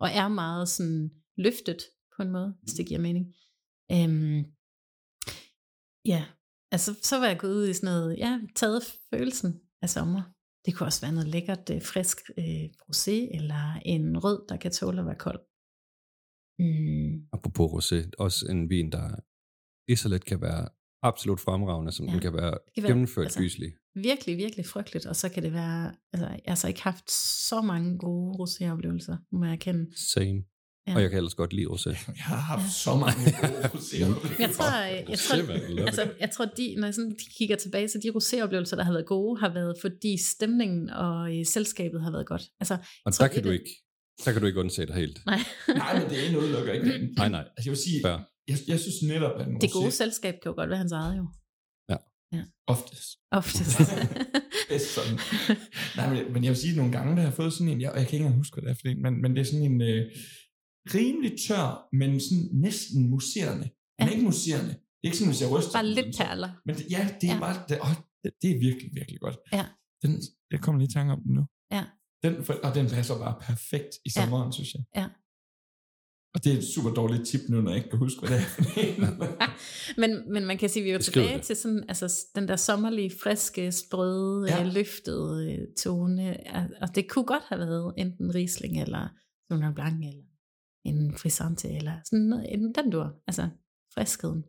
Og 0.00 0.08
er 0.08 0.28
meget 0.28 0.68
sådan 0.68 1.10
løftet 1.36 1.80
på 2.16 2.22
en 2.22 2.30
måde, 2.30 2.54
hvis 2.62 2.74
det 2.74 2.86
giver 2.86 3.00
mening. 3.00 3.26
Øhm, 3.92 4.38
ja, 6.12 6.22
altså 6.74 6.90
så 7.02 7.18
var 7.18 7.26
jeg 7.26 7.38
gået 7.38 7.54
ud 7.54 7.68
i 7.68 7.74
sådan 7.74 7.94
noget, 7.94 8.18
ja, 8.18 8.40
taget 8.56 8.82
følelsen 9.10 9.60
af 9.82 9.90
sommer. 9.90 10.22
Det 10.64 10.74
kunne 10.74 10.86
også 10.86 11.00
være 11.00 11.12
noget 11.12 11.28
lækkert, 11.28 11.70
øh, 11.74 11.82
frisk 11.82 12.18
øh, 12.38 12.66
rosé, 12.86 13.16
eller 13.38 13.64
en 13.84 14.18
rød, 14.24 14.38
der 14.48 14.56
kan 14.56 14.72
tåle 14.72 15.00
at 15.00 15.06
være 15.06 15.22
kold. 15.26 15.40
Mm, 16.62 17.28
Apropos 17.32 17.68
rosé, 17.76 18.10
også 18.18 18.46
en 18.50 18.70
vin, 18.70 18.92
der 18.92 19.06
lige 19.88 19.96
så 19.96 20.08
let 20.08 20.24
kan 20.24 20.40
være 20.40 20.68
absolut 21.02 21.40
fremragende, 21.40 21.92
som 21.92 22.06
ja. 22.06 22.10
Ja. 22.10 22.14
den 22.14 22.22
kan 22.22 22.32
være 22.32 22.58
kan 22.74 22.82
være, 22.82 22.92
gennemført 22.92 23.24
altså- 23.24 23.40
gyselig. 23.40 23.72
virkelig, 23.94 24.36
virkelig 24.36 24.66
frygteligt, 24.66 25.06
og 25.06 25.16
så 25.16 25.28
kan 25.28 25.42
det 25.42 25.52
være, 25.52 25.92
altså 26.12 26.26
jeg 26.26 26.28
har 26.28 26.40
altså 26.46 26.68
ikke 26.68 26.82
haft 26.82 27.10
så 27.48 27.60
mange 27.60 27.98
gode 27.98 28.32
rosé-oplevelser, 28.40 29.16
må 29.32 29.44
jeg 29.44 29.52
erkende. 29.52 29.86
Same. 30.14 30.42
Ja. 30.86 30.94
Og 30.94 31.02
jeg 31.02 31.10
kan 31.10 31.16
ellers 31.16 31.34
godt 31.34 31.52
lide 31.52 31.66
rosé. 31.66 31.90
Jeg 32.20 32.24
har 32.24 32.36
haft 32.36 32.72
så 32.72 32.96
mange 32.96 33.24
gode. 33.40 33.52
Men 34.30 34.40
jeg 34.40 34.50
tror, 34.50 34.84
jeg, 34.84 35.04
Rosé, 35.08 35.28
tror, 35.28 35.86
altså, 35.86 36.12
jeg 36.20 36.30
tror 36.30 36.44
de, 36.44 36.74
når 36.78 36.86
jeg 36.86 36.94
sådan 36.94 37.16
kigger 37.38 37.56
tilbage, 37.56 37.88
så 37.88 37.98
de 38.02 38.08
roséoplevelser, 38.10 38.76
der 38.76 38.84
har 38.84 38.92
været 38.92 39.06
gode, 39.06 39.40
har 39.40 39.52
været 39.54 39.74
fordi 39.80 40.16
stemningen 40.24 40.90
og 40.90 41.38
øh, 41.38 41.46
selskabet 41.46 42.02
har 42.02 42.10
været 42.10 42.26
godt. 42.26 42.42
Altså, 42.60 42.76
Og 43.04 43.14
tror, 43.14 43.26
der 43.26 43.32
kan 43.32 43.38
et 43.38 43.44
du 43.44 43.50
ikke, 43.50 43.70
der 44.24 44.32
kan 44.32 44.40
du 44.40 44.46
ikke 44.46 44.60
undse 44.60 44.86
dig 44.86 44.94
helt. 44.94 45.26
nej, 45.26 45.38
Nej, 45.68 46.00
men 46.00 46.10
det 46.10 46.28
ene 46.28 46.38
udelukker 46.38 46.72
ikke 46.72 46.86
det. 46.92 47.12
Nej, 47.16 47.28
nej. 47.28 47.40
Altså 47.40 47.64
jeg 47.64 47.70
vil 47.70 47.78
sige, 47.78 48.00
Fair. 48.04 48.18
Jeg, 48.48 48.56
jeg 48.68 48.78
synes 48.80 49.02
netop, 49.02 49.40
at 49.40 49.48
en 49.48 49.60
det 49.60 49.68
rosé 49.70 49.72
gode 49.80 49.90
selskab 49.90 50.34
kan 50.42 50.48
jo 50.50 50.54
godt 50.54 50.70
være 50.70 50.78
hans 50.78 50.92
eget 50.92 51.16
jo, 51.18 51.26
oftest 52.66 53.08
oftest. 53.30 53.78
bedst 54.70 54.94
sådan. 54.94 55.18
Nej, 55.96 56.06
men, 56.14 56.32
men 56.32 56.44
jeg 56.44 56.50
vil 56.50 56.56
sige, 56.56 56.70
at 56.70 56.76
nogle 56.76 56.92
gange, 56.92 57.10
der 57.10 57.20
har 57.22 57.28
jeg 57.28 57.34
fået 57.34 57.52
sådan 57.52 57.68
en, 57.72 57.80
jeg, 57.80 57.92
jeg 57.96 58.06
kan 58.06 58.14
ikke 58.14 58.16
engang 58.16 58.36
huske, 58.36 58.54
hvad 58.54 58.62
det 58.62 58.70
er 58.70 58.80
for 58.80 58.88
en, 58.88 59.02
men, 59.02 59.22
men 59.22 59.30
det 59.34 59.40
er 59.40 59.44
sådan 59.44 59.66
en 59.72 59.80
øh, 59.90 60.02
rimelig 60.94 61.32
tør, 61.48 61.88
men 62.00 62.20
sådan 62.20 62.48
næsten 62.66 63.10
muserende. 63.10 63.66
Men 63.98 64.08
Ja. 64.08 64.12
ikke 64.14 64.24
muserende. 64.24 64.68
Det 64.68 65.04
er 65.04 65.08
ikke 65.08 65.16
sådan, 65.18 65.32
hvis 65.32 65.42
jeg 65.42 65.50
ryster. 65.54 65.72
Bare 65.72 65.86
lidt 65.98 66.16
perler. 66.18 66.50
Men 66.66 66.72
det, 66.78 66.84
ja, 66.90 67.02
det 67.20 67.26
er 67.30 67.34
Ja. 67.34 67.40
bare, 67.46 67.56
det, 67.68 67.78
åh, 67.86 67.94
det, 68.24 68.30
det 68.42 68.48
er 68.54 68.58
virkelig, 68.68 68.90
virkelig 69.00 69.20
godt. 69.20 69.36
Ja. 69.52 69.64
Den, 70.02 70.12
jeg 70.52 70.60
kommer 70.64 70.78
lige 70.80 70.88
i 70.90 70.94
tanke 70.98 71.12
om 71.16 71.20
den 71.26 71.32
nu. 71.38 71.44
Ja. 71.76 71.84
Den, 72.24 72.44
for, 72.46 72.54
og 72.66 72.70
den 72.74 72.86
passer 72.96 73.14
bare 73.24 73.36
perfekt 73.48 73.92
i 74.08 74.10
Ja. 74.16 74.20
sommeren, 74.20 74.52
synes 74.52 74.70
jeg. 74.74 74.82
Ja. 75.00 75.06
Og 76.34 76.44
det 76.44 76.52
er 76.52 76.56
et 76.58 76.64
super 76.64 76.90
dårligt 76.90 77.26
tip 77.26 77.40
nu, 77.48 77.60
når 77.60 77.70
jeg 77.70 77.76
ikke 77.78 77.90
kan 77.90 77.98
huske, 77.98 78.20
hvad 78.20 78.28
det 78.30 78.38
er. 78.38 79.50
Men, 80.00 80.32
men 80.32 80.44
man 80.46 80.58
kan 80.58 80.68
sige, 80.68 80.80
at 80.80 80.84
vi 80.84 80.90
er 80.90 80.94
jo 80.94 81.00
tilbage 81.02 81.34
det. 81.36 81.42
til 81.42 81.56
sådan, 81.56 81.84
altså, 81.88 82.26
den 82.34 82.48
der 82.48 82.56
sommerlige, 82.56 83.12
friske, 83.22 83.72
sprøde, 83.72 84.46
Ja. 84.50 84.56
ja. 84.62 84.64
løftede 84.72 85.52
øh, 85.52 85.58
tone. 85.78 86.36
Og 86.82 86.94
det 86.94 87.08
kunne 87.10 87.24
godt 87.24 87.42
have 87.48 87.58
været 87.58 87.94
enten 87.96 88.34
Riesling, 88.34 88.80
eller 88.82 89.08
Sauvignon 89.48 89.74
Blanc, 89.74 90.04
eller 90.08 90.22
en 90.84 91.18
Frisante, 91.18 91.68
eller 91.68 91.92
sådan 92.04 92.24
noget, 92.24 92.46
en- 92.54 92.74
den 92.74 92.90
dur. 92.90 93.14
Altså 93.26 93.48
friskheden. 93.94 94.42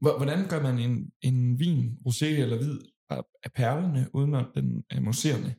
Hvor- 0.00 0.16
Hvordan 0.16 0.48
gør 0.48 0.62
man 0.62 0.78
en, 0.78 1.10
en 1.22 1.58
vin, 1.58 1.98
rosé 2.06 2.24
eller 2.26 2.56
hvid, 2.56 2.78
af 3.44 3.52
perlene, 3.54 4.08
uden 4.14 4.34
at 4.34 4.46
den 4.54 4.84
er 4.90 5.00
muserende? 5.00 5.54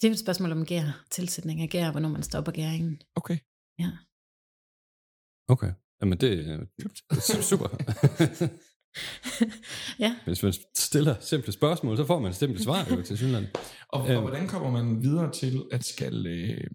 Det 0.00 0.08
er 0.08 0.10
et 0.12 0.18
spørgsmål 0.18 0.52
om 0.52 0.66
gær, 0.66 1.04
tilsætning 1.10 1.60
af 1.60 1.68
gær, 1.68 1.90
hvornår 1.90 2.08
man 2.08 2.22
stopper 2.22 2.52
gæringen. 2.52 3.00
Okay. 3.14 3.38
Ja. 3.78 3.90
Okay. 5.48 5.72
Jamen 6.00 6.18
det 6.18 6.48
er 7.10 7.40
super. 7.42 7.68
ja. 10.04 10.16
Hvis 10.24 10.42
man 10.42 10.52
stiller 10.76 11.14
simple 11.20 11.52
spørgsmål, 11.52 11.96
så 11.96 12.06
får 12.06 12.18
man 12.18 12.34
simple 12.34 12.62
svar 12.62 12.86
jo 12.90 13.02
til 13.02 13.16
synligheden. 13.16 13.48
Og, 13.88 14.00
og 14.02 14.10
Øhm. 14.10 14.20
hvordan 14.20 14.48
kommer 14.48 14.70
man 14.70 15.02
videre 15.02 15.32
til 15.32 15.62
at 15.72 15.84
skal 15.84 16.26
øh, 16.26 16.66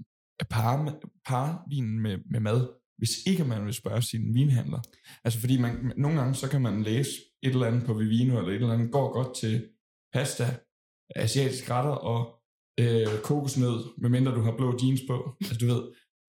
parre, 0.50 0.96
parre 1.26 1.60
vinen 1.70 2.00
med, 2.00 2.18
med 2.32 2.40
mad, 2.40 2.68
hvis 2.98 3.10
ikke 3.28 3.44
man 3.44 3.66
vil 3.66 3.74
spørge 3.74 4.02
sin 4.02 4.34
vinhandler? 4.34 4.80
Altså 5.24 5.40
fordi 5.40 5.62
man, 5.62 5.94
nogle 5.98 6.20
gange 6.20 6.36
så 6.36 6.50
kan 6.50 6.62
man 6.62 6.84
læse 6.84 7.10
et 7.44 7.50
eller 7.54 7.66
andet 7.68 7.86
på 7.86 7.94
Vivino, 7.94 8.38
eller 8.38 8.50
et 8.50 8.56
eller 8.56 8.74
andet, 8.74 8.92
går 8.92 9.14
godt 9.14 9.36
til 9.36 9.68
pasta, 10.14 10.58
asiatiske 11.16 11.74
retter 11.74 11.92
og 11.92 12.36
øh, 12.80 13.08
kokosnød, 13.24 14.02
medmindre 14.02 14.36
du 14.36 14.42
har 14.42 14.58
blå 14.58 14.80
jeans 14.84 15.02
på. 15.08 15.36
Altså 15.42 15.58
du 15.58 15.66
ved, 15.66 15.82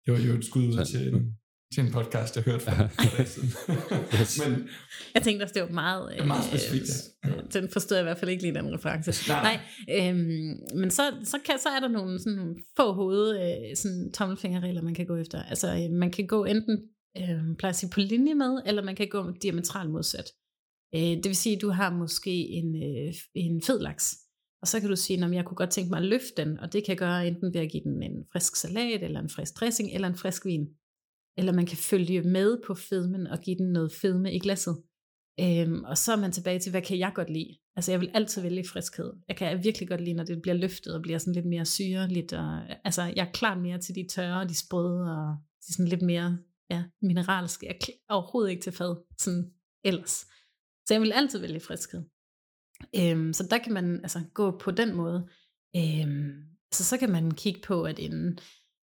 det 0.06 0.14
var 0.14 0.20
jo 0.20 0.34
et 0.38 0.46
skud 0.46 0.68
ud 0.68 0.86
til, 0.86 1.34
til 1.74 1.84
en 1.86 1.92
podcast, 1.92 2.36
jeg 2.36 2.44
hørte 2.44 3.26
siden. 3.26 3.50
Yes. 4.20 4.42
Men 4.48 4.70
Jeg 5.14 5.22
tænkte 5.24 5.44
også, 5.44 5.54
det 5.54 5.62
var 5.62 5.70
meget... 5.70 6.20
er 6.20 6.26
meget 6.26 6.44
specifikt, 6.44 6.90
ja. 7.24 7.30
øh, 7.30 7.44
Den 7.54 7.70
forstod 7.70 7.98
jeg 7.98 8.04
i 8.04 8.08
hvert 8.08 8.18
fald 8.18 8.32
ikke 8.32 8.44
lige, 8.44 8.54
den 8.54 8.74
reference. 8.74 9.30
Nej. 9.30 9.60
Nej, 9.88 10.10
øhm, 10.10 10.60
men 10.76 10.92
så, 10.92 11.04
så, 11.24 11.38
kan, 11.46 11.56
så 11.60 11.70
er 11.70 11.80
der 11.80 11.88
nogle 11.88 12.20
sådan 12.20 12.38
nogle 12.38 12.56
få 12.78 12.94
hoved 12.94 13.40
øh, 13.40 13.78
sådan 13.78 14.12
tommelfingerregler, 14.12 14.82
man 14.82 14.94
kan 14.94 15.06
gå 15.06 15.16
efter. 15.16 15.44
Altså, 15.44 15.68
øh, 15.68 15.92
man 15.92 16.12
kan 16.12 16.28
gå 16.28 16.46
enten 16.46 16.78
øh, 17.18 17.74
sige, 17.74 17.90
på 17.94 18.00
linje 18.00 18.34
med, 18.34 18.62
eller 18.66 18.84
man 18.84 18.96
kan 18.96 19.08
gå 19.10 19.32
diametralt 19.42 19.92
modsat. 19.92 20.26
Øh, 20.96 21.02
det 21.02 21.26
vil 21.26 21.36
sige, 21.36 21.56
at 21.56 21.62
du 21.62 21.70
har 21.70 21.90
måske 21.90 22.32
en, 22.32 22.76
øh, 22.76 23.14
en 23.36 23.62
fed 23.62 23.80
laks, 23.80 24.16
og 24.62 24.68
så 24.68 24.80
kan 24.80 24.90
du 24.90 24.96
sige, 24.96 25.26
at 25.26 25.32
jeg 25.32 25.46
kunne 25.46 25.56
godt 25.56 25.70
tænke 25.70 25.90
mig 25.90 25.98
at 25.98 26.06
løfte 26.06 26.34
den, 26.38 26.60
og 26.60 26.74
det 26.74 26.86
kan 26.86 26.90
jeg 26.90 26.98
gøre 26.98 27.28
enten 27.28 27.54
ved 27.54 27.62
at 27.62 27.72
give 27.72 27.84
den 27.84 28.04
en 28.04 28.26
frisk 28.34 28.56
salat, 28.56 29.04
eller 29.04 29.20
en 29.20 29.30
frisk 29.30 29.60
dressing, 29.60 29.94
eller 29.94 30.08
en 30.08 30.16
frisk 30.16 30.46
vin. 30.46 30.68
Eller 31.40 31.54
man 31.54 31.66
kan 31.66 31.78
følge 31.78 32.22
med 32.22 32.58
på 32.68 32.74
fedmen 32.76 33.28
og 33.28 33.40
give 33.40 33.58
den 33.58 33.72
noget 33.72 33.92
fedme 34.02 34.34
i 34.34 34.40
glasset. 34.40 34.78
Øhm, 35.40 35.84
og 35.84 35.98
så 35.98 36.12
er 36.12 36.16
man 36.16 36.32
tilbage 36.32 36.60
til, 36.60 36.72
hvad 36.72 36.82
kan 36.82 37.00
jeg 37.00 37.12
godt 37.16 37.30
lide? 37.30 37.58
Altså 37.76 37.92
jeg 37.92 38.02
vil 38.02 38.12
altid 38.14 38.42
vælge 38.42 38.68
friskhed. 38.68 39.14
Jeg 39.28 39.38
kan 39.38 39.64
virkelig 39.64 39.90
godt 39.90 40.02
lide, 40.02 40.14
når 40.14 40.24
det 40.24 40.42
bliver 40.42 40.56
løftet 40.56 40.96
og 40.96 41.02
bliver 41.02 41.18
sådan 41.18 41.34
lidt 41.34 41.46
mere 41.46 41.66
syreligt. 41.66 42.34
Og, 42.34 42.62
altså 42.86 43.02
jeg 43.02 43.28
er 43.28 43.32
klart 43.32 43.62
mere 43.62 43.80
til 43.80 43.96
de 43.96 44.08
tørre, 44.16 44.48
de 44.48 44.60
sprøde 44.60 45.02
og 45.18 45.38
de 45.68 45.74
sådan 45.74 45.88
lidt 45.88 46.02
mere 46.02 46.38
ja, 46.70 46.84
mineralske. 47.02 47.66
Jeg 47.66 47.76
er 48.10 48.14
overhovedet 48.14 48.52
ikke 48.52 48.64
til 48.64 48.74
fad 48.74 48.96
sådan 49.18 49.52
ellers. 49.84 50.26
Så 50.86 50.94
jeg 50.94 51.02
vil 51.02 51.12
altid 51.12 51.40
vælge 51.40 51.60
friskhed. 51.60 52.04
Øhm, 52.96 53.34
så 53.34 53.48
der 53.50 53.58
kan 53.58 53.74
man 53.74 54.00
altså 54.02 54.22
gå 54.34 54.58
på 54.58 54.72
den 54.72 54.96
måde. 54.96 55.28
Øhm, 55.76 56.32
så 56.74 56.84
så 56.84 56.98
kan 56.98 57.12
man 57.12 57.32
kigge 57.32 57.62
på, 57.68 57.84
at 57.84 58.00
en, 58.00 58.40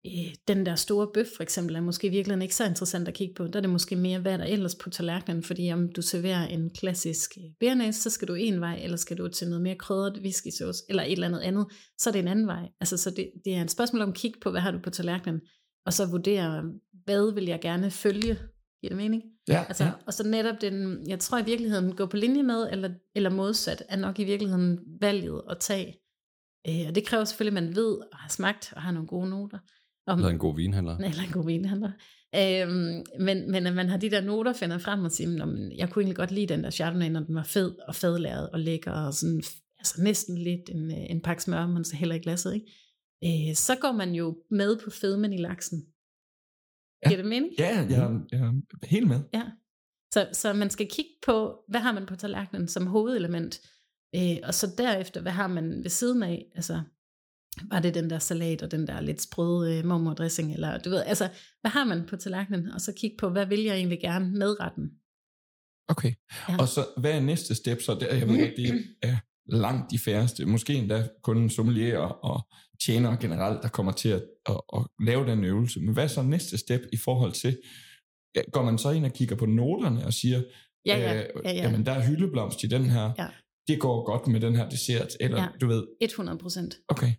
øh, 0.06 0.34
den 0.48 0.66
der 0.66 0.74
store 0.74 1.08
bøf 1.14 1.26
for 1.36 1.42
eksempel, 1.42 1.76
er 1.76 1.80
måske 1.80 2.10
virkelig 2.10 2.42
ikke 2.42 2.54
så 2.54 2.64
interessant 2.64 3.08
at 3.08 3.14
kigge 3.14 3.34
på. 3.34 3.46
Der 3.46 3.56
er 3.56 3.60
det 3.60 3.70
måske 3.70 3.96
mere, 3.96 4.18
hvad 4.18 4.38
der 4.38 4.44
er 4.44 4.48
ellers 4.48 4.74
på 4.74 4.90
tallerkenen, 4.90 5.42
fordi 5.42 5.72
om 5.72 5.92
du 5.92 6.02
serverer 6.02 6.46
en 6.46 6.70
klassisk 6.70 7.30
bernæs, 7.60 7.96
så 7.96 8.10
skal 8.10 8.28
du 8.28 8.34
en 8.34 8.60
vej, 8.60 8.80
eller 8.82 8.96
skal 8.96 9.18
du 9.18 9.28
til 9.28 9.48
noget 9.48 9.62
mere 9.62 9.74
krydret 9.74 10.20
whiskysauce, 10.22 10.84
eller 10.88 11.02
et 11.02 11.12
eller 11.12 11.26
andet 11.26 11.40
andet, 11.40 11.66
så 11.98 12.10
er 12.10 12.12
det 12.12 12.20
en 12.20 12.28
anden 12.28 12.46
vej. 12.46 12.68
Altså, 12.80 12.96
så 12.96 13.10
det, 13.10 13.30
det 13.44 13.54
er 13.54 13.62
et 13.62 13.70
spørgsmål 13.70 14.02
om 14.02 14.08
at 14.08 14.14
kigge 14.14 14.40
på, 14.40 14.50
hvad 14.50 14.60
har 14.60 14.70
du 14.70 14.78
på 14.78 14.90
tallerkenen, 14.90 15.40
og 15.86 15.92
så 15.92 16.06
vurdere, 16.06 16.64
hvad 17.04 17.34
vil 17.34 17.44
jeg 17.44 17.60
gerne 17.60 17.90
følge. 17.90 18.38
Giver 18.80 18.88
det 18.88 18.96
mening? 18.96 19.22
ja, 19.48 19.64
Altså, 19.68 19.84
ja. 19.84 19.90
Og 20.06 20.14
så 20.14 20.28
netop 20.28 20.60
den, 20.60 21.08
jeg 21.08 21.18
tror 21.18 21.38
i 21.38 21.44
virkeligheden, 21.44 21.96
gå 21.96 22.06
på 22.06 22.16
linje 22.16 22.42
med, 22.42 22.68
eller, 22.70 22.90
eller 23.14 23.30
modsat, 23.30 23.82
er 23.88 23.96
nok 23.96 24.18
i 24.18 24.24
virkeligheden 24.24 24.78
valget 25.00 25.42
at 25.50 25.58
tage. 25.58 25.96
Øh, 26.68 26.88
og 26.88 26.94
det 26.94 27.06
kræver 27.06 27.24
selvfølgelig, 27.24 27.58
at 27.58 27.64
man 27.64 27.76
ved, 27.76 27.94
og 28.12 28.18
har 28.18 28.28
smagt, 28.28 28.72
og 28.76 28.82
har 28.82 28.92
nogle 28.92 29.08
gode 29.08 29.30
noter. 29.30 29.58
Om, 30.12 30.18
Eller 30.18 30.30
en 30.30 30.38
god 30.38 30.56
vinhandler. 30.56 30.96
eller 31.10 31.22
en 31.22 31.32
god 31.32 31.46
vinhandler. 31.46 31.92
Øhm, 32.36 33.04
men, 33.26 33.50
men 33.50 33.66
at 33.66 33.74
man 33.74 33.88
har 33.88 33.96
de 33.96 34.10
der 34.10 34.20
noter 34.20 34.52
finder 34.52 34.78
frem 34.78 35.04
og 35.04 35.10
siger, 35.12 35.30
"Nå, 35.30 35.44
men 35.44 35.72
jeg 35.76 35.90
kunne 35.90 36.02
egentlig 36.02 36.16
godt 36.16 36.30
lide 36.30 36.46
den 36.46 36.64
der 36.64 36.70
Chardonnay, 36.70 37.08
når 37.10 37.20
den 37.20 37.34
var 37.34 37.42
fed 37.42 37.74
og 37.88 37.94
fadlæret 37.94 38.50
og 38.50 38.60
lækker, 38.60 38.92
og 38.92 39.14
sådan, 39.14 39.42
altså 39.78 40.02
næsten 40.02 40.38
lidt 40.38 40.68
en, 40.68 40.90
øh, 40.90 41.10
en 41.10 41.20
pakke 41.20 41.42
smør, 41.42 41.66
man 41.66 41.84
så 41.84 41.96
heller 41.96 42.14
i 42.14 42.18
glasset, 42.18 42.54
ikke? 42.54 43.48
Øh, 43.50 43.54
så 43.56 43.76
går 43.80 43.92
man 43.92 44.14
jo 44.14 44.38
med 44.50 44.78
på 44.84 44.90
fedmen 44.90 45.32
i 45.32 45.36
laksen. 45.36 45.78
Ja. 47.04 47.08
Giver 47.08 47.20
det 47.22 47.28
mening? 47.30 47.52
Ja, 47.58 47.68
jeg, 47.90 47.98
er- 47.98 48.20
jeg 48.32 48.40
er 48.40 48.86
helt 48.86 49.08
med. 49.08 49.20
Ja. 49.34 49.42
Så, 50.14 50.28
så 50.32 50.52
man 50.52 50.70
skal 50.70 50.88
kigge 50.88 51.10
på, 51.26 51.64
hvad 51.68 51.80
har 51.80 51.92
man 51.92 52.06
på 52.06 52.16
tallerkenen 52.16 52.68
som 52.68 52.86
hovedelement, 52.86 53.60
øh, 54.16 54.36
og 54.42 54.54
så 54.54 54.66
derefter, 54.78 55.20
hvad 55.22 55.32
har 55.32 55.46
man 55.48 55.82
ved 55.82 55.90
siden 55.90 56.22
af, 56.22 56.46
altså, 56.54 56.82
var 57.70 57.80
det 57.80 57.94
den 57.94 58.10
der 58.10 58.18
salat 58.18 58.62
og 58.62 58.70
den 58.70 58.86
der 58.86 59.00
lidt 59.00 59.22
sprøde 59.22 59.78
øh, 59.78 59.84
mormordressing, 59.84 60.54
eller 60.54 60.78
du 60.78 60.90
ved, 60.90 61.02
altså, 61.06 61.28
hvad 61.60 61.70
har 61.70 61.84
man 61.84 62.06
på 62.06 62.16
tallerkenen, 62.16 62.70
og 62.70 62.80
så 62.80 62.92
kigge 62.92 63.16
på, 63.16 63.28
hvad 63.28 63.46
vil 63.46 63.62
jeg 63.62 63.76
egentlig 63.76 64.00
gerne 64.00 64.30
med 64.30 64.60
retten. 64.60 64.90
Okay. 65.88 66.12
Ja. 66.48 66.56
Og 66.58 66.68
så, 66.68 66.86
hvad 66.96 67.12
er 67.12 67.20
næste 67.20 67.54
step 67.54 67.82
så? 67.82 67.94
Der, 67.94 68.14
jeg 68.14 68.28
ved 68.28 68.36
ikke, 68.36 68.56
det 68.56 68.84
er 69.02 69.16
langt 69.46 69.90
de 69.90 69.98
færreste. 69.98 70.46
Måske 70.46 70.74
endda 70.74 71.08
kun 71.22 71.50
sommelier 71.50 71.98
og 71.98 72.48
tjenere 72.84 73.16
generelt, 73.20 73.62
der 73.62 73.68
kommer 73.68 73.92
til 73.92 74.08
at, 74.08 74.22
at, 74.48 74.60
at 74.76 74.86
lave 75.00 75.26
den 75.26 75.44
øvelse. 75.44 75.80
Men 75.80 75.92
hvad 75.94 76.04
er 76.04 76.08
så 76.08 76.22
næste 76.22 76.58
step 76.58 76.80
i 76.92 76.96
forhold 76.96 77.32
til, 77.32 77.58
går 78.52 78.62
man 78.62 78.78
så 78.78 78.90
ind 78.90 79.04
og 79.04 79.12
kigger 79.12 79.36
på 79.36 79.46
noterne 79.46 80.06
og 80.06 80.12
siger, 80.12 80.42
Ja, 80.86 80.98
ja, 80.98 81.18
øh, 81.18 81.24
ja, 81.44 81.52
ja. 81.52 81.62
jamen 81.62 81.86
der 81.86 81.92
er 81.92 82.06
hyldeblomst 82.06 82.64
i 82.64 82.66
den 82.66 82.84
her, 82.84 83.12
Ja. 83.18 83.26
Det 83.68 83.80
går 83.80 84.04
godt 84.04 84.26
med 84.26 84.40
den 84.40 84.56
her 84.56 84.68
dessert, 84.68 85.08
eller 85.20 85.42
Ja. 85.42 85.48
du 85.60 85.66
ved, 85.66 85.84
100 86.00 86.38
procent. 86.38 86.76
okay, 86.88 87.12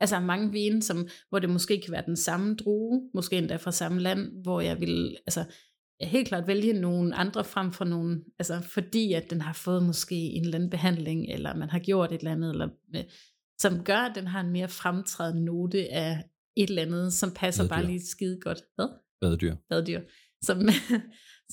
Altså 0.00 0.20
mange 0.20 0.52
vine, 0.52 0.82
som, 0.82 1.08
hvor 1.28 1.38
det 1.38 1.50
måske 1.50 1.80
kan 1.80 1.92
være 1.92 2.02
den 2.06 2.16
samme 2.16 2.56
drue, 2.56 3.10
måske 3.14 3.36
endda 3.38 3.56
fra 3.56 3.72
samme 3.72 4.00
land, 4.00 4.42
hvor 4.42 4.60
jeg 4.60 4.80
vil 4.80 5.16
altså, 5.26 5.44
helt 6.00 6.28
klart 6.28 6.46
vælge 6.46 6.72
nogle 6.72 7.14
andre 7.14 7.44
frem 7.44 7.72
for 7.72 7.84
nogle, 7.84 8.24
altså 8.38 8.60
fordi 8.60 9.12
at 9.12 9.30
den 9.30 9.40
har 9.40 9.52
fået 9.52 9.82
måske 9.82 10.14
en 10.14 10.42
eller 10.44 10.54
anden 10.54 10.70
behandling, 10.70 11.26
eller 11.28 11.56
man 11.56 11.70
har 11.70 11.78
gjort 11.78 12.12
et 12.12 12.18
eller 12.18 12.32
andet, 12.32 12.50
eller, 12.50 12.68
øh, 12.96 13.04
som 13.58 13.84
gør, 13.84 13.96
at 13.98 14.14
den 14.14 14.26
har 14.26 14.40
en 14.40 14.50
mere 14.52 14.68
fremtrædende 14.68 15.44
note 15.44 15.92
af 15.92 16.24
et 16.56 16.68
eller 16.70 16.82
andet, 16.82 17.12
som 17.12 17.30
passer 17.36 17.68
bare 17.68 17.78
Badedyr. 17.78 17.92
lige 17.92 18.06
skide 18.06 18.40
godt. 18.40 18.58
Hvad? 18.74 18.88
Badedyr. 19.20 19.54
Badedyr. 19.68 20.00
Som, 20.42 20.58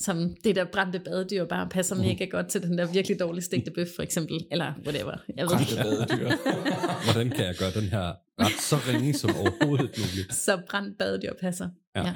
som 0.00 0.34
det 0.44 0.56
der 0.56 0.64
brændte 0.64 0.98
badedyr 1.00 1.44
bare 1.44 1.68
passer 1.68 1.94
Mhm. 1.96 2.04
mega 2.04 2.24
godt 2.24 2.48
til 2.48 2.62
den 2.62 2.78
der 2.78 2.92
virkelig 2.92 3.20
dårligt 3.20 3.44
stegte 3.44 3.70
bøf, 3.70 3.88
for 3.96 4.02
eksempel. 4.02 4.46
Eller 4.50 4.74
whatever. 4.86 5.16
Jeg 5.36 5.44
ved 5.46 5.50
brændte 5.56 5.76
badedyr. 5.76 6.28
Hvordan 7.04 7.30
kan 7.30 7.44
jeg 7.44 7.54
gøre 7.58 7.70
den 7.80 7.88
her 7.88 8.06
ret 8.40 8.60
så 8.62 8.76
ringe 8.76 9.14
som 9.14 9.30
overhovedet 9.36 9.90
muligt? 9.98 10.34
Så 10.34 10.62
brændt 10.70 10.98
badedyr 10.98 11.32
passer. 11.40 11.68
Ja. 11.96 12.02
ja. 12.06 12.14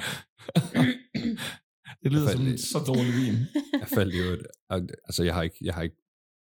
det 2.03 2.13
lyder 2.13 2.29
som 2.29 2.39
Forfærdeligt. 2.39 2.61
så 2.61 2.79
dårlig 2.87 3.13
vin. 3.23 3.35
Jeg 3.81 3.89
faldt 3.95 4.15
jo, 4.15 4.25
altså 5.05 5.25
jeg 5.25 5.35
har 5.35 5.43
ikke, 5.43 5.57
jeg 5.61 5.75
har 5.75 5.83
ikke, 5.83 5.97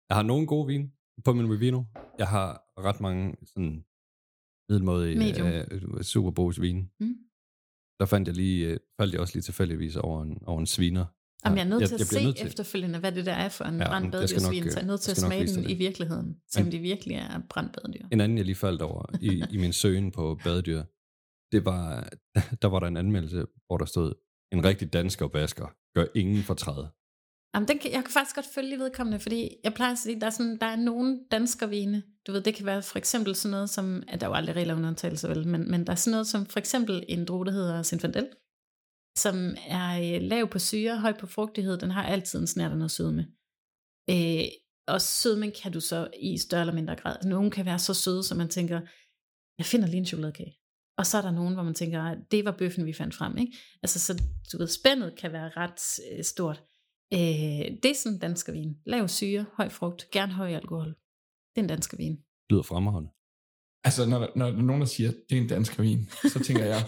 jeg 0.09 0.15
har 0.17 0.23
nogle 0.23 0.47
gode 0.47 0.67
vin 0.67 0.91
på 1.25 1.34
min 1.34 1.51
Rivino. 1.51 1.84
Jeg 2.19 2.27
har 2.27 2.63
ret 2.77 3.01
mange 3.01 3.36
sådan 3.45 3.84
middelmådige 4.69 5.43
uh, 5.95 6.01
Superbos 6.01 6.61
vin. 6.61 6.89
Mm. 6.99 7.15
Der 7.99 8.05
fandt 8.05 8.27
jeg 8.27 8.36
lige, 8.36 8.71
uh, 8.71 8.77
faldt 8.99 9.13
jeg 9.13 9.21
også 9.21 9.34
lige 9.36 9.41
tilfældigvis 9.43 9.95
over 9.95 10.23
en, 10.23 10.38
over 10.45 10.59
en 10.59 10.65
sviner. 10.67 11.05
Jamen, 11.46 11.58
jeg 11.58 11.66
er 11.66 11.70
nødt 11.70 11.88
til 11.88 11.94
at 11.96 12.00
jeg 12.00 12.08
se 12.08 12.34
til- 12.34 12.48
efterfølgende, 12.48 13.00
hvad 13.00 13.12
det 13.12 13.26
der 13.26 13.34
er 13.34 13.50
for 13.50 13.64
en 13.66 13.78
Ja, 13.78 13.88
brændt 13.90 14.16
jeg 14.16 14.30
så 14.30 14.52
jeg 14.52 14.82
er 14.82 14.86
nødt 14.86 15.02
til 15.02 15.12
jeg 15.12 15.18
at 15.18 15.22
smage 15.22 15.48
den 15.48 15.70
i 15.70 15.74
virkeligheden, 15.74 16.38
som 16.48 16.72
det 16.72 16.82
virkelig 16.82 17.16
er 17.16 17.42
brændt. 17.50 17.78
En 18.12 18.22
anden, 18.22 18.38
jeg 18.38 18.46
lige 18.46 18.56
faldt 18.56 18.82
over 18.82 19.06
i, 19.22 19.44
i 19.52 19.58
min 19.58 19.74
søgen 19.74 20.12
på 20.12 20.40
badedyr, 20.44 20.84
det 21.52 21.66
var, 21.66 22.10
der 22.62 22.68
var 22.68 22.80
der 22.80 22.88
en 22.88 22.98
anmeldelse, 22.98 23.46
hvor 23.68 23.78
der 23.78 23.86
stod, 23.86 24.14
en 24.52 24.64
rigtig 24.66 24.94
dansker 24.94 25.28
basker 25.28 25.68
gør 25.96 26.06
ingen 26.16 26.44
fortræd. 26.44 26.86
Jamen, 27.56 27.68
den 27.68 27.80
kan, 27.80 27.92
jeg 27.92 28.04
kan 28.04 28.12
faktisk 28.12 28.36
godt 28.36 28.46
følge 28.56 28.80
vedkommende, 28.80 29.20
fordi 29.20 29.56
jeg 29.64 29.74
plejer 29.74 29.92
at 29.92 29.98
sige, 29.98 30.20
der 30.20 30.26
er, 30.26 30.30
sådan, 30.30 30.58
der 30.58 30.66
er 30.66 30.76
nogle 30.76 31.20
danskervine, 31.32 32.04
du 32.28 32.32
ved, 32.32 32.42
det 32.42 32.56
kan 32.56 32.66
være 32.66 32.82
for 32.82 32.98
eksempel 32.98 33.36
sådan 33.36 33.52
noget 33.52 33.70
som, 33.70 34.04
at 34.08 34.22
der 34.22 34.28
er 34.28 34.32
jo 34.32 34.36
aldrig 34.36 34.56
regler 34.56 34.76
under 34.76 34.90
undtagelse, 34.90 35.30
vel, 35.30 35.48
men, 35.48 35.72
men 35.72 35.88
der 35.88 35.92
er 35.92 35.96
sådan 35.96 36.12
noget 36.12 36.28
som 36.28 36.46
for 36.46 36.60
eksempel 36.60 37.04
en 37.10 37.26
drue, 37.26 37.46
der 37.46 37.52
hedder 37.52 37.84
Zinfandel, 37.84 38.28
som 39.24 39.55
er 39.67 39.89
øh, 40.15 40.22
lav 40.22 40.49
på 40.49 40.59
syre, 40.59 40.99
høj 40.99 41.13
på 41.20 41.28
frugtighed, 41.28 41.78
den 41.78 41.91
har 41.91 42.03
altid 42.03 42.39
en 42.39 42.47
snært 42.47 42.72
af 42.72 42.78
noget 42.78 42.91
sødme. 42.91 43.24
Øh, 44.09 44.43
og 44.88 45.01
sødmen 45.01 45.51
kan 45.61 45.72
du 45.72 45.80
så 45.80 46.07
i 46.20 46.38
større 46.38 46.61
eller 46.61 46.74
mindre 46.74 46.95
grad. 46.95 47.15
Nogle 47.24 47.51
kan 47.51 47.65
være 47.65 47.80
så 47.80 47.93
søde, 47.93 48.24
så 48.24 48.36
man 48.36 48.49
tænker, 48.49 48.82
jeg 49.57 49.65
finder 49.65 49.88
lige 49.88 49.97
en 49.97 50.05
chokoladekage. 50.05 50.55
Og 50.97 51.05
så 51.05 51.17
er 51.17 51.22
der 51.22 51.32
nogen, 51.32 51.53
hvor 51.53 51.63
man 51.63 51.74
tænker, 51.74 52.01
"Ah, 52.01 52.17
det 52.32 52.45
var 52.45 52.55
bøffen, 52.57 52.86
vi 52.86 52.93
fandt 52.93 53.15
frem. 53.15 53.38
Ikke? 53.38 53.57
Altså, 53.84 53.99
så 53.99 54.24
du 54.51 54.57
ved, 54.57 54.67
spændet 54.67 55.17
kan 55.17 55.32
være 55.32 55.49
ret 55.49 55.82
øh, 56.11 56.24
stort. 56.24 56.63
Øh, 57.13 57.20
det 57.84 57.86
er 57.86 57.95
sådan 57.95 58.15
en 58.15 58.20
dansker 58.20 58.53
vin. 58.53 58.78
Lav 58.86 59.07
syre, 59.07 59.45
høj 59.53 59.70
frugt, 59.70 60.09
gerne 60.11 60.34
høj 60.34 60.49
alkohol. 60.53 60.88
Det 61.51 61.57
er 61.57 61.61
en 61.61 61.67
dansker 61.67 61.97
vin. 61.97 62.15
Lyder 62.49 62.63
fremragende. 62.63 63.09
Altså, 63.84 64.05
når, 64.05 64.32
når 64.36 64.45
er 64.45 64.51
nogen, 64.51 64.82
der 64.82 64.88
siger, 64.88 65.11
det 65.30 65.38
er 65.38 65.41
en 65.41 65.47
dansk 65.47 65.80
vin, 65.80 66.09
så 66.34 66.39
tænker 66.47 66.65
jeg, 66.65 66.82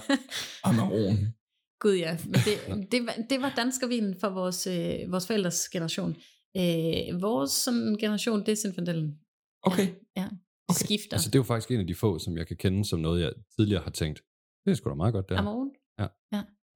Amarone. 0.64 1.34
Gud 1.82 1.96
ja, 1.96 2.18
men 2.26 2.34
det, 2.34 2.92
det, 2.92 3.06
var, 3.06 3.16
det 3.30 3.42
var 3.42 3.54
danskervinen 3.56 4.16
for 4.20 4.30
vores, 4.30 4.68
øh, 4.68 5.12
vores 5.12 5.28
forældres 5.28 5.70
generation. 5.70 6.16
Øh, 6.58 7.22
vores 7.22 7.52
sådan, 7.52 7.98
generation, 8.00 8.40
det 8.40 8.50
er 8.52 8.56
Zinfandellen. 8.56 9.20
Okay, 9.64 9.88
Ja. 10.18 10.28
okay. 10.70 10.86
skifter. 10.86 11.14
Altså, 11.14 11.30
det 11.30 11.36
er 11.36 11.40
jo 11.40 11.44
faktisk 11.44 11.72
en 11.72 11.80
af 11.80 11.88
de 11.88 11.96
få, 11.96 12.20
som 12.20 12.38
jeg 12.38 12.48
kan 12.48 12.58
kende 12.58 12.86
som 12.86 13.00
noget, 13.00 13.22
jeg 13.22 13.32
tidligere 13.56 13.84
har 13.84 13.92
tænkt. 13.92 14.22
Det 14.66 14.72
er 14.72 14.76
sgu 14.76 14.90
da 14.90 14.96
meget 14.96 15.14
godt, 15.14 15.30
det 15.30 15.38
her. 15.38 15.42
Amon? 15.42 15.72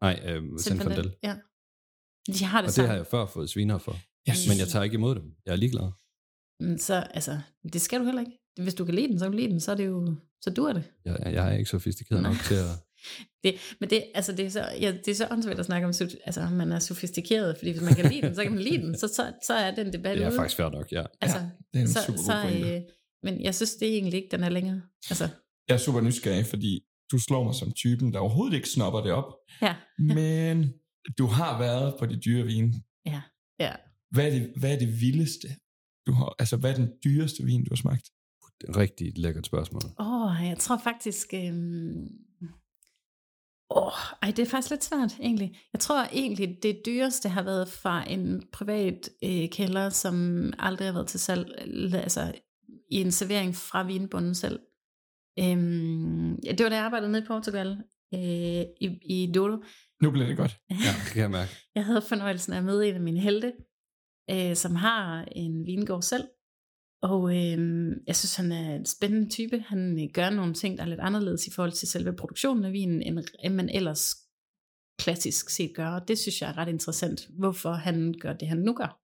Nej, 0.02 0.20
øh, 0.26 0.44
Zinfandel. 0.60 1.16
Ja. 1.24 1.36
De 2.28 2.44
har 2.46 2.62
det 2.62 2.66
Og 2.66 2.68
det 2.68 2.74
samme. 2.74 2.88
har 2.90 2.96
jeg 2.96 3.08
før 3.08 3.26
fået 3.26 3.50
sviner 3.50 3.78
for. 3.78 3.96
Jeg 4.28 4.36
Men 4.50 4.58
jeg 4.60 4.68
tager 4.68 4.84
ikke 4.84 4.94
imod 4.94 5.16
dem. 5.16 5.36
Jeg 5.46 5.52
er 5.52 5.56
ligeglad. 5.56 5.92
Men 6.60 6.80
så, 6.80 6.94
altså, 6.94 7.40
det 7.74 7.82
skal 7.82 8.00
du 8.00 8.06
heller 8.06 8.22
ikke. 8.22 8.40
Hvis 8.64 8.74
du 8.74 8.86
kan 8.86 8.96
lide 8.96 9.08
den, 9.08 9.20
så 9.20 9.26
kan 9.26 9.32
du 9.32 9.38
lide 9.38 9.50
den, 9.50 9.60
så 9.60 9.72
er 9.72 9.76
det 9.76 9.86
jo, 9.86 10.16
så 10.42 10.50
dur 10.50 10.74
det. 10.74 10.84
Jeg, 11.06 11.20
jeg 11.24 11.54
er 11.54 11.58
ikke 11.58 11.70
sofistikeret 11.70 12.24
nok 12.24 12.36
til 12.48 12.56
at... 12.56 12.70
det 13.44 13.56
men 13.80 13.90
det, 13.90 14.04
altså, 14.16 14.32
det 14.32 14.46
er 14.46 14.50
så, 14.50 14.70
ja, 14.82 14.92
det 14.92 15.08
er 15.08 15.16
så 15.16 15.28
åndssvagt 15.32 15.60
at 15.60 15.66
snakke 15.66 15.88
om, 15.88 15.94
altså, 16.26 16.50
man 16.52 16.72
er 16.72 16.80
sofistikeret, 16.80 17.58
fordi 17.58 17.72
hvis 17.72 17.82
man 17.82 17.96
kan 17.96 18.12
lide 18.12 18.22
den, 18.22 18.36
så 18.36 18.44
kan 18.44 18.52
man 18.52 18.62
lide 18.62 18.78
den, 18.78 18.98
så, 18.98 19.08
så, 19.08 19.34
så 19.48 19.54
er 19.54 19.76
den 19.76 19.94
debat 19.94 20.18
Det 20.18 20.24
er 20.24 20.28
ude. 20.30 20.36
faktisk 20.36 20.58
fair 20.58 20.70
nok, 20.70 20.92
ja. 20.92 21.04
altså, 21.22 21.38
Det 21.74 21.80
er 21.80 21.82
en 21.82 21.88
så, 21.88 22.04
super 22.06 22.20
så, 22.20 22.34
god 22.34 22.42
pointe. 22.52 22.76
øh, 22.76 22.82
men 23.24 23.42
jeg 23.44 23.56
synes 23.56 23.76
det 23.76 23.88
er 23.90 23.94
egentlig 23.94 24.18
ikke, 24.24 24.32
den 24.32 24.44
er 24.44 24.50
længere. 24.50 24.82
Altså, 25.10 25.30
Jeg 25.68 25.74
er 25.74 25.78
super 25.78 26.02
nysgerrig, 26.02 26.46
fordi 26.46 26.82
du 27.12 27.20
slår 27.20 27.44
mig 27.44 27.56
som 27.56 27.72
typen, 27.72 28.14
der 28.14 28.20
overhovedet 28.20 28.56
ikke 28.56 28.70
snopper 28.70 29.02
det 29.02 29.12
op. 29.12 29.34
ja, 29.62 29.76
Men 30.18 30.74
du 31.18 31.26
har 31.26 31.60
været 31.60 31.96
på 32.00 32.06
de 32.06 32.20
dyre 32.20 32.46
vine. 32.46 32.74
ja, 33.06 33.22
ja. 33.60 33.72
Hvad 34.12 34.26
er 34.28 34.30
det, 34.32 34.52
hvad 34.60 34.72
er 34.74 34.80
det 34.80 35.02
vildeste? 35.02 35.48
Du 36.08 36.12
har, 36.12 36.36
altså, 36.40 36.58
hvad 36.58 36.72
er 36.72 36.76
den 36.76 36.90
dyreste 37.04 37.44
vin, 37.44 37.64
du 37.64 37.72
har 37.72 37.76
smagt? 37.76 38.10
Det 38.62 38.68
er 38.68 38.72
et 38.72 38.78
rigtig 38.78 39.14
lækkert 39.18 39.46
spørgsmål. 39.46 39.82
Åh, 40.00 40.22
oh, 40.22 40.48
jeg 40.48 40.58
tror 40.58 40.78
faktisk... 40.84 41.34
Øhm... 41.34 42.08
Åh, 43.70 43.92
ej, 44.22 44.32
det 44.32 44.40
er 44.40 44.50
faktisk 44.50 44.70
lidt 44.70 44.84
svært, 44.84 45.16
egentlig. 45.20 45.60
Jeg 45.74 45.80
tror 45.80 46.04
egentlig, 46.04 46.58
det 46.64 46.82
dyreste 46.86 47.30
har 47.30 47.44
været 47.44 47.68
fra 47.68 48.12
en 48.12 48.44
privat 48.54 49.10
øh, 49.24 49.50
kælder, 49.50 49.90
som 49.90 50.54
aldrig 50.60 50.88
har 50.88 50.94
været 50.94 51.08
til 51.08 51.20
salg, 51.20 51.46
altså 51.96 52.34
i 52.92 53.02
en 53.02 53.12
servering 53.12 53.56
fra 53.56 53.84
vinbunden 53.84 54.36
selv. 54.36 54.60
Øhm, 55.40 56.36
ja, 56.36 56.52
det 56.52 56.64
var 56.64 56.70
da 56.70 56.76
jeg 56.76 56.86
arbejdede 56.86 57.12
nede 57.12 57.24
i 57.24 57.28
Portugal, 57.28 57.78
øh, 58.14 58.66
i, 58.82 59.00
i 59.02 59.32
Dodo. 59.36 59.64
Nu 60.02 60.12
bliver 60.12 60.28
det 60.28 60.38
godt. 60.38 60.58
Ja, 60.70 60.76
det 60.76 61.12
kan 61.14 61.22
jeg 61.22 61.32
mærke. 61.32 61.52
Jeg 61.76 61.86
havde 61.86 62.02
fornøjelsen 62.02 62.54
af 62.54 62.58
at 62.58 62.64
møde 62.64 62.90
en 62.90 62.96
af 62.96 63.02
mine 63.02 63.20
helte, 63.20 63.54
øh, 64.32 64.56
som 64.56 64.76
har 64.76 65.26
en 65.32 65.66
vingård 65.66 66.02
selv. 66.02 66.24
Og 67.02 67.36
øh, 67.36 67.92
jeg 68.08 68.16
synes, 68.16 68.36
han 68.36 68.52
er 68.52 68.76
en 68.76 68.86
spændende 68.86 69.30
type. 69.30 69.60
Han 69.60 70.04
øh, 70.04 70.10
gør 70.14 70.30
nogle 70.30 70.54
ting, 70.54 70.78
der 70.78 70.84
er 70.84 70.88
lidt 70.88 71.00
anderledes 71.00 71.48
i 71.48 71.52
forhold 71.52 71.72
til 71.72 71.88
selve 71.88 72.16
produktionen 72.16 72.66
af 72.66 72.74
vinen, 72.74 73.02
end, 73.02 73.20
end 73.44 73.54
man 73.54 73.70
ellers 73.70 74.16
klassisk 75.00 75.50
set 75.50 75.76
gør. 75.76 75.88
Og 75.88 76.08
det 76.08 76.18
synes 76.18 76.42
jeg 76.42 76.50
er 76.50 76.58
ret 76.58 76.70
interessant, 76.70 77.30
hvorfor 77.40 77.72
han 77.72 78.16
gør 78.20 78.34
det, 78.34 78.48
han 78.48 78.58
nu 78.58 78.74
gør. 78.74 79.02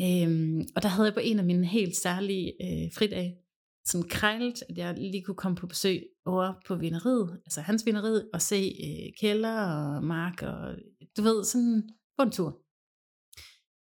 Øh, 0.00 0.64
og 0.76 0.82
der 0.82 0.88
havde 0.88 1.06
jeg 1.06 1.14
på 1.14 1.20
en 1.20 1.38
af 1.38 1.44
mine 1.44 1.66
helt 1.66 1.96
særlige 1.96 2.52
øh, 2.62 2.92
fridage, 2.94 3.36
sådan 3.84 4.08
krejlet, 4.08 4.62
at 4.68 4.78
jeg 4.78 4.94
lige 4.98 5.22
kunne 5.22 5.34
komme 5.34 5.56
på 5.56 5.66
besøg 5.66 6.02
over 6.24 6.54
på 6.66 6.74
vineriet, 6.74 7.40
altså 7.46 7.60
hans 7.60 7.86
vineriet, 7.86 8.30
og 8.34 8.42
se 8.42 8.56
øh, 8.56 9.12
kælder 9.20 9.60
og 9.60 10.04
mark, 10.04 10.42
og 10.42 10.74
du 11.16 11.22
ved, 11.22 11.44
sådan 11.44 11.88
på 12.18 12.22
en 12.22 12.30
tur. 12.30 12.65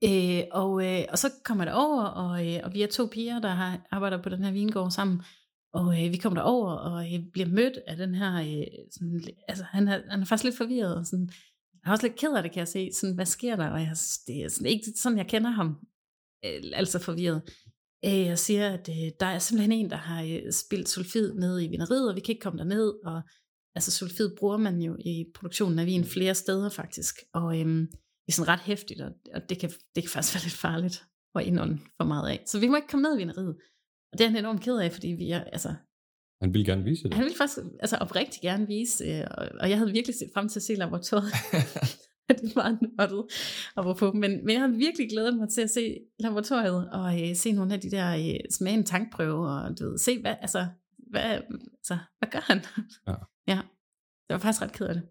Øh, 0.06 0.44
og, 0.52 0.86
øh, 0.86 1.04
og 1.08 1.18
så 1.18 1.30
kommer 1.44 1.64
der 1.64 1.72
over, 1.72 2.04
og, 2.04 2.46
øh, 2.46 2.60
og 2.64 2.74
vi 2.74 2.82
er 2.82 2.86
to 2.86 3.06
piger, 3.06 3.40
der 3.40 3.48
har, 3.48 3.86
arbejder 3.90 4.22
på 4.22 4.28
den 4.28 4.44
her 4.44 4.52
vingård 4.52 4.90
sammen, 4.90 5.22
og 5.72 6.04
øh, 6.04 6.12
vi 6.12 6.16
kommer 6.16 6.40
derover 6.40 6.72
og 6.72 7.14
øh, 7.14 7.20
bliver 7.32 7.48
mødt 7.48 7.78
af 7.86 7.96
den 7.96 8.14
her, 8.14 8.34
øh, 8.34 8.66
sådan, 8.90 9.20
altså 9.48 9.64
han 9.64 9.88
er, 9.88 10.00
han 10.10 10.20
er 10.20 10.24
faktisk 10.24 10.44
lidt 10.44 10.56
forvirret, 10.56 10.96
og 10.96 11.06
sådan, 11.06 11.30
jeg 11.72 11.90
er 11.90 11.92
også 11.92 12.06
lidt 12.06 12.18
ked 12.18 12.36
af 12.36 12.42
det, 12.42 12.52
kan 12.52 12.58
jeg 12.58 12.68
se, 12.68 12.90
sådan, 12.92 13.14
hvad 13.14 13.26
sker 13.26 13.56
der, 13.56 13.68
og 13.68 13.80
jeg, 13.80 13.96
det 14.26 14.44
er 14.44 14.48
sådan, 14.48 14.66
ikke 14.66 14.84
sådan, 14.96 15.18
jeg 15.18 15.26
kender 15.26 15.50
ham, 15.50 15.68
øh, 16.44 16.62
altså 16.72 16.98
forvirret. 16.98 17.42
Øh, 18.04 18.26
jeg 18.26 18.38
siger, 18.38 18.68
at 18.68 18.88
øh, 18.88 19.10
der 19.20 19.26
er 19.26 19.38
simpelthen 19.38 19.72
en, 19.72 19.90
der 19.90 19.96
har 19.96 20.22
øh, 20.22 20.52
spildt 20.52 20.88
sulfid 20.88 21.34
ned 21.34 21.62
i 21.62 21.68
vineriet, 21.68 22.08
og 22.08 22.16
vi 22.16 22.20
kan 22.20 22.32
ikke 22.32 22.42
komme 22.42 22.58
derned, 22.58 22.94
og 23.04 23.22
altså 23.74 23.90
sulfid 23.90 24.36
bruger 24.38 24.56
man 24.56 24.80
jo 24.80 24.96
i 25.00 25.24
produktionen 25.34 25.78
af 25.78 25.86
vin 25.86 26.04
flere 26.04 26.34
steder 26.34 26.68
faktisk, 26.68 27.16
og 27.34 27.60
Øh, 27.60 27.86
det 28.26 28.32
er 28.32 28.36
sådan 28.36 28.48
ret 28.48 28.60
hæftigt, 28.60 29.00
og, 29.00 29.12
og 29.34 29.48
det, 29.48 29.58
kan, 29.58 29.70
det 29.70 30.02
kan 30.02 30.10
faktisk 30.10 30.34
være 30.34 30.44
lidt 30.44 30.54
farligt 30.54 31.04
at 31.34 31.44
indånde 31.44 31.78
for 31.96 32.04
meget 32.04 32.30
af. 32.30 32.42
Så 32.46 32.60
vi 32.60 32.68
må 32.68 32.76
ikke 32.76 32.88
komme 32.88 33.02
ned 33.02 33.14
i 33.14 33.18
vineriet. 33.18 33.56
Og 34.12 34.18
det 34.18 34.24
er 34.24 34.28
han 34.28 34.38
enormt 34.38 34.62
ked 34.62 34.76
af, 34.78 34.92
fordi 34.92 35.08
vi 35.08 35.30
er, 35.30 35.44
altså, 35.44 35.74
Han 36.42 36.54
vil 36.54 36.64
gerne 36.64 36.84
vise 36.84 37.02
det. 37.02 37.14
han 37.14 37.24
ville 37.24 37.36
faktisk 37.36 37.58
altså, 37.80 37.96
oprigtigt 37.96 38.42
gerne 38.42 38.66
vise, 38.66 39.04
øh, 39.04 39.24
og, 39.30 39.48
og 39.60 39.70
jeg 39.70 39.78
havde 39.78 39.92
virkelig 39.92 40.14
set 40.16 40.30
frem 40.34 40.48
til 40.48 40.58
at 40.58 40.62
se 40.62 40.74
laboratoriet. 40.74 41.32
det 42.42 42.56
var 42.56 42.78
nørdet 42.80 43.24
apropos, 43.76 44.14
men, 44.14 44.44
men 44.44 44.50
jeg 44.50 44.60
havde 44.60 44.76
virkelig 44.76 45.10
glædet 45.10 45.36
mig 45.36 45.48
til 45.48 45.60
at 45.60 45.70
se 45.70 45.98
laboratoriet, 46.18 46.90
og 46.90 47.22
øh, 47.22 47.36
se 47.36 47.52
nogle 47.52 47.74
af 47.74 47.80
de 47.80 47.90
der, 47.90 48.16
øh, 48.16 48.40
smage 48.50 48.76
en 48.76 48.84
tankprøve, 48.84 49.48
og 49.48 49.78
du 49.78 49.88
ved, 49.88 49.98
se, 49.98 50.20
hvad, 50.20 50.34
altså, 50.40 50.66
hvad, 51.10 51.22
altså, 51.22 51.98
hvad 52.18 52.28
gør 52.30 52.40
han? 52.40 52.58
Ja. 53.06 53.14
ja. 53.48 53.60
Det 54.28 54.34
var 54.34 54.38
faktisk 54.38 54.62
ret 54.62 54.72
ked 54.72 54.86
af 54.86 54.94
det. 54.94 55.02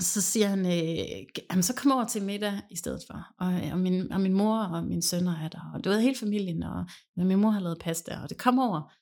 Så 0.00 0.20
siger 0.20 0.46
han, 0.46 0.66
øh, 0.66 1.26
jamen, 1.50 1.62
så 1.62 1.74
kom 1.74 1.92
over 1.92 2.06
til 2.06 2.22
middag 2.22 2.60
i 2.70 2.76
stedet 2.76 3.02
for. 3.06 3.26
Og, 3.38 3.52
øh, 3.52 3.72
og, 3.72 3.78
min, 3.78 4.12
og 4.12 4.20
min 4.20 4.32
mor 4.32 4.58
og 4.58 4.84
min 4.84 5.02
sønner 5.02 5.36
er 5.44 5.48
der, 5.48 5.70
og 5.74 5.84
du 5.84 5.88
ved, 5.90 6.00
hele 6.00 6.16
familien, 6.16 6.62
og, 6.62 6.86
og 7.16 7.26
min 7.26 7.38
mor 7.38 7.50
har 7.50 7.60
lavet 7.60 7.78
pasta, 7.78 8.20
og 8.22 8.28
det 8.28 8.38
kom 8.38 8.58
over. 8.58 8.92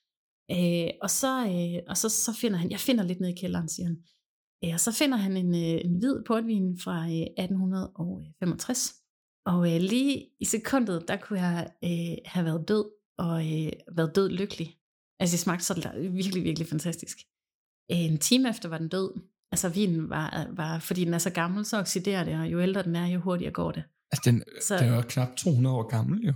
Øh, 0.51 0.89
og 1.01 1.09
så, 1.09 1.47
øh, 1.47 1.83
og 1.87 1.97
så, 1.97 2.09
så 2.09 2.33
finder 2.33 2.57
han, 2.57 2.71
jeg 2.71 2.79
finder 2.79 3.03
lidt 3.03 3.19
ned 3.19 3.29
i 3.29 3.39
kælderen, 3.41 3.69
siger 3.69 3.87
han. 3.87 3.97
Øh, 4.63 4.73
og 4.73 4.79
så 4.79 4.91
finder 4.91 5.17
han 5.17 5.37
en, 5.37 5.55
øh, 5.55 5.81
en 5.85 5.97
hvid 5.99 6.23
portvin 6.27 6.79
fra 6.79 6.97
øh, 7.05 7.27
1865. 7.45 8.93
Og 9.45 9.75
øh, 9.75 9.81
lige 9.81 10.29
i 10.39 10.45
sekundet, 10.45 11.07
der 11.07 11.17
kunne 11.17 11.41
jeg 11.41 11.71
øh, 11.83 12.17
have 12.25 12.45
været 12.45 12.67
død, 12.67 12.85
og 13.17 13.35
øh, 13.53 13.71
været 13.97 14.15
død 14.15 14.29
lykkelig. 14.29 14.77
Altså 15.19 15.33
det 15.33 15.39
smagte 15.39 15.65
så 15.65 15.73
virkelig, 16.11 16.43
virkelig 16.43 16.67
fantastisk. 16.67 17.17
Øh, 17.91 18.05
en 18.11 18.17
time 18.17 18.49
efter 18.49 18.69
var 18.69 18.77
den 18.77 18.89
død. 18.89 19.09
Altså 19.51 19.69
vinen 19.69 20.09
var, 20.09 20.47
var, 20.55 20.79
fordi 20.79 21.05
den 21.05 21.13
er 21.13 21.17
så 21.17 21.29
gammel, 21.29 21.65
så 21.65 21.77
oxiderer 21.79 22.23
det, 22.23 22.39
og 22.39 22.51
jo 22.51 22.61
ældre 22.61 22.83
den 22.83 22.95
er, 22.95 23.07
jo 23.07 23.19
hurtigere 23.19 23.53
går 23.53 23.71
det. 23.71 23.83
Altså, 24.11 24.31
den, 24.31 24.43
Så- 24.61 24.77
den 24.77 24.87
er 24.89 24.95
jo 24.95 25.01
knap 25.09 25.35
200 25.37 25.75
år 25.75 25.87
gammel, 25.89 26.25
jo. 26.25 26.33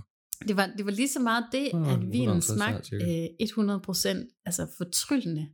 Det 0.48 0.56
var, 0.56 0.66
det 0.76 0.84
var 0.86 0.92
lige 0.92 1.08
så 1.08 1.20
meget 1.20 1.44
det, 1.52 1.70
Ah, 1.74 1.92
at 1.92 2.00
vinen 2.00 2.36
150 2.36 2.48
her, 2.50 2.56
smagte 2.56 2.96
øh, 2.96 4.26
100% 4.28 4.42
altså 4.46 4.66
fortryllende. 4.78 5.48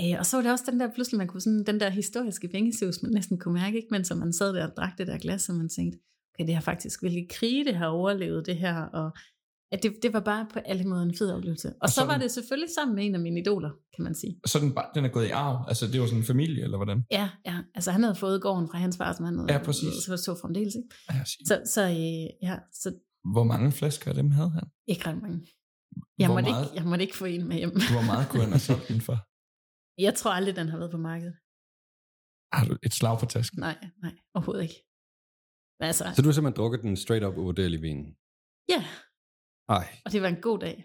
Øh, 0.00 0.18
og 0.18 0.26
så 0.26 0.36
var 0.36 0.42
det 0.42 0.52
også 0.52 0.64
den 0.70 0.80
der, 0.80 0.94
pludselig 0.94 1.18
man 1.18 1.26
kunne 1.28 1.40
sådan, 1.40 1.64
den 1.64 1.80
der 1.80 1.90
historiske 1.90 2.48
vingesus, 2.52 3.02
man 3.02 3.12
næsten 3.12 3.38
kunne 3.38 3.54
mærke, 3.54 3.76
ikke? 3.76 3.88
mens 3.90 4.12
man 4.16 4.32
sad 4.32 4.54
der 4.54 4.66
og 4.70 4.76
drak 4.76 4.98
det 4.98 5.06
der 5.06 5.18
glas, 5.18 5.48
og 5.48 5.54
man 5.54 5.68
tænkte, 5.68 5.98
okay, 6.34 6.46
det 6.46 6.54
har 6.54 6.62
faktisk, 6.62 7.00
hvilke 7.02 7.26
krige 7.30 7.64
det 7.64 7.76
har 7.76 7.86
overlevet 7.86 8.46
det 8.46 8.56
her, 8.56 8.76
og 8.82 9.10
at 9.72 9.82
det, 9.82 9.94
det 10.02 10.12
var 10.12 10.20
bare 10.20 10.46
på 10.52 10.58
alle 10.58 10.84
måder 10.84 11.02
en 11.02 11.14
fed 11.18 11.30
oplevelse. 11.32 11.68
Og, 11.68 11.74
Og 11.80 11.88
så, 11.88 11.94
så- 11.94 12.04
var 12.06 12.18
det 12.18 12.30
selvfølgelig 12.30 12.70
sammen 12.78 12.94
med 12.96 13.06
en 13.06 13.14
af 13.14 13.20
mine 13.20 13.40
idoler, 13.40 13.70
kan 13.96 14.04
man 14.04 14.14
sige. 14.14 14.40
Så 14.46 14.58
den, 14.58 14.76
den 14.94 15.04
er 15.04 15.08
gået 15.08 15.26
i 15.26 15.30
arv. 15.30 15.64
Altså, 15.68 15.86
det 15.86 16.00
var 16.00 16.06
sådan 16.06 16.18
en 16.20 16.26
familie, 16.26 16.62
eller 16.64 16.76
hvordan? 16.76 17.04
Ja, 17.10 17.30
ja, 17.46 17.56
altså 17.74 17.90
han 17.90 18.02
havde 18.02 18.14
fået 18.14 18.42
gården 18.42 18.68
fra 18.70 18.78
hans 18.78 18.96
far, 18.96 19.12
som 19.12 19.24
han 19.24 19.38
havde, 19.38 19.52
Ja, 19.52 19.58
præcis. 19.64 19.92
så 20.06 20.16
så 20.16 20.38
fremdeles, 20.42 20.74
ikke? 20.74 20.88
Ja. 21.10 21.24
Så, 21.24 21.54
så, 21.74 21.82
øh, 21.82 22.26
ja, 22.48 22.56
så 22.72 22.88
Hvor 23.34 23.44
mange 23.44 23.72
flasker 23.72 24.08
af 24.10 24.14
dem 24.14 24.30
havde 24.30 24.50
han? 24.50 24.62
ikke 24.86 25.06
ret 25.08 25.22
mange. 25.22 25.46
Jeg 26.18 26.26
Hvor 26.28 26.34
måtte, 26.34 26.50
meget- 26.50 26.64
ikke, 26.64 26.74
jeg 26.76 26.84
måtte 26.90 27.02
ikke 27.04 27.16
få 27.16 27.24
en 27.24 27.48
med 27.48 27.56
hjem. 27.56 27.70
Hvor 27.70 28.06
meget 28.12 28.28
kunne 28.28 28.42
han 28.42 28.50
have 28.56 28.64
solgt 28.70 28.88
den 28.88 29.00
for? 29.00 29.16
Jeg 30.06 30.14
tror 30.14 30.30
aldrig, 30.38 30.56
den 30.56 30.68
har 30.68 30.78
været 30.78 30.90
på 30.90 30.98
markedet. 31.10 31.36
Har 32.56 32.64
du 32.68 32.74
et 32.86 32.94
slag 32.94 33.18
på 33.22 33.26
tasken? 33.26 33.58
Nej, 33.60 33.78
nej, 34.02 34.14
overhovedet 34.34 34.62
ikke. 34.62 34.78
Altså, 35.88 36.04
Så 36.16 36.22
du 36.22 36.28
har 36.28 36.32
simpelthen 36.32 36.58
drukket 36.60 36.80
den 36.82 36.96
straight 36.96 37.24
up 37.28 37.36
uvurderlige 37.36 37.80
vin? 37.80 38.00
ja, 38.74 38.84
Ej, 39.78 39.86
og 40.04 40.08
det 40.12 40.20
var 40.24 40.28
en 40.36 40.40
god 40.48 40.58
dag. 40.66 40.76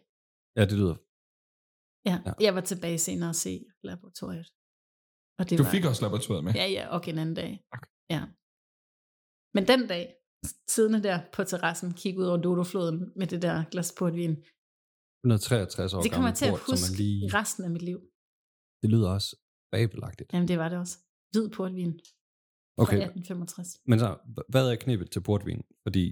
ja, 0.58 0.64
det 0.70 0.76
lyder... 0.82 0.96
Ja, 2.10 2.16
Ja. 2.28 2.34
jeg 2.46 2.54
var 2.58 2.64
tilbage 2.72 3.00
senere 3.08 3.30
og 3.30 3.40
se 3.46 3.54
laboratoriet. 3.90 4.48
Og 5.40 5.44
det 5.50 5.56
Du 5.60 5.64
var, 5.64 5.72
fik 5.76 5.84
også 5.90 6.02
laboratoriet 6.06 6.44
med? 6.48 6.54
Ja, 6.62 6.68
ja, 6.78 6.84
og 6.94 7.00
en 7.12 7.18
anden 7.24 7.36
dag. 7.44 7.52
Okay. 7.76 7.92
Ja. 8.16 8.22
Men 9.56 9.64
den 9.72 9.82
dag, 9.94 10.04
siddende 10.74 11.02
der 11.08 11.18
på 11.36 11.42
terrassen, 11.52 11.90
kigge 12.02 12.18
ud 12.22 12.28
over 12.32 12.42
Dodofloden 12.46 13.00
med 13.20 13.28
det 13.34 13.42
der 13.46 13.56
glas 13.74 13.90
portvin, 14.00 14.34
163 15.24 15.94
år 15.94 16.02
det 16.06 16.12
kommer 16.16 16.30
jeg 16.32 16.38
til 16.42 16.48
at 16.54 16.58
som 16.60 16.66
huske 16.72 16.98
lige... 17.02 17.22
resten 17.40 17.64
af 17.68 17.72
mit 17.76 17.86
liv. 17.90 18.00
Det 18.82 18.90
lyder 18.94 19.10
også 19.18 19.30
fabelagtigt. 19.74 20.28
Jamen, 20.34 20.48
det 20.52 20.58
var 20.62 20.70
det 20.72 20.78
også. 20.84 20.96
Hvid 21.34 21.48
portvin 21.58 21.94
fra 22.76 22.84
Okay, 22.84 22.98
1865. 22.98 23.68
men 23.90 23.98
så, 24.04 24.10
hvad 24.54 24.66
er 24.72 24.76
knebet 24.86 25.08
til 25.14 25.22
portvin? 25.30 25.62
Fordi 25.86 26.06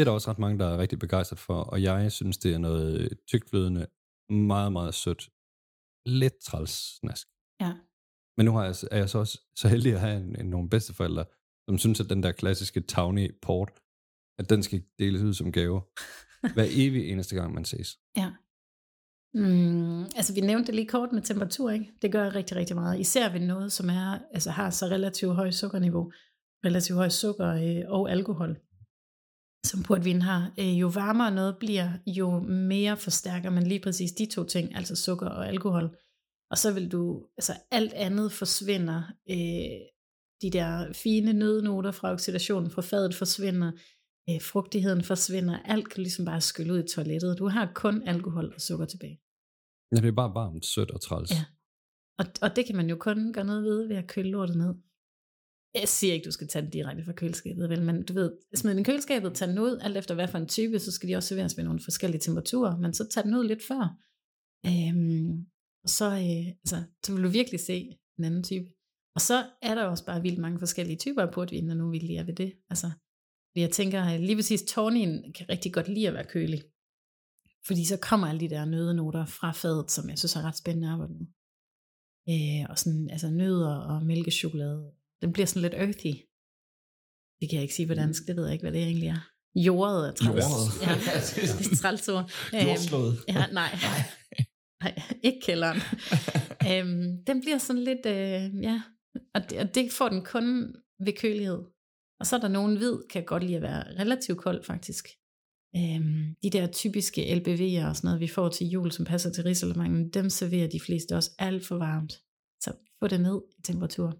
det 0.00 0.06
er 0.06 0.10
der 0.10 0.14
også 0.14 0.30
ret 0.30 0.38
mange, 0.38 0.58
der 0.58 0.66
er 0.66 0.78
rigtig 0.78 0.98
begejstret 0.98 1.38
for, 1.38 1.54
og 1.54 1.82
jeg 1.82 2.12
synes, 2.12 2.38
det 2.38 2.54
er 2.54 2.58
noget 2.58 3.18
tykflydende, 3.28 3.86
meget, 4.30 4.72
meget 4.72 4.94
sødt, 4.94 5.30
lidt 6.06 6.38
træls 6.42 6.98
snask. 6.98 7.28
Ja. 7.60 7.72
Men 8.36 8.46
nu 8.46 8.52
har 8.52 8.64
jeg, 8.64 8.74
er 8.90 8.96
jeg 8.96 9.10
så 9.10 9.18
også 9.18 9.40
så 9.56 9.68
heldig 9.68 9.94
at 9.94 10.00
have 10.00 10.16
en, 10.16 10.40
en, 10.40 10.46
nogle 10.46 10.70
bedsteforældre, 10.70 11.24
som 11.68 11.78
synes, 11.78 12.00
at 12.00 12.10
den 12.10 12.22
der 12.22 12.32
klassiske 12.32 12.80
Tawny 12.80 13.34
port, 13.42 13.72
at 14.38 14.50
den 14.50 14.62
skal 14.62 14.82
deles 14.98 15.22
ud 15.22 15.34
som 15.34 15.52
gave. 15.52 15.82
Hver 16.54 16.66
evig 16.70 17.10
eneste 17.10 17.36
gang, 17.36 17.54
man 17.54 17.64
ses. 17.64 17.98
Ja. 18.16 18.32
Mm, 19.34 20.02
altså 20.02 20.34
vi 20.34 20.40
nævnte 20.40 20.66
det 20.66 20.74
lige 20.74 20.88
kort 20.88 21.12
med 21.12 21.22
temperatur, 21.22 21.70
ikke? 21.70 21.92
Det 22.02 22.12
gør 22.12 22.34
rigtig, 22.34 22.56
rigtig 22.56 22.76
meget. 22.76 23.00
Især 23.00 23.32
ved 23.32 23.40
noget, 23.40 23.72
som 23.72 23.88
er, 23.88 24.18
altså 24.32 24.50
har 24.50 24.70
så 24.70 24.86
relativt 24.86 25.34
højt 25.34 25.54
sukkerniveau, 25.54 26.12
relativt 26.64 26.96
højt 26.96 27.12
sukker 27.12 27.48
øh, 27.48 27.92
og 27.92 28.10
alkohol. 28.10 28.69
Som 29.64 29.82
portvin 29.82 30.22
har. 30.22 30.52
Øh, 30.58 30.80
jo 30.80 30.88
varmere 30.88 31.34
noget 31.34 31.56
bliver, 31.58 31.88
jo 32.06 32.40
mere 32.40 32.96
forstærker 32.96 33.50
man 33.50 33.66
lige 33.66 33.80
præcis 33.80 34.12
de 34.12 34.26
to 34.26 34.44
ting, 34.44 34.76
altså 34.76 34.96
sukker 34.96 35.26
og 35.26 35.48
alkohol. 35.48 35.96
Og 36.50 36.58
så 36.58 36.72
vil 36.72 36.92
du, 36.92 37.26
altså 37.38 37.52
alt 37.70 37.92
andet 37.92 38.32
forsvinder. 38.32 39.02
Øh, 39.30 39.80
de 40.42 40.50
der 40.50 40.92
fine 40.92 41.32
nødnoter 41.32 41.90
fra 41.90 42.12
oxidationen 42.12 42.70
fra 42.70 42.82
fadet 42.82 43.14
forsvinder. 43.14 43.72
Øh, 44.30 44.42
frugtigheden 44.42 45.02
forsvinder. 45.04 45.58
Alt 45.58 45.88
kan 45.88 46.02
ligesom 46.02 46.24
bare 46.24 46.40
skylle 46.40 46.72
ud 46.72 46.84
i 46.84 46.88
toilettet. 46.94 47.38
Du 47.38 47.48
har 47.48 47.72
kun 47.74 48.02
alkohol 48.08 48.52
og 48.54 48.60
sukker 48.60 48.86
tilbage. 48.86 49.20
Ja, 49.92 49.96
det 49.96 50.08
er 50.08 50.12
bare 50.12 50.34
varmt, 50.34 50.66
sødt 50.66 50.90
og 50.90 51.00
træls. 51.00 51.30
Ja. 51.30 51.44
Og, 52.18 52.26
og 52.42 52.56
det 52.56 52.66
kan 52.66 52.76
man 52.76 52.88
jo 52.88 52.96
kun 52.96 53.32
gøre 53.32 53.44
noget 53.44 53.62
ved 53.62 53.88
ved 53.88 53.96
at 53.96 54.08
køle 54.08 54.30
lortet 54.30 54.56
ned. 54.56 54.74
Jeg 55.74 55.88
siger 55.88 56.14
ikke, 56.14 56.24
du 56.24 56.30
skal 56.30 56.48
tage 56.48 56.62
den 56.62 56.70
direkte 56.70 57.04
fra 57.04 57.12
køleskabet, 57.12 57.68
vel, 57.68 57.82
men 57.82 58.02
du 58.02 58.12
ved, 58.12 58.32
smid 58.54 58.70
den 58.70 58.80
i 58.80 58.82
køleskabet, 58.82 59.34
tag 59.34 59.48
den 59.48 59.58
ud, 59.58 59.78
alt 59.82 59.96
efter 59.96 60.14
hvad 60.14 60.28
for 60.28 60.38
en 60.38 60.48
type, 60.48 60.78
så 60.78 60.92
skal 60.92 61.08
de 61.08 61.16
også 61.16 61.28
serveres 61.28 61.56
ved 61.56 61.64
nogle 61.64 61.80
forskellige 61.84 62.20
temperaturer, 62.20 62.76
men 62.76 62.94
så 62.94 63.08
tag 63.08 63.24
den 63.24 63.34
ud 63.34 63.44
lidt 63.48 63.62
før. 63.70 63.84
Øhm, 64.66 65.46
og 65.84 65.90
så, 65.98 66.06
øh, 66.10 66.46
altså, 66.62 66.78
så 67.04 67.14
vil 67.14 67.24
du 67.24 67.28
virkelig 67.28 67.60
se 67.60 67.76
en 68.18 68.24
anden 68.24 68.42
type. 68.42 68.68
Og 69.14 69.20
så 69.20 69.46
er 69.62 69.74
der 69.74 69.84
også 69.84 70.06
bare 70.06 70.22
vildt 70.22 70.38
mange 70.38 70.58
forskellige 70.58 70.96
typer 70.96 71.22
af 71.22 71.32
portvin, 71.34 71.66
når 71.66 71.74
nu 71.74 71.90
vi 71.90 71.98
lige 71.98 72.18
er 72.18 72.24
ved 72.24 72.34
det. 72.34 72.52
Altså, 72.70 72.90
jeg 73.56 73.70
tænker, 73.70 74.14
øh, 74.14 74.20
lige 74.20 74.36
præcis 74.36 74.62
Tornien 74.62 75.32
kan 75.32 75.48
rigtig 75.48 75.72
godt 75.72 75.88
lide 75.88 76.08
at 76.08 76.14
være 76.14 76.32
kølig. 76.34 76.62
Fordi 77.66 77.84
så 77.84 77.98
kommer 78.02 78.26
alle 78.26 78.40
de 78.40 78.50
der 78.50 78.64
nødenoter 78.64 79.24
fra 79.26 79.52
fadet, 79.52 79.90
som 79.90 80.08
jeg 80.08 80.18
synes 80.18 80.36
er 80.36 80.42
ret 80.42 80.58
spændende 80.58 80.88
at 80.88 80.92
arbejde 80.92 81.14
med. 81.14 81.26
Øh, 82.32 82.70
og 82.70 82.78
sådan, 82.78 83.10
altså 83.10 83.30
nødder 83.30 83.74
og 83.76 84.06
mælkechokolade. 84.06 84.92
Den 85.22 85.32
bliver 85.32 85.46
sådan 85.46 85.62
lidt 85.62 85.74
earthy. 85.74 86.14
Det 87.40 87.48
kan 87.48 87.56
jeg 87.56 87.62
ikke 87.62 87.74
sige 87.74 87.88
på 87.88 87.94
dansk, 87.94 88.26
det 88.26 88.36
ved 88.36 88.44
jeg 88.44 88.52
ikke, 88.52 88.62
hvad 88.62 88.72
det 88.72 88.82
egentlig 88.82 89.08
er. 89.08 89.22
Jordet 89.54 90.08
er 90.08 90.12
træls. 90.12 90.44
Jordet. 90.44 90.68
Ja, 90.86 90.92
det 91.58 91.72
er 91.72 91.76
træls 91.82 92.08
ord. 92.08 92.30
Øhm, 92.54 92.66
Jordslået. 92.66 93.14
Ja, 93.28 93.46
nej. 93.52 93.72
Nej, 94.82 95.02
ikke 95.28 95.40
kælderen. 95.46 95.78
øhm, 96.70 97.24
den 97.26 97.40
bliver 97.40 97.58
sådan 97.58 97.84
lidt, 97.84 98.06
øh, 98.06 98.62
ja, 98.62 98.82
og 99.34 99.50
det, 99.50 99.58
og 99.58 99.74
det 99.74 99.92
får 99.92 100.08
den 100.08 100.24
kun 100.24 100.74
ved 101.06 101.12
kølighed. 101.16 101.58
Og 102.20 102.26
så 102.26 102.36
er 102.36 102.40
der 102.40 102.48
nogen 102.48 102.76
hvid, 102.76 102.96
kan 103.10 103.24
godt 103.24 103.44
lide 103.44 103.56
at 103.56 103.62
være 103.62 104.00
relativt 104.02 104.38
kold 104.38 104.64
faktisk. 104.64 105.04
Øhm, 105.76 106.34
de 106.42 106.50
der 106.50 106.66
typiske 106.66 107.20
LBV'er 107.22 107.88
og 107.88 107.96
sådan 107.96 108.08
noget, 108.08 108.20
vi 108.20 108.28
får 108.28 108.48
til 108.48 108.66
jul, 108.66 108.92
som 108.92 109.04
passer 109.04 109.32
til 109.32 109.44
risalemangen, 109.44 110.10
dem 110.10 110.30
serverer 110.30 110.68
de 110.68 110.80
fleste 110.80 111.16
også 111.16 111.30
alt 111.38 111.66
for 111.66 111.76
varmt. 111.76 112.12
Så 112.60 112.72
få 113.00 113.08
det 113.08 113.20
ned 113.20 113.40
i 113.58 113.62
temperatur. 113.62 114.18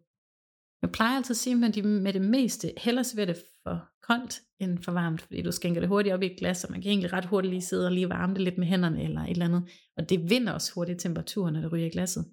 Jeg 0.83 0.91
plejer 0.93 1.17
altid 1.17 1.33
at 1.33 1.37
sige, 1.37 1.67
at 1.67 1.75
de 1.75 1.83
med 1.83 2.13
det 2.13 2.23
meste 2.23 2.73
hellere 2.77 3.05
serverer 3.05 3.27
det 3.27 3.43
for 3.63 3.89
koldt 4.03 4.41
end 4.61 4.79
for 4.79 4.93
varmt, 4.93 5.23
fordi 5.23 5.43
du 5.43 5.53
skænker 5.53 5.81
det 5.81 5.89
hurtigt 5.89 6.15
op 6.15 6.23
i 6.23 6.27
et 6.27 6.39
glas, 6.39 6.65
og 6.65 6.71
man 6.71 6.83
kan 6.83 6.91
egentlig 6.91 7.13
ret 7.13 7.25
hurtigt 7.25 7.53
lige 7.53 7.63
sidde 7.63 7.87
og 7.87 7.93
lige 7.93 8.09
varme 8.09 8.35
det 8.35 8.43
lidt 8.43 8.59
med 8.59 8.67
hænderne 8.67 9.05
eller 9.05 9.21
et 9.21 9.31
eller 9.31 9.45
andet. 9.45 9.69
Og 9.97 10.11
det 10.11 10.31
vinder 10.31 10.53
også 10.53 10.73
hurtigt 10.75 11.01
temperaturen, 11.01 11.55
når 11.55 11.61
det 11.61 11.73
ryger 11.73 11.87
i 11.87 11.91
glasset. 11.91 12.25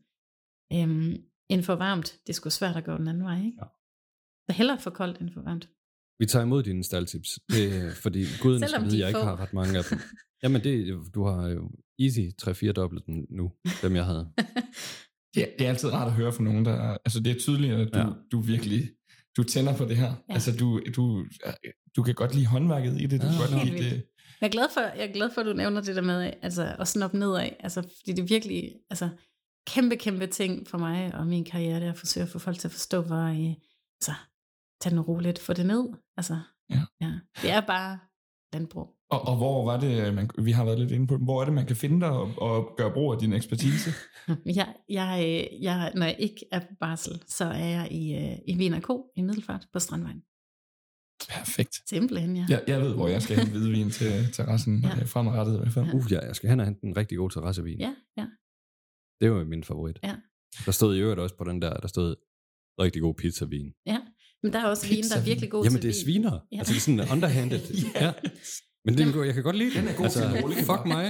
Øhm, 0.73 1.13
end 1.49 1.63
for 1.63 1.75
varmt, 1.75 2.19
det 2.27 2.29
er 2.29 2.33
sgu 2.33 2.49
svært 2.49 2.75
at 2.75 2.85
gå 2.85 2.97
den 2.97 3.07
anden 3.07 3.23
vej, 3.23 3.37
ikke? 3.37 3.57
Ja. 3.61 3.67
Så 4.49 4.57
hellere 4.57 4.79
for 4.79 4.89
koldt 4.89 5.17
end 5.21 5.29
for 5.33 5.41
varmt. 5.41 5.69
Vi 6.19 6.25
tager 6.25 6.45
imod 6.45 6.63
dine 6.63 6.83
staldtips, 6.83 7.39
det, 7.49 7.93
fordi 8.03 8.23
guden 8.41 8.59
Selvom 8.59 8.81
skal 8.81 8.81
de 8.81 8.85
vide, 8.85 8.97
er 8.97 8.99
jeg 8.99 9.09
ikke 9.09 9.19
få. 9.19 9.25
har 9.25 9.39
ret 9.39 9.53
mange 9.53 9.77
af 9.77 9.83
dem. 9.89 9.99
Jamen, 10.43 10.63
det, 10.63 10.99
du 11.15 11.23
har 11.23 11.47
jo 11.47 11.71
easy 11.99 12.19
3-4 12.41 12.71
dobbelt 12.71 13.05
dem 13.05 13.25
nu, 13.29 13.51
dem 13.81 13.95
jeg 13.95 14.05
havde. 14.05 14.31
Det, 15.35 15.43
er- 15.43 15.51
det 15.59 15.65
er 15.65 15.69
altid 15.69 15.89
rart 15.93 16.07
at 16.07 16.13
høre 16.13 16.33
fra 16.33 16.43
nogen, 16.43 16.65
der... 16.65 16.97
Altså, 17.05 17.19
det 17.19 17.35
er 17.35 17.39
tydeligt, 17.39 17.73
at 17.73 17.93
du, 17.93 17.99
Ja. 17.99 18.05
du 18.31 18.39
virkelig... 18.41 18.89
Du 19.37 19.43
tænder 19.43 19.77
på 19.77 19.85
det 19.85 19.97
her. 19.97 20.13
Ja. 20.29 20.33
Altså, 20.33 20.57
du, 20.57 20.81
du, 20.95 21.25
du 21.95 22.03
kan 22.03 22.13
godt 22.15 22.35
lide 22.35 22.45
håndværket 22.45 23.01
i 23.01 23.05
det. 23.05 23.21
Du 23.21 23.25
Ja, 23.25 23.31
kan 23.31 23.39
godt 23.41 23.65
lide 23.65 23.75
vildt. 23.77 23.91
det. 23.93 24.05
Jeg 24.41 24.47
er 24.47 24.51
glad 24.51 24.67
for, 24.73 24.81
jeg 24.81 25.09
er 25.09 25.13
glad 25.13 25.29
for 25.33 25.41
at 25.41 25.47
du 25.47 25.53
nævner 25.53 25.81
det 25.81 25.95
der 25.95 26.01
med 26.01 26.33
altså, 26.41 26.75
at 26.79 26.87
snoppe 26.87 27.17
nedad. 27.19 27.49
Altså, 27.59 27.81
fordi 27.81 28.11
det 28.11 28.19
er 28.19 28.27
virkelig 28.27 28.73
altså, 28.89 29.09
kæmpe, 29.67 29.95
kæmpe 29.95 30.27
ting 30.27 30.67
for 30.67 30.77
mig 30.77 31.15
og 31.15 31.27
min 31.27 31.45
karriere, 31.45 31.75
det 31.79 31.85
er 31.87 31.91
at 31.91 31.97
forsøge 31.97 32.23
at 32.23 32.29
få 32.29 32.39
folk 32.39 32.59
til 32.59 32.67
at 32.67 32.71
forstå, 32.71 33.01
hvor 33.01 33.15
øh, 33.15 33.53
altså, 34.01 34.13
tag 34.81 34.91
den 34.91 34.99
roligt, 34.99 35.39
få 35.39 35.53
det 35.53 35.65
ned. 35.65 35.87
Altså, 36.17 36.39
Ja. 36.69 36.81
ja. 37.01 37.11
Det 37.41 37.51
er 37.51 37.61
bare 37.61 37.99
landbrug. 38.53 38.96
Og, 39.09 39.21
og 39.21 39.37
hvor 39.37 39.65
var 39.65 39.79
det, 39.79 40.13
man, 40.13 40.29
vi 40.43 40.51
har 40.51 40.65
været 40.65 40.79
lidt 40.79 40.91
inde 40.91 41.07
på 41.07 41.17
hvor 41.17 41.41
er 41.41 41.45
det, 41.45 41.53
man 41.53 41.65
kan 41.65 41.75
finde 41.75 41.99
dig 42.01 42.09
og, 42.09 42.31
og 42.37 42.73
gøre 42.77 42.93
brug 42.93 43.13
af 43.13 43.19
din 43.19 43.33
ekspertise? 43.33 43.89
Jeg, 44.45 44.75
jeg, 44.89 45.23
øh, 45.27 45.63
jeg, 45.63 45.91
når 45.95 46.05
jeg 46.05 46.15
ikke 46.19 46.45
er 46.51 46.59
på 46.59 46.73
barsel, 46.79 47.21
så 47.27 47.45
er 47.45 47.65
jeg 47.65 47.87
i, 47.91 48.13
øh, 48.15 48.37
i 48.47 48.57
Wien 48.57 48.81
K 48.81 48.89
i 49.15 49.21
Middelfart 49.21 49.67
på 49.73 49.79
Strandvejen. 49.79 50.21
Perfekt. 51.29 51.75
Simpelthen, 51.89 52.35
ja. 52.37 52.45
Jeg, 52.49 52.63
jeg 52.67 52.81
ved, 52.81 52.93
hvor 52.93 53.07
jeg 53.07 53.21
skal 53.21 53.35
hente 53.37 53.51
hvidvin 53.51 53.89
til 53.89 54.11
terrassen 54.35 54.79
Ja. 54.83 54.87
ja. 54.97 55.03
fremadrettet 55.03 55.53
i 55.55 55.57
hvert 55.57 55.71
fald. 55.73 55.85
Ja. 55.85 55.93
Uh, 55.93 56.11
ja, 56.11 56.19
jeg 56.25 56.35
skal 56.35 56.49
hen 56.49 56.59
og 56.59 56.65
hente 56.65 56.85
en 56.85 56.97
rigtig 56.97 57.17
god 57.17 57.29
terrassevin. 57.29 57.79
Ja, 57.79 57.93
ja. 58.17 58.25
Det 59.21 59.31
var 59.31 59.43
min 59.43 59.63
favorit. 59.63 59.99
Ja. 60.03 60.15
Der 60.65 60.71
stod 60.71 60.95
i 60.95 60.99
øvrigt 60.99 61.19
også 61.19 61.35
på 61.37 61.43
den 61.43 61.61
der, 61.61 61.73
der 61.77 61.87
stod 61.87 62.15
rigtig 62.79 63.01
god 63.01 63.13
pizzavin. 63.15 63.73
ja. 63.85 63.99
Men 64.43 64.53
der 64.53 64.59
er 64.59 64.65
også 64.65 64.87
vin, 64.89 65.03
der 65.03 65.17
er 65.17 65.25
virkelig 65.25 65.51
god 65.51 65.63
Jamen, 65.63 65.81
til 65.81 65.83
det 65.83 65.89
er 65.89 66.05
vin. 66.05 66.13
sviner. 66.13 66.39
Ja. 66.51 66.57
Altså, 66.57 66.73
det 66.73 66.77
er 66.77 66.81
sådan 66.81 67.11
underhanded. 67.17 67.59
ja. 68.01 68.13
Men 68.87 68.97
det 68.97 69.03
er 69.03 69.07
en 69.07 69.13
god, 69.13 69.25
jeg 69.25 69.33
kan 69.33 69.43
godt 69.43 69.57
lide 69.57 69.71
Den 69.79 69.87
er 69.87 69.95
god 69.95 70.09
til 70.09 70.21
en 70.21 70.43
rolig 70.43 70.57
fuck 70.57 70.85
mig. 70.85 71.05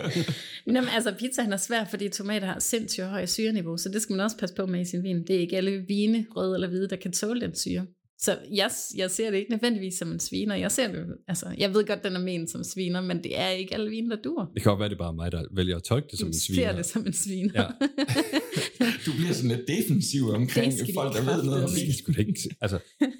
Jamen, 0.66 0.90
altså 0.94 1.14
pizzaen 1.18 1.52
er 1.52 1.56
svær, 1.56 1.84
fordi 1.90 2.08
tomater 2.08 2.46
har 2.46 2.58
sindssygt 2.58 3.06
højt 3.06 3.30
syreniveau, 3.30 3.76
så 3.76 3.88
det 3.88 4.02
skal 4.02 4.16
man 4.16 4.24
også 4.24 4.36
passe 4.36 4.54
på 4.54 4.66
med 4.66 4.80
i 4.80 4.84
sin 4.84 5.02
vin. 5.02 5.26
Det 5.26 5.36
er 5.36 5.40
ikke 5.40 5.56
alle 5.56 5.84
vine, 5.88 6.26
røde 6.36 6.54
eller 6.56 6.68
hvide, 6.68 6.88
der 6.88 6.96
kan 6.96 7.12
tåle 7.12 7.40
den 7.40 7.54
syre. 7.54 7.86
Så 8.18 8.38
jeg, 8.52 8.70
jeg 8.96 9.10
ser 9.10 9.30
det 9.30 9.38
ikke 9.38 9.50
nødvendigvis 9.50 9.94
som 9.94 10.12
en 10.12 10.20
sviner. 10.20 10.54
Jeg 10.54 10.72
ser 10.72 10.92
det, 10.92 11.06
altså, 11.28 11.46
jeg 11.58 11.74
ved 11.74 11.86
godt, 11.86 12.04
den 12.04 12.16
er 12.16 12.20
ment 12.20 12.50
som 12.50 12.64
sviner, 12.64 13.00
men 13.00 13.22
det 13.24 13.40
er 13.40 13.48
ikke 13.48 13.74
alle 13.74 13.90
vine, 13.90 14.10
der 14.10 14.16
dur. 14.24 14.50
Det 14.54 14.62
kan 14.62 14.70
godt 14.70 14.80
være, 14.80 14.88
det 14.88 14.94
er 14.94 14.98
bare 14.98 15.14
mig, 15.14 15.32
der 15.32 15.44
vælger 15.56 15.76
at 15.76 15.82
tolke 15.82 16.08
det 16.10 16.18
som 16.18 16.26
Du 16.26 16.28
en 16.28 16.34
ser 16.34 16.54
sviner. 16.54 16.76
det 16.76 16.86
som 16.86 17.06
en 17.06 17.12
sviner. 17.12 17.52
Ja. 17.54 17.66
Du 19.06 19.12
bliver 19.18 19.32
sådan 19.32 19.50
lidt 19.56 19.68
defensiv 19.68 20.28
omkring 20.28 20.72
folk, 20.94 21.16
der 21.16 21.34
ved 21.34 21.44
noget 21.44 21.64
om 21.64 21.70
vin. 22.16 22.36
Altså, 22.60 22.78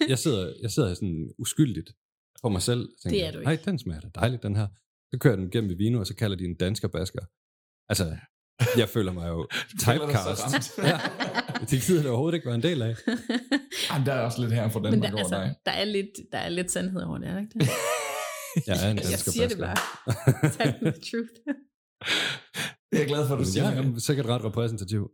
jeg 0.08 0.18
sidder, 0.18 0.52
jeg 0.62 0.70
sidder 0.70 0.94
sådan 0.94 1.28
uskyldigt 1.38 1.90
på 2.42 2.48
mig 2.48 2.62
selv. 2.62 2.88
Tænker, 3.02 3.18
Det 3.18 3.26
er 3.26 3.32
du 3.32 3.38
ikke. 3.38 3.44
Nej, 3.48 3.58
den 3.64 3.78
smager 3.78 4.00
da 4.00 4.08
dejligt, 4.14 4.42
den 4.42 4.56
her. 4.56 4.66
Så 5.12 5.18
kører 5.20 5.34
jeg 5.34 5.38
den 5.42 5.50
gennem 5.50 5.78
vino, 5.78 5.98
og 6.00 6.06
så 6.06 6.14
kalder 6.14 6.36
de 6.36 6.44
en 6.44 6.54
dansker 6.54 6.88
basker. 6.88 7.20
Altså, 7.88 8.16
jeg 8.76 8.88
føler 8.88 9.12
mig 9.12 9.28
jo 9.28 9.48
dig 9.72 9.78
typecast. 9.78 10.78
ja. 10.78 11.00
Det 11.70 11.82
gider 11.86 12.02
det 12.02 12.10
overhovedet 12.10 12.36
ikke 12.36 12.46
være 12.46 12.54
en 12.54 12.62
del 12.62 12.82
af. 12.82 12.94
Ej, 13.90 14.04
der 14.06 14.12
er 14.12 14.20
også 14.20 14.40
lidt 14.40 14.52
her 14.52 14.68
for 14.68 14.80
Men 14.80 14.92
Danmark 14.92 15.12
der, 15.12 15.18
over 15.18 15.28
dig. 15.28 15.42
altså, 15.42 15.60
der, 15.66 15.72
er 15.72 15.84
lidt, 15.84 16.08
der 16.32 16.38
er 16.38 16.48
lidt 16.48 16.70
sandhed 16.70 17.02
over 17.02 17.18
det, 17.18 17.28
er 17.28 17.32
der 17.32 17.40
ikke 17.40 17.58
det? 17.58 17.68
Jeg 18.66 18.86
er 18.86 18.90
en 18.90 18.96
Jeg 18.96 19.04
dansker 19.04 19.30
siger 19.32 19.48
det 19.48 19.58
basker. 19.58 19.74
bare. 20.04 20.50
Tell 20.50 20.72
the 20.80 20.90
truth. 20.92 21.34
Det 22.90 22.96
er 22.98 22.98
jeg 22.98 23.06
glad 23.06 23.26
for, 23.26 23.34
at 23.34 23.38
du 23.38 23.42
Men 23.42 23.46
siger. 23.46 23.70
jeg 23.72 23.84
det. 23.84 23.94
er 23.96 23.98
sikkert 23.98 24.26
ret 24.26 24.44
repræsentativ. 24.44 25.10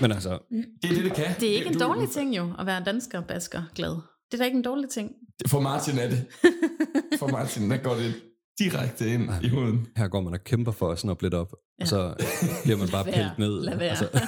Men 0.00 0.12
altså, 0.12 0.38
Det 0.82 0.90
er 0.90 0.94
det, 0.94 1.04
det 1.04 1.14
kan. 1.14 1.40
Det 1.40 1.50
er 1.50 1.54
ikke 1.56 1.66
en 1.66 1.72
du, 1.72 1.78
dårlig 1.84 2.08
ting 2.10 2.36
jo, 2.36 2.52
at 2.58 2.66
være 2.66 2.84
dansker 2.84 3.20
basker 3.20 3.62
glad. 3.74 3.96
Det 4.26 4.34
er 4.34 4.38
da 4.38 4.44
ikke 4.44 4.56
en 4.56 4.62
dårlig 4.64 4.90
ting. 4.90 5.12
For 5.48 5.60
Martin 5.60 5.98
er 5.98 6.08
det. 6.08 6.26
For 7.18 7.28
Martin, 7.28 7.70
der 7.70 7.76
går 7.76 7.94
det 7.94 8.14
direkte 8.58 9.14
ind 9.14 9.30
i 9.42 9.48
huden. 9.48 9.86
her 9.96 10.08
går 10.08 10.20
man 10.20 10.32
og 10.32 10.44
kæmper 10.44 10.72
for 10.72 10.90
at 10.92 10.98
snoppe 10.98 11.22
lidt 11.24 11.34
op, 11.34 11.52
ja. 11.52 11.56
Ja. 11.78 11.82
og 11.84 11.88
så 11.88 12.14
bliver 12.64 12.78
man 12.78 12.88
bare 12.96 13.04
pillet 13.04 13.32
ned. 13.38 13.64
Lad 13.64 13.76
være. 13.78 13.88
Altså, 13.90 14.08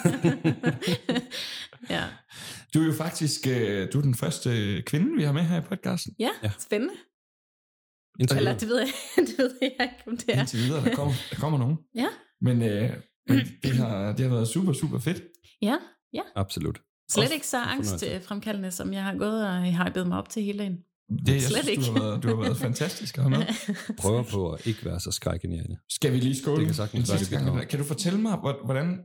ja. 1.90 2.04
Du 2.74 2.80
er 2.82 2.86
jo 2.86 2.92
faktisk 2.92 3.46
øh, 3.46 3.92
du 3.92 3.98
er 3.98 4.02
den 4.02 4.14
første 4.14 4.82
kvinde, 4.86 5.16
vi 5.16 5.22
har 5.22 5.32
med 5.32 5.42
her 5.42 5.58
i 5.58 5.64
podcasten. 5.64 6.14
ja, 6.18 6.30
Ja. 6.42 6.50
spændende. 6.58 6.94
indtil 8.20 8.36
Eller 8.38 8.58
det 8.58 8.68
ved 8.68 8.78
jeg, 8.78 8.88
det 9.16 9.38
ved 9.38 9.50
jeg 9.62 9.70
ikke, 9.80 9.94
om 10.06 10.16
det 10.16 10.34
er. 10.34 10.40
Indtil 10.40 10.58
videre, 10.58 10.84
der 10.84 10.94
kommer, 10.94 11.14
der 11.30 11.36
kommer 11.36 11.58
nogen. 11.58 11.76
Ja. 11.94 12.08
Men, 12.40 12.62
øh, 12.62 12.90
men 13.28 13.38
det, 13.62 13.72
har, 13.76 14.12
det 14.12 14.20
har 14.20 14.28
været 14.34 14.48
super, 14.48 14.72
super 14.72 14.98
fedt. 14.98 15.22
Ja, 15.62 15.76
Absolut. 16.34 16.80
Slet 17.10 17.32
ikke 17.32 17.46
så 17.46 17.62
angstfremkaldende, 17.62 18.70
som 18.70 18.92
jeg 18.92 19.02
har 19.04 19.14
gået 19.14 19.46
og 19.48 19.62
hypet 19.84 20.06
mig 20.06 20.18
op 20.18 20.28
til 20.28 20.42
hele 20.42 20.58
dagen. 20.58 20.76
Det, 21.26 21.32
jeg 21.32 21.42
Slet 21.42 21.64
synes, 21.64 21.68
ikke. 21.68 21.82
Du, 21.86 21.92
har 21.92 22.00
været, 22.00 22.22
du 22.22 22.28
har 22.28 22.34
været 22.42 22.56
fantastisk 22.56 23.18
at 23.18 23.22
have 23.24 23.30
med. 23.30 23.46
Prøver 24.02 24.22
på 24.22 24.50
at 24.52 24.66
ikke 24.66 24.84
være 24.84 25.00
så 25.00 25.10
skrækindjagende. 25.10 25.76
Skal 25.88 26.12
vi 26.12 26.18
lige 26.18 26.36
skåle? 26.36 26.56
Det 26.58 26.66
kan 26.66 26.74
sagtens 26.74 27.10
en 27.10 27.30
være, 27.46 27.60
det. 27.60 27.68
Kan 27.68 27.78
du 27.78 27.84
fortælle 27.84 28.18
mig, 28.20 28.36
hvor- 28.36 28.64
hvordan... 28.64 28.98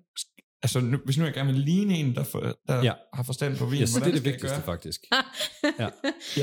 Altså, 0.63 0.79
nu, 0.79 0.97
hvis 1.05 1.17
nu 1.17 1.25
jeg 1.25 1.33
gerne 1.33 1.53
vil 1.53 1.61
ligne 1.61 1.93
en, 1.97 2.15
der, 2.15 2.23
for, 2.23 2.39
der 2.39 2.75
Ja. 2.75 2.83
ja. 2.83 2.93
har 3.13 3.23
forstand 3.23 3.57
på 3.57 3.65
vin, 3.65 3.79
Ja, 3.79 3.85
så 3.85 3.99
det 3.99 4.05
er 4.05 4.11
hvordan 4.11 4.13
det 4.13 4.19
skal 4.21 4.27
jeg 4.29 4.33
vigtigste 4.33 4.55
gøre? 4.57 4.65
faktisk. 4.65 5.01
Jeg, 5.63 5.91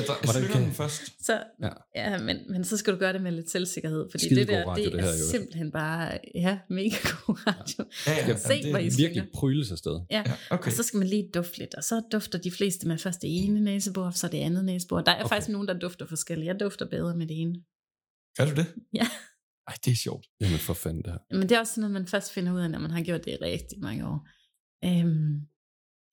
Hvordan 0.04 0.16
jeg 0.24 0.32
slynger 0.34 0.48
kan- 0.52 0.62
den 0.62 0.72
først. 0.72 1.24
Så, 1.26 1.32
Ja. 1.62 1.68
ja, 1.96 2.10
ja 2.12 2.18
men, 2.18 2.36
men 2.50 2.64
så 2.64 2.76
skal 2.76 2.92
du 2.92 2.98
gøre 2.98 3.12
det 3.12 3.22
med 3.22 3.32
lidt 3.32 3.50
selvsikkerhed, 3.50 4.06
fordi 4.10 4.24
Skidegod 4.24 4.46
det 4.46 4.64
der, 4.64 4.66
radio, 4.70 4.84
det, 4.84 4.92
det 4.92 5.00
er 5.00 5.04
her, 5.04 5.10
jo. 5.10 5.30
simpelthen 5.30 5.70
bare, 5.72 6.18
ja, 6.34 6.58
mega 6.70 6.96
god 7.26 7.36
radio. 7.46 7.84
Ja, 8.06 8.28
ja, 8.28 8.36
Se, 8.36 8.48
det- 8.62 8.70
hvor 8.70 8.78
I 8.78 8.90
Virkelig 8.96 9.28
pryles 9.34 9.72
afsted. 9.72 10.00
Ja, 10.10 10.22
Ja, 10.26 10.32
okay. 10.50 10.66
og 10.66 10.72
så 10.72 10.82
skal 10.82 10.98
man 10.98 11.08
lige 11.08 11.30
dufte 11.34 11.58
lidt, 11.58 11.74
og 11.74 11.84
så 11.84 12.02
dufter 12.12 12.38
de 12.38 12.50
fleste 12.50 12.88
med 12.88 12.98
først 12.98 13.22
det 13.22 13.44
ene 13.44 13.60
næsebor, 13.60 14.04
og 14.04 14.14
så 14.14 14.28
det 14.28 14.38
andet 14.38 14.64
næsebor. 14.64 15.00
Der 15.00 15.12
er 15.12 15.20
okay. 15.24 15.28
faktisk 15.28 15.48
nogen, 15.48 15.68
der 15.68 15.78
dufter 15.78 16.06
forskelligt. 16.06 16.46
Jeg 16.46 16.60
dufter 16.60 16.86
bedre 16.90 17.16
med 17.16 17.26
det 17.26 17.40
ene. 17.40 17.54
Gør 18.38 18.44
du 18.44 18.54
det? 18.54 18.66
Ja. 18.94 19.06
Ej, 19.68 19.74
det 19.84 19.90
er 19.90 19.96
sjovt. 19.96 20.26
Jamen 20.40 20.58
for 20.58 20.74
fanden 20.74 21.02
det 21.02 21.12
her. 21.12 21.36
Men 21.36 21.42
det 21.42 21.52
er 21.52 21.60
også 21.60 21.74
sådan 21.74 21.90
noget, 21.90 22.00
man 22.00 22.06
først 22.06 22.32
finder 22.32 22.52
ud 22.52 22.60
af, 22.60 22.70
når 22.70 22.78
man 22.78 22.90
har 22.90 23.02
gjort 23.02 23.24
det 23.24 23.32
i 23.32 23.44
rigtig 23.44 23.80
mange 23.80 24.06
år. 24.06 24.28
Øhm, 24.84 25.40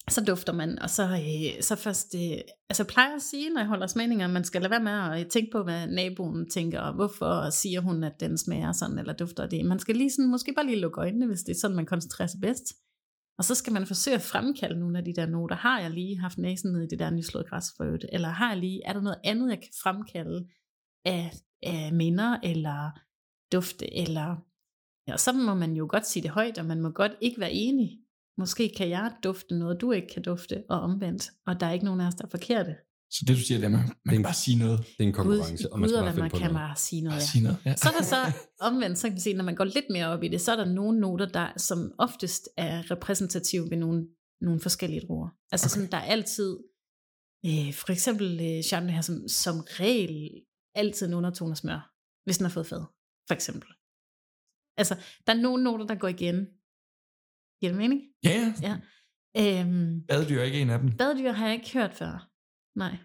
så 0.10 0.24
dufter 0.24 0.54
man, 0.54 0.80
og 0.80 0.90
så, 0.90 1.04
øh, 1.04 1.62
så 1.62 1.76
først, 1.76 2.16
øh, 2.16 2.38
altså 2.70 2.84
jeg 2.84 2.88
plejer 2.88 3.16
at 3.16 3.22
sige, 3.22 3.50
når 3.50 3.60
jeg 3.60 3.68
holder 3.68 3.88
smagninger, 3.88 4.28
man 4.28 4.44
skal 4.44 4.62
lade 4.62 4.72
være 4.72 4.84
med 4.84 5.20
at 5.20 5.28
tænke 5.30 5.52
på, 5.52 5.64
hvad 5.64 5.88
naboen 5.88 6.50
tænker, 6.50 6.80
og 6.80 6.94
hvorfor 6.94 7.50
siger 7.50 7.82
hun, 7.82 8.04
at 8.04 8.20
den 8.20 8.38
smager 8.38 8.72
sådan, 8.72 9.00
eller 9.00 9.14
dufter 9.14 9.48
det. 9.48 9.66
Man 9.66 9.80
skal 9.80 9.96
lige 9.96 10.12
sådan, 10.12 10.32
måske 10.32 10.54
bare 10.54 10.66
lige 10.66 10.80
lukke 10.80 11.02
øjnene, 11.02 11.28
hvis 11.28 11.42
det 11.42 11.52
er 11.56 11.60
sådan, 11.60 11.76
man 11.76 11.86
koncentrerer 11.86 12.28
sig 12.28 12.42
bedst. 12.42 12.74
Og 13.38 13.44
så 13.44 13.56
skal 13.56 13.74
man 13.74 13.86
forsøge 13.86 14.16
at 14.16 14.22
fremkalde 14.22 14.80
nogle 14.80 14.98
af 14.98 15.06
de 15.06 15.14
der 15.16 15.26
noter. 15.26 15.56
Har 15.56 15.80
jeg 15.80 15.92
lige 15.92 16.20
haft 16.20 16.38
næsen 16.38 16.72
ned 16.72 16.82
i 16.82 16.88
det 16.88 17.00
der 17.00 17.10
nyslået 17.10 17.50
græsfrø? 17.50 17.98
Eller 18.12 18.30
har 18.30 18.50
jeg 18.50 18.60
lige, 18.60 18.82
er 18.86 18.94
der 18.94 19.02
noget 19.02 19.20
andet, 19.24 19.50
jeg 19.50 19.58
kan 19.58 19.72
fremkalde 19.84 20.48
af, 21.06 21.32
af 21.64 21.94
minder, 21.94 22.38
eller 22.44 22.92
dufte, 23.52 23.98
eller... 23.98 24.36
Ja, 25.08 25.18
så 25.18 25.34
må 25.34 25.54
man 25.54 25.74
jo 25.74 25.88
godt 25.90 26.08
sige 26.08 26.24
det 26.24 26.32
højt, 26.32 26.58
og 26.58 26.66
man 26.66 26.82
må 26.82 26.90
godt 26.90 27.12
ikke 27.22 27.40
være 27.40 27.52
enig. 27.52 28.00
Måske 28.38 28.74
kan 28.78 28.90
jeg 28.90 29.12
dufte 29.24 29.58
noget, 29.58 29.82
du 29.82 29.92
ikke 29.92 30.08
kan 30.14 30.24
dufte, 30.24 30.64
og 30.70 30.80
omvendt. 30.80 31.32
Og 31.48 31.60
der 31.60 31.66
er 31.66 31.72
ikke 31.72 31.86
nogen 31.86 32.02
af 32.02 32.08
os, 32.08 32.16
der 32.16 32.26
er 32.26 32.30
forkerte. 32.30 32.76
Så 33.12 33.26
det 33.28 33.38
du 33.38 33.42
siger, 33.42 33.58
det 33.58 33.64
er, 33.64 33.68
at 33.68 33.72
man, 33.72 33.96
man 34.06 34.16
kan 34.16 34.24
bare 34.24 34.34
sige 34.34 34.58
noget. 34.58 34.80
Det 34.80 35.04
er 35.04 35.08
en 35.08 35.14
konkurrence, 35.14 35.64
Gud, 35.64 35.72
og 35.72 35.80
man 35.80 35.90
skal 35.90 36.02
bare 36.02 36.16
man 36.16 36.30
på 36.30 36.38
kan 36.38 36.52
noget. 36.52 36.68
bare 36.68 36.76
sige 36.76 37.02
noget. 37.02 37.16
Ja. 37.16 37.26
sige 37.26 37.44
noget. 37.44 37.58
Ja. 37.66 37.76
Så 37.76 37.90
er 37.90 37.94
der 38.00 38.04
så 38.04 38.16
omvendt, 38.68 38.98
så 38.98 39.08
kan 39.08 39.14
man 39.14 39.20
sige, 39.20 39.36
når 39.36 39.44
man 39.44 39.56
går 39.56 39.64
lidt 39.64 39.86
mere 39.90 40.08
op 40.08 40.24
i 40.24 40.28
det, 40.28 40.42
så 40.42 40.52
er 40.52 40.56
der 40.56 40.66
nogle 40.66 41.00
noter, 41.00 41.26
der 41.26 41.48
som 41.58 41.92
oftest 41.98 42.50
er 42.58 42.92
repræsentative 42.92 43.70
ved 43.70 43.78
nogle, 43.78 44.08
nogle 44.42 44.60
forskellige 44.60 45.02
druer. 45.08 45.30
Altså 45.52 45.66
okay. 45.66 45.74
sådan, 45.74 45.92
der 45.92 45.98
er 45.98 46.12
altid, 46.16 46.58
øh, 47.46 47.74
for 47.74 47.92
eksempel 47.92 48.28
øh, 48.42 48.64
Chardonnay 48.64 48.94
her 48.94 49.02
som, 49.02 49.28
som 49.28 49.56
regel 49.60 50.32
altid 50.76 51.08
en 51.08 51.14
undertone 51.14 51.52
af 51.52 51.58
smør, 51.58 51.92
hvis 52.26 52.38
den 52.38 52.46
har 52.46 52.52
fået 52.52 52.68
fad, 52.68 52.84
for 53.28 53.34
eksempel. 53.34 53.70
Altså, 54.78 54.96
der 55.28 55.34
er 55.36 55.42
nogle 55.42 55.64
noter, 55.64 55.86
der 55.86 55.96
går 55.96 56.08
igen. 56.08 56.36
Giver 57.60 57.72
det 57.72 57.76
mening? 57.78 58.02
Ja, 58.24 58.54
ja. 58.62 58.78
Ja. 59.36 59.62
Øhm, 59.62 60.02
Badedyr 60.08 60.40
er 60.40 60.44
ikke 60.44 60.62
en 60.62 60.70
af 60.70 60.80
dem. 60.80 60.98
badedyr 60.98 61.32
har 61.32 61.46
jeg 61.48 61.56
ikke 61.56 61.74
hørt 61.74 61.94
før. 61.94 62.30
Nej. 62.76 62.98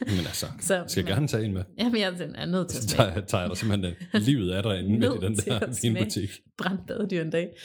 Men 0.00 0.18
altså, 0.26 0.46
Så- 0.60 0.84
skal 0.88 1.04
jeg 1.04 1.14
gerne 1.14 1.28
tage 1.28 1.44
en 1.44 1.52
med. 1.52 1.64
Jamen, 1.78 2.00
jeg 2.00 2.08
er 2.34 2.46
nødt 2.46 2.68
til 2.70 2.78
at 2.78 2.82
Så 2.82 2.88
smage 2.88 3.10
tager, 3.12 3.26
tager 3.26 3.40
jeg 3.42 3.50
dig 3.50 3.58
simpelthen 3.58 3.94
øh, 4.14 4.20
livet 4.22 4.50
af 4.52 4.62
dig 4.62 4.78
inde 4.78 4.90
midt 4.90 5.14
i 5.22 5.26
den 5.26 5.36
der 5.36 5.78
vinbutik. 5.82 6.30
brændt 6.58 6.86
badedyr 6.86 7.22
en 7.22 7.30
dag. 7.30 7.56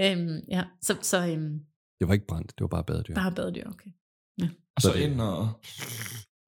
Øhm, 0.00 0.38
ja, 0.48 0.64
så, 0.82 0.98
så 1.02 1.26
øhm, 1.26 1.58
Det 2.00 2.08
var 2.08 2.14
ikke 2.14 2.26
brændt, 2.26 2.50
det 2.58 2.60
var 2.60 2.68
bare 2.68 2.84
badedyr. 2.84 3.14
bare 3.14 3.32
badedyr, 3.34 3.66
okay. 3.68 3.90
Og 4.76 4.82
Så 4.82 4.92
så 4.92 4.98
ind 4.98 5.20
og... 5.20 5.60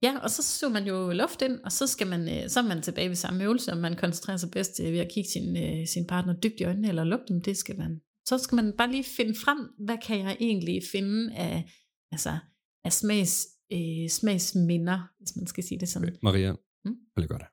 Ja, 0.03 0.19
og 0.19 0.31
så 0.31 0.43
suger 0.59 0.73
man 0.73 0.87
jo 0.87 1.11
luft 1.13 1.43
ind, 1.43 1.61
og 1.65 1.73
så, 1.73 1.87
skal 1.87 2.07
man, 2.07 2.21
øh, 2.29 2.49
så 2.51 2.61
er 2.61 2.65
man 2.65 2.83
tilbage 2.83 3.09
ved 3.09 3.17
samme 3.17 3.45
øvelse, 3.45 3.71
og 3.73 3.79
man 3.79 3.97
koncentrerer 3.97 4.37
sig 4.37 4.51
bedst 4.51 4.81
øh, 4.81 4.93
ved 4.93 4.99
at 4.99 5.11
kigge 5.15 5.31
sin, 5.31 5.57
øh, 5.57 5.87
sin 5.87 6.07
partner 6.07 6.35
dybt 6.35 6.61
i 6.61 6.65
øjnene, 6.65 6.89
eller 6.89 7.05
lugte 7.05 7.33
dem, 7.35 7.43
det 7.43 7.57
skal 7.57 7.79
man. 7.79 8.01
Så 8.29 8.39
skal 8.39 8.57
man 8.57 8.73
bare 8.79 8.91
lige 8.91 9.05
finde 9.17 9.35
frem, 9.45 9.59
hvad 9.79 9.97
kan 10.07 10.19
jeg 10.19 10.37
egentlig 10.41 10.83
finde 10.93 11.35
af, 11.35 11.73
altså, 12.13 12.39
af 12.85 12.93
smags, 12.93 13.47
øh, 13.73 14.09
smagsminder, 14.11 14.99
hvis 15.19 15.37
man 15.37 15.47
skal 15.47 15.65
sige 15.65 15.81
det 15.81 15.89
sådan. 15.89 16.17
Maria, 16.23 16.53
Mm? 16.85 16.95
prøv 16.95 17.21
lige 17.21 17.25
at 17.25 17.29
gøre 17.31 17.39
det. 17.39 17.47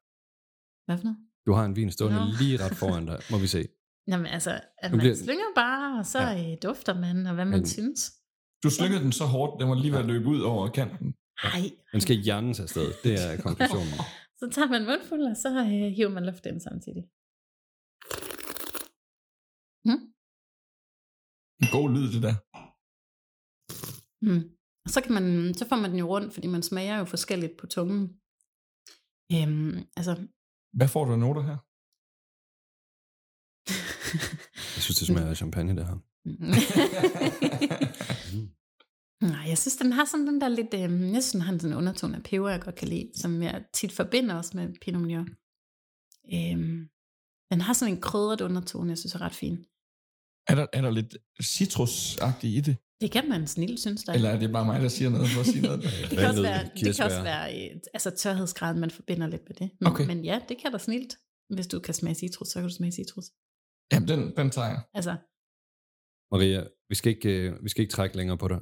Hvad 0.85 0.97
for 0.97 1.03
noget? 1.03 1.17
Du 1.47 1.51
har 1.53 1.65
en 1.65 1.75
vin 1.75 1.91
stående 1.91 2.19
Nå. 2.19 2.25
lige 2.39 2.57
ret 2.65 2.75
foran 2.75 3.05
dig. 3.05 3.19
Må 3.31 3.37
vi 3.37 3.47
se. 3.47 3.65
Jamen 4.11 4.25
altså, 4.25 4.61
at 4.83 4.91
man 4.91 4.99
bliver- 4.99 5.15
slynger 5.15 5.49
bare, 5.55 5.99
og 5.99 6.05
så 6.05 6.19
Ja. 6.19 6.29
ja. 6.29 6.55
dufter 6.63 6.99
man, 6.99 7.25
og 7.27 7.33
hvad 7.35 7.45
man 7.45 7.59
Men- 7.59 7.67
synes. 7.67 8.11
Du 8.63 8.69
slyngede 8.69 9.03
den 9.03 9.11
så 9.11 9.25
hårdt, 9.25 9.61
den 9.61 9.69
var 9.69 9.75
lige 9.75 9.91
ved 9.91 9.99
at 9.99 10.05
løbe 10.05 10.25
ud 10.27 10.41
over 10.41 10.69
kanten. 10.69 11.13
Ej, 11.43 11.61
Den 11.91 12.01
skal 12.01 12.15
hjernen 12.15 12.49
afsted. 12.49 12.87
Det 13.03 13.13
er 13.25 13.41
konklusionen. 13.41 13.93
så 14.39 14.49
tager 14.55 14.69
man 14.75 14.85
mundfuld, 14.85 15.21
og 15.31 15.37
så 15.37 15.49
øh, 15.49 15.91
hiver 15.97 16.09
man 16.09 16.25
luft 16.25 16.45
ind 16.45 16.61
samtidig. 16.61 17.03
En 21.63 21.69
god 21.77 21.89
lyd, 21.95 22.07
det 22.13 22.21
der. 22.27 22.35
Mm. 24.25 24.43
Og 24.85 24.89
så, 24.93 25.01
kan 25.01 25.13
man, 25.13 25.53
så 25.53 25.67
får 25.69 25.75
man 25.75 25.89
den 25.91 25.99
jo 25.99 26.07
rundt, 26.07 26.33
fordi 26.33 26.47
man 26.47 26.63
smager 26.63 26.97
jo 26.97 27.05
forskelligt 27.05 27.57
på 27.59 27.67
tungen. 27.67 28.01
Øhm, 29.33 29.77
altså, 29.97 30.27
Hvad 30.73 30.87
får 30.87 31.05
du 31.05 31.11
af 31.11 31.19
noter 31.19 31.41
her? 31.41 31.57
Jeg 34.75 34.81
synes, 34.83 34.97
det 34.99 35.07
smager 35.07 35.29
af 35.29 35.37
champagne, 35.37 35.75
det 35.75 35.85
her. 35.89 35.97
Nej, 39.21 39.45
jeg 39.47 39.57
synes, 39.57 39.75
den 39.77 39.91
har 39.91 40.05
sådan 40.05 40.27
den 40.27 40.41
der 40.41 40.47
lidt, 40.49 40.73
øhm, 40.73 41.13
jeg 41.13 41.23
synes, 41.23 41.31
den 41.31 41.41
har 41.41 41.57
sådan 41.57 41.71
en 41.71 41.77
undertone 41.77 42.15
af 42.17 42.23
peber, 42.23 42.49
jeg 42.49 42.61
godt 42.61 42.75
kan 42.75 42.87
lide, 42.87 43.11
som 43.15 43.43
jeg 43.43 43.65
tit 43.73 43.91
forbinder 43.91 44.35
også 44.35 44.51
med 44.57 44.73
Pinot 44.81 45.01
Meunier. 45.01 45.25
Øhm, 46.35 46.89
den 47.51 47.61
har 47.61 47.73
sådan 47.73 47.93
en 47.93 48.01
krydret 48.01 48.41
undertone, 48.41 48.89
jeg 48.89 48.97
synes 48.97 49.15
er 49.15 49.21
ret 49.21 49.35
fin. 49.35 49.55
Er 50.47 50.55
der, 50.55 50.67
er 50.73 50.81
der 50.81 50.91
lidt 50.91 51.17
citrusagtigt 51.43 52.57
i 52.57 52.61
det? 52.71 52.77
Det 53.01 53.11
kan 53.11 53.29
man 53.29 53.47
snilt 53.47 53.79
synes, 53.79 54.03
der 54.03 54.11
er. 54.11 54.15
Eller 54.15 54.29
er 54.29 54.39
det 54.39 54.51
bare 54.51 54.65
mig, 54.65 54.81
der 54.81 54.87
siger 54.87 55.09
noget 55.09 55.27
for 55.29 55.39
at 55.39 55.45
sige 55.45 55.61
noget? 55.61 55.83
det 56.09 56.17
kan 56.17 56.27
også 56.29 56.41
være, 56.41 56.63
det 56.75 56.95
kan 56.95 57.05
også 57.05 57.23
være 57.23 57.45
øh, 57.55 57.79
altså 57.93 58.09
tørhedsgraden, 58.09 58.79
man 58.79 58.91
forbinder 58.91 59.27
lidt 59.27 59.41
med 59.49 59.55
det. 59.55 59.69
Men, 59.79 59.87
Okay. 59.91 60.05
men 60.05 60.25
ja, 60.25 60.41
det 60.49 60.57
kan 60.61 60.71
der 60.71 60.77
snilt. 60.77 61.13
Hvis 61.55 61.67
du 61.67 61.79
kan 61.79 61.93
smage 61.93 62.15
citrus, 62.15 62.47
så 62.47 62.53
kan 62.59 62.69
du 62.69 62.75
smage 62.75 62.91
citrus. 62.91 63.25
Jamen, 63.91 64.07
den, 64.07 64.35
den 64.37 64.49
tager 64.49 64.67
jeg. 64.67 64.81
Altså, 64.93 65.15
Maria, 66.31 66.63
vi 66.89 66.95
skal, 66.95 67.09
ikke, 67.15 67.29
øh, 67.29 67.63
vi 67.63 67.69
skal 67.69 67.81
ikke 67.81 67.91
trække 67.91 68.17
længere 68.17 68.37
på 68.37 68.47
dig. 68.47 68.59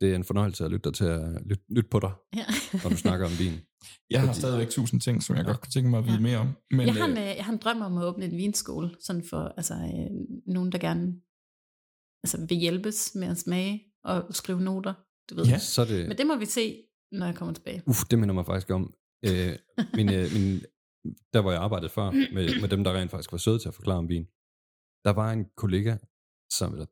Det 0.00 0.10
er 0.12 0.16
en 0.16 0.24
fornøjelse 0.24 0.64
at 0.64 0.70
lytte, 0.70 0.84
dig 0.90 0.94
til 0.96 1.04
at, 1.04 1.42
lytte, 1.46 1.64
lytte 1.68 1.90
på 1.90 2.00
dig, 2.00 2.12
ja. 2.36 2.44
når 2.82 2.90
du 2.90 2.96
snakker 2.96 3.26
om 3.26 3.32
vin. 3.38 3.52
Jeg 4.10 4.20
har 4.20 4.26
Fordi- 4.26 4.38
stadigvæk 4.40 4.68
tusind 4.70 5.00
ting, 5.00 5.22
som 5.22 5.36
jeg 5.36 5.44
godt 5.44 5.60
kunne 5.60 5.70
tænke 5.70 5.90
mig 5.90 5.98
at 5.98 6.04
vide 6.04 6.14
Ja. 6.16 6.20
mere 6.22 6.38
om. 6.38 6.48
Men, 6.70 6.86
jeg, 6.86 6.94
har 6.94 7.04
en, 7.04 7.16
øh, 7.18 7.22
øh, 7.30 7.36
jeg 7.36 7.44
har 7.44 7.52
en 7.52 7.58
drøm 7.58 7.80
om 7.82 7.98
at 7.98 8.04
åbne 8.04 8.24
en 8.24 8.36
vinskole, 8.36 8.90
sådan 9.00 9.24
for 9.30 9.42
altså, 9.56 9.74
øh, 9.74 10.10
nogen, 10.54 10.72
der 10.72 10.78
gerne 10.78 11.06
altså, 12.24 12.46
vil 12.48 12.56
hjælpes 12.58 13.14
med 13.14 13.28
at 13.28 13.38
smage 13.38 13.82
og 14.04 14.34
skrive 14.34 14.60
noter. 14.60 14.94
Du 15.30 15.34
ved. 15.34 15.44
Ja. 15.44 15.58
Så 15.58 15.84
det, 15.84 16.08
Men 16.08 16.18
det 16.18 16.26
må 16.26 16.36
vi 16.36 16.46
se, 16.46 16.82
når 17.12 17.26
jeg 17.26 17.34
kommer 17.34 17.54
tilbage. 17.54 17.82
Uff, 17.86 18.04
det 18.10 18.18
minder 18.18 18.34
mig 18.34 18.46
faktisk 18.46 18.70
om. 18.70 18.94
Øh, 19.24 19.52
min, 19.94 20.08
øh, 20.12 20.26
min, 20.34 20.60
der 21.32 21.40
hvor 21.40 21.52
jeg 21.52 21.60
arbejdede 21.60 21.88
før, 21.90 22.10
med, 22.34 22.60
med 22.60 22.68
dem, 22.68 22.84
der 22.84 22.92
rent 22.92 23.10
faktisk 23.10 23.32
var 23.32 23.38
søde 23.38 23.58
til 23.58 23.68
at 23.68 23.74
forklare 23.74 23.98
om 23.98 24.08
vin, 24.08 24.24
der 25.04 25.10
var 25.12 25.32
en 25.32 25.44
kollega, 25.56 25.96
som, 26.52 26.72
eller, 26.72 26.86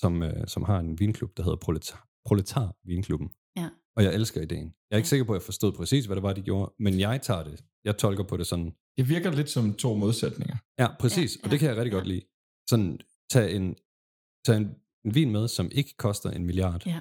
som, 0.00 0.22
øh, 0.22 0.46
som 0.48 0.62
har 0.64 0.78
en 0.78 1.00
vinklub, 1.00 1.36
der 1.36 1.42
hedder 1.42 1.56
Proletar, 1.56 2.08
Proletar 2.24 2.76
Vinklubben. 2.84 3.28
Ja. 3.56 3.68
Og 3.96 4.04
jeg 4.04 4.14
elsker 4.14 4.40
ideen. 4.42 4.74
Jeg 4.90 4.96
er 4.96 4.96
ikke 4.96 5.06
Ja. 5.06 5.08
sikker 5.08 5.24
på, 5.24 5.32
at 5.32 5.38
jeg 5.38 5.42
forstod 5.44 5.72
præcis, 5.72 6.04
hvad 6.06 6.16
det 6.16 6.22
var, 6.22 6.32
de 6.32 6.42
gjorde, 6.42 6.72
men 6.78 7.00
jeg 7.00 7.22
tager 7.22 7.44
det. 7.44 7.64
Jeg 7.84 7.96
tolker 7.98 8.24
på 8.24 8.36
det 8.36 8.46
sådan, 8.46 8.72
det 8.96 9.08
virker 9.08 9.30
lidt 9.32 9.50
som 9.50 9.74
to 9.74 9.94
modsætninger. 9.94 10.56
ja, 10.78 10.86
præcis, 11.00 11.36
Ja, 11.36 11.40
og 11.44 11.50
det 11.50 11.56
ja, 11.56 11.58
kan 11.58 11.68
jeg 11.68 11.76
rigtig 11.76 11.92
ja. 11.92 11.96
godt 11.96 12.06
lide. 12.08 12.22
Sådan, 12.70 12.98
tag 13.30 13.56
en, 13.56 13.74
tag 14.46 14.56
en, 14.56 14.74
en 15.04 15.14
vin 15.14 15.30
med, 15.30 15.48
som 15.48 15.68
ikke 15.72 15.94
koster 15.96 16.30
en 16.30 16.44
milliard, 16.44 16.86
Ja. 16.86 17.00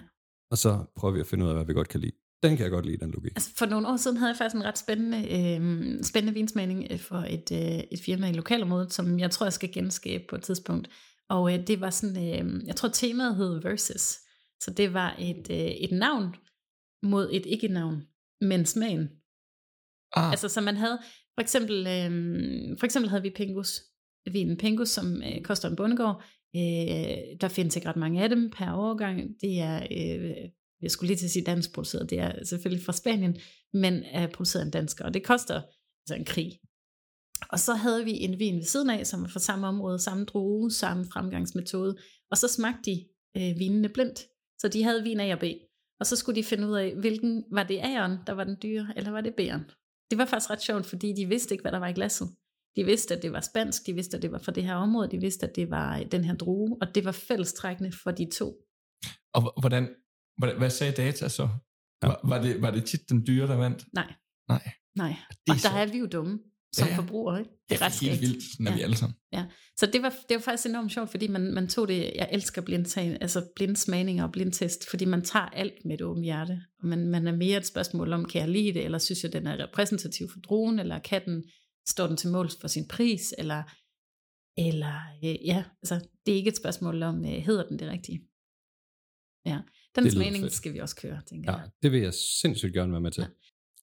og 0.52 0.58
så 0.58 0.86
prøver 0.96 1.14
vi 1.14 1.20
at 1.20 1.28
finde 1.28 1.44
ud 1.46 1.50
af, 1.50 1.56
hvad 1.56 1.66
vi 1.66 1.74
godt 1.74 1.88
kan 1.90 2.00
lide. 2.00 2.12
Den 2.44 2.56
kan 2.58 2.64
jeg 2.64 2.72
godt 2.72 2.86
lide, 2.86 2.98
den 2.98 3.12
logik. 3.12 3.32
Altså, 3.36 3.50
for 3.58 3.66
nogle 3.66 3.88
år 3.88 3.98
siden 3.98 4.18
havde 4.18 4.30
jeg 4.32 4.38
faktisk 4.38 4.56
en 4.56 4.64
ret 4.64 4.78
spændende, 4.78 5.18
øh, 5.18 6.04
spændende 6.04 6.34
vinsmagning 6.34 6.88
øh, 6.90 7.00
for 7.00 7.16
et, 7.18 7.52
øh, 7.52 7.84
et 7.92 8.00
firma 8.06 8.30
i 8.30 8.34
lokalområdet, 8.34 8.94
som 8.94 9.20
jeg 9.20 9.32
tror, 9.32 9.46
jeg 9.46 9.54
skal 9.54 9.72
genskabe 9.74 10.24
på 10.30 10.36
et 10.36 10.42
tidspunkt. 10.44 10.90
Og 11.30 11.54
øh, 11.54 11.68
det 11.68 11.82
var 11.82 11.90
sådan, 11.90 12.18
øh, 12.18 12.68
jeg 12.68 12.76
tror 12.76 12.90
temaet 12.90 13.36
hed 13.36 13.62
Versus. 13.62 14.18
Så 14.66 14.74
det 14.78 14.94
var 14.94 15.16
et, 15.20 15.50
øh, 15.52 15.72
et 15.86 15.92
navn 15.92 16.36
mod 17.04 17.30
et 17.32 17.46
ikke-navn, 17.46 18.04
men 18.42 18.66
smagen. 18.66 19.10
Ah, 20.16 20.32
Altså, 20.32 20.50
så 20.50 20.62
man 20.62 20.76
havde, 20.76 21.00
for 21.36 21.42
eksempel, 21.42 21.78
øh, 21.78 22.12
for 22.80 22.86
eksempel 22.86 23.10
havde 23.10 23.24
vi 23.24 23.30
Pingus, 23.30 23.82
vinen 24.32 24.58
Pingus, 24.58 24.90
som 24.90 25.24
øh, 25.24 25.42
koster 25.42 25.70
en 25.70 25.76
bondegård. 25.76 26.24
Øh, 26.56 27.40
der 27.42 27.48
findes 27.48 27.76
ikke 27.76 27.90
ret 27.90 27.96
mange 27.96 28.24
af 28.24 28.30
dem 28.30 28.52
per 28.58 28.74
årgang. 28.74 29.42
Det 29.42 29.60
er, 29.60 29.88
øh, 29.92 30.50
jeg 30.82 30.92
skulle 30.92 31.08
lige 31.08 31.18
til 31.18 31.26
at 31.26 31.32
sige 31.32 31.46
dansk 31.46 31.74
produceret, 31.74 32.10
det 32.10 32.20
er 32.20 32.46
selvfølgelig 32.46 32.86
fra 32.86 32.94
Spanien, 32.94 33.38
men 33.74 34.04
er 34.04 34.28
produceret 34.28 34.62
af 34.62 34.66
en 34.66 34.72
dansker, 34.72 35.06
og 35.06 35.14
det 35.14 35.24
koster 35.24 35.62
altså 36.02 36.16
en 36.16 36.26
krig. 36.26 36.60
Og 37.50 37.60
så 37.60 37.74
havde 37.74 38.06
vi 38.06 38.12
en 38.12 38.40
vin 38.40 38.56
ved 38.56 38.64
siden 38.64 38.90
af, 38.90 39.08
som 39.08 39.22
var 39.22 39.28
fra 39.28 39.40
samme 39.40 39.68
område, 39.68 40.00
samme 40.00 40.26
drue, 40.26 40.72
samme 40.72 41.06
fremgangsmetode, 41.14 41.98
og 42.32 42.38
så 42.38 42.48
smagte 42.48 42.92
de 42.92 43.06
øh, 43.38 43.60
vinene 43.60 43.90
blindt. 43.90 44.20
Så 44.64 44.70
de 44.70 44.84
havde 44.84 45.04
vin 45.04 45.20
A 45.20 45.34
og 45.34 45.40
B, 45.40 45.44
og 46.00 46.06
så 46.06 46.16
skulle 46.16 46.36
de 46.36 46.44
finde 46.44 46.68
ud 46.68 46.76
af, 46.76 46.96
hvilken 46.96 47.44
var 47.52 47.64
det 47.64 47.78
A'eren, 47.80 48.24
der 48.28 48.32
var 48.32 48.44
den 48.44 48.58
dyre, 48.64 48.94
eller 48.96 49.12
var 49.12 49.22
det 49.22 49.34
B'eren. 49.40 49.64
Det 50.12 50.18
var 50.18 50.26
faktisk 50.26 50.50
ret 50.50 50.62
sjovt, 50.62 50.86
fordi 50.86 51.14
de 51.14 51.26
vidste 51.26 51.54
ikke, 51.54 51.62
hvad 51.62 51.72
der 51.72 51.80
var 51.80 51.88
i 51.88 51.94
glasset. 51.94 52.28
De 52.76 52.84
vidste, 52.84 53.16
at 53.16 53.22
det 53.24 53.32
var 53.32 53.42
spansk, 53.42 53.86
de 53.86 53.94
vidste, 53.94 54.18
at 54.18 54.24
det 54.24 54.32
var 54.32 54.38
fra 54.38 54.52
det 54.52 54.64
her 54.64 54.76
område, 54.76 55.12
de 55.12 55.18
vidste, 55.18 55.48
at 55.48 55.56
det 55.56 55.70
var 55.70 56.04
den 56.04 56.24
her 56.24 56.36
drue, 56.36 56.78
og 56.82 56.96
det 56.96 57.06
var 57.06 57.12
fællestrækkende 57.12 57.92
for 58.04 58.12
de 58.12 58.30
to. 58.32 58.48
og 59.34 59.60
hvordan, 59.60 59.96
hvordan, 60.38 60.58
hvad 60.58 60.70
sagde 60.70 60.94
data 60.94 61.30
så? 61.30 61.50
Ja. 62.04 62.08
Var, 62.08 62.20
var, 62.24 62.42
det, 62.42 62.62
var 62.62 62.72
det 62.72 62.86
tit 62.86 63.10
den 63.10 63.28
dyre, 63.28 63.48
der 63.48 63.56
vandt? 63.56 63.94
Nej. 63.94 64.14
Nej. 64.50 64.72
Nej. 64.96 65.16
Det 65.30 65.50
Og 65.50 65.56
er 65.56 65.70
der 65.70 65.78
er 65.78 65.86
vi 65.92 65.98
jo 65.98 66.06
dumme 66.06 66.40
som 66.74 66.88
Ja. 66.88 66.96
forbrugere, 66.98 67.40
ikke? 67.40 67.52
Det 67.70 67.76
er 67.82 67.86
ret 67.86 68.00
helt 68.02 68.22
vildt, 68.22 68.44
er 68.60 68.64
Ja. 68.72 68.76
vi 68.76 68.82
alle 68.82 68.96
sammen. 68.98 69.16
Så 69.78 69.86
det 69.86 70.02
var, 70.02 70.10
det 70.30 70.36
var 70.36 70.42
faktisk 70.42 70.66
enormt 70.70 70.92
sjovt, 70.92 71.10
fordi 71.12 71.28
man, 71.28 71.54
man 71.54 71.68
tog 71.68 71.88
det, 71.88 72.12
jeg 72.16 72.30
elsker 72.32 72.62
blindtag, 72.62 73.18
altså 73.22 73.46
blindsmagninger 73.56 74.24
og 74.24 74.32
blindtest, 74.32 74.90
fordi 74.90 75.06
man 75.06 75.22
tager 75.22 75.46
alt 75.46 75.86
med 75.86 75.94
et 75.96 76.02
åbent 76.02 76.26
hjerte. 76.26 76.62
Og 76.80 76.88
man, 76.88 77.08
man 77.08 77.28
er 77.28 77.36
mere 77.36 77.58
et 77.58 77.66
spørgsmål 77.66 78.14
om, 78.14 78.26
kan 78.26 78.42
jeg 78.42 78.50
lide 78.50 78.74
det, 78.74 78.86
eller 78.86 78.98
synes 78.98 79.24
jeg, 79.24 79.34
den 79.34 79.48
er 79.48 79.64
repræsentativ 79.64 80.30
for 80.32 80.40
druen, 80.40 80.80
eller 80.80 81.00
kan 81.00 81.22
den, 81.26 81.44
står 81.88 82.08
den 82.08 82.18
til 82.18 82.30
mål 82.30 82.50
for 82.62 82.68
sin 82.68 82.88
pris, 82.88 83.34
eller, 83.38 83.64
eller 84.58 84.96
øh, 85.24 85.46
ja, 85.46 85.64
altså 85.84 86.08
det 86.26 86.32
er 86.32 86.36
ikke 86.36 86.50
et 86.50 86.58
spørgsmål 86.58 87.04
om, 87.04 87.26
øh, 87.26 87.32
hedder 87.32 87.68
den 87.68 87.80
det 87.80 87.90
rigtige. 87.90 88.22
Ja, 89.46 89.60
den 89.96 90.12
smagning 90.12 90.52
skal 90.52 90.74
vi 90.74 90.80
også 90.80 90.96
køre, 90.96 91.22
tænker 91.30 91.52
Ja, 91.52 91.58
jeg. 91.58 91.70
det 91.84 91.92
vil 91.92 92.02
jeg 92.02 92.14
sindssygt 92.42 92.74
gerne 92.74 92.92
være 92.92 93.02
med 93.02 93.12
til. 93.12 93.22
Ja. 93.22 93.28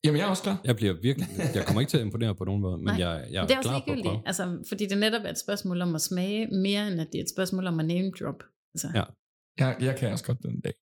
Jamen, 0.04 0.18
jeg 0.18 0.26
er 0.26 0.30
også 0.30 0.42
klar. 0.42 0.60
Jeg 0.64 0.76
bliver 0.76 0.94
virkelig, 1.02 1.28
jeg 1.54 1.64
kommer 1.66 1.80
ikke 1.80 1.90
til 1.90 1.98
at 1.98 2.04
imponere 2.04 2.34
på 2.34 2.44
nogen 2.44 2.60
måde, 2.60 2.76
men 2.76 2.84
Nej, 2.84 2.96
jeg, 2.98 3.26
jeg 3.30 3.42
er, 3.42 3.46
det 3.46 3.54
er 3.54 3.58
også 3.58 3.70
klar 3.70 3.82
på 3.86 4.10
at 4.10 4.22
altså, 4.26 4.64
fordi 4.68 4.86
det 4.86 4.98
netop 4.98 5.22
er 5.24 5.30
et 5.30 5.38
spørgsmål 5.38 5.80
om 5.80 5.94
at 5.94 6.00
smage, 6.00 6.46
mere 6.46 6.88
end 6.88 7.00
at 7.00 7.08
det 7.12 7.18
er 7.18 7.22
et 7.22 7.30
spørgsmål 7.30 7.66
om 7.66 7.80
at 7.80 7.86
name 7.86 8.10
drop. 8.20 8.42
Altså, 8.74 8.88
Ja. 8.94 9.04
Jeg, 9.58 9.76
jeg 9.80 9.96
kan 9.96 10.12
også 10.12 10.24
godt 10.24 10.42
den 10.42 10.60
dag. 10.60 10.72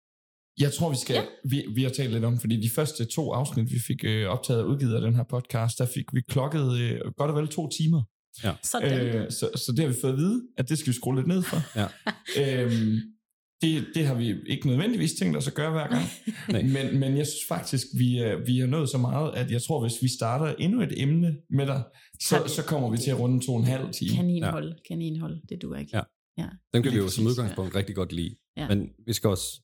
Jeg 0.60 0.72
tror, 0.72 0.90
vi 0.90 0.96
skal, 0.96 1.14
ja. 1.14 1.20
Ja. 1.20 1.26
vi, 1.44 1.66
vi 1.74 1.82
har 1.82 1.90
talt 1.90 2.12
lidt 2.12 2.24
om, 2.24 2.38
fordi 2.40 2.60
de 2.60 2.70
første 2.70 3.04
to 3.04 3.32
afsnit, 3.32 3.72
vi 3.72 3.78
fik 3.78 4.04
øh, 4.04 4.26
optaget 4.28 4.62
og 4.62 4.68
udgivet 4.68 4.94
af 4.94 5.00
den 5.00 5.14
her 5.14 5.22
podcast, 5.30 5.78
der 5.78 5.86
fik 5.86 6.04
vi 6.12 6.20
klokket 6.20 6.78
øh, 6.78 7.00
godt 7.16 7.30
og 7.30 7.36
vel 7.36 7.48
to 7.48 7.68
timer. 7.68 8.02
Sådan. 8.62 9.06
Øh, 9.06 9.30
så, 9.30 9.50
så 9.54 9.72
det 9.72 9.78
har 9.78 9.88
vi 9.88 9.94
fået 10.00 10.12
at 10.12 10.18
vide, 10.18 10.42
at 10.58 10.68
det 10.68 10.78
skal 10.78 10.92
vi 10.92 10.96
skrue 10.96 11.16
lidt 11.16 11.26
ned 11.26 11.42
for. 11.42 11.78
Ja. 11.80 11.86
øhm, 12.64 12.98
det, 13.62 13.86
det 13.94 14.06
har 14.06 14.14
vi 14.14 14.34
ikke 14.46 14.66
nødvendigvis 14.68 15.12
tænkt 15.12 15.36
os 15.36 15.48
at 15.48 15.54
gøre 15.54 15.70
hver 15.70 15.88
gang. 15.88 16.04
Men, 16.72 17.00
men 17.00 17.16
jeg 17.16 17.26
synes 17.26 17.44
faktisk, 17.48 17.86
vi, 17.98 18.18
er, 18.18 18.36
vi 18.46 18.58
har 18.58 18.66
nået 18.66 18.88
så 18.88 18.98
meget, 18.98 19.34
at 19.34 19.50
jeg 19.50 19.62
tror, 19.62 19.80
hvis 19.80 20.02
vi 20.02 20.08
starter 20.08 20.54
endnu 20.58 20.82
et 20.82 21.02
emne 21.02 21.36
med 21.50 21.66
dig, 21.66 21.82
så, 22.20 22.42
vi- 22.42 22.48
så 22.48 22.62
kommer 22.62 22.90
vi 22.90 22.96
til 22.98 23.10
at 23.10 23.18
runde 23.18 23.46
to 23.46 23.54
og 23.54 23.60
en 23.60 23.66
halv 23.66 23.92
time. 23.92 24.16
Kaninhold, 24.16 24.68
ja. 24.68 24.74
kaninhold, 24.94 25.36
det 25.48 25.62
du 25.62 25.74
ikke. 25.74 25.90
Ja. 25.96 26.02
ja. 26.38 26.46
Dem 26.74 26.82
kan 26.82 26.92
vi 26.92 26.96
jo 26.96 27.08
som 27.08 27.26
udgangspunkt 27.26 27.74
rigtig 27.76 27.94
godt 27.96 28.12
lide. 28.12 28.34
Ja. 28.56 28.68
Men 28.68 28.88
vi 29.06 29.12
skal 29.12 29.30
også... 29.30 29.62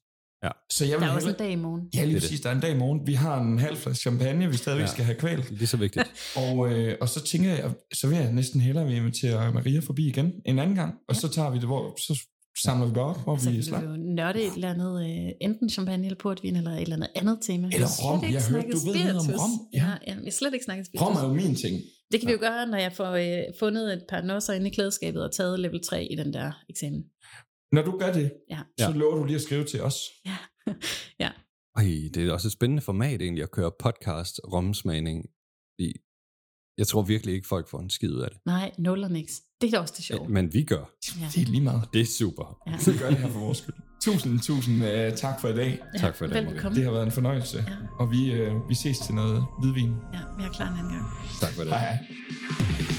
Så 0.72 0.84
jeg 0.84 0.92
vil 0.98 1.02
Der 1.06 1.10
er 1.12 1.14
også 1.14 1.28
en 1.28 1.34
dag 1.38 1.50
i 1.52 1.56
morgen. 1.56 1.82
Ja, 1.94 2.04
lige 2.04 2.14
Det 2.14 2.16
er 2.16 2.20
præcis. 2.26 2.40
Der 2.40 2.50
er 2.50 2.54
en 2.54 2.60
dag 2.60 2.70
i 2.70 2.78
morgen. 2.78 3.06
Vi 3.06 3.12
har 3.14 3.40
en 3.40 3.58
halv 3.58 3.76
flaske 3.76 4.00
champagne, 4.00 4.48
vi 4.50 4.56
stadigvæk 4.56 4.80
Ja. 4.82 4.86
ja. 4.88 4.92
skal 4.92 5.04
have 5.04 5.18
kvalt. 5.18 5.50
Lige 5.50 5.66
så 5.66 5.76
vigtigt. 5.76 6.06
Og, 6.44 6.72
øh, 6.72 6.96
og 7.00 7.08
så 7.08 7.24
tænker 7.24 7.50
jeg, 7.50 7.74
så 7.94 8.08
vil 8.08 8.16
jeg 8.18 8.32
næsten 8.32 8.60
hellere 8.60 8.86
vil 8.86 8.96
invitere 8.96 9.52
Maria 9.52 9.80
forbi 9.80 10.08
igen 10.08 10.32
en 10.46 10.58
anden 10.58 10.76
gang. 10.76 10.94
Og 11.08 11.16
så 11.16 11.28
tager 11.28 11.50
vi 11.50 11.58
det, 11.58 11.66
hvor 11.66 11.96
så 12.00 12.20
samler 12.62 12.86
vi 12.86 12.93
bare 12.93 13.05
op, 13.05 13.22
hvor 13.22 13.36
Så 13.36 13.51
vi 13.51 13.62
slap. 13.62 13.82
vi 13.82 13.86
jo 13.89 13.97
nørde 13.97 14.43
et 14.43 14.52
eller 14.55 14.70
andet, 14.70 14.93
øh, 15.26 15.32
enten 15.40 15.68
champagne 15.70 16.06
eller 16.06 16.18
portvin, 16.18 16.56
eller 16.56 16.70
et 16.70 16.81
eller 16.82 16.97
andet 16.97 17.09
andet 17.14 17.39
tema. 17.43 17.70
Eller 17.72 17.86
rom. 18.05 18.24
ikke 18.24 18.35
Jeg 18.35 18.43
hørte, 18.51 18.70
du 18.70 18.78
ved 18.78 18.94
noget 18.94 19.16
om 19.16 19.26
rom. 19.40 19.51
Ja. 19.74 19.78
Ja, 19.86 19.93
ja, 20.06 20.18
vi 20.18 20.24
har 20.24 20.31
slet 20.31 20.52
ikke 20.55 20.64
snakket 20.64 20.86
spiritus. 20.86 21.09
Rom 21.09 21.16
er 21.16 21.28
jo 21.28 21.35
min 21.35 21.55
ting. 21.56 21.81
Det 22.12 22.20
kan 22.20 22.26
vi 22.28 22.32
jo 22.32 22.39
gøre, 22.40 22.66
når 22.66 22.78
jeg 22.78 22.93
får 22.93 23.10
øh, 23.10 23.43
fundet 23.59 23.93
et 23.93 24.05
par 24.09 24.20
nosser 24.22 24.52
inde 24.52 24.66
i 24.70 24.74
klædeskabet 24.74 25.22
og 25.24 25.32
taget 25.35 25.60
level 25.60 25.81
3 25.85 26.05
i 26.05 26.16
den 26.16 26.32
der 26.32 26.52
eksamen. 26.70 27.05
Når 27.72 27.82
du 27.82 27.98
gør 27.98 28.12
det, 28.12 28.32
Ja. 28.51 28.59
så 28.78 28.85
Ja. 28.90 28.97
lover 28.97 29.16
du 29.16 29.24
lige 29.24 29.36
at 29.36 29.43
skrive 29.43 29.64
til 29.64 29.82
os. 29.82 29.97
Ja. 30.26 30.36
ja. 31.24 31.31
Ej, 31.76 31.85
det 32.14 32.16
er 32.28 32.32
også 32.32 32.48
et 32.48 32.52
spændende 32.52 32.82
format 32.82 33.22
egentlig 33.22 33.43
at 33.43 33.51
køre 33.51 33.70
podcast 33.78 34.40
romsmagning. 34.52 35.24
Fordi 35.81 35.93
jeg 36.78 36.86
tror 36.86 37.02
virkelig 37.02 37.34
ikke, 37.34 37.46
folk 37.46 37.68
får 37.68 37.80
en 37.80 37.90
skid 37.90 38.12
ud 38.12 38.20
af 38.20 38.30
det. 38.30 38.38
Nej, 38.46 38.72
nul 38.78 39.05
og 39.05 39.10
niks. 39.10 39.32
Det 39.60 39.66
er 39.66 39.70
da 39.70 39.78
også 39.78 39.94
det 39.96 40.05
sjove. 40.05 40.28
Men 40.28 40.52
vi 40.55 40.62
gør. 40.62 40.84
Ja. 41.20 41.26
Det 41.34 41.42
er 41.42 41.46
lige 41.46 41.60
meget. 41.60 41.82
Det 41.92 42.01
er 42.01 42.06
super. 42.06 42.59
Ja. 42.66 42.92
Vi 42.92 42.98
gør 42.98 43.10
det 43.10 43.18
her 43.18 43.28
for 43.28 43.40
vores 43.40 43.59
skyld. 43.59 43.74
Tusind, 44.02 44.40
tusind 44.40 44.82
uh, 44.82 45.16
tak 45.16 45.40
for 45.40 45.48
i 45.48 45.56
dag. 45.56 45.80
Tak 45.98 46.16
for 46.16 46.24
i 46.24 46.28
dag. 46.28 46.46
Velbekomme. 46.46 46.76
Det 46.76 46.84
har 46.84 46.92
været 46.92 47.06
en 47.06 47.12
fornøjelse. 47.12 47.64
Ja. 47.68 47.74
Og 47.98 48.10
vi, 48.10 48.42
uh, 48.42 48.68
vi 48.68 48.74
ses 48.74 48.98
til 48.98 49.14
noget 49.14 49.44
hvidvin. 49.60 49.94
Ja, 50.12 50.18
vi 50.38 50.42
er 50.44 50.51
klar 50.52 50.72
en 50.72 50.78
anden 50.78 50.92
gang. 50.92 51.06
Tak 51.40 51.52
for 51.52 51.62
det. 51.62 51.70
Hej 51.70 51.80
hej. 51.80 52.93